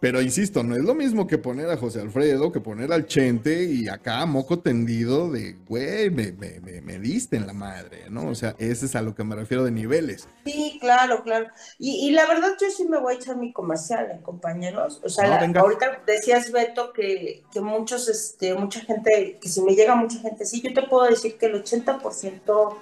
Pero 0.00 0.22
insisto, 0.22 0.62
no 0.62 0.74
es 0.76 0.82
lo 0.82 0.94
mismo 0.94 1.26
que 1.26 1.36
poner 1.36 1.68
a 1.70 1.76
José 1.76 2.00
Alfredo, 2.00 2.50
que 2.52 2.60
poner 2.60 2.90
al 2.92 3.06
Chente 3.06 3.64
y 3.64 3.86
acá 3.88 4.24
moco 4.24 4.58
tendido 4.60 5.30
de, 5.30 5.56
güey, 5.68 6.08
me, 6.10 6.32
me, 6.32 6.58
me, 6.60 6.80
me 6.80 6.98
diste 6.98 7.36
en 7.36 7.46
la 7.46 7.52
madre, 7.52 8.04
¿no? 8.08 8.28
O 8.28 8.34
sea, 8.34 8.56
ese 8.58 8.86
es 8.86 8.96
a 8.96 9.02
lo 9.02 9.14
que 9.14 9.24
me 9.24 9.36
refiero 9.36 9.62
de 9.62 9.70
niveles. 9.70 10.26
Sí, 10.46 10.78
claro, 10.80 11.22
claro. 11.22 11.48
Y, 11.78 12.08
y 12.08 12.12
la 12.12 12.26
verdad 12.26 12.52
yo 12.60 12.68
sí 12.70 12.86
me 12.88 12.98
voy 12.98 13.12
a 13.14 13.16
echar 13.18 13.36
mi 13.36 13.52
comercial, 13.52 14.08
¿eh, 14.10 14.20
compañeros. 14.22 15.02
O 15.04 15.08
sea, 15.10 15.24
No, 15.24 15.30
la- 15.34 15.40
venga. 15.40 15.60
ahorita 15.60 16.02
decías, 16.06 16.50
Beto, 16.50 16.92
que, 16.94 17.42
que 17.52 17.60
muchos, 17.60 18.08
este, 18.08 18.54
mucha 18.54 18.80
gente, 18.80 19.38
que 19.40 19.48
si 19.50 19.60
me 19.60 19.74
llega 19.74 19.94
mucha 19.96 20.18
gente, 20.20 20.46
sí, 20.46 20.62
yo 20.62 20.72
te 20.72 20.82
puedo 20.88 21.04
decir 21.04 21.36
que 21.36 21.46
el 21.46 21.62
80%, 21.62 22.76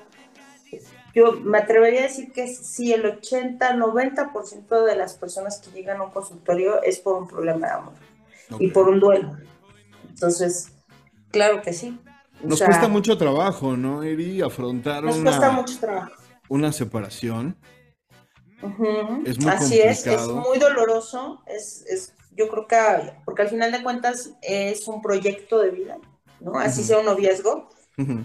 yo 1.15 1.33
me 1.33 1.59
atrevería 1.59 2.01
a 2.01 2.03
decir 2.05 2.33
que 2.33 2.49
sí, 2.49 2.93
el 2.93 3.05
80, 3.07 3.75
90% 3.75 4.85
de 4.85 4.97
las 4.97 5.15
personas 5.15 5.59
que 5.61 5.71
llegan 5.71 6.01
a 6.01 6.05
un 6.05 6.11
consultorio 6.11 6.83
es 6.83 6.99
por 7.01 7.17
un 7.17 7.27
problema 7.29 7.67
de 7.67 7.73
amor 7.73 7.95
y 8.59 8.69
por 8.69 8.89
un 8.89 9.01
duelo. 9.01 9.37
Entonces, 10.09 10.73
claro 11.31 11.63
que 11.63 11.73
sí. 11.73 11.99
O 12.45 12.49
Nos 12.49 12.59
sea, 12.59 12.67
cuesta 12.69 12.89
mucho 12.89 13.17
trabajo, 13.19 13.77
¿no, 13.77 14.03
Eri? 14.03 14.41
Afrontar 14.43 15.03
Nos 15.03 15.17
cuesta 15.19 15.49
una, 15.51 15.61
mucho 15.61 15.79
trabajo. 15.81 16.13
una 16.49 16.73
separación. 16.73 17.57
Es 19.25 19.39
muy 19.41 19.51
Así 19.53 19.79
es, 19.81 20.05
es 20.07 20.17
complicado. 20.23 20.37
muy 20.49 20.59
doloroso, 20.59 21.43
es, 21.47 21.85
es, 21.89 22.15
yo 22.33 22.49
creo 22.49 22.67
que, 22.67 23.13
porque 23.25 23.43
al 23.43 23.49
final 23.49 23.71
de 23.71 23.83
cuentas 23.83 24.33
es 24.43 24.89
un 24.89 25.01
proyecto 25.01 25.61
de 25.61 25.71
vida, 25.71 25.99
¿no? 26.41 26.59
Así 26.59 26.83
sea 26.83 26.99
un 26.99 27.07
noviazgo, 27.07 27.69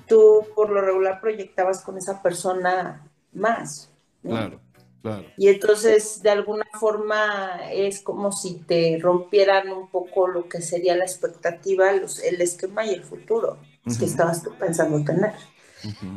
Tú 0.08 0.46
por 0.56 0.70
lo 0.70 0.82
regular 0.82 1.20
proyectabas 1.22 1.82
con 1.82 1.98
esa 1.98 2.22
persona 2.22 3.02
más, 3.34 3.90
¿no? 4.22 4.30
Claro, 4.32 4.60
claro. 5.02 5.26
Y 5.38 5.48
entonces, 5.48 6.22
de 6.22 6.30
alguna 6.30 6.66
forma, 6.80 7.72
es 7.72 8.02
como 8.02 8.32
si 8.32 8.60
te 8.60 9.00
rompieran 9.02 9.70
un 9.72 9.90
poco 9.90 10.28
lo 10.28 10.48
que 10.48 10.62
sería 10.62 10.96
la 10.96 11.06
expectativa, 11.06 11.92
los- 11.94 12.20
el 12.24 12.40
esquema 12.42 12.86
y 12.86 12.94
el 12.94 13.04
futuro 13.04 13.58
que 13.98 14.06
estabas 14.06 14.44
tú 14.44 14.54
pensando 14.60 15.04
tener. 15.04 15.34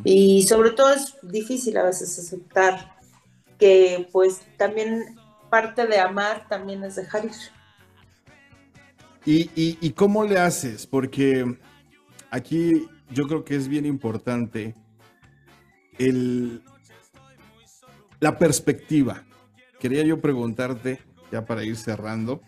Y 0.05 0.43
sobre 0.47 0.70
todo 0.70 0.93
es 0.93 1.16
difícil 1.23 1.77
a 1.78 1.83
veces 1.85 2.19
aceptar 2.19 2.95
que 3.59 4.09
pues 4.12 4.43
también 4.57 5.16
parte 5.51 5.87
de 5.87 5.99
amar 5.99 6.47
también 6.49 6.85
es 6.85 6.97
dejar 6.97 7.24
ir. 7.24 7.33
¿Y, 9.24 9.51
y, 9.57 9.78
y 9.81 9.91
cómo 9.93 10.24
le 10.24 10.39
haces? 10.39 10.87
Porque 10.87 11.59
aquí 12.31 12.89
yo 13.11 13.27
creo 13.27 13.45
que 13.45 13.57
es 13.57 13.69
bien 13.69 13.87
importante 13.87 14.74
el, 15.99 16.62
la 18.20 18.39
perspectiva. 18.39 19.24
Quería 19.81 20.05
yo 20.05 20.20
preguntarte, 20.20 21.01
ya 21.31 21.45
para 21.45 21.65
ir 21.65 21.77
cerrando, 21.77 22.41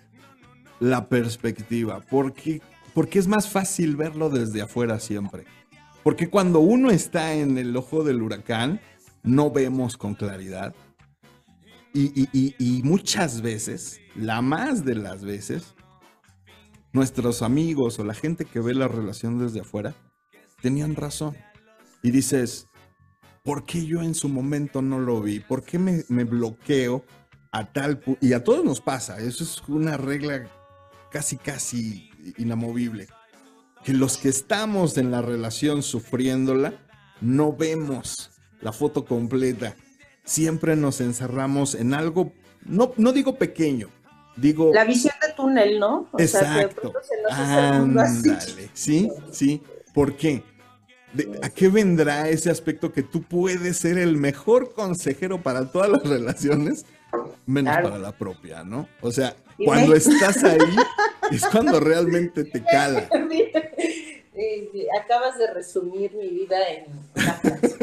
la 0.81 1.09
perspectiva. 1.09 2.01
¿Por 2.01 2.33
qué, 2.33 2.63
por 2.95 3.09
qué 3.09 3.19
es 3.19 3.27
más 3.29 3.49
fácil 3.49 3.97
verlo 3.97 4.31
desde 4.31 4.63
afuera 4.63 4.99
siempre? 5.01 5.45
Porque 6.03 6.31
cuando 6.31 6.61
uno 6.61 6.91
está 6.91 7.35
en 7.35 7.59
el 7.59 7.77
ojo 7.77 8.03
del 8.05 8.23
huracán, 8.23 8.81
no 9.23 9.51
vemos 9.51 9.97
con 9.97 10.15
claridad. 10.15 10.75
Y, 11.93 12.23
y- 12.23 12.29
y- 12.33 12.55
y 12.59 12.83
muchas 12.83 13.43
veces, 13.43 14.01
la 14.15 14.41
más 14.41 14.85
de 14.85 14.95
las 14.95 15.25
veces, 15.25 15.75
nuestros 16.93 17.43
amigos 17.43 17.99
o 17.99 18.05
la 18.05 18.15
gente 18.15 18.45
que 18.45 18.61
ve 18.61 18.75
la 18.75 18.89
relación 18.89 19.39
desde 19.39 19.61
afuera 19.61 19.95
tenían 20.61 20.97
razón. 20.97 21.37
Y 22.03 22.11
dices, 22.11 22.69
¿por 23.43 23.65
qué 23.65 23.85
yo 23.85 24.03
en 24.03 24.15
su 24.15 24.29
momento 24.29 24.83
no 24.83 24.99
lo 24.99 25.21
vi? 25.21 25.41
¿Por 25.41 25.63
qué 25.65 25.79
me, 25.79 26.05
me 26.09 26.25
bloqueo 26.25 27.05
a 27.51 27.73
tal 27.73 27.99
punto? 27.99 28.25
Y 28.25 28.33
a 28.33 28.45
todos 28.45 28.65
nos 28.65 28.81
pasa, 28.81 29.19
eso 29.19 29.45
es 29.45 29.63
una 29.69 29.97
regla 29.97 30.49
casi, 31.11 31.37
casi 31.37 32.11
inamovible. 32.37 33.09
Que 33.85 33.93
los 33.93 34.19
que 34.19 34.29
estamos 34.29 34.99
en 34.99 35.11
la 35.11 35.23
relación 35.23 35.83
sufriéndola, 35.83 36.75
no 37.21 37.53
vemos 37.53 38.31
la 38.61 38.73
foto 38.73 39.05
completa. 39.05 39.77
Siempre 40.25 40.77
nos 40.77 41.01
encerramos 41.01 41.75
en 41.75 41.95
algo, 41.95 42.33
no, 42.65 42.93
no 42.97 43.13
digo 43.13 43.37
pequeño, 43.37 43.89
digo... 44.37 44.73
La 44.75 44.85
visión 44.85 45.15
de 45.27 45.33
túnel, 45.33 45.79
¿no? 45.79 46.09
O 46.13 46.19
sea, 46.19 46.41
que 46.41 46.47
de 46.47 46.63
Exacto. 46.63 46.93
se 47.03 47.23
nos 47.23 48.03
hace 48.03 48.33
así. 48.33 48.71
Sí, 48.75 49.11
sí. 49.33 49.63
¿Por 49.99 50.15
qué? 50.17 50.45
De- 51.13 51.41
¿A 51.43 51.49
qué 51.51 51.69
vendrá 51.69 52.29
ese 52.29 52.51
aspecto 52.51 52.93
que 52.93 53.03
tú 53.03 53.25
puedes 53.25 53.79
ser 53.79 53.99
el 53.99 54.17
mejor 54.17 54.73
consejero 54.75 55.43
para 55.43 55.73
todas 55.73 55.89
las 55.91 56.03
relaciones, 56.09 56.87
menos 57.47 57.73
Claro. 57.73 57.89
para 57.89 58.01
la 58.01 58.13
propia, 58.13 58.63
¿no? 58.63 58.87
O 59.01 59.11
sea, 59.11 59.35
cuando 59.65 59.97
estás 59.97 60.45
ahí, 60.45 60.59
es 61.33 61.45
cuando 61.47 61.81
realmente 61.81 62.45
te 62.45 62.63
cala. 62.63 63.09
Eh, 64.41 64.71
eh, 64.73 64.87
Acabas 65.03 65.37
de 65.37 65.53
resumir 65.53 66.13
mi 66.15 66.29
vida 66.29 66.57
en 66.69 66.85
una 66.93 67.33
frase. 67.35 67.77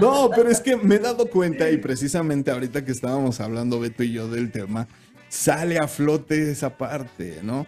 No, 0.00 0.30
pero 0.32 0.48
es 0.48 0.60
que 0.60 0.76
me 0.76 0.94
he 0.94 0.98
dado 1.00 1.28
cuenta 1.28 1.68
y 1.68 1.78
precisamente 1.78 2.52
ahorita 2.52 2.84
que 2.84 2.92
estábamos 2.92 3.40
hablando 3.40 3.80
Beto 3.80 4.04
y 4.04 4.12
yo 4.12 4.28
del 4.28 4.52
tema, 4.52 4.86
sale 5.28 5.80
a 5.80 5.88
flote 5.88 6.48
esa 6.48 6.78
parte, 6.78 7.40
¿no? 7.42 7.66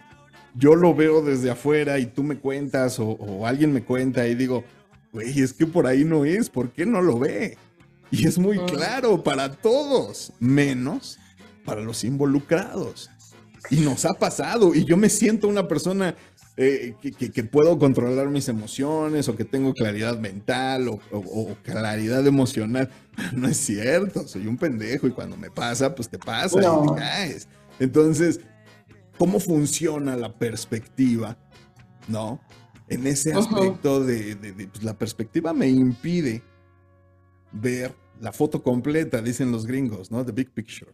Yo 0.57 0.75
lo 0.75 0.93
veo 0.95 1.21
desde 1.21 1.49
afuera 1.51 1.99
y 1.99 2.05
tú 2.07 2.23
me 2.23 2.37
cuentas 2.37 2.99
o, 2.99 3.09
o 3.09 3.45
alguien 3.45 3.71
me 3.73 3.83
cuenta 3.83 4.27
y 4.27 4.35
digo, 4.35 4.63
güey, 5.13 5.39
es 5.41 5.53
que 5.53 5.65
por 5.67 5.85
ahí 5.87 6.03
no 6.03 6.25
es, 6.25 6.49
¿por 6.49 6.71
qué 6.71 6.85
no 6.85 7.01
lo 7.01 7.19
ve? 7.19 7.57
Y 8.11 8.25
es 8.27 8.39
muy 8.39 8.57
claro 8.65 9.23
para 9.23 9.51
todos, 9.53 10.31
menos 10.39 11.19
para 11.65 11.81
los 11.81 12.03
involucrados. 12.03 13.09
Y 13.69 13.77
nos 13.81 14.05
ha 14.05 14.13
pasado 14.13 14.73
y 14.73 14.85
yo 14.85 14.95
me 14.97 15.09
siento 15.09 15.47
una 15.47 15.67
persona 15.67 16.15
eh, 16.59 16.95
que, 17.01 17.11
que- 17.11 17.31
que 17.31 17.43
puedo 17.43 17.77
controlar 17.77 18.29
mis 18.29 18.47
emociones 18.49 19.27
o 19.29 19.35
que 19.35 19.45
tengo 19.45 19.73
claridad 19.73 20.17
mental 20.17 20.87
o, 20.87 20.99
o- 21.11 21.19
o 21.51 21.55
claridad 21.63 22.25
emocional. 22.25 22.89
No 23.35 23.47
es 23.47 23.57
cierto, 23.57 24.27
soy 24.27 24.47
un 24.47 24.57
pendejo 24.57 25.05
y 25.07 25.11
cuando 25.11 25.37
me 25.37 25.51
pasa, 25.51 25.93
pues 25.93 26.07
te 26.09 26.17
pasa 26.17 26.57
y 26.59 26.87
te 26.87 26.95
caes. 26.95 27.47
Entonces, 27.79 28.39
¿cómo 29.17 29.39
funciona 29.39 30.15
la 30.15 30.33
perspectiva? 30.37 31.37
¿No? 32.07 32.39
En 32.89 33.05
ese 33.07 33.33
aspecto 33.33 34.03
de, 34.03 34.35
de- 34.35 34.53
de, 34.53 34.67
pues, 34.67 34.83
la 34.83 34.97
perspectiva 34.97 35.53
me 35.53 35.67
impide 35.67 36.41
ver 37.51 37.93
la 38.21 38.31
foto 38.31 38.63
completa, 38.63 39.21
dicen 39.21 39.51
los 39.51 39.65
gringos, 39.65 40.11
¿no? 40.11 40.25
The 40.25 40.31
big 40.31 40.51
picture. 40.53 40.93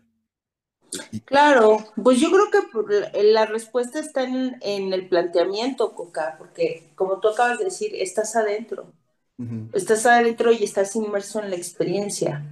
Claro, 1.25 1.77
pues 2.03 2.19
yo 2.19 2.29
creo 2.31 2.49
que 2.51 3.23
la- 3.23 3.45
respuesta 3.45 3.99
está 3.99 4.23
en, 4.23 4.57
en 4.61 4.93
el 4.93 5.07
planteamiento, 5.09 5.93
Coca, 5.95 6.35
porque 6.37 6.91
como 6.95 7.19
tú 7.19 7.29
acabas 7.29 7.57
de 7.59 7.65
decir, 7.65 7.91
estás 7.95 8.35
adentro. 8.35 8.93
Estás 9.73 10.05
adentro 10.05 10.51
y 10.51 10.63
estás 10.63 10.95
inmerso 10.95 11.41
en 11.41 11.49
la 11.51 11.55
experiencia. 11.57 12.45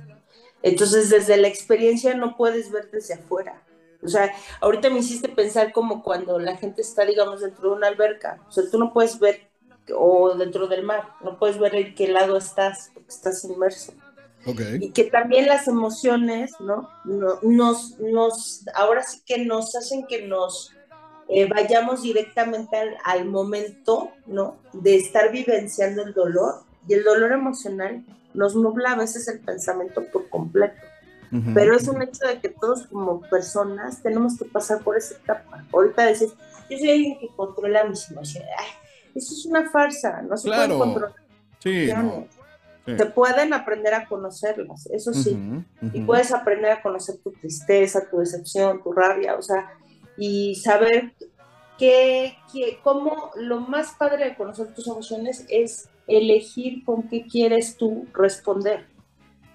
Entonces, 0.63 1.09
desde 1.09 1.37
la 1.37 1.47
experiencia 1.49 2.15
no 2.15 2.37
puedes 2.37 2.71
ver 2.71 2.91
desde 2.91 3.15
afuera. 3.15 3.63
O 4.03 4.07
sea, 4.07 4.31
ahorita 4.61 4.89
me 4.89 4.99
hiciste 4.99 5.29
pensar 5.29 5.71
como 5.71 6.01
cuando 6.03 6.39
la 6.39 6.57
gente 6.57 6.81
está, 6.81 7.05
digamos, 7.05 7.41
dentro 7.41 7.69
de 7.69 7.75
una 7.75 7.87
alberca. 7.87 8.39
O 8.47 8.51
sea, 8.51 8.63
tú 8.71 8.79
no 8.79 8.91
puedes 8.93 9.19
ver, 9.19 9.49
o 9.95 10.33
dentro 10.35 10.67
del 10.67 10.83
mar, 10.83 11.09
no 11.21 11.37
puedes 11.37 11.59
ver 11.59 11.75
en 11.75 11.95
qué 11.95 12.07
lado 12.07 12.37
estás, 12.37 12.89
porque 12.93 13.09
estás 13.09 13.43
inmerso. 13.43 13.93
Ok. 14.45 14.61
Y 14.79 14.91
que 14.91 15.03
también 15.05 15.45
las 15.47 15.67
emociones, 15.67 16.51
¿no? 16.59 16.89
No- 17.05 17.39
nos, 17.43 17.99
nos, 17.99 18.65
ahora 18.73 19.03
sí 19.03 19.21
que 19.25 19.45
nos 19.45 19.75
hacen 19.75 20.07
que 20.07 20.25
nos 20.25 20.73
eh, 21.29 21.47
vayamos 21.47 22.01
directamente 22.01 22.75
al, 22.75 22.97
al 23.05 23.25
momento, 23.25 24.11
¿no? 24.25 24.57
De 24.73 24.95
estar 24.95 25.31
vivenciando 25.31 26.01
el 26.03 26.13
dolor. 26.13 26.63
Y 26.87 26.93
el 26.95 27.03
dolor 27.03 27.31
emocional 27.31 28.03
nos 28.33 28.55
nubla 28.55 28.93
a 28.93 28.95
veces 28.95 29.27
el 29.27 29.39
pensamiento 29.41 30.03
por 30.11 30.27
completo. 30.29 30.81
Pero 31.53 31.75
es 31.77 31.87
un 31.87 32.01
hecho 32.01 32.27
de 32.27 32.39
que 32.39 32.49
todos 32.49 32.87
como 32.87 33.21
personas 33.21 34.03
tenemos 34.03 34.37
que 34.37 34.45
pasar 34.45 34.83
por 34.83 34.97
esa 34.97 35.15
etapa. 35.15 35.63
Ahorita 35.71 36.05
decís, 36.05 36.33
yo 36.69 36.77
soy 36.77 36.89
alguien 36.89 37.19
que 37.19 37.27
controla 37.35 37.85
mis 37.85 38.11
emociones. 38.11 38.49
Eso 39.15 39.33
es 39.33 39.45
una 39.45 39.69
farsa, 39.69 40.21
no 40.21 40.35
se 40.35 40.47
Claro. 40.49 40.77
pueden 40.77 40.93
controlar 40.93 41.15
Sí, 41.59 41.89
no. 41.95 42.27
Se 42.85 43.05
pueden 43.05 43.53
aprender 43.53 43.93
a 43.93 44.07
conocerlas, 44.07 44.87
eso 44.87 45.13
sí. 45.13 45.37
Y 45.93 46.01
puedes 46.01 46.33
aprender 46.33 46.71
a 46.71 46.81
conocer 46.81 47.17
tu 47.23 47.31
tristeza, 47.31 48.09
tu 48.09 48.17
decepción, 48.17 48.81
tu 48.83 48.91
rabia, 48.91 49.35
o 49.35 49.41
sea, 49.41 49.69
y 50.17 50.55
saber 50.55 51.13
que, 51.77 52.35
que 52.51 52.79
cómo 52.83 53.31
lo 53.35 53.59
más 53.61 53.91
padre 53.97 54.25
de 54.25 54.35
conocer 54.35 54.73
tus 54.73 54.87
emociones 54.87 55.45
es 55.49 55.89
elegir 56.07 56.83
con 56.83 57.07
qué 57.07 57.25
quieres 57.27 57.77
tú 57.77 58.07
responder. 58.13 58.87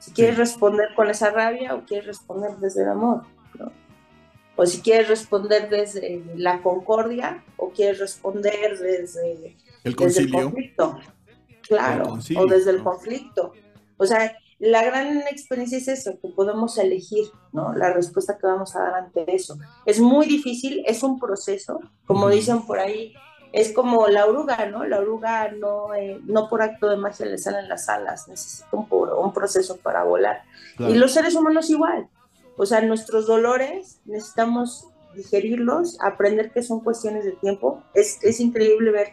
Si 0.07 0.12
quieres 0.12 0.39
responder 0.39 0.95
con 0.95 1.11
esa 1.11 1.31
rabia 1.31 1.74
o 1.74 1.85
quieres 1.85 2.07
responder 2.07 2.53
desde 2.59 2.85
el 2.85 2.91
amor, 2.91 3.23
¿no? 3.59 3.73
O 4.55 4.65
si 4.65 4.81
quieres 4.81 5.09
responder 5.09 5.69
desde 5.69 6.23
la 6.37 6.62
concordia 6.62 7.43
o 7.57 7.70
quieres 7.70 7.99
responder 7.99 8.78
desde 8.78 9.57
El 9.83 9.97
desde 9.97 10.23
el 10.23 10.31
concilio. 10.31 10.43
conflicto. 10.45 10.99
Claro, 11.69 12.05
El 12.05 12.11
concilio, 12.11 12.43
o 12.43 12.47
desde 12.47 12.70
el 12.70 12.83
conflicto. 12.85 13.53
O 13.97 14.07
sea, 14.07 14.37
la 14.61 14.85
gran 14.85 15.19
experiencia 15.23 15.77
es 15.77 15.89
eso, 15.89 16.19
que 16.23 16.28
podemos 16.28 16.78
elegir, 16.78 17.27
¿no? 17.53 17.74
La 17.74 17.93
respuesta 17.93 18.39
que 18.39 18.47
vamos 18.47 18.77
a 18.77 18.81
dar 18.83 18.95
ante 18.95 19.24
eso. 19.35 19.59
Es 19.87 19.99
muy 19.99 20.27
difícil, 20.27 20.85
es 20.87 21.03
un 21.03 21.19
proceso, 21.19 21.81
como 22.07 22.31
dicen 22.31 22.65
por 22.65 22.78
ahí, 22.78 23.12
es 23.57 23.73
como 23.73 24.07
la 24.09 24.27
oruga, 24.27 24.66
¿no? 24.66 24.85
La 24.85 25.01
oruga 25.01 25.51
no, 25.51 25.95
eh, 25.95 26.20
no 26.24 26.47
por 26.51 26.61
acto 26.61 26.91
de 26.91 26.99
magia 26.99 27.24
le 27.24 27.39
salen 27.39 27.70
las 27.70 27.89
alas, 27.89 28.28
necesita 28.28 28.69
un, 28.73 29.33
proceso 29.33 29.78
para 29.78 30.05
volar. 30.05 30.43
Claro. 30.77 30.93
Y 30.93 30.99
los 30.99 31.15
seres 31.15 31.35
humanos 31.35 31.70
igual. 31.70 32.07
O 32.59 32.66
sea, 32.66 32.83
nuestros 32.83 33.27
dolores 33.27 33.99
necesitamos 34.05 34.89
digerirlos, 35.15 35.97
aprender 36.03 36.51
que 36.51 36.62
son 36.62 36.81
cuestiones 36.81 37.24
de 37.24 37.33
tiempo. 37.33 37.83
Es, 37.95 38.23
es 38.23 38.41
increíble 38.41 38.91
ver 38.91 39.12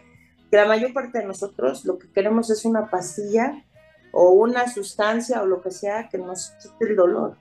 que 0.52 0.58
la 0.58 0.66
mayor 0.66 0.92
parte 0.92 1.20
de 1.20 1.26
nosotros 1.26 1.86
lo 1.86 1.98
que 1.98 2.12
queremos 2.12 2.50
es 2.50 2.66
una 2.66 2.90
pastilla 2.90 3.64
o 4.12 4.32
una 4.32 4.70
sustancia 4.70 5.42
o 5.42 5.46
lo 5.46 5.62
que 5.62 5.72
sea 5.72 6.10
que 6.10 6.18
nos 6.18 6.52
quite 6.62 6.92
el 6.92 6.98
dolor. 6.98 7.38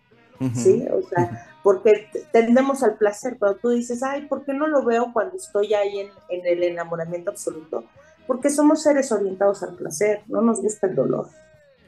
¿sí? 0.55 0.87
O 0.93 1.03
sea, 1.09 1.52
porque 1.62 2.09
tendemos 2.32 2.82
al 2.82 2.97
placer. 2.97 3.39
Cuando 3.39 3.59
tú 3.59 3.70
dices, 3.70 4.02
ay, 4.02 4.26
¿por 4.26 4.44
qué 4.44 4.52
no 4.52 4.66
lo 4.66 4.84
veo 4.84 5.12
cuando 5.12 5.36
estoy 5.36 5.74
ahí 5.74 6.01
en, 6.01 6.09
en 6.28 6.47
el 6.47 6.62
enamoramiento 6.64 7.30
absoluto? 7.30 7.84
Porque 8.26 8.51
somos 8.51 8.82
seres 8.82 9.10
orientados 9.12 9.62
al 9.62 9.74
placer, 9.74 10.22
no 10.26 10.40
nos 10.40 10.60
gusta 10.60 10.86
el 10.86 10.94
dolor. 10.94 11.28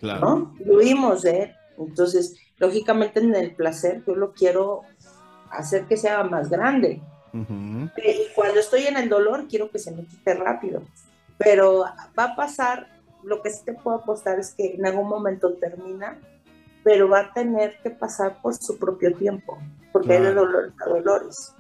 Claro. 0.01 0.21
¿no? 0.21 0.55
Huimos 0.67 1.23
de 1.23 1.43
él. 1.43 1.55
Entonces, 1.79 2.37
lógicamente 2.59 3.21
en 3.21 3.35
el 3.35 3.55
placer 3.55 4.03
yo 4.07 4.15
lo 4.15 4.33
quiero 4.33 4.83
hacer 5.51 5.85
que 5.85 5.97
sea 5.97 6.23
más 6.25 6.51
grande. 6.51 7.01
Ujú. 7.33 7.91
Y 7.97 8.33
cuando 8.35 8.61
estoy 8.61 8.87
en 8.87 8.97
el 8.97 9.09
dolor 9.09 9.47
quiero 9.49 9.71
que 9.71 9.79
se 9.79 9.91
me 9.91 10.05
quite 10.05 10.35
rápido. 10.35 10.83
Pero 11.39 11.85
va 12.19 12.25
a 12.25 12.37
pasar, 12.37 12.89
lo 13.23 13.43
que 13.43 13.51
sí 13.51 13.65
te 13.65 13.75
puedo 13.75 13.99
apostar 13.99 14.39
es 14.39 14.55
que 14.55 14.75
en 14.75 14.87
algún 14.87 15.09
momento 15.09 15.55
termina, 15.55 16.19
pero 16.85 17.09
va 17.09 17.21
a 17.21 17.33
tener 17.33 17.75
que 17.83 17.91
pasar 17.91 18.41
por 18.43 18.55
su 18.55 18.79
propio 18.79 19.13
tiempo, 19.17 19.59
porque 19.93 20.13
hay 20.13 20.19
de 20.23 20.33
Claro. 20.33 20.47
dolores 20.47 20.73
a 20.85 20.89
dolores. 20.91 21.55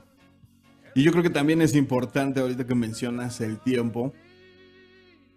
Y 0.95 1.03
yo 1.03 1.11
creo 1.11 1.25
que 1.25 1.31
también 1.31 1.61
es 1.63 1.75
importante, 1.75 2.39
ahorita 2.41 2.67
que 2.67 2.75
mencionas 2.77 3.41
el 3.41 3.59
tiempo, 3.59 4.13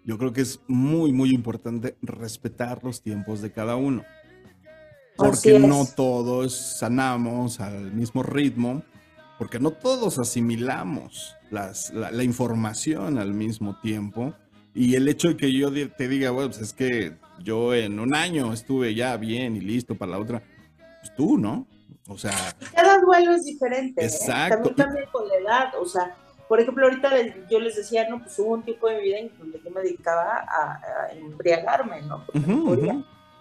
yo 0.03 0.17
creo 0.17 0.31
que 0.33 0.41
es 0.41 0.59
muy, 0.67 1.11
muy 1.11 1.31
importante 1.33 1.97
respetar 2.01 2.83
los 2.83 3.01
tiempos 3.01 3.41
de 3.41 3.51
cada 3.51 3.75
uno. 3.75 4.03
Porque 5.15 5.57
no 5.57 5.85
todos 5.95 6.53
sanamos 6.55 7.59
al 7.59 7.91
mismo 7.91 8.21
ritmo, 8.21 8.83
porque 9.39 9.59
no 9.59 9.71
todos 9.71 10.19
asimilamos 10.19 11.35
las- 11.49 11.91
la, 11.91 12.11
la 12.11 12.23
información 12.23 13.17
al 13.17 13.33
mismo 13.33 13.79
tiempo. 13.81 14.33
Y 14.75 14.93
el 14.95 15.07
hecho 15.07 15.29
de 15.29 15.37
que 15.37 15.51
yo 15.51 15.71
te 15.71 16.07
diga, 16.07 16.29
bueno, 16.29 16.49
pues 16.51 16.61
es 16.61 16.73
que 16.73 17.17
yo 17.43 17.73
en 17.73 17.99
un 17.99 18.13
año 18.15 18.51
estuve 18.53 18.93
ya 18.95 19.15
bien 19.17 19.55
y 19.55 19.61
listo 19.61 19.95
para 19.95 20.11
la 20.11 20.19
otra, 20.19 20.41
pues 21.01 21.15
tú, 21.15 21.37
¿no? 21.37 21.67
O 22.09 22.17
sea, 22.17 22.31
Cada 22.73 22.99
duelo 22.99 23.33
es 23.33 23.43
diferente. 23.45 24.01
¿eh? 24.01 24.05
Exacto. 24.05 24.69
También 24.69 24.75
cambia 24.75 25.11
con 25.11 25.27
la 25.27 25.35
edad. 25.35 25.73
O 25.81 25.85
sea, 25.85 26.15
por 26.47 26.59
ejemplo, 26.61 26.85
ahorita 26.85 27.09
les- 27.13 27.35
yo 27.49 27.59
les 27.59 27.75
decía, 27.75 28.07
no, 28.09 28.19
pues 28.23 28.39
hubo 28.39 28.53
un 28.53 28.63
tiempo 28.63 28.87
de 28.87 28.95
mi 28.97 29.01
vida 29.03 29.17
en 29.19 29.37
donde 29.37 29.59
yo 29.63 29.69
me 29.71 29.81
dedicaba 29.81 30.37
a, 30.47 30.73
a 31.07 31.11
embriagarme, 31.13 32.01
¿no? 32.03 32.23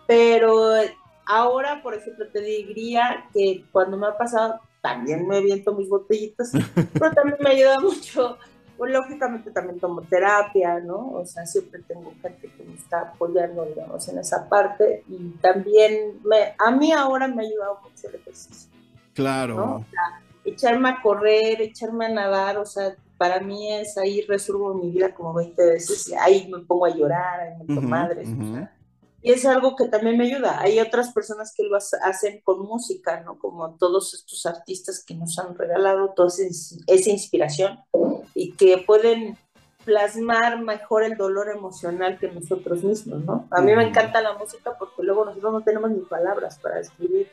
Pero 0.06 0.72
ahora, 1.26 1.82
por 1.82 1.94
ejemplo, 1.94 2.26
te 2.32 2.40
diría 2.40 3.24
que 3.32 3.64
cuando 3.72 3.96
me 3.96 4.06
ha 4.08 4.16
pasado, 4.16 4.60
también 4.82 5.26
me 5.26 5.36
aviento 5.38 5.72
mis 5.74 5.88
botellitas, 5.88 6.52
pero 6.92 7.12
también 7.12 7.38
me 7.40 7.50
ayuda 7.50 7.78
mucho. 7.80 8.38
Pues, 8.76 8.92
lógicamente 8.92 9.50
también 9.50 9.80
tomo 9.80 10.02
terapia, 10.02 10.80
¿no? 10.80 11.12
O 11.12 11.24
sea, 11.24 11.46
siempre 11.46 11.82
tengo 11.82 12.12
gente 12.22 12.50
que 12.56 12.62
me 12.64 12.74
está 12.74 13.00
apoyando, 13.00 13.64
digamos, 13.66 14.06
en 14.08 14.18
esa 14.18 14.48
parte. 14.48 15.02
Y 15.08 15.30
también, 15.40 16.20
me, 16.24 16.54
a 16.58 16.70
mí 16.70 16.92
ahora 16.92 17.26
me 17.28 17.42
ha 17.42 17.46
ayudado 17.46 17.80
mucho 17.82 18.08
el 18.08 18.16
ejercicio. 18.16 18.70
claro. 19.14 19.56
¿no? 19.56 19.86
echarme 20.44 20.90
a 20.90 21.02
correr, 21.02 21.60
echarme 21.60 22.06
a 22.06 22.08
nadar, 22.10 22.56
o 22.58 22.64
sea, 22.64 22.94
para 23.18 23.40
mí 23.40 23.72
es 23.72 23.98
ahí 23.98 24.20
resuelvo 24.28 24.74
mi 24.74 24.90
vida 24.92 25.12
como 25.12 25.34
20 25.34 25.64
veces, 25.66 26.08
y 26.08 26.14
ahí 26.14 26.48
me 26.52 26.60
pongo 26.60 26.84
a 26.86 26.90
llorar, 26.90 27.40
ahí 27.40 27.50
me 27.58 27.64
meto 27.64 27.80
Ujú, 27.80 27.88
madres, 27.88 28.28
o 28.28 28.32
ujú. 28.32 28.52
sea, 28.54 28.72
y 29.22 29.32
es 29.32 29.44
algo 29.44 29.74
que 29.74 29.88
también 29.88 30.16
me 30.16 30.26
ayuda. 30.26 30.60
Hay 30.60 30.78
otras 30.78 31.12
personas 31.12 31.52
que 31.56 31.64
lo 31.64 31.76
hace- 31.76 31.96
hacen 32.00 32.42
con 32.44 32.60
música, 32.64 33.22
¿no? 33.22 33.40
Como 33.40 33.74
todos 33.76 34.14
estos 34.14 34.46
artistas 34.46 35.02
que 35.04 35.16
nos 35.16 35.36
han 35.40 35.56
regalado 35.56 36.12
toda 36.14 36.28
esa 36.28 37.10
inspiración 37.10 37.76
y 38.38 38.52
que 38.52 38.78
pueden 38.86 39.36
plasmar 39.86 40.60
mejor 40.62 41.02
el 41.04 41.16
dolor 41.16 41.48
emocional 41.48 42.18
que 42.18 42.28
nosotros 42.30 42.84
mismos, 42.84 43.24
¿no? 43.24 43.48
A 43.50 43.62
mí 43.62 43.74
me 43.74 43.82
encanta 43.88 44.20
la 44.20 44.34
música 44.34 44.72
porque 44.78 45.02
luego 45.02 45.24
nosotros 45.24 45.52
no 45.54 45.60
tenemos 45.62 45.90
ni 45.90 46.00
palabras 46.00 46.58
para 46.58 46.76
describir 46.76 47.28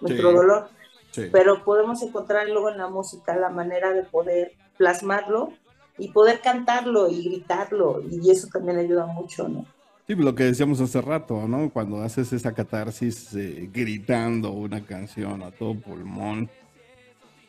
nuestro 0.00 0.30
Sí. 0.30 0.36
dolor 0.36 0.68
Sí. 1.10 1.28
pero 1.32 1.64
podemos 1.64 2.02
encontrar 2.02 2.48
luego 2.48 2.70
en 2.70 2.78
la 2.78 2.88
música 2.88 3.34
la 3.36 3.48
manera 3.48 3.92
de 3.92 4.02
poder 4.04 4.52
plasmarlo 4.76 5.52
y 5.98 6.08
poder 6.08 6.40
cantarlo 6.40 7.08
y 7.08 7.24
gritarlo 7.24 8.02
y 8.08 8.30
eso 8.30 8.48
también 8.52 8.78
ayuda 8.78 9.06
mucho, 9.06 9.48
¿no? 9.48 9.64
Sí, 10.06 10.14
lo 10.14 10.34
que 10.34 10.44
decíamos 10.44 10.80
hace 10.80 11.00
rato, 11.00 11.48
¿no? 11.48 11.70
Cuando 11.70 12.02
haces 12.02 12.32
esa 12.32 12.52
catarsis 12.52 13.34
eh, 13.34 13.70
gritando 13.72 14.50
una 14.50 14.84
canción 14.84 15.42
a 15.42 15.50
todo 15.50 15.74
pulmón 15.74 16.50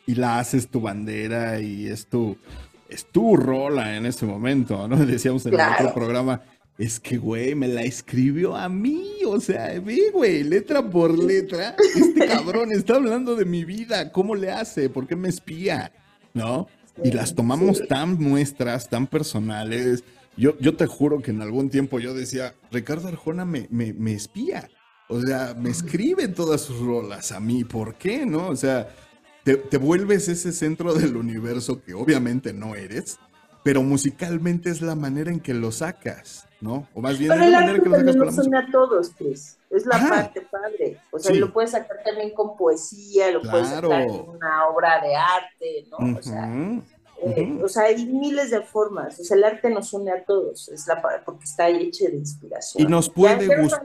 y 0.06 0.14
la 0.14 0.38
haces 0.38 0.68
tu 0.68 0.80
bandera 0.80 1.60
y 1.60 1.88
es 1.88 2.06
tu, 2.06 2.38
es 2.88 3.06
tu 3.06 3.36
rola 3.36 3.96
en 3.96 4.06
ese 4.06 4.26
momento, 4.26 4.86
¿no? 4.88 4.96
Decíamos 5.06 5.46
en 5.46 5.54
el 5.54 5.60
otro 5.60 5.94
programa, 5.94 6.42
es 6.78 7.00
que, 7.00 7.16
güey, 7.16 7.54
me 7.54 7.68
la 7.68 7.82
escribió 7.82 8.54
a 8.54 8.68
mí, 8.68 9.20
o 9.26 9.40
sea, 9.40 9.78
ve, 9.80 10.10
güey, 10.12 10.44
letra 10.44 10.82
por 10.88 11.18
letra, 11.18 11.74
este 11.94 12.26
cabrón 12.28 12.70
está 12.72 12.96
hablando 12.96 13.34
de 13.34 13.44
mi 13.46 13.64
vida, 13.64 14.12
¿cómo 14.12 14.34
le 14.34 14.50
hace? 14.50 14.90
¿Por 14.90 15.06
qué 15.06 15.16
me 15.16 15.28
espía? 15.28 15.90
¿No? 16.34 16.68
Y 17.02 17.12
las 17.12 17.34
tomamos 17.34 17.78
Sí. 17.78 17.86
tan 17.88 18.18
nuestras, 18.18 18.88
tan 18.88 19.06
personales. 19.06 20.04
Yo, 20.36 20.58
yo 20.58 20.76
te 20.76 20.86
juro 20.86 21.20
que 21.22 21.30
en 21.30 21.40
algún 21.42 21.70
tiempo 21.70 21.98
yo 21.98 22.12
decía, 22.14 22.54
Ricardo 22.70 23.08
Arjona 23.08 23.44
me, 23.44 23.68
me, 23.70 23.92
me 23.94 24.12
espía. 24.12 24.68
O 25.08 25.20
sea, 25.20 25.54
me 25.58 25.70
escribe 25.70 26.28
todas 26.28 26.62
sus 26.62 26.78
rolas 26.80 27.32
a 27.32 27.40
mí. 27.40 27.64
¿Por 27.64 27.94
qué? 27.94 28.26
¿No? 28.26 28.48
O 28.48 28.56
sea, 28.56 28.88
te, 29.46 29.56
te 29.56 29.78
vuelves 29.78 30.26
ese 30.28 30.50
centro 30.52 30.92
del 30.92 31.16
universo 31.16 31.80
que 31.80 31.94
obviamente 31.94 32.52
no 32.52 32.74
eres, 32.74 33.16
pero 33.62 33.80
musicalmente 33.80 34.70
es 34.70 34.82
la 34.82 34.96
manera 34.96 35.30
en 35.30 35.38
que 35.38 35.54
lo 35.54 35.70
sacas, 35.70 36.48
¿no? 36.60 36.88
O 36.94 37.00
más 37.00 37.16
bien 37.16 37.30
Pero 37.30 37.44
es 37.44 37.50
la 37.52 37.60
manera 37.60 37.78
que 37.80 37.88
lo 37.88 37.94
sacas 37.96 38.16
la 38.16 38.24
nos 38.24 38.38
une 38.38 38.58
a 38.58 38.70
todos, 38.72 39.10
Chris. 39.16 39.56
Es 39.70 39.86
la 39.86 39.96
Ajá. 39.98 40.08
parte 40.08 40.40
padre. 40.50 41.00
O 41.12 41.20
sea, 41.20 41.32
Sí. 41.32 41.38
lo 41.38 41.52
puedes 41.52 41.70
sacar 41.70 41.96
también 42.04 42.34
con 42.34 42.56
poesía, 42.56 43.30
lo 43.30 43.40
puedes 43.40 43.68
Claro. 43.68 43.88
sacar 43.88 44.02
en 44.08 44.28
una 44.30 44.66
obra 44.66 45.00
de 45.00 45.14
arte, 45.14 45.86
¿no? 45.92 46.18
O 46.18 46.22
sea, 46.22 46.44
Ujú, 46.44 46.82
eh, 47.22 47.52
ujú. 47.54 47.64
o 47.66 47.68
sea, 47.68 47.84
hay 47.84 48.04
miles 48.04 48.50
de 48.50 48.62
formas. 48.62 49.20
O 49.20 49.22
sea, 49.22 49.36
el 49.36 49.44
arte 49.44 49.70
nos 49.70 49.92
une 49.92 50.10
a 50.10 50.24
todos. 50.24 50.68
Es 50.70 50.88
la 50.88 51.00
porque 51.24 51.44
está 51.44 51.68
hecho 51.68 52.06
de 52.06 52.16
inspiración. 52.16 52.82
Y 52.82 52.90
nos 52.90 53.08
puede 53.08 53.46
gustar. 53.62 53.82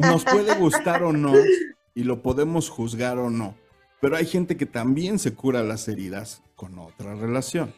nos 0.00 0.24
puede 0.26 0.54
gustar 0.56 1.02
o 1.04 1.12
no, 1.14 1.32
y 1.94 2.04
lo 2.04 2.20
podemos 2.20 2.68
juzgar 2.68 3.16
o 3.18 3.30
no, 3.30 3.54
pero 4.00 4.16
hay 4.16 4.26
gente 4.26 4.56
que 4.56 4.66
también 4.66 5.18
se 5.18 5.34
cura 5.34 5.62
las 5.62 5.88
heridas 5.88 6.42
con 6.54 6.78
otra 6.78 7.14
relación. 7.14 7.72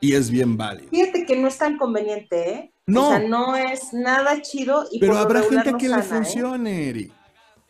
Y 0.00 0.14
es 0.14 0.30
bien 0.30 0.56
válido. 0.56 0.90
Fíjate 0.90 1.24
que 1.24 1.36
no 1.36 1.48
es 1.48 1.56
tan 1.56 1.78
conveniente, 1.78 2.50
¿eh? 2.50 2.72
No. 2.86 3.08
O 3.08 3.10
sea, 3.10 3.18
no 3.20 3.56
es 3.56 3.92
nada 3.94 4.42
chido 4.42 4.86
y 4.92 4.98
Pero 5.00 5.16
habrá 5.16 5.42
gente 5.42 5.72
no 5.72 5.78
que 5.78 5.88
le 5.88 6.02
sana, 6.02 6.04
¿eh? 6.04 6.24
funcione, 6.24 6.88
Eri. 6.90 7.12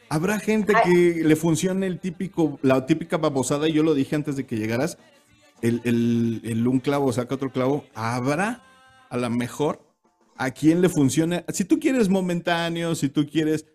Habrá 0.08 0.38
gente 0.40 0.72
Ay. 0.76 0.82
que 0.92 1.24
le 1.24 1.36
funcione 1.36 1.86
el 1.86 2.00
típico, 2.00 2.58
la 2.62 2.86
típica 2.86 3.16
babosada, 3.18 3.68
y 3.68 3.72
yo 3.72 3.82
lo 3.82 3.94
dije 3.94 4.16
antes 4.16 4.36
de 4.36 4.44
que 4.46 4.56
llegaras, 4.56 4.98
el, 5.62 5.80
el- 5.84 6.40
el 6.44 6.66
un 6.66 6.80
clavo 6.80 7.12
saca 7.12 7.36
otro 7.36 7.52
clavo. 7.52 7.84
Habrá, 7.94 8.62
a 9.08 9.16
lo 9.16 9.30
mejor, 9.30 9.80
a 10.36 10.50
quien 10.50 10.80
le 10.82 10.88
funcione. 10.88 11.44
Si 11.52 11.64
tú 11.64 11.78
quieres 11.78 12.08
momentáneo, 12.08 12.94
si 12.96 13.08
tú 13.08 13.26
quieres, 13.26 13.66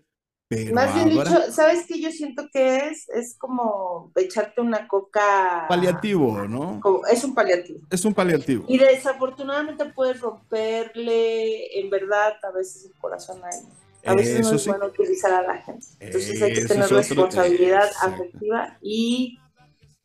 Pero 0.50 0.74
Más 0.74 0.96
bien 0.96 1.12
ahora, 1.16 1.30
dicho, 1.30 1.52
¿sabes 1.52 1.86
qué 1.88 2.02
yo 2.02 2.12
siento 2.12 2.50
que 2.52 2.88
es? 2.88 3.08
Es 3.10 3.38
como 3.38 4.12
echarte 4.16 4.62
una 4.62 4.88
coca. 4.88 5.66
paliativo, 5.70 6.40
¿no? 6.48 6.80
como- 6.82 7.06
es 7.06 7.24
un 7.24 7.36
paliativo. 7.36 7.80
Es 7.92 8.04
un 8.04 8.16
paliativo. 8.16 8.66
Y 8.68 8.80
desafortunadamente 8.80 9.86
puedes 9.86 10.20
romperle, 10.20 11.80
en 11.80 11.90
verdad, 11.92 12.34
a 12.42 12.52
veces 12.52 12.86
el 12.86 12.94
corazón 13.00 13.44
a 13.44 13.48
alguien. 13.48 13.72
A 14.06 14.16
veces 14.16 14.40
Eso 14.40 14.50
no 14.50 14.56
es 14.56 14.64
sí. 14.64 14.70
bueno 14.70 14.86
utilizar 14.88 15.34
a 15.34 15.42
la 15.44 15.58
gente. 15.62 15.86
Entonces 16.00 16.42
hay 16.42 16.54
que 16.54 16.66
tener 16.66 16.86
otro- 16.86 16.98
responsabilidad 16.98 17.90
afectiva 18.02 18.78
y, 18.82 19.38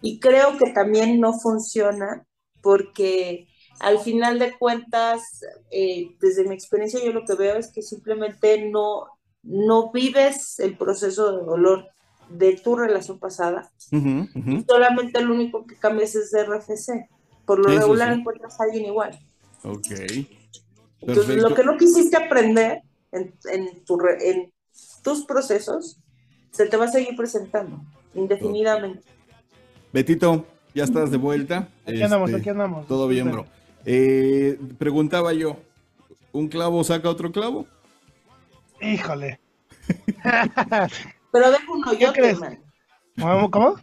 y 0.02 0.20
creo 0.20 0.58
que 0.58 0.72
también 0.72 1.20
no 1.20 1.32
funciona 1.38 2.26
porque 2.60 3.48
al 3.80 3.98
final 4.00 4.38
de 4.38 4.52
cuentas, 4.58 5.22
eh, 5.70 6.16
desde 6.20 6.44
mi 6.44 6.54
experiencia 6.54 7.02
yo 7.02 7.12
lo 7.12 7.24
que 7.24 7.34
veo 7.34 7.56
es 7.56 7.72
que 7.72 7.82
simplemente 7.82 8.68
no, 8.68 9.06
no 9.44 9.92
vives 9.92 10.58
el 10.58 10.76
proceso 10.76 11.36
de 11.38 11.44
dolor 11.44 11.86
de 12.28 12.56
tu 12.56 12.74
relación 12.76 13.18
pasada, 13.18 13.70
Ujú, 13.92 14.26
ujú. 14.34 14.64
solamente 14.66 15.20
lo 15.22 15.34
único 15.34 15.66
que 15.66 15.76
cambias 15.76 16.14
es 16.14 16.30
de 16.30 16.40
RFC. 16.44 17.08
Por 17.44 17.58
lo 17.58 17.68
Eso 17.70 17.80
regular 17.82 18.12
sí. 18.14 18.20
encuentras 18.20 18.58
a 18.60 18.64
alguien 18.64 18.86
igual. 18.86 19.18
Ok. 19.62 19.86
Entonces, 19.90 20.26
Perfecto. 21.26 21.48
lo 21.48 21.54
que 21.54 21.64
no 21.64 21.76
quisiste 21.76 22.16
aprender 22.16 22.80
en, 23.12 23.34
en 23.52 23.84
tu 23.84 23.98
re- 23.98 24.30
en 24.30 24.52
tus 25.02 25.26
procesos, 25.26 26.00
se 26.50 26.66
te 26.66 26.76
va 26.78 26.86
a 26.86 26.88
seguir 26.88 27.14
presentando 27.16 27.80
indefinidamente. 28.14 29.02
Betito, 29.92 30.46
ya 30.74 30.84
estás 30.84 31.10
de 31.10 31.18
vuelta. 31.18 31.68
Aquí 31.86 32.02
andamos, 32.02 32.30
Este, 32.30 32.40
aquí 32.40 32.48
andamos. 32.48 32.86
Todo 32.86 33.06
bien, 33.08 33.30
bro. 33.30 33.44
Eh, 33.84 34.58
preguntaba 34.78 35.34
yo, 35.34 35.58
¿un 36.32 36.48
clavo 36.48 36.82
saca 36.82 37.10
otro 37.10 37.30
clavo? 37.30 37.66
Híjole. 38.84 39.40
Pero 41.32 41.50
deja 41.50 41.72
un 41.72 42.40
man. 42.40 42.62
¿Cómo? 43.20 43.50
¿Cómo? 43.50 43.76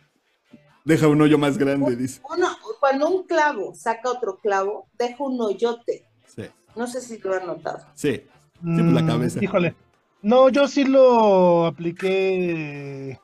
Deja 0.83 1.07
un 1.07 1.21
hoyo 1.21 1.37
más 1.37 1.57
grande, 1.57 1.95
dice. 1.95 2.21
Uno, 2.35 2.47
cuando 2.79 3.07
un 3.09 3.25
clavo 3.27 3.73
saca 3.75 4.09
otro 4.09 4.37
clavo, 4.37 4.87
deja 4.97 5.23
un 5.23 5.39
hoyote. 5.39 6.05
Sí, 6.27 6.43
No 6.75 6.87
sé 6.87 7.01
si 7.01 7.17
lo 7.19 7.35
han 7.35 7.45
notado. 7.47 7.85
sí. 7.93 8.13
Sí, 8.13 8.27
pues 8.63 8.93
la 8.93 9.01
Mm, 9.01 9.07
cabeza. 9.07 9.39
Híjole. 9.43 9.75
No, 10.21 10.49
yo 10.49 10.67
sí 10.67 10.83
lo 10.83 11.65
apliqué 11.65 13.19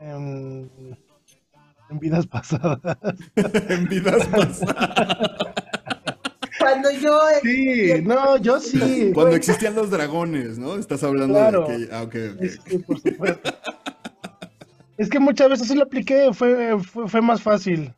en, 0.00 0.98
en 1.88 1.98
vidas 1.98 2.26
pasadas. 2.26 2.78
en 3.70 3.88
vidas 3.88 4.26
pasadas. 4.26 5.54
Cuando 6.62 6.90
yo... 6.90 7.18
Sí, 7.42 8.02
no, 8.04 8.36
yo 8.38 8.60
sí. 8.60 9.10
Cuando 9.14 9.36
existían 9.36 9.74
los 9.74 9.90
dragones, 9.90 10.58
¿no? 10.58 10.76
Estás 10.76 11.02
hablando 11.02 11.34
Claro. 11.34 11.66
de 11.66 11.86
que... 11.88 11.94
Ah, 11.94 12.02
ok, 12.02 12.14
ok. 12.34 12.42
Es 12.42 12.58
que, 12.60 12.78
por 12.78 13.00
supuesto. 13.00 13.54
Es 14.98 15.08
que 15.08 15.18
muchas 15.18 15.48
veces 15.50 15.68
sí 15.68 15.74
lo 15.74 15.84
apliqué, 15.84 16.30
fue, 16.32 16.78
fue, 16.82 17.08
fue 17.08 17.20
más 17.20 17.42
fácil. 17.42 17.92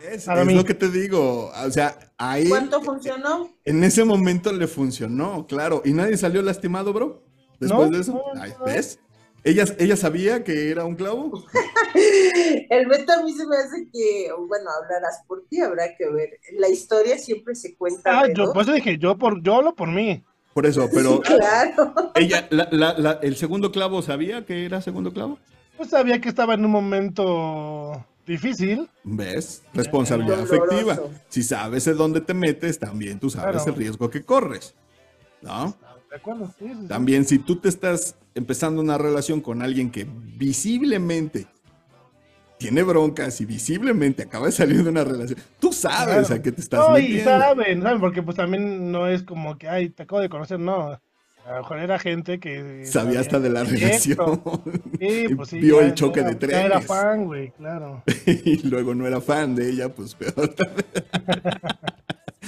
Es, 0.00 0.26
lo 0.26 0.64
que 0.64 0.74
te 0.74 0.88
digo. 0.90 1.52
O 1.64 1.70
sea, 1.70 1.96
ahí... 2.16 2.48
¿Cuánto 2.48 2.80
funcionó? 2.82 3.50
En 3.64 3.84
ese 3.84 4.04
momento 4.04 4.52
le 4.52 4.66
funcionó, 4.66 5.46
claro. 5.46 5.82
¿Y 5.84 5.92
nadie 5.92 6.16
salió 6.16 6.40
lastimado, 6.42 6.92
bro? 6.92 7.22
Después 7.58 7.90
No, 7.90 7.96
de 7.96 8.02
eso. 8.02 8.12
no, 8.12 8.40
Ay, 8.40 8.52
no. 8.58 8.64
¿Ves? 8.64 8.98
¿Ella, 9.44 9.64
¿Ella 9.78 9.96
sabía 9.96 10.44
que 10.44 10.70
era 10.70 10.84
un 10.84 10.94
clavo? 10.96 11.44
El 12.70 12.86
Beto 12.86 13.12
a 13.12 13.22
mí 13.22 13.32
se 13.32 13.46
me 13.46 13.56
hace 13.56 13.88
que, 13.92 14.30
bueno, 14.48 14.70
hablarás 14.70 15.22
por 15.26 15.44
ti, 15.48 15.60
habrá 15.60 15.96
que 15.96 16.08
ver. 16.10 16.38
La 16.58 16.68
historia 16.68 17.18
siempre 17.18 17.54
se 17.54 17.74
cuenta 17.76 18.20
Ah, 18.20 18.26
de 18.26 18.34
yo 18.34 18.52
pues 18.52 18.66
dije, 18.66 18.98
yo 18.98 19.16
por, 19.18 19.42
yo 19.42 19.56
hablo 19.56 19.74
por 19.74 19.88
mí. 19.88 20.22
Por 20.54 20.66
eso, 20.66 20.88
pero 20.92 21.20
Claro. 21.22 21.94
ella, 22.14 22.46
la- 22.50 22.68
la- 22.70 22.98
la- 22.98 23.18
el 23.22 23.36
segundo 23.36 23.72
clavo 23.72 24.02
sabía 24.02 24.44
que 24.44 24.64
era 24.66 24.80
segundo 24.82 25.12
clavo. 25.12 25.38
Pues 25.76 25.90
sabía 25.90 26.20
que 26.20 26.28
estaba 26.28 26.54
en 26.54 26.64
un 26.64 26.70
momento 26.72 28.04
difícil. 28.26 28.88
¿Ves? 29.04 29.62
Responsabilidad 29.72 30.38
Doloroso. 30.44 30.64
afectiva. 30.64 30.98
Si 31.28 31.42
sabes 31.42 31.86
en 31.86 31.96
dónde 31.96 32.20
te 32.20 32.34
metes, 32.34 32.78
también 32.78 33.18
tú 33.18 33.30
sabes 33.30 33.56
Claro. 33.62 33.70
el 33.70 33.76
riesgo 33.76 34.10
que 34.10 34.22
corres. 34.22 34.74
¿No? 35.40 35.74
¿De 36.10 36.16
acuerdo? 36.16 36.46
Sí, 36.58 36.66
sí, 36.68 36.74
sí. 36.82 36.88
También 36.88 37.24
si 37.24 37.38
tú 37.38 37.56
te 37.56 37.68
estás 37.68 38.16
empezando 38.34 38.80
una 38.82 38.98
relación 38.98 39.40
con 39.40 39.62
alguien 39.62 39.90
que 39.90 40.06
visiblemente 40.36 41.46
tiene 42.58 42.82
broncas 42.82 43.40
y 43.40 43.46
visiblemente 43.46 44.24
acaba 44.24 44.46
de 44.46 44.52
salir 44.52 44.82
de 44.84 44.90
una 44.90 45.04
relación, 45.04 45.38
tú 45.60 45.72
sabes 45.72 46.26
Claro. 46.26 46.34
a 46.40 46.42
qué 46.42 46.52
te 46.52 46.60
estás 46.60 46.80
No, 46.80 46.98
y 46.98 47.02
metiendo. 47.02 47.30
saben, 47.30 47.82
saben, 47.82 48.00
porque 48.00 48.22
pues 48.22 48.36
también 48.36 48.92
no 48.92 49.06
es 49.06 49.22
como 49.22 49.56
que, 49.56 49.68
ay, 49.68 49.88
te 49.90 50.02
acabo 50.02 50.20
de 50.20 50.28
conocer, 50.28 50.58
no. 50.60 51.00
A 51.46 51.52
lo 51.54 51.62
mejor 51.62 51.78
era 51.78 51.98
gente 51.98 52.38
que... 52.38 52.84
Sabía 52.84 53.20
hasta 53.20 53.40
de 53.40 53.48
la 53.48 53.64
relación. 53.64 54.42
Sí, 54.98 55.26
pues 55.36 55.48
sí. 55.48 55.58
Vio 55.58 55.80
ya- 55.80 55.86
el 55.86 55.94
choque 55.94 56.20
ya- 56.20 56.30
de 56.32 56.48
ya 56.48 56.62
era 56.66 56.80
fan, 56.82 57.24
güey, 57.24 57.50
claro. 57.52 58.02
y 58.26 58.58
luego 58.68 58.94
no 58.94 59.06
era 59.06 59.20
fan 59.22 59.54
de 59.54 59.70
ella, 59.70 59.88
pues 59.88 60.14
peor. 60.14 60.54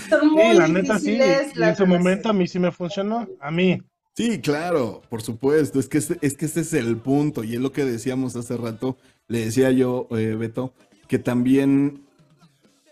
Son 0.08 0.30
muy 0.32 0.42
Sí, 0.52 0.54
la 0.58 0.68
neta 0.68 0.98
sí. 0.98 1.18
en 1.20 1.76
su 1.76 1.86
momento 1.86 2.28
a 2.30 2.32
mí 2.32 2.46
sí 2.48 2.58
me 2.58 2.70
funcionó. 2.72 3.28
A 3.40 3.50
mí. 3.50 3.80
Sí, 4.14 4.40
claro, 4.40 5.02
por 5.08 5.22
supuesto. 5.22 5.78
Es 5.80 5.88
que 5.88 5.98
este, 5.98 6.18
es 6.20 6.36
que 6.36 6.44
este 6.46 6.60
es 6.60 6.72
el 6.74 6.96
punto. 6.98 7.44
Y 7.44 7.54
es 7.54 7.60
lo 7.60 7.72
que 7.72 7.84
decíamos 7.84 8.36
hace 8.36 8.56
rato. 8.56 8.96
Le 9.28 9.44
decía 9.46 9.70
yo, 9.70 10.06
eh, 10.10 10.34
Beto, 10.38 10.72
que 11.08 11.18
también 11.18 12.04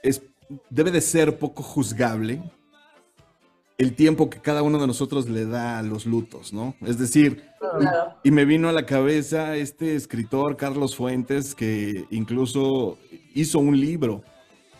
es, 0.03 0.23
debe 0.71 0.91
de 0.91 1.01
ser 1.01 1.39
poco 1.39 1.63
juzgable 1.63 2.43
el 3.79 3.95
tiempo 3.95 4.29
que 4.29 4.41
cada 4.41 4.63
uno 4.63 4.79
de 4.79 4.87
nosotros 4.87 5.27
le 5.29 5.47
da 5.47 5.79
a 5.79 5.83
los 5.83 6.05
lutos, 6.05 6.53
¿no? 6.53 6.75
Es 6.83 6.99
decir, 6.99 7.45
Claro. 7.59 8.15
y 8.23 8.31
me 8.31 8.45
vino 8.45 8.69
a 8.69 8.73
la 8.73 8.85
cabeza 8.85 9.57
este 9.57 9.95
escritor, 9.95 10.59
Carlos 10.59 10.97
Fuentes, 10.97 11.55
que 11.55 12.05
incluso 12.11 12.99
hizo 13.35 13.59
un 13.59 13.81
libro 13.81 14.23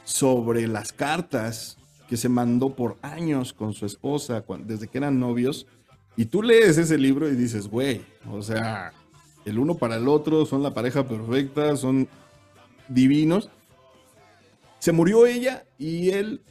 sobre 0.05 0.67
las 0.67 0.93
cartas 0.93 1.79
que 2.11 2.17
se 2.17 2.29
mandó 2.29 2.75
por 2.75 2.97
años 3.03 3.53
con 3.53 3.73
su 3.73 3.87
esposa 3.87 4.45
desde 4.67 4.89
que 4.89 4.99
eran 4.99 5.21
novios. 5.21 5.69
Y 6.17 6.25
tú 6.25 6.43
lees 6.43 6.77
ese 6.77 6.99
libro 6.99 7.29
y 7.29 7.37
dices, 7.37 7.69
güey, 7.69 8.01
o 8.29 8.43
sea, 8.43 8.93
el 9.45 9.61
uno 9.61 9.77
para 9.77 9.95
el 9.95 10.09
otro, 10.09 10.45
son 10.45 10.65
la 10.65 10.75
pareja 10.75 11.07
perfecta, 11.07 11.77
son 11.77 12.09
divinos. 12.89 13.49
Se 14.81 14.91
murió 14.91 15.25
ella 15.25 15.65
y 15.79 16.11
él 16.11 16.43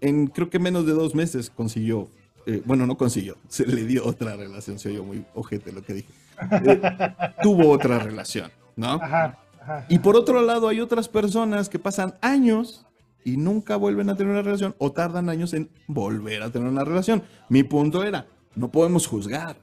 en 0.00 0.28
creo 0.28 0.48
que 0.48 0.58
menos 0.58 0.86
de 0.86 0.92
dos 0.92 1.14
meses 1.14 1.50
consiguió, 1.50 2.08
eh, 2.46 2.62
bueno, 2.64 2.86
no 2.86 2.96
consiguió, 2.96 3.36
se 3.48 3.66
le 3.66 3.84
dio 3.84 4.06
otra 4.06 4.34
relación, 4.34 4.78
se 4.78 4.88
oyó 4.88 5.04
muy 5.04 5.26
ojete 5.34 5.72
lo 5.72 5.82
que 5.82 5.92
dije. 5.92 6.08
Eh, 6.52 6.80
tuvo 7.42 7.68
otra 7.68 7.98
relación, 7.98 8.50
¿no? 8.76 8.94
Ajá, 8.94 9.38
ajá. 9.60 9.86
Y 9.90 9.98
por 9.98 10.16
otro 10.16 10.40
lado, 10.40 10.68
hay 10.68 10.80
otras 10.80 11.06
personas 11.06 11.68
que 11.68 11.78
pasan 11.78 12.14
años 12.22 12.86
y 13.24 13.36
nunca 13.36 13.76
vuelven 13.76 14.10
a 14.10 14.16
tener 14.16 14.32
una 14.32 14.42
relación 14.42 14.74
o 14.78 14.92
tardan 14.92 15.28
años 15.28 15.54
en 15.54 15.68
volver 15.86 16.42
a 16.42 16.50
tener 16.50 16.68
una 16.68 16.84
relación. 16.84 17.22
Mi 17.48 17.62
punto 17.62 18.04
era, 18.04 18.26
no 18.54 18.70
podemos 18.70 19.06
juzgar. 19.06 19.56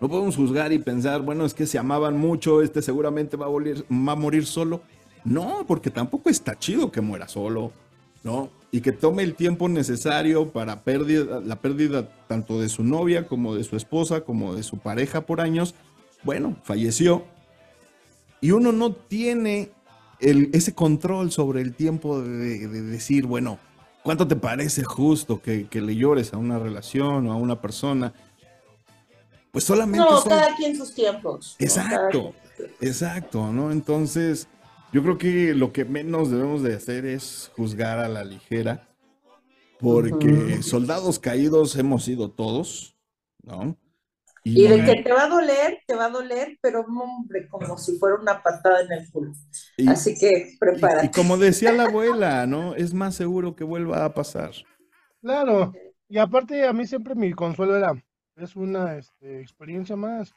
No 0.00 0.08
podemos 0.10 0.36
juzgar 0.36 0.72
y 0.72 0.78
pensar, 0.78 1.22
bueno, 1.22 1.46
es 1.46 1.54
que 1.54 1.66
se 1.66 1.78
amaban 1.78 2.18
mucho, 2.18 2.60
este 2.60 2.82
seguramente 2.82 3.38
va 3.38 3.46
a, 3.46 3.48
morir, 3.48 3.86
va 3.90 4.12
a 4.12 4.16
morir 4.16 4.44
solo. 4.44 4.82
No, 5.24 5.64
porque 5.66 5.90
tampoco 5.90 6.28
está 6.28 6.58
chido 6.58 6.92
que 6.92 7.00
muera 7.00 7.28
solo, 7.28 7.72
¿no? 8.22 8.50
Y 8.70 8.82
que 8.82 8.92
tome 8.92 9.22
el 9.22 9.34
tiempo 9.34 9.70
necesario 9.70 10.50
para 10.50 10.82
pérdida, 10.82 11.40
la 11.40 11.56
pérdida 11.62 12.10
tanto 12.28 12.60
de 12.60 12.68
su 12.68 12.84
novia 12.84 13.26
como 13.26 13.54
de 13.54 13.64
su 13.64 13.74
esposa, 13.74 14.20
como 14.20 14.54
de 14.54 14.62
su 14.62 14.78
pareja 14.78 15.22
por 15.22 15.40
años. 15.40 15.74
Bueno, 16.22 16.56
falleció, 16.62 17.24
y 18.40 18.50
uno 18.50 18.72
no 18.72 18.92
tiene 18.92 19.70
el- 20.20 20.50
ese 20.52 20.74
control 20.74 21.30
sobre 21.30 21.60
el 21.60 21.74
tiempo 21.74 22.20
de, 22.20 22.68
de 22.68 22.82
decir, 22.82 23.26
bueno, 23.26 23.58
¿cuánto 24.02 24.26
te 24.26 24.36
parece 24.36 24.84
justo 24.84 25.40
que, 25.40 25.66
que 25.68 25.80
le 25.80 25.96
llores 25.96 26.32
a 26.32 26.38
una 26.38 26.58
relación 26.58 27.26
o 27.26 27.32
a 27.32 27.36
una 27.36 27.60
persona? 27.60 28.12
Pues 29.52 29.64
solamente 29.64 29.98
No, 30.10 30.20
son- 30.20 30.28
cada 30.30 30.54
quien 30.56 30.76
sus 30.76 30.94
tiempos. 30.94 31.56
Exacto. 31.58 32.34
Exacto, 32.80 33.52
¿no? 33.52 33.70
Entonces, 33.70 34.48
yo 34.92 35.02
creo 35.02 35.18
que 35.18 35.54
lo 35.54 35.72
que 35.72 35.84
menos 35.84 36.30
debemos 36.30 36.62
de 36.62 36.74
hacer 36.74 37.04
es 37.04 37.50
juzgar 37.56 37.98
a 37.98 38.08
la 38.08 38.24
ligera, 38.24 38.88
porque 39.78 40.62
soldados 40.62 41.18
caídos 41.18 41.76
hemos 41.76 42.04
sido 42.04 42.30
todos, 42.30 42.96
¿no? 43.42 43.76
Y 44.48 44.68
de 44.68 44.84
que 44.84 45.02
te 45.02 45.12
va 45.12 45.24
a 45.24 45.28
doler, 45.28 45.80
te 45.86 45.94
va 45.96 46.04
a 46.04 46.10
doler, 46.10 46.56
pero 46.62 46.82
hombre, 46.82 47.48
como 47.48 47.76
si 47.78 47.98
fuera 47.98 48.16
una 48.20 48.42
patada 48.42 48.80
en 48.82 48.92
el 48.92 49.10
culo. 49.10 49.32
y- 49.76 49.88
Así 49.88 50.14
que 50.16 50.50
y- 50.52 50.56
prepárate. 50.58 51.06
y 51.06 51.10
como 51.10 51.36
decía 51.36 51.72
la 51.72 51.84
abuela, 51.84 52.46
¿no? 52.46 52.74
Es 52.76 52.94
más 52.94 53.14
seguro 53.16 53.56
que 53.56 53.64
vuelva 53.64 54.04
a 54.04 54.14
pasar. 54.14 54.52
Claro. 55.20 55.72
Y 56.08 56.18
aparte, 56.18 56.64
a 56.66 56.72
mí 56.72 56.86
siempre 56.86 57.14
mi 57.16 57.32
consuelo 57.32 57.76
era, 57.76 57.92
es 58.36 58.54
una 58.54 58.96
este, 58.96 59.40
experiencia 59.40 59.96
más. 59.96 60.32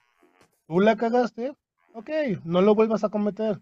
Tú 0.68 0.80
la 0.80 0.96
cagaste, 0.96 1.54
ok, 1.94 2.10
no 2.46 2.62
lo 2.62 2.74
vuelvas 2.74 3.04
a 3.04 3.10
cometer. 3.10 3.60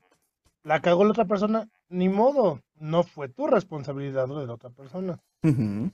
La 0.63 0.81
cagó 0.81 1.03
la 1.03 1.11
otra 1.11 1.25
persona, 1.25 1.67
ni 1.89 2.07
modo, 2.09 2.61
no 2.75 3.03
fue 3.03 3.27
tu 3.29 3.47
responsabilidad 3.47 4.27
lo 4.27 4.39
de 4.39 4.47
la 4.47 4.53
otra 4.53 4.69
persona. 4.69 5.19
Ujú. 5.43 5.91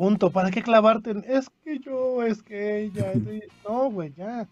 Punto. 0.00 0.30
¿Para 0.30 0.50
qué 0.50 0.62
clavarte 0.62 1.10
en 1.10 1.24
es 1.28 1.50
que 1.62 1.78
yo, 1.78 2.22
es 2.22 2.42
que 2.42 2.84
ella? 2.84 3.12
es 3.12 3.22
de-". 3.22 3.48
No, 3.68 3.90
güey, 3.90 4.14
ya. 4.16 4.48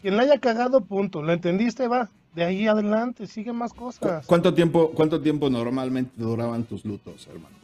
Quien 0.00 0.16
la 0.16 0.22
haya 0.22 0.38
cagado, 0.38 0.80
punto. 0.80 1.20
¿Lo 1.20 1.34
entendiste? 1.34 1.86
Va. 1.86 2.08
De 2.34 2.44
ahí 2.44 2.66
adelante, 2.66 3.26
sigue 3.26 3.52
más 3.52 3.74
¿Cu- 3.74 3.84
cosas. 3.84 4.24
¿Cuánto 4.26 4.54
tiempo, 4.54 4.90
¿Cuánto 4.94 5.20
tiempo 5.20 5.50
normalmente 5.50 6.12
duraban 6.16 6.64
tus 6.64 6.82
lutos, 6.86 7.26
hermano? 7.26 7.54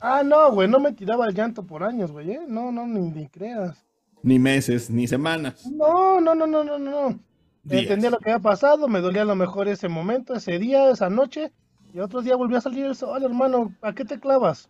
Ah, 0.00 0.24
no, 0.24 0.50
güey, 0.50 0.66
no 0.66 0.80
me 0.80 0.92
tiraba 0.92 1.28
el 1.28 1.34
llanto 1.36 1.62
por 1.62 1.84
años, 1.84 2.10
güey, 2.10 2.32
¿eh? 2.32 2.40
No, 2.48 2.72
no, 2.72 2.84
ni, 2.84 2.98
ni 3.10 3.28
creas. 3.28 3.84
Ni 4.24 4.40
meses, 4.40 4.90
ni 4.90 5.06
semanas. 5.06 5.64
No, 5.70 6.20
no, 6.20 6.34
no, 6.34 6.48
no, 6.48 6.64
no, 6.64 6.80
no. 6.80 7.10
no. 7.10 7.18
Días. 7.62 7.82
Entendía 7.84 8.10
lo 8.10 8.18
que 8.18 8.32
había 8.32 8.42
pasado, 8.42 8.88
me 8.88 9.00
dolía 9.00 9.22
a 9.22 9.24
lo 9.24 9.36
mejor 9.36 9.68
ese 9.68 9.88
momento, 9.88 10.34
ese 10.34 10.58
día, 10.58 10.90
esa 10.90 11.08
noche, 11.08 11.52
y 11.94 12.00
otro 12.00 12.22
día 12.22 12.34
volvió 12.34 12.58
a 12.58 12.60
salir 12.60 12.86
el 12.86 12.96
sol, 12.96 13.22
hermano. 13.22 13.72
¿A 13.82 13.92
qué 13.92 14.04
te 14.04 14.18
clavas? 14.18 14.68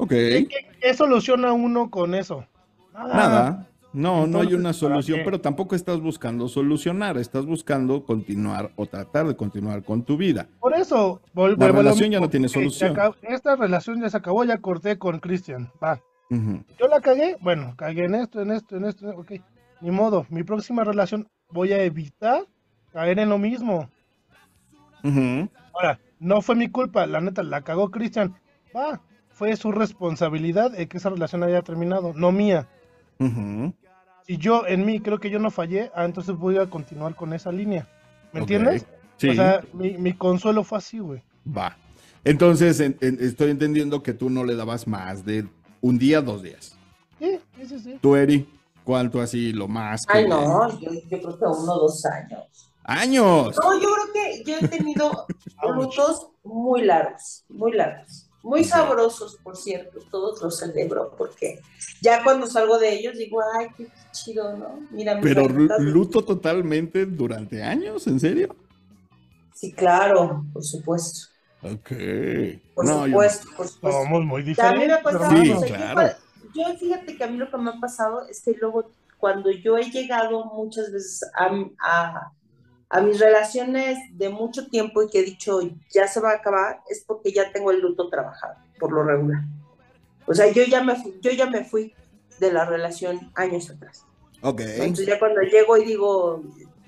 Ok. 0.00 0.08
¿Qué, 0.08 0.46
qué- 0.48 0.66
qué 0.80 0.94
soluciona 0.94 1.52
uno 1.52 1.90
con 1.90 2.14
eso? 2.14 2.46
Nada. 2.94 3.66
No, 3.92 4.26
no 4.26 4.40
hay 4.40 4.54
una 4.54 4.68
¿para 4.70 4.72
solución, 4.72 5.20
pero 5.24 5.40
tampoco 5.40 5.74
estás 5.74 6.00
buscando 6.00 6.46
solucionar, 6.48 7.18
estás 7.18 7.44
buscando 7.44 8.04
continuar 8.04 8.70
o 8.76 8.86
tratar 8.86 9.26
de 9.26 9.34
continuar 9.36 9.82
con 9.82 10.04
tu 10.04 10.16
vida. 10.16 10.46
Por 10.60 10.74
eso, 10.74 11.20
La 11.34 11.68
relación 11.72 12.10
ya 12.10 12.20
no 12.20 12.30
tiene 12.30 12.48
solución. 12.48 12.96
Esta 13.22 13.56
relación 13.56 14.00
ya 14.00 14.08
se 14.08 14.16
acabó, 14.16 14.44
ya 14.44 14.58
corté 14.58 14.96
con 14.96 15.18
Cristian. 15.18 15.70
Va. 15.82 16.00
Yo 16.30 16.86
la 16.88 17.00
cagué, 17.00 17.36
bueno, 17.40 17.74
cagué 17.76 18.04
en 18.04 18.14
esto, 18.14 18.40
en 18.40 18.52
esto, 18.52 18.76
en 18.76 18.84
esto, 18.84 19.08
ok. 19.10 19.32
Ni 19.80 19.90
modo, 19.90 20.24
mi 20.30 20.44
próxima 20.44 20.84
relación 20.84 21.26
voy 21.50 21.72
a 21.72 21.82
evitar 21.82 22.44
caer 22.92 23.18
en 23.18 23.28
lo 23.28 23.38
mismo. 23.38 23.90
Ujú. 25.02 25.48
Ahora, 25.74 25.98
no 26.20 26.40
fue 26.42 26.54
mi 26.54 26.68
culpa, 26.68 27.06
la 27.06 27.20
neta, 27.20 27.42
la 27.42 27.62
cagó 27.62 27.90
Cristian. 27.90 28.36
Va, 28.76 29.00
fue 29.40 29.56
su 29.56 29.72
responsabilidad 29.72 30.78
el 30.78 30.86
que 30.86 30.98
esa 30.98 31.08
relación 31.08 31.42
haya 31.42 31.62
terminado, 31.62 32.12
no 32.14 32.30
mía. 32.30 32.68
Ujú. 33.18 33.72
Si 34.26 34.36
yo 34.36 34.66
en 34.66 34.84
mí 34.84 35.00
creo 35.00 35.18
que 35.18 35.30
yo 35.30 35.38
no 35.38 35.50
fallé, 35.50 35.90
ah, 35.94 36.04
entonces 36.04 36.36
voy 36.36 36.58
a 36.58 36.66
continuar 36.68 37.14
con 37.16 37.32
esa 37.32 37.50
línea. 37.50 37.88
¿Me 38.34 38.40
entiendes? 38.40 38.84
Sí, 39.16 39.30
O 39.30 39.34
sea, 39.34 39.62
mi, 39.72 39.96
mi 39.96 40.12
consuelo 40.12 40.62
fue 40.62 40.76
así, 40.76 40.98
güey. 40.98 41.22
va. 41.56 41.74
Entonces, 42.22 42.80
en- 42.80 42.98
en- 43.00 43.16
estoy 43.18 43.50
entendiendo 43.50 44.02
que 44.02 44.12
tú 44.12 44.28
no 44.28 44.44
le 44.44 44.54
dabas 44.56 44.86
más 44.86 45.24
de 45.24 45.46
un 45.80 45.98
día, 45.98 46.20
dos 46.20 46.42
días. 46.42 46.76
Sí, 47.18 47.40
sí, 47.56 47.66
sí, 47.66 47.78
sí. 47.80 47.98
Tú, 48.02 48.16
Eri, 48.16 48.46
¿cuánto 48.84 49.22
así 49.22 49.54
lo 49.54 49.68
más? 49.68 50.02
que- 50.04 50.18
Ay, 50.18 50.28
no, 50.28 50.68
yo, 50.80 50.90
yo 50.92 51.18
creo 51.18 51.38
que 51.38 51.44
uno 51.46 51.72
o 51.76 51.80
dos 51.80 52.04
años. 52.04 52.70
¡Años! 52.84 53.56
No, 53.62 53.80
yo 53.80 53.88
creo 53.94 54.12
que 54.12 54.44
yo 54.44 54.56
he 54.58 54.68
tenido 54.68 55.26
lutos 55.74 56.28
muy 56.44 56.82
largos, 56.82 57.44
muy 57.48 57.72
largos. 57.72 58.26
Muy 58.42 58.64
sabrosos, 58.64 59.36
por 59.42 59.56
cierto, 59.56 59.98
todos 60.10 60.40
los 60.42 60.58
celebro, 60.58 61.14
porque 61.16 61.60
ya 62.00 62.24
cuando 62.24 62.46
salgo 62.46 62.78
de 62.78 62.94
ellos 62.94 63.16
digo, 63.16 63.38
ay, 63.58 63.68
qué 63.76 63.86
chido, 64.12 64.56
¿no? 64.56 64.80
Mira, 64.90 65.18
Pero 65.22 65.46
luto 65.46 66.24
totalmente 66.24 67.04
durante 67.06 67.62
años, 67.62 68.06
¿en 68.06 68.18
serio? 68.18 68.56
Sí, 69.54 69.72
claro, 69.72 70.44
por 70.52 70.64
supuesto. 70.64 71.28
Ok. 71.62 71.90
Por 72.74 72.86
No, 72.86 73.06
yo- 73.06 73.12
supuesto, 73.12 73.48
por 73.56 73.68
supuesto. 73.68 74.02
Somos 74.04 74.24
muy 74.24 74.42
diferentes. 74.42 74.88
me 74.88 74.94
ha 74.94 75.02
pasado, 75.02 75.42
Sí, 75.42 75.50
o 75.50 75.58
sea, 75.58 75.68
yo 75.68 75.76
claro. 75.76 76.14
yo, 76.54 76.78
fíjate 76.78 77.16
que 77.16 77.24
a 77.24 77.26
mí 77.26 77.36
lo 77.36 77.50
que 77.50 77.58
me 77.58 77.70
ha 77.70 77.80
pasado 77.80 78.26
es 78.28 78.42
que 78.42 78.54
luego 78.58 78.90
cuando 79.18 79.50
yo 79.50 79.76
he 79.76 79.90
llegado 79.90 80.46
muchas 80.46 80.90
veces 80.90 81.20
a, 81.36 81.50
a, 81.80 82.32
a 82.90 83.00
mis 83.00 83.20
relaciones 83.20 83.98
de 84.12 84.28
mucho 84.28 84.66
tiempo 84.66 85.02
y 85.02 85.08
que 85.08 85.20
he 85.20 85.22
dicho 85.22 85.60
ya 85.92 86.08
se 86.08 86.20
va 86.20 86.32
a 86.32 86.34
acabar, 86.34 86.80
es 86.90 87.04
porque 87.06 87.32
ya 87.32 87.52
tengo 87.52 87.70
el 87.70 87.80
luto 87.80 88.08
trabajado, 88.08 88.54
por 88.78 88.92
lo 88.92 89.04
regular. 89.04 89.42
O 90.26 90.34
sea, 90.34 90.50
yo 90.52 90.64
ya 90.64 90.82
me 90.82 90.96
fui, 90.96 91.14
yo 91.22 91.30
ya 91.30 91.46
me 91.46 91.64
fui 91.64 91.94
de 92.40 92.52
la 92.52 92.64
relación 92.64 93.30
años 93.36 93.70
atrás. 93.70 94.04
Ok. 94.42 94.60
Entonces 94.60 95.06
ya 95.06 95.18
cuando 95.18 95.40
llego 95.42 95.76
y 95.76 95.84
digo 95.84 96.42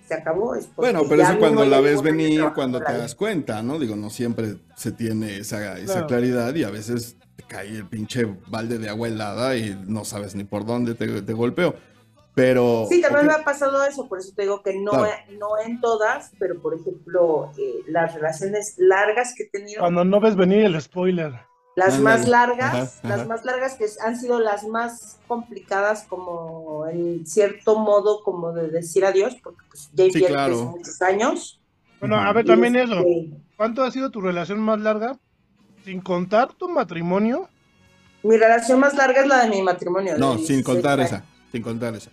se 0.08 0.14
acabó, 0.14 0.56
es 0.56 0.68
Bueno, 0.74 1.02
pero 1.08 1.22
eso 1.22 1.38
cuando 1.38 1.64
la 1.64 1.80
ves 1.80 2.02
venir, 2.02 2.42
cuando 2.54 2.80
te 2.80 2.92
das 2.92 3.14
cuenta, 3.14 3.62
¿no? 3.62 3.78
Digo, 3.78 3.94
no 3.94 4.10
siempre 4.10 4.56
se 4.76 4.90
tiene 4.90 5.36
esa, 5.36 5.78
esa 5.78 5.92
Claro. 5.92 6.06
claridad 6.08 6.54
y 6.56 6.64
a 6.64 6.70
veces 6.70 7.16
te 7.36 7.44
cae 7.44 7.68
el 7.68 7.86
pinche 7.86 8.26
balde 8.48 8.78
de 8.78 8.88
agua 8.88 9.06
helada 9.06 9.56
y 9.56 9.80
no 9.86 10.04
sabes 10.04 10.34
ni 10.34 10.42
por 10.42 10.66
dónde 10.66 10.94
te, 10.94 11.22
te 11.22 11.32
golpeó. 11.32 11.76
Pero. 12.34 12.86
Sí, 12.88 13.00
también 13.02 13.26
ok, 13.26 13.32
me 13.32 13.40
ha 13.40 13.44
pasado 13.44 13.84
eso, 13.84 14.08
por 14.08 14.18
eso 14.18 14.32
te 14.34 14.42
digo 14.42 14.62
que 14.62 14.74
no, 14.80 14.90
Claro. 14.92 15.08
no 15.38 15.48
en 15.64 15.80
todas, 15.80 16.32
pero 16.38 16.58
por 16.60 16.74
ejemplo, 16.74 17.50
eh, 17.58 17.74
las 17.88 18.14
relaciones 18.14 18.74
largas 18.78 19.34
que 19.36 19.42
he 19.44 19.48
tenido, 19.50 19.80
Cuando 19.80 20.04
no 20.04 20.18
ves 20.20 20.34
venir 20.34 20.64
el 20.64 20.80
spoiler. 20.80 21.34
las 21.76 21.98
más 22.00 22.26
largas, 22.28 22.74
Ajá, 22.74 22.84
ajá. 23.02 23.08
las 23.16 23.26
más 23.26 23.44
largas 23.44 23.74
que 23.76 23.86
han 24.04 24.18
sido 24.18 24.40
las 24.40 24.64
más 24.66 25.18
complicadas 25.28 26.04
como 26.08 26.86
en 26.88 27.26
cierto 27.26 27.78
modo 27.78 28.22
como 28.24 28.52
de 28.52 28.68
decir 28.68 29.04
adiós, 29.04 29.36
porque 29.42 29.62
pues 29.68 29.90
ya 29.92 30.04
inviertes 30.04 30.30
claro. 30.32 30.56
muchos 30.76 31.02
años. 31.02 31.60
Bueno, 32.00 32.16
a 32.16 32.32
ver, 32.32 32.46
también 32.46 32.76
este, 32.76 32.94
eso. 32.94 33.04
¿Cuánto 33.56 33.82
ha 33.84 33.90
sido 33.90 34.10
tu 34.10 34.20
relación 34.22 34.58
más 34.58 34.80
larga? 34.80 35.18
Sin 35.84 36.00
contar 36.00 36.52
tu 36.54 36.68
matrimonio. 36.68 37.48
Mi 38.22 38.36
relación 38.36 38.80
más 38.80 38.94
larga 38.94 39.20
es 39.20 39.26
la 39.26 39.42
de 39.44 39.50
mi 39.50 39.62
matrimonio. 39.62 40.16
No, 40.16 40.32
sin 40.38 40.56
16 40.56 40.64
contar 40.64 40.98
años. 41.00 41.12
esa. 41.12 41.24
Sin 41.52 41.62
contar 41.62 41.94
esa. 41.94 42.10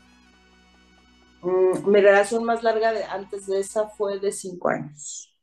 Mm, 1.41 1.90
mi 1.90 2.02
relación 2.02 2.44
más 2.44 2.64
larga 2.64 2.91
de, 2.91 3.03
antes 3.06 3.48
de 3.48 3.60
esa 3.60 3.88
fue 3.90 4.20
de 4.20 4.32
cinco 4.32 4.70
años. 4.70 5.36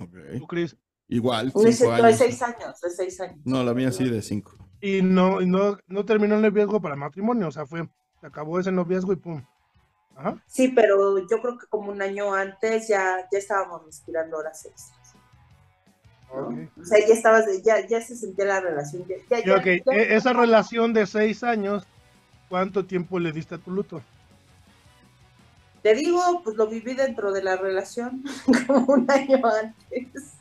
Ok. 0.00 0.14
tú, 0.38 0.46
Cris. 0.46 0.76
Igual, 1.08 1.52
De, 1.52 1.72
cinco 1.72 1.92
de 1.92 2.02
años. 2.02 2.18
seis 2.18 2.42
años, 2.42 2.80
de 2.80 2.90
seis 2.90 3.20
años. 3.20 3.38
No, 3.44 3.62
la 3.64 3.72
mía 3.74 3.90
sí 3.92 4.08
de 4.08 4.20
cinco. 4.22 4.56
Y 4.80 5.02
no, 5.02 5.40
y 5.40 5.46
no, 5.46 5.78
no 5.86 6.04
terminó 6.04 6.36
el 6.36 6.42
noviazgo 6.42 6.80
para 6.80 6.96
matrimonio. 6.96 7.48
O 7.48 7.50
sea, 7.50 7.66
fue, 7.66 7.88
se 8.20 8.26
acabó 8.26 8.60
ese 8.60 8.70
noviazgo 8.72 9.12
y 9.12 9.16
pum. 9.16 9.42
Ajá. 10.14 10.36
Sí, 10.46 10.68
pero 10.68 11.18
yo 11.28 11.40
creo 11.40 11.58
que 11.58 11.66
como 11.68 11.92
un 11.92 12.02
año 12.02 12.34
antes 12.34 12.88
ya, 12.88 13.26
ya 13.32 13.38
estábamos 13.38 13.84
respirando 13.84 14.36
horas 14.36 14.64
extras. 14.66 15.14
¿no? 16.32 16.48
Ok. 16.48 16.54
O 16.80 16.84
sea, 16.84 16.98
ya 17.06 17.14
estabas, 17.14 17.46
ya, 17.64 17.86
ya 17.86 18.00
se 18.02 18.16
sentía 18.16 18.44
la 18.44 18.60
relación. 18.60 19.04
Ya, 19.08 19.16
ya, 19.30 19.38
Y 19.38 19.46
ya- 19.46 19.56
ok, 19.56 19.64
ya- 19.64 19.92
e- 19.96 20.16
esa 20.16 20.32
relación 20.32 20.92
de 20.92 21.06
seis 21.06 21.42
años, 21.42 21.86
¿cuánto 22.48 22.84
tiempo 22.84 23.18
le 23.18 23.32
diste 23.32 23.54
a 23.54 23.58
tu 23.58 23.70
luto? 23.70 24.02
Te 25.82 25.94
digo, 25.94 26.20
pues 26.44 26.56
lo 26.56 26.66
viví 26.68 26.94
dentro 26.94 27.32
de 27.32 27.42
la 27.42 27.56
relación 27.56 28.22
como 28.66 28.84
un 28.94 29.10
año 29.10 29.40
antes. 29.46 30.34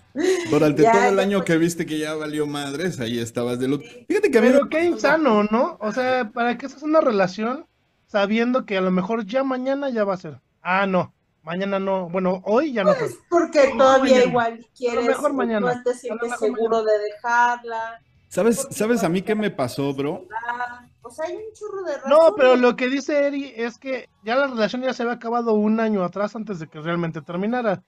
Durante 0.49 0.81
Ya, 0.83 0.91
todo 0.91 1.09
el 1.09 1.19
año 1.19 1.43
que 1.43 1.57
viste 1.57 1.85
que 1.85 1.99
ya 1.99 2.15
valió 2.15 2.47
madres, 2.47 2.99
ahí 2.99 3.19
estabas 3.19 3.59
de 3.59 3.67
luto. 3.67 3.85
Fíjate 4.07 4.31
que 4.31 4.37
a 4.39 4.41
Pero 4.41 4.63
me 4.63 4.69
qué 4.69 4.83
insano, 4.85 5.43
¿no? 5.43 5.77
O 5.81 5.91
sea, 5.91 6.31
¿para 6.31 6.57
qué 6.57 6.65
haces 6.65 6.83
una 6.83 7.01
relación 7.01 7.67
sabiendo 8.07 8.65
que 8.65 8.77
a 8.77 8.81
lo 8.81 8.91
mejor 8.91 9.25
ya 9.25 9.43
mañana 9.43 9.89
ya 9.89 10.03
va 10.05 10.13
a 10.15 10.17
ser? 10.17 10.41
Ah, 10.61 10.85
no, 10.87 11.13
mañana 11.43 11.79
no. 11.79 12.09
Bueno, 12.09 12.41
hoy 12.45 12.73
ya 12.73 12.83
no 12.83 12.95
fue. 12.95 13.09
Porque 13.29 13.73
No, 13.73 13.77
todavía 13.77 14.21
mañana. 14.21 14.29
igual 14.29 14.65
quieres, 14.75 15.05
mejor 15.05 15.33
mañana. 15.33 15.73
no 15.75 15.83
te 15.83 15.93
A 15.93 15.93
sientes 15.93 16.29
lo 16.31 16.37
seguro 16.37 16.83
de 16.83 16.97
dejarla. 16.99 18.01
¿Sabes, 18.29 18.67
¿Sabes 18.71 19.03
a 19.03 19.09
mí 19.09 19.21
qué 19.21 19.35
me 19.35 19.51
pasó, 19.51 19.93
bro? 19.93 20.27
Ah, 20.31 20.86
O 21.07 21.11
sea, 21.11 21.25
hay 21.25 21.35
un 21.35 21.53
chorro 21.53 21.83
de 21.83 21.93
No, 22.07 22.17
razones. 22.17 22.33
pero 22.37 22.55
lo 22.55 22.75
que 22.75 22.87
dice 22.89 23.25
Eri 23.27 23.53
es 23.55 23.77
que 23.77 24.09
ya 24.23 24.35
la 24.35 24.47
relación 24.47 24.81
ya 24.83 24.93
se 24.93 25.03
había 25.03 25.15
acabado 25.15 25.53
un 25.53 25.79
año 25.79 26.03
atrás 26.03 26.35
antes 26.35 26.59
de 26.59 26.67
que 26.67 26.79
realmente 26.79 27.21
terminara. 27.21 27.83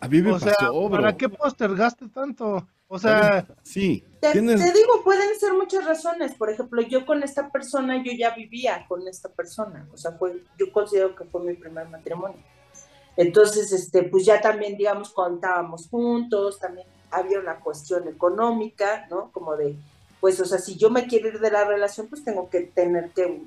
A 0.00 0.08
mí 0.08 0.20
me 0.20 0.32
O 0.32 0.38
sea, 0.40 0.54
pasó, 0.58 0.72
bro. 0.88 0.90
¿para 0.90 1.16
qué 1.16 1.28
postergaste 1.28 2.08
tanto? 2.08 2.66
O 2.88 2.98
sea, 2.98 3.46
Sí, 3.62 4.04
Te, 4.20 4.32
tienes... 4.32 4.60
te 4.60 4.72
digo, 4.72 5.02
pueden 5.04 5.38
ser 5.38 5.52
muchas 5.54 5.84
razones. 5.86 6.34
Por 6.34 6.50
ejemplo, 6.50 6.82
yo 6.82 7.06
con 7.06 7.22
esta 7.22 7.50
persona, 7.50 8.02
yo 8.02 8.12
ya 8.12 8.34
vivía 8.34 8.84
con 8.88 9.06
esta 9.08 9.28
persona. 9.30 9.88
O 9.92 9.96
sea, 9.96 10.12
fue, 10.12 10.42
yo 10.58 10.70
considero 10.72 11.14
que 11.14 11.24
fue 11.24 11.42
mi 11.42 11.54
primer 11.54 11.88
matrimonio. 11.88 12.38
Entonces, 13.16 13.72
este, 13.72 14.04
pues 14.04 14.24
ya 14.26 14.40
también, 14.40 14.76
digamos, 14.76 15.10
contábamos 15.12 15.88
juntos, 15.88 16.58
también 16.58 16.86
había 17.10 17.38
una 17.40 17.60
cuestión 17.60 18.08
económica, 18.08 19.06
¿no? 19.10 19.30
Como 19.32 19.54
de, 19.56 19.76
pues, 20.22 20.38
o 20.38 20.44
sea, 20.44 20.58
si 20.58 20.76
yo 20.76 20.88
me 20.88 21.08
quiero 21.08 21.26
ir 21.26 21.40
de 21.40 21.50
la 21.50 21.64
relación, 21.64 22.06
pues 22.06 22.22
tengo 22.22 22.48
que 22.48 22.60
tener 22.60 23.10
que 23.10 23.42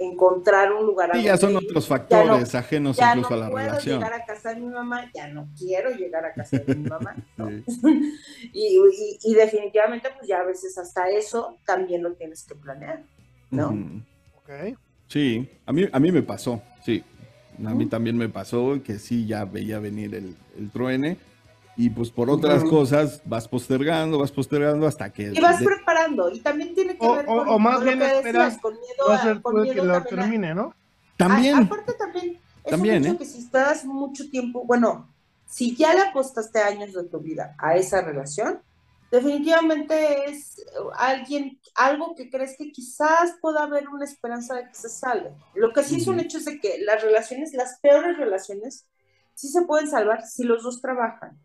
encontrar 0.00 0.72
un 0.72 0.86
lugar 0.86 1.10
a 1.12 1.16
Sí, 1.18 1.24
ya 1.24 1.36
son 1.36 1.54
otros 1.54 1.70
Ya 1.70 1.76
no- 1.76 1.82
factores 1.82 2.54
ajenos 2.54 2.96
ya 2.96 3.10
incluso 3.14 3.28
no 3.30 3.36
a 3.36 3.38
la 3.44 3.50
puedo 3.50 3.66
relación. 3.66 3.98
llegar 3.98 4.14
a 4.14 4.24
casa 4.24 4.54
de 4.54 4.60
mi 4.60 4.66
mamá, 4.68 5.10
ya 5.14 5.28
no 5.28 5.46
quiero 5.58 5.90
llegar 5.90 6.24
a 6.24 6.32
casa 6.32 6.58
de 6.60 6.74
mi 6.74 6.88
mamá. 6.88 7.14
¿no? 7.36 7.50
Sí. 7.50 7.64
y, 8.54 8.78
y- 8.78 9.18
y 9.22 9.34
definitivamente, 9.34 10.08
pues 10.16 10.26
ya 10.26 10.38
a 10.40 10.44
veces 10.44 10.78
hasta 10.78 11.10
eso 11.10 11.58
también 11.66 12.02
lo 12.02 12.14
tienes 12.14 12.42
que 12.44 12.54
planear, 12.54 13.02
¿no? 13.50 13.68
Ujú. 13.68 14.00
ok. 14.38 14.78
Sí, 15.08 15.46
a 15.66 15.72
mí, 15.74 15.86
a 15.92 16.00
mí 16.00 16.10
me 16.10 16.22
pasó, 16.22 16.62
sí. 16.82 17.04
A 17.66 17.74
mí 17.74 17.84
también 17.86 18.16
me 18.16 18.30
pasó 18.30 18.80
que 18.82 18.98
sí, 18.98 19.26
ya 19.26 19.44
veía 19.44 19.78
venir 19.78 20.14
el, 20.14 20.34
el 20.58 20.70
truene. 20.70 21.18
Y 21.76 21.90
pues 21.90 22.10
por 22.10 22.30
otras 22.30 22.62
cosas 22.64 23.20
vas 23.24 23.48
postergando, 23.48 24.18
vas 24.18 24.30
postergando 24.30 24.86
hasta 24.86 25.12
que... 25.12 25.32
Y 25.34 25.40
vas 25.40 25.58
de- 25.58 25.64
preparando, 25.64 26.30
y 26.30 26.38
también 26.40 26.74
tiene 26.74 26.96
que 26.96 27.04
O- 27.04 27.14
ver 27.16 27.24
o- 27.28 27.36
con, 27.38 27.48
o 27.48 27.58
más 27.58 27.76
con 27.76 27.84
bien 27.84 27.98
lo 27.98 28.04
que 28.04 28.16
esperas, 28.16 28.44
decías, 28.46 28.62
con 28.62 28.74
miedo, 28.74 29.10
a 29.12 29.42
con 29.42 29.58
el 29.58 29.64
que 29.68 29.74
miedo 29.82 29.86
lo 29.86 30.04
termine, 30.04 30.54
¿no? 30.54 30.74
También, 31.16 31.56
A- 31.56 31.58
aparte 31.62 31.92
también, 31.94 32.38
es 32.64 32.70
También, 32.70 33.02
un 33.02 33.06
hecho 33.06 33.14
¿eh? 33.14 33.18
que 33.18 33.24
si 33.24 33.38
estás 33.38 33.84
mucho 33.84 34.30
tiempo, 34.30 34.64
bueno, 34.64 35.08
si 35.48 35.74
ya 35.76 35.94
le 35.94 36.00
apostaste 36.02 36.60
años 36.60 36.92
de 36.92 37.04
tu 37.04 37.18
vida 37.18 37.54
a 37.58 37.76
esa 37.76 38.02
relación, 38.02 38.60
definitivamente 39.10 40.30
es 40.30 40.64
alguien, 40.96 41.58
algo 41.74 42.14
que 42.14 42.30
crees 42.30 42.56
que 42.56 42.70
quizás 42.72 43.34
pueda 43.40 43.62
haber 43.64 43.88
una 43.88 44.04
esperanza 44.04 44.54
de 44.54 44.68
que 44.68 44.74
se 44.74 44.88
salve. 44.88 45.30
Lo 45.54 45.72
que 45.72 45.82
sí 45.82 45.96
es 45.96 46.06
un 46.06 46.20
hecho 46.20 46.38
es 46.38 46.44
de 46.44 46.60
que 46.60 46.78
las 46.84 47.02
relaciones, 47.02 47.52
las 47.54 47.78
peores 47.80 48.16
relaciones, 48.16 48.86
sí 49.34 49.48
se 49.48 49.62
pueden 49.62 49.88
salvar 49.88 50.22
si 50.26 50.44
los 50.44 50.62
dos 50.62 50.80
trabajan. 50.80 51.38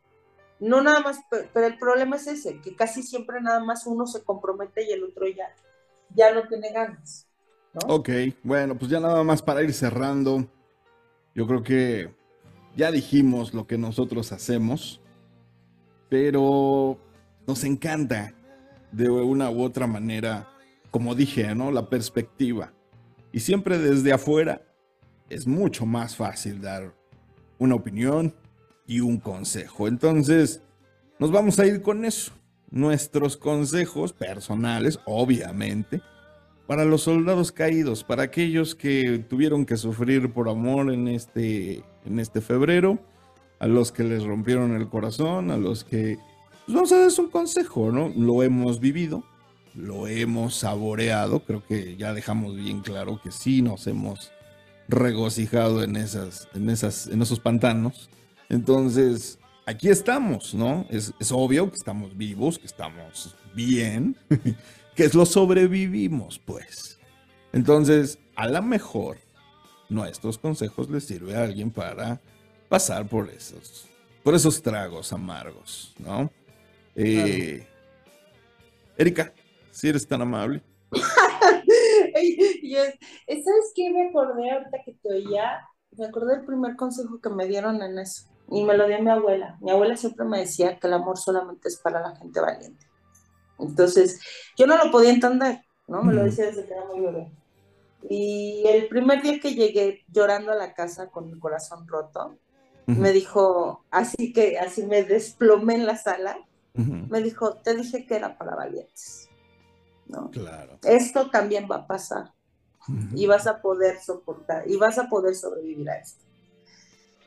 No 0.60 0.82
nada 0.82 1.00
más, 1.02 1.20
pe- 1.30 1.50
pero 1.54 1.68
el 1.68 1.78
problema 1.78 2.18
es 2.18 2.28
ese, 2.28 2.60
que 2.62 2.76
casi 2.76 3.04
siempre 3.04 3.42
nada 3.42 3.60
más 3.62 3.86
uno 3.88 4.06
se 4.08 4.24
compromete 4.24 4.84
y 4.86 4.92
el 4.92 5.04
otro 5.04 5.28
ya, 5.28 5.48
ya 6.14 6.34
no 6.34 6.48
tiene 6.48 6.72
ganas. 6.74 7.28
Ok, 7.88 8.10
bueno, 8.44 8.78
pues 8.78 8.92
ya 8.92 9.00
nada 9.00 9.24
más 9.24 9.42
para 9.42 9.64
ir 9.64 9.74
cerrando. 9.74 10.46
Yo 11.36 11.48
creo 11.48 11.64
que 11.64 12.14
ya 12.76 12.92
dijimos 12.92 13.54
lo 13.54 13.68
que 13.68 13.78
nosotros 13.78 14.32
hacemos, 14.32 15.02
pero 16.10 16.98
nos 17.48 17.64
encanta 17.64 18.34
de 18.92 19.10
una 19.10 19.50
u 19.52 19.62
otra 19.64 19.88
manera, 19.88 20.48
como 20.92 21.16
dije, 21.16 21.54
¿no? 21.56 21.72
La 21.72 21.90
perspectiva. 21.90 22.74
Y 23.32 23.42
siempre 23.42 23.78
desde 23.78 24.12
afuera 24.12 24.64
es 25.30 25.46
mucho 25.46 25.86
más 25.86 26.16
fácil 26.16 26.62
dar 26.62 26.94
una 27.60 27.76
opinión 27.76 28.34
y 28.90 29.02
un 29.02 29.20
consejo. 29.20 29.88
Entonces, 29.88 30.64
nos 31.20 31.32
vamos 31.32 31.60
a 31.60 31.68
ir 31.68 31.84
con 31.84 32.06
eso. 32.06 32.32
Nuestros 32.72 33.38
consejos 33.38 34.14
personales, 34.14 35.00
obviamente, 35.06 36.02
para 36.66 36.86
los 36.86 37.04
soldados 37.04 37.52
caídos, 37.52 38.04
para 38.04 38.24
aquellos 38.24 38.74
que 38.74 39.24
tuvieron 39.30 39.68
que 39.68 39.78
sufrir 39.78 40.34
por 40.34 40.50
amor 40.50 40.92
en 40.92 41.08
este, 41.08 41.84
en 42.04 42.20
este 42.20 42.42
febrero, 42.42 42.98
a 43.60 43.68
los 43.68 43.92
que 43.92 44.04
les 44.04 44.24
rompieron 44.24 44.76
el 44.76 44.90
corazón, 44.90 45.52
a 45.52 45.58
los 45.58 45.84
que... 45.84 46.18
Pues 46.66 46.76
vamos 46.76 46.92
a 46.92 46.98
darles 46.98 47.20
un 47.20 47.30
consejo, 47.30 47.92
¿no? 47.92 48.12
Lo 48.16 48.42
hemos 48.42 48.80
vivido, 48.80 49.24
lo 49.76 50.08
hemos 50.08 50.56
saboreado, 50.56 51.42
creo 51.42 51.64
que 51.64 51.96
ya 51.96 52.14
dejamos 52.14 52.56
bien 52.56 52.82
claro 52.82 53.22
que 53.22 53.32
sí 53.32 53.62
nos 53.62 53.86
hemos 53.86 54.32
regocijado 54.88 55.84
en, 55.84 55.96
esas, 55.96 56.48
en, 56.56 56.72
esas, 56.72 57.06
en 57.06 57.22
esos 57.22 57.40
pantanos. 57.40 58.10
Entonces, 58.50 59.40
aquí 59.66 59.90
estamos, 59.90 60.54
¿no? 60.54 60.86
Es, 60.90 61.14
es 61.20 61.32
obvio 61.32 61.70
que 61.70 61.78
estamos 61.78 62.16
vivos, 62.18 62.58
que 62.60 62.66
estamos 62.68 63.36
bien, 63.54 64.18
que 64.96 65.10
lo 65.14 65.26
sobrevivimos, 65.26 66.40
pues. 66.40 67.00
Entonces, 67.54 68.20
a 68.36 68.48
lo 68.48 68.62
mejor, 68.62 69.18
nuestros 69.90 70.38
consejos 70.38 70.90
les 70.90 71.06
sirve 71.06 71.36
a 71.36 71.44
alguien 71.44 71.72
para 71.72 72.22
pasar 72.70 73.08
por 73.08 73.30
esos, 73.30 73.88
por 74.24 74.36
esos 74.36 74.62
tragos 74.62 75.14
amargos, 75.14 75.96
¿no? 76.00 76.32
Eh, 76.96 77.66
Erika, 78.98 79.34
si 79.72 79.88
eres 79.90 80.08
tan 80.08 80.22
amable. 80.22 80.62
Es- 82.16 83.44
¿Sabes 83.46 83.72
qué 83.76 83.90
me 83.92 84.10
acordé 84.10 84.52
ahorita 84.52 84.78
que 84.86 84.94
te 84.94 85.10
oía? 85.14 85.60
Me 85.92 86.06
acordé 86.06 86.38
del 86.38 86.46
primer 86.46 86.76
consejo 86.76 87.20
que 87.22 87.30
me 87.30 87.48
dieron 87.48 87.82
en 87.82 88.00
eso. 88.00 88.24
Y 88.52 88.64
me 88.64 88.76
lo 88.76 88.88
dio 88.88 89.02
mi 89.02 89.10
abuela. 89.10 89.58
Mi 89.62 89.72
abuela 89.72 89.96
siempre 89.96 90.26
me 90.26 90.40
decía 90.40 90.80
que 90.80 90.88
el 90.88 90.94
amor 90.94 91.18
solamente 91.18 91.68
es 91.68 91.78
para 91.78 92.02
la 92.02 92.16
gente 92.16 92.40
valiente. 92.40 92.88
Entonces, 93.60 94.20
yo 94.58 94.66
no 94.66 94.78
lo 94.78 94.92
podía 94.92 95.12
entender, 95.12 95.62
¿no? 95.88 96.02
Me 96.04 96.14
lo 96.14 96.24
decía 96.24 96.46
desde 96.46 96.66
que 96.66 96.74
era 96.74 96.86
muy 96.86 97.02
bebé. 97.02 97.32
Y 98.10 98.64
el 98.66 98.88
primer 98.88 99.22
día 99.22 99.40
que 99.40 99.54
llegué 99.54 100.06
llorando 100.08 100.52
a 100.52 100.56
la 100.56 100.74
casa 100.74 101.08
con 101.08 101.30
el 101.30 101.40
corazón 101.40 101.88
roto, 101.88 102.38
me 102.88 103.12
dijo, 103.12 103.86
así 103.92 104.34
que 104.34 104.58
así 104.58 104.84
me 104.84 105.04
desplomé 105.04 105.76
en 105.76 105.86
la 105.86 105.96
sala, 105.96 106.38
me 106.74 107.22
dijo, 107.22 107.58
te 107.58 107.76
dije 107.76 108.06
que 108.08 108.16
era 108.16 108.38
para 108.38 108.56
valientes, 108.56 109.30
¿no? 110.08 110.32
Claro. 110.32 110.80
Esto 110.84 111.30
también 111.30 111.68
va 111.70 111.78
a 111.78 111.88
pasar 111.88 112.34
y 113.14 113.28
vas 113.28 113.46
a 113.46 113.62
poder 113.62 114.00
soportar 114.00 114.68
y 114.68 114.78
vas 114.78 114.98
a 114.98 115.08
poder 115.08 115.36
sobrevivir 115.36 115.88
a 115.90 115.98
esto. 115.98 116.26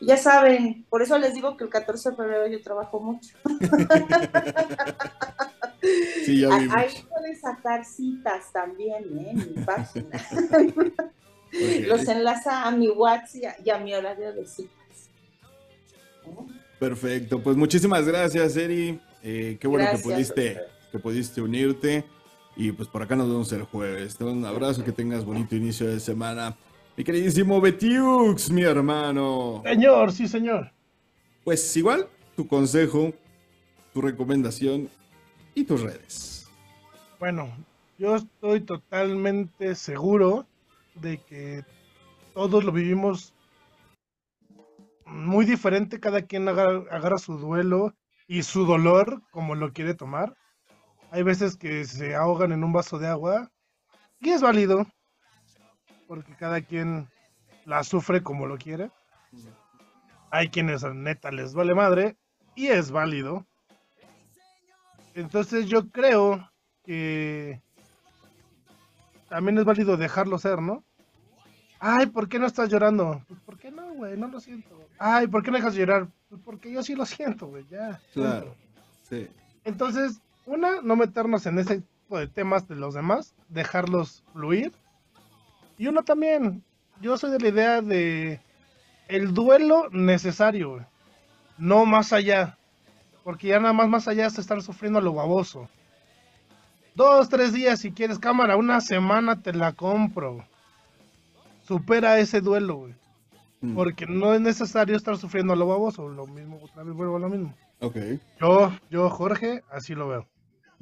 Ya 0.00 0.16
saben, 0.16 0.84
por 0.90 1.02
eso 1.02 1.18
les 1.18 1.34
digo 1.34 1.56
que 1.56 1.64
el 1.64 1.70
14 1.70 2.10
de 2.10 2.16
febrero 2.16 2.46
yo 2.46 2.62
trabajo 2.62 3.00
mucho. 3.00 3.34
Sí, 6.24 6.40
ya 6.40 6.54
A- 6.54 6.58
vimos. 6.58 6.76
Ahí 6.76 6.88
pueden 7.10 7.38
sacar 7.38 7.84
citas 7.84 8.50
también, 8.52 9.04
¿eh? 9.18 9.30
En 9.32 9.36
mi 9.36 9.64
página. 9.64 10.18
Los 11.86 12.08
enlaza 12.08 12.66
a 12.66 12.70
mi 12.70 12.88
WhatsApp 12.88 13.60
y 13.64 13.70
a, 13.70 13.78
mi 13.78 13.94
horario 13.94 14.32
de 14.32 14.46
citas. 14.46 14.72
¿Eh? 16.26 16.30
Perfecto, 16.78 17.42
pues 17.42 17.56
muchísimas 17.56 18.06
gracias, 18.06 18.56
Eri. 18.56 19.00
Eh, 19.22 19.56
qué 19.60 19.68
bueno 19.68 19.84
Gracias 19.84 20.02
que 20.02 20.08
pudiste, 20.12 20.60
que 20.90 20.98
pudiste 20.98 21.40
unirte. 21.40 22.04
Y 22.56 22.72
pues 22.72 22.88
por 22.88 23.02
acá 23.02 23.16
nos 23.16 23.28
vemos 23.28 23.52
el 23.52 23.64
jueves. 23.64 24.16
Te 24.16 24.24
un 24.24 24.44
abrazo, 24.44 24.84
que 24.84 24.92
tengas 24.92 25.24
bonito 25.24 25.56
inicio 25.56 25.86
de 25.86 25.98
semana. 25.98 26.56
Mi 26.96 27.02
queridísimo 27.02 27.60
Betiux, 27.60 28.50
mi 28.50 28.62
hermano. 28.62 29.62
Señor, 29.64 30.12
sí, 30.12 30.28
señor. 30.28 30.70
Pues 31.42 31.76
igual, 31.76 32.08
tu 32.36 32.46
consejo, 32.46 33.12
tu 33.92 34.00
recomendación 34.00 34.88
y 35.54 35.64
tus 35.64 35.80
redes. 35.80 36.48
Bueno, 37.18 37.50
yo 37.98 38.14
estoy 38.16 38.60
totalmente 38.60 39.74
seguro 39.74 40.46
de 40.94 41.18
que 41.18 41.64
todos 42.34 42.64
lo 42.64 42.70
vivimos 42.70 43.34
muy 45.04 45.44
diferente, 45.44 46.00
cada 46.00 46.22
quien 46.22 46.48
agarra, 46.48 46.84
agarra 46.90 47.18
su 47.18 47.36
duelo 47.38 47.94
y 48.26 48.42
su 48.42 48.64
dolor 48.64 49.22
como 49.32 49.54
lo 49.54 49.72
quiere 49.72 49.94
tomar. 49.94 50.36
Hay 51.14 51.22
veces 51.22 51.56
que 51.56 51.84
se 51.84 52.16
ahogan 52.16 52.50
en 52.50 52.64
un 52.64 52.72
vaso 52.72 52.98
de 52.98 53.06
agua 53.06 53.48
y 54.18 54.30
es 54.30 54.42
válido, 54.42 54.84
porque 56.08 56.34
cada 56.34 56.60
quien 56.60 57.08
la 57.66 57.84
sufre 57.84 58.20
como 58.20 58.46
lo 58.46 58.58
quiere. 58.58 58.90
Hay 60.32 60.48
quienes 60.48 60.82
neta 60.82 61.30
les 61.30 61.54
vale 61.54 61.72
madre 61.72 62.16
y 62.56 62.66
es 62.66 62.90
válido. 62.90 63.46
Entonces 65.14 65.66
yo 65.68 65.88
creo 65.88 66.50
que 66.82 67.62
también 69.28 69.58
es 69.58 69.64
válido 69.64 69.96
dejarlo 69.96 70.36
ser, 70.36 70.60
¿no? 70.60 70.82
Ay, 71.78 72.06
¿por 72.06 72.28
qué 72.28 72.40
no 72.40 72.46
estás 72.46 72.70
llorando? 72.70 73.22
Pues, 73.28 73.38
¿por 73.42 73.56
qué 73.56 73.70
no, 73.70 73.94
güey? 73.94 74.18
No 74.18 74.26
lo 74.26 74.40
siento. 74.40 74.76
Ay, 74.98 75.28
¿por 75.28 75.44
qué 75.44 75.52
no 75.52 75.58
dejas 75.58 75.74
de 75.74 75.78
llorar? 75.78 76.08
Pues 76.28 76.42
porque 76.44 76.72
yo 76.72 76.82
sí 76.82 76.96
lo 76.96 77.06
siento, 77.06 77.46
güey, 77.46 77.64
ya. 77.68 78.00
Claro. 78.12 78.56
Sí. 79.08 79.28
Entonces, 79.62 80.20
una, 80.46 80.80
no 80.82 80.96
meternos 80.96 81.46
en 81.46 81.58
ese 81.58 81.80
tipo 81.80 82.18
de 82.18 82.26
temas 82.28 82.68
de 82.68 82.76
los 82.76 82.94
demás, 82.94 83.34
dejarlos 83.48 84.22
fluir. 84.32 84.72
Y 85.78 85.86
uno 85.86 86.02
también, 86.02 86.62
yo 87.00 87.16
soy 87.16 87.30
de 87.30 87.40
la 87.40 87.48
idea 87.48 87.82
de 87.82 88.40
el 89.08 89.34
duelo 89.34 89.88
necesario, 89.90 90.86
no 91.58 91.84
más 91.86 92.12
allá. 92.12 92.58
Porque 93.22 93.48
ya 93.48 93.58
nada 93.58 93.72
más 93.72 93.88
más 93.88 94.06
allá 94.06 94.26
es 94.26 94.38
estar 94.38 94.60
sufriendo 94.62 94.98
a 94.98 95.02
lo 95.02 95.14
baboso. 95.14 95.68
Dos, 96.94 97.28
tres 97.28 97.52
días 97.52 97.80
si 97.80 97.90
quieres 97.90 98.18
cámara, 98.18 98.56
una 98.56 98.80
semana 98.80 99.40
te 99.40 99.52
la 99.52 99.72
compro. 99.72 100.44
Supera 101.66 102.18
ese 102.18 102.40
duelo, 102.40 102.76
güey. 102.76 102.94
Mm, 103.62 103.74
Porque 103.74 104.06
no 104.06 104.34
es 104.34 104.40
necesario 104.40 104.94
estar 104.94 105.16
sufriendo 105.16 105.54
a 105.54 105.56
lo 105.56 105.66
baboso. 105.66 106.08
Lo 106.08 106.26
mismo, 106.26 106.60
otra 106.62 106.82
vez 106.82 106.94
vuelvo 106.94 107.16
a 107.16 107.20
lo 107.20 107.28
mismo. 107.30 107.54
Ok, 107.80 107.96
Yo, 108.40 108.72
yo, 108.90 109.10
Jorge, 109.10 109.62
así 109.70 109.94
lo 109.94 110.08
veo. 110.08 110.28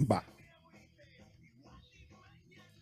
Va. 0.01 0.25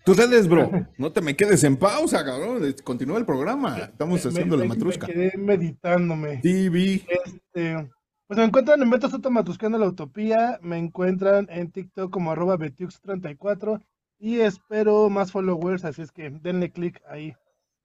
Tus 0.05 0.17
redes, 0.17 0.49
bro. 0.49 0.71
No 0.97 1.13
te 1.13 1.21
me 1.21 1.37
quedes 1.37 1.63
en 1.65 1.77
pausa, 1.77 2.25
cabrón. 2.25 2.63
Continúa 2.83 3.19
el 3.19 3.27
programa. 3.27 3.79
Estamos 3.79 4.25
Me- 4.25 4.31
haciendo 4.31 4.57
me- 4.57 4.63
la 4.65 4.69
me 4.69 4.75
matrusca. 4.77 5.07
quedé 5.07 5.33
meditándome. 5.37 6.39
TV. 6.39 7.05
Este, 7.25 7.91
pues 8.27 8.39
me 8.39 8.45
encuentran 8.45 8.81
en 8.83 8.91
Beto 8.91 9.11
Soto 9.11 9.31
Matuscando 9.31 9.77
la 9.77 9.87
Utopía, 9.89 10.59
me 10.63 10.79
encuentran 10.79 11.47
en 11.51 11.71
TikTok 11.71 12.11
como 12.11 12.31
arroba 12.33 12.57
Betiux34 12.57 13.85
y 14.19 14.41
espero 14.41 15.11
más 15.11 15.33
followers, 15.33 15.85
así 15.85 16.03
es 16.03 16.13
que 16.13 16.31
denle 16.31 16.71
click 16.71 17.01
ahí. 17.09 17.35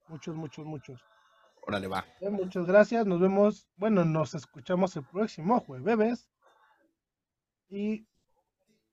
Muchos, 0.07 0.35
muchos, 0.35 0.65
muchos. 0.65 1.01
Órale, 1.67 1.87
va. 1.87 2.05
Eh, 2.21 2.29
Muchas 2.29 2.65
gracias. 2.65 3.05
Nos 3.07 3.19
vemos. 3.19 3.67
Bueno, 3.75 4.05
nos 4.05 4.35
escuchamos 4.35 4.95
el 4.95 5.03
próximo 5.03 5.59
jueves. 5.61 6.29
Y 7.69 8.05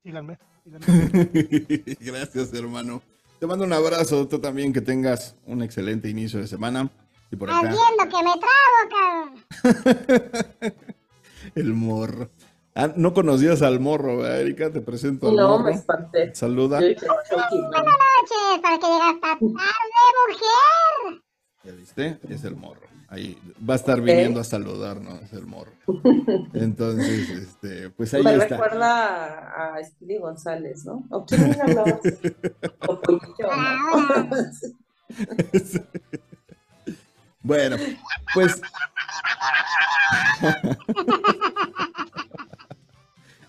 síganme. 0.03 0.39
síganme. 0.65 0.87
Gracias, 2.01 2.53
hermano. 2.55 3.03
Te 3.41 3.47
mando 3.47 3.65
un 3.65 3.73
abrazo, 3.73 4.27
tú 4.29 4.39
también, 4.39 4.73
que 4.73 4.81
tengas 4.81 5.35
un 5.47 5.63
excelente 5.63 6.09
inicio 6.09 6.39
de 6.41 6.47
semana. 6.47 6.89
Y 7.31 7.37
por 7.37 7.49
Estás 7.49 7.65
acá, 7.65 7.75
viendo 7.75 8.05
que 8.17 8.25
me 8.25 8.35
trago, 8.41 10.11
cabrón. 10.63 10.75
el 11.55 11.75
morro. 11.75 12.31
Ah, 12.75 12.91
no 12.97 13.13
conocías 13.13 13.61
al 13.63 13.81
morro, 13.81 14.19
¿verdad, 14.19 14.41
Erika? 14.41 14.71
Te 14.73 14.81
presento 14.81 15.29
al 15.29 15.37
No, 15.37 15.49
morro. 15.59 15.65
me 15.65 15.73
espanté. 15.73 16.35
Saluda. 16.35 16.79
Buenas 16.79 17.03
noches, 17.03 18.61
para 18.63 18.79
que 18.79 18.87
llegas 18.87 19.15
hasta 19.15 19.29
tarde, 19.39 19.49
mujer. 20.29 21.23
¿Ya 21.65 21.73
viste? 21.73 22.19
Es 22.29 22.45
el 22.45 22.57
morro. 22.57 22.81
Ahí 23.13 23.37
va 23.69 23.75
a 23.75 23.77
estar 23.77 24.01
viniendo 24.01 24.41
a 24.41 24.45
saludarnos, 24.45 25.31
el 25.35 25.45
morro. 25.45 25.73
Entonces, 26.55 27.29
este, 27.29 27.91
pues 27.91 28.15
ahí 28.15 28.23
Me 28.23 28.33
está. 28.33 28.57
recuerda 28.57 29.75
a, 29.75 29.85
Speedy 29.85 30.17
González, 30.17 30.87
¿no? 30.87 31.05
¿O 31.11 31.27
quién 31.27 31.61
hablaba? 31.61 32.01
O 32.89 33.01
Pollito, 33.03 33.37
¿no? 33.39 34.31
Bueno, 37.43 37.77
pues. 38.33 38.63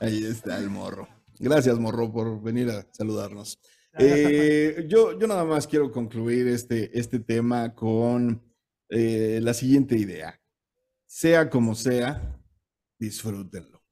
Ahí 0.02 0.26
está 0.26 0.58
el 0.58 0.70
morro. 0.70 1.08
Gracias, 1.40 1.80
morro, 1.80 2.12
por 2.12 2.42
venir 2.42 2.70
a 2.70 2.86
saludarnos. 2.92 3.58
Eh, 3.98 4.88
yo, 4.90 5.18
yo 5.18 5.26
nada 5.26 5.46
más 5.46 5.68
quiero 5.68 5.90
concluir 5.90 6.50
este, 6.50 7.00
este 7.00 7.20
tema 7.20 7.74
con 7.74 8.42
eh, 8.96 9.40
la 9.42 9.56
siguiente 9.56 9.98
idea. 9.98 10.40
Sea 11.08 11.50
como 11.50 11.74
sea, 11.74 12.40
disfrútenlo. 13.00 13.84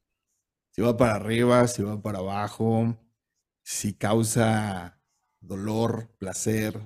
Si 0.70 0.82
va 0.84 0.96
para 0.96 1.16
arriba, 1.16 1.68
si 1.68 1.82
va 1.82 2.00
para 2.00 2.20
abajo, 2.20 2.96
si 3.64 3.96
causa 3.96 5.02
dolor, 5.40 6.08
placer, 6.20 6.80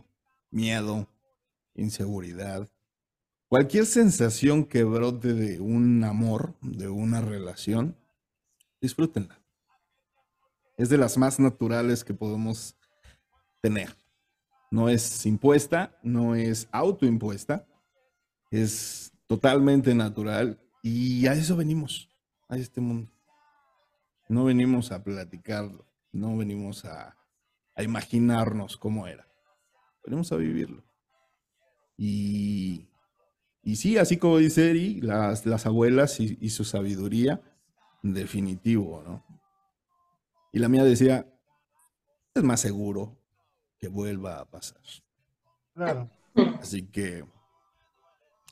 miedo, 0.49 1.09
inseguridad, 1.73 2.69
cualquier 3.49 3.85
sensación 3.85 4.63
que 4.63 4.85
brote 4.85 5.33
de 5.33 5.59
un 5.59 6.01
amor, 6.05 6.55
de 6.61 6.87
una 6.87 7.19
relación, 7.19 7.97
disfrútenla. 8.79 9.41
Es 10.77 10.87
de 10.87 10.97
las 10.97 11.17
más 11.17 11.37
naturales 11.37 12.05
que 12.05 12.13
podemos 12.13 12.77
tener. 13.61 13.93
No 14.71 14.87
es 14.87 15.25
impuesta, 15.25 15.99
no 16.01 16.35
es 16.35 16.69
autoimpuesta, 16.71 17.67
es 18.61 19.13
totalmente 19.27 19.93
natural 19.95 20.59
y 20.81 21.27
a 21.27 21.33
eso 21.33 21.55
venimos, 21.55 22.09
a 22.47 22.57
este 22.57 22.81
mundo. 22.81 23.11
No 24.29 24.45
venimos 24.45 24.91
a 24.91 25.03
platicarlo, 25.03 25.85
no 26.11 26.37
venimos 26.37 26.85
a, 26.85 27.17
a 27.75 27.83
imaginarnos 27.83 28.77
cómo 28.77 29.07
era, 29.07 29.27
venimos 30.03 30.31
a 30.31 30.37
vivirlo. 30.37 30.83
Y, 31.97 32.87
y 33.63 33.75
sí, 33.77 33.97
así 33.97 34.17
como 34.17 34.37
dice 34.37 34.69
Eri, 34.69 35.01
las, 35.01 35.45
las 35.45 35.65
abuelas 35.65 36.19
y, 36.19 36.37
y 36.41 36.49
su 36.49 36.63
sabiduría, 36.63 37.41
definitivo, 38.01 39.01
¿no? 39.03 39.25
Y 40.51 40.59
la 40.59 40.69
mía 40.69 40.83
decía, 40.83 41.27
es 42.33 42.43
más 42.43 42.61
seguro 42.61 43.17
que 43.77 43.87
vuelva 43.87 44.39
a 44.39 44.45
pasar. 44.45 44.81
Claro. 45.73 46.09
Así 46.61 46.83
que 46.87 47.25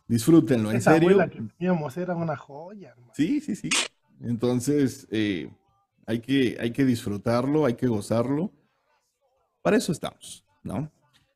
disfrútenlo, 0.07 0.71
en 0.71 0.77
Esa 0.77 0.93
serio. 0.93 1.17
que 1.29 1.41
teníamos 1.57 1.97
era 1.97 2.15
una 2.15 2.35
joya, 2.35 2.89
hermano. 2.91 3.13
Sí, 3.15 3.41
sí, 3.41 3.55
sí. 3.55 3.69
Entonces, 4.21 5.07
eh, 5.11 5.51
hay, 6.05 6.19
que, 6.19 6.57
hay 6.59 6.71
que 6.71 6.85
disfrutarlo, 6.85 7.65
hay 7.65 7.73
que 7.75 7.87
gozarlo. 7.87 8.51
Para 9.61 9.77
eso 9.77 9.91
estamos, 9.91 10.45
¿no? 10.63 10.91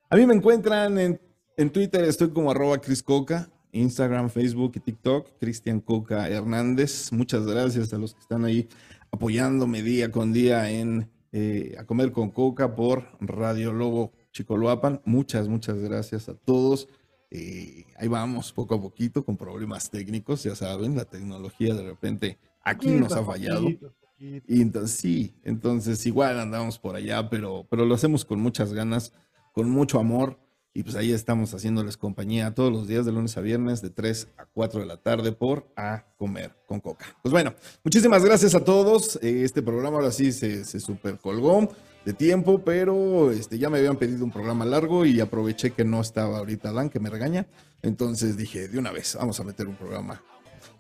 A 0.10 0.16
mí 0.16 0.26
me 0.26 0.34
encuentran 0.34 0.98
en, 0.98 1.22
en 1.58 1.70
Twitter, 1.70 2.04
estoy 2.04 2.30
como 2.30 2.52
arroba 2.52 2.80
Cris 2.80 3.04
Coca, 3.04 3.50
Instagram, 3.72 4.30
Facebook 4.30 4.74
y 4.76 4.80
TikTok, 4.80 5.38
Cristian 5.40 5.80
Coca 5.82 6.28
Hernández. 6.30 7.12
Muchas 7.12 7.46
gracias 7.46 7.94
a 7.94 7.98
los 7.98 8.14
que 8.14 8.22
están 8.22 8.46
ahí 8.46 8.68
apoyándome 9.12 9.82
día 9.82 10.12
con 10.12 10.34
día 10.34 10.70
en 10.70 11.10
eh, 11.32 11.76
A 11.78 11.86
Comer 11.86 12.12
con 12.12 12.32
Coca 12.32 12.76
por 12.76 13.06
Radio 13.20 13.74
Lobo 13.74 14.14
Chicoloapan. 14.32 15.02
Muchas, 15.06 15.48
muchas 15.48 15.78
gracias 15.80 16.30
a 16.30 16.36
todos. 16.36 16.88
Eh, 17.30 17.86
ahí 17.98 18.08
vamos, 18.08 18.54
poco 18.54 18.76
a 18.76 18.82
poquito, 18.82 19.24
con 19.26 19.36
problemas 19.38 19.90
técnicos, 19.90 20.44
ya 20.44 20.56
saben, 20.56 20.96
la 20.96 21.06
tecnología 21.06 21.74
de 21.74 21.84
repente 21.84 22.38
aquí 22.64 22.90
nos 22.92 23.12
ha 23.14 23.24
fallado. 23.24 23.64
poquito, 23.64 23.94
poquito. 24.00 24.46
Y 24.48 24.62
entonces 24.62 24.98
sí, 24.98 25.36
entonces 25.44 26.06
igual 26.06 26.40
andamos 26.40 26.80
por 26.80 26.96
allá, 26.96 27.30
pero, 27.30 27.68
pero 27.70 27.86
lo 27.86 27.96
hacemos 27.96 28.26
con 28.26 28.40
muchas 28.40 28.74
ganas, 28.74 29.14
con 29.54 29.70
mucho 29.70 30.00
amor. 30.00 30.40
Y 30.74 30.84
pues 30.84 30.96
ahí 30.96 31.12
estamos 31.12 31.56
haciéndoles 31.56 31.98
compañía 31.98 32.54
todos 32.54 32.72
los 32.72 32.88
días 32.88 33.04
de 33.04 33.12
lunes 33.12 33.36
a 33.36 33.42
viernes 33.42 33.82
de 33.82 33.90
3 33.90 34.28
a 34.38 34.46
4 34.46 34.82
de 34.82 34.86
la 34.86 34.98
tarde 34.98 35.32
por 35.32 35.74
A 35.76 36.06
Comer 36.18 36.56
con 36.68 36.80
Coca. 36.82 37.18
Pues 37.24 37.32
bueno, 37.32 37.56
muchísimas 37.84 38.24
gracias 38.24 38.54
a 38.54 38.64
todos. 38.64 39.18
Eh, 39.24 39.44
Este 39.44 39.64
programa 39.64 39.98
ahora 39.98 40.12
sí 40.12 40.32
se, 40.32 40.64
se 40.66 40.80
super 40.80 41.18
colgó 41.18 41.68
de 42.08 42.14
tiempo, 42.14 42.62
pero 42.64 43.32
este, 43.34 43.60
ya 43.60 43.70
me 43.70 43.80
habían 43.80 43.98
pedido 43.98 44.24
un 44.24 44.32
programa 44.32 44.64
largo 44.64 45.06
y 45.06 45.20
aproveché 45.20 45.72
que 45.72 45.84
no 45.84 46.00
estaba 46.00 46.38
ahorita 46.38 46.72
Dan, 46.72 46.90
que 46.90 47.02
me 47.02 47.10
regaña. 47.10 47.48
Entonces 47.82 48.38
dije, 48.38 48.70
de 48.70 48.80
una 48.80 48.92
vez, 48.92 49.18
vamos 49.20 49.38
a 49.42 49.44
meter 49.44 49.68
un 49.68 49.76
programa. 49.76 50.24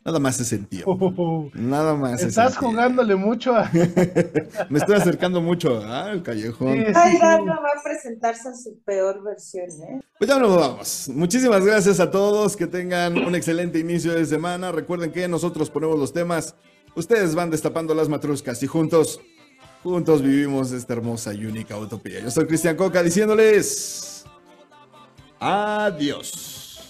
Nada 0.05 0.19
más 0.19 0.39
ese 0.39 0.57
tiempo. 0.59 0.97
Oh, 1.17 1.49
Nada 1.53 1.95
más. 1.95 2.23
estás 2.23 2.55
jugándole 2.55 3.17
mucho 3.17 3.53
a. 3.53 3.69
Me 4.69 4.79
estoy 4.79 4.95
acercando 4.95 5.41
mucho 5.41 5.85
al 5.85 6.23
callejón. 6.23 6.77
Sí, 6.77 6.93
Ay, 6.95 7.17
va 7.19 7.33
a 7.35 7.83
presentarse 7.83 8.47
en 8.47 8.55
su 8.55 8.79
peor 8.85 9.21
versión, 9.21 9.69
¿eh? 9.83 9.99
Pues 10.17 10.29
ya 10.29 10.39
nos 10.39 10.55
vamos. 10.55 11.09
Muchísimas 11.13 11.65
gracias 11.65 11.99
a 11.99 12.09
todos. 12.09 12.55
Que 12.55 12.67
tengan 12.67 13.17
un 13.17 13.35
excelente 13.35 13.79
inicio 13.79 14.13
de 14.13 14.25
semana. 14.25 14.71
Recuerden 14.71 15.11
que 15.11 15.27
nosotros 15.27 15.69
ponemos 15.69 15.99
los 15.99 16.13
temas. 16.13 16.55
Ustedes 16.95 17.35
van 17.35 17.51
destapando 17.51 17.93
las 17.93 18.07
matruscas 18.07 18.63
y 18.63 18.67
juntos, 18.67 19.19
Juntos 19.87 20.21
vivimos 20.21 20.73
esta 20.73 20.91
hermosa 20.91 21.33
y 21.33 21.45
única 21.45 21.77
utopía. 21.77 22.19
Yo 22.19 22.29
soy 22.29 22.45
Cristian 22.45 22.75
Coca 22.75 23.01
diciéndoles 23.01 24.25
adiós. 25.39 26.81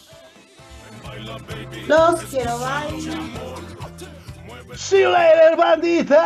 Los 1.88 2.22
quiero, 2.24 2.58
bye. 2.58 2.90
See 4.76 5.02
you 5.02 5.12
later, 5.12 5.56
bandita. 5.56 6.18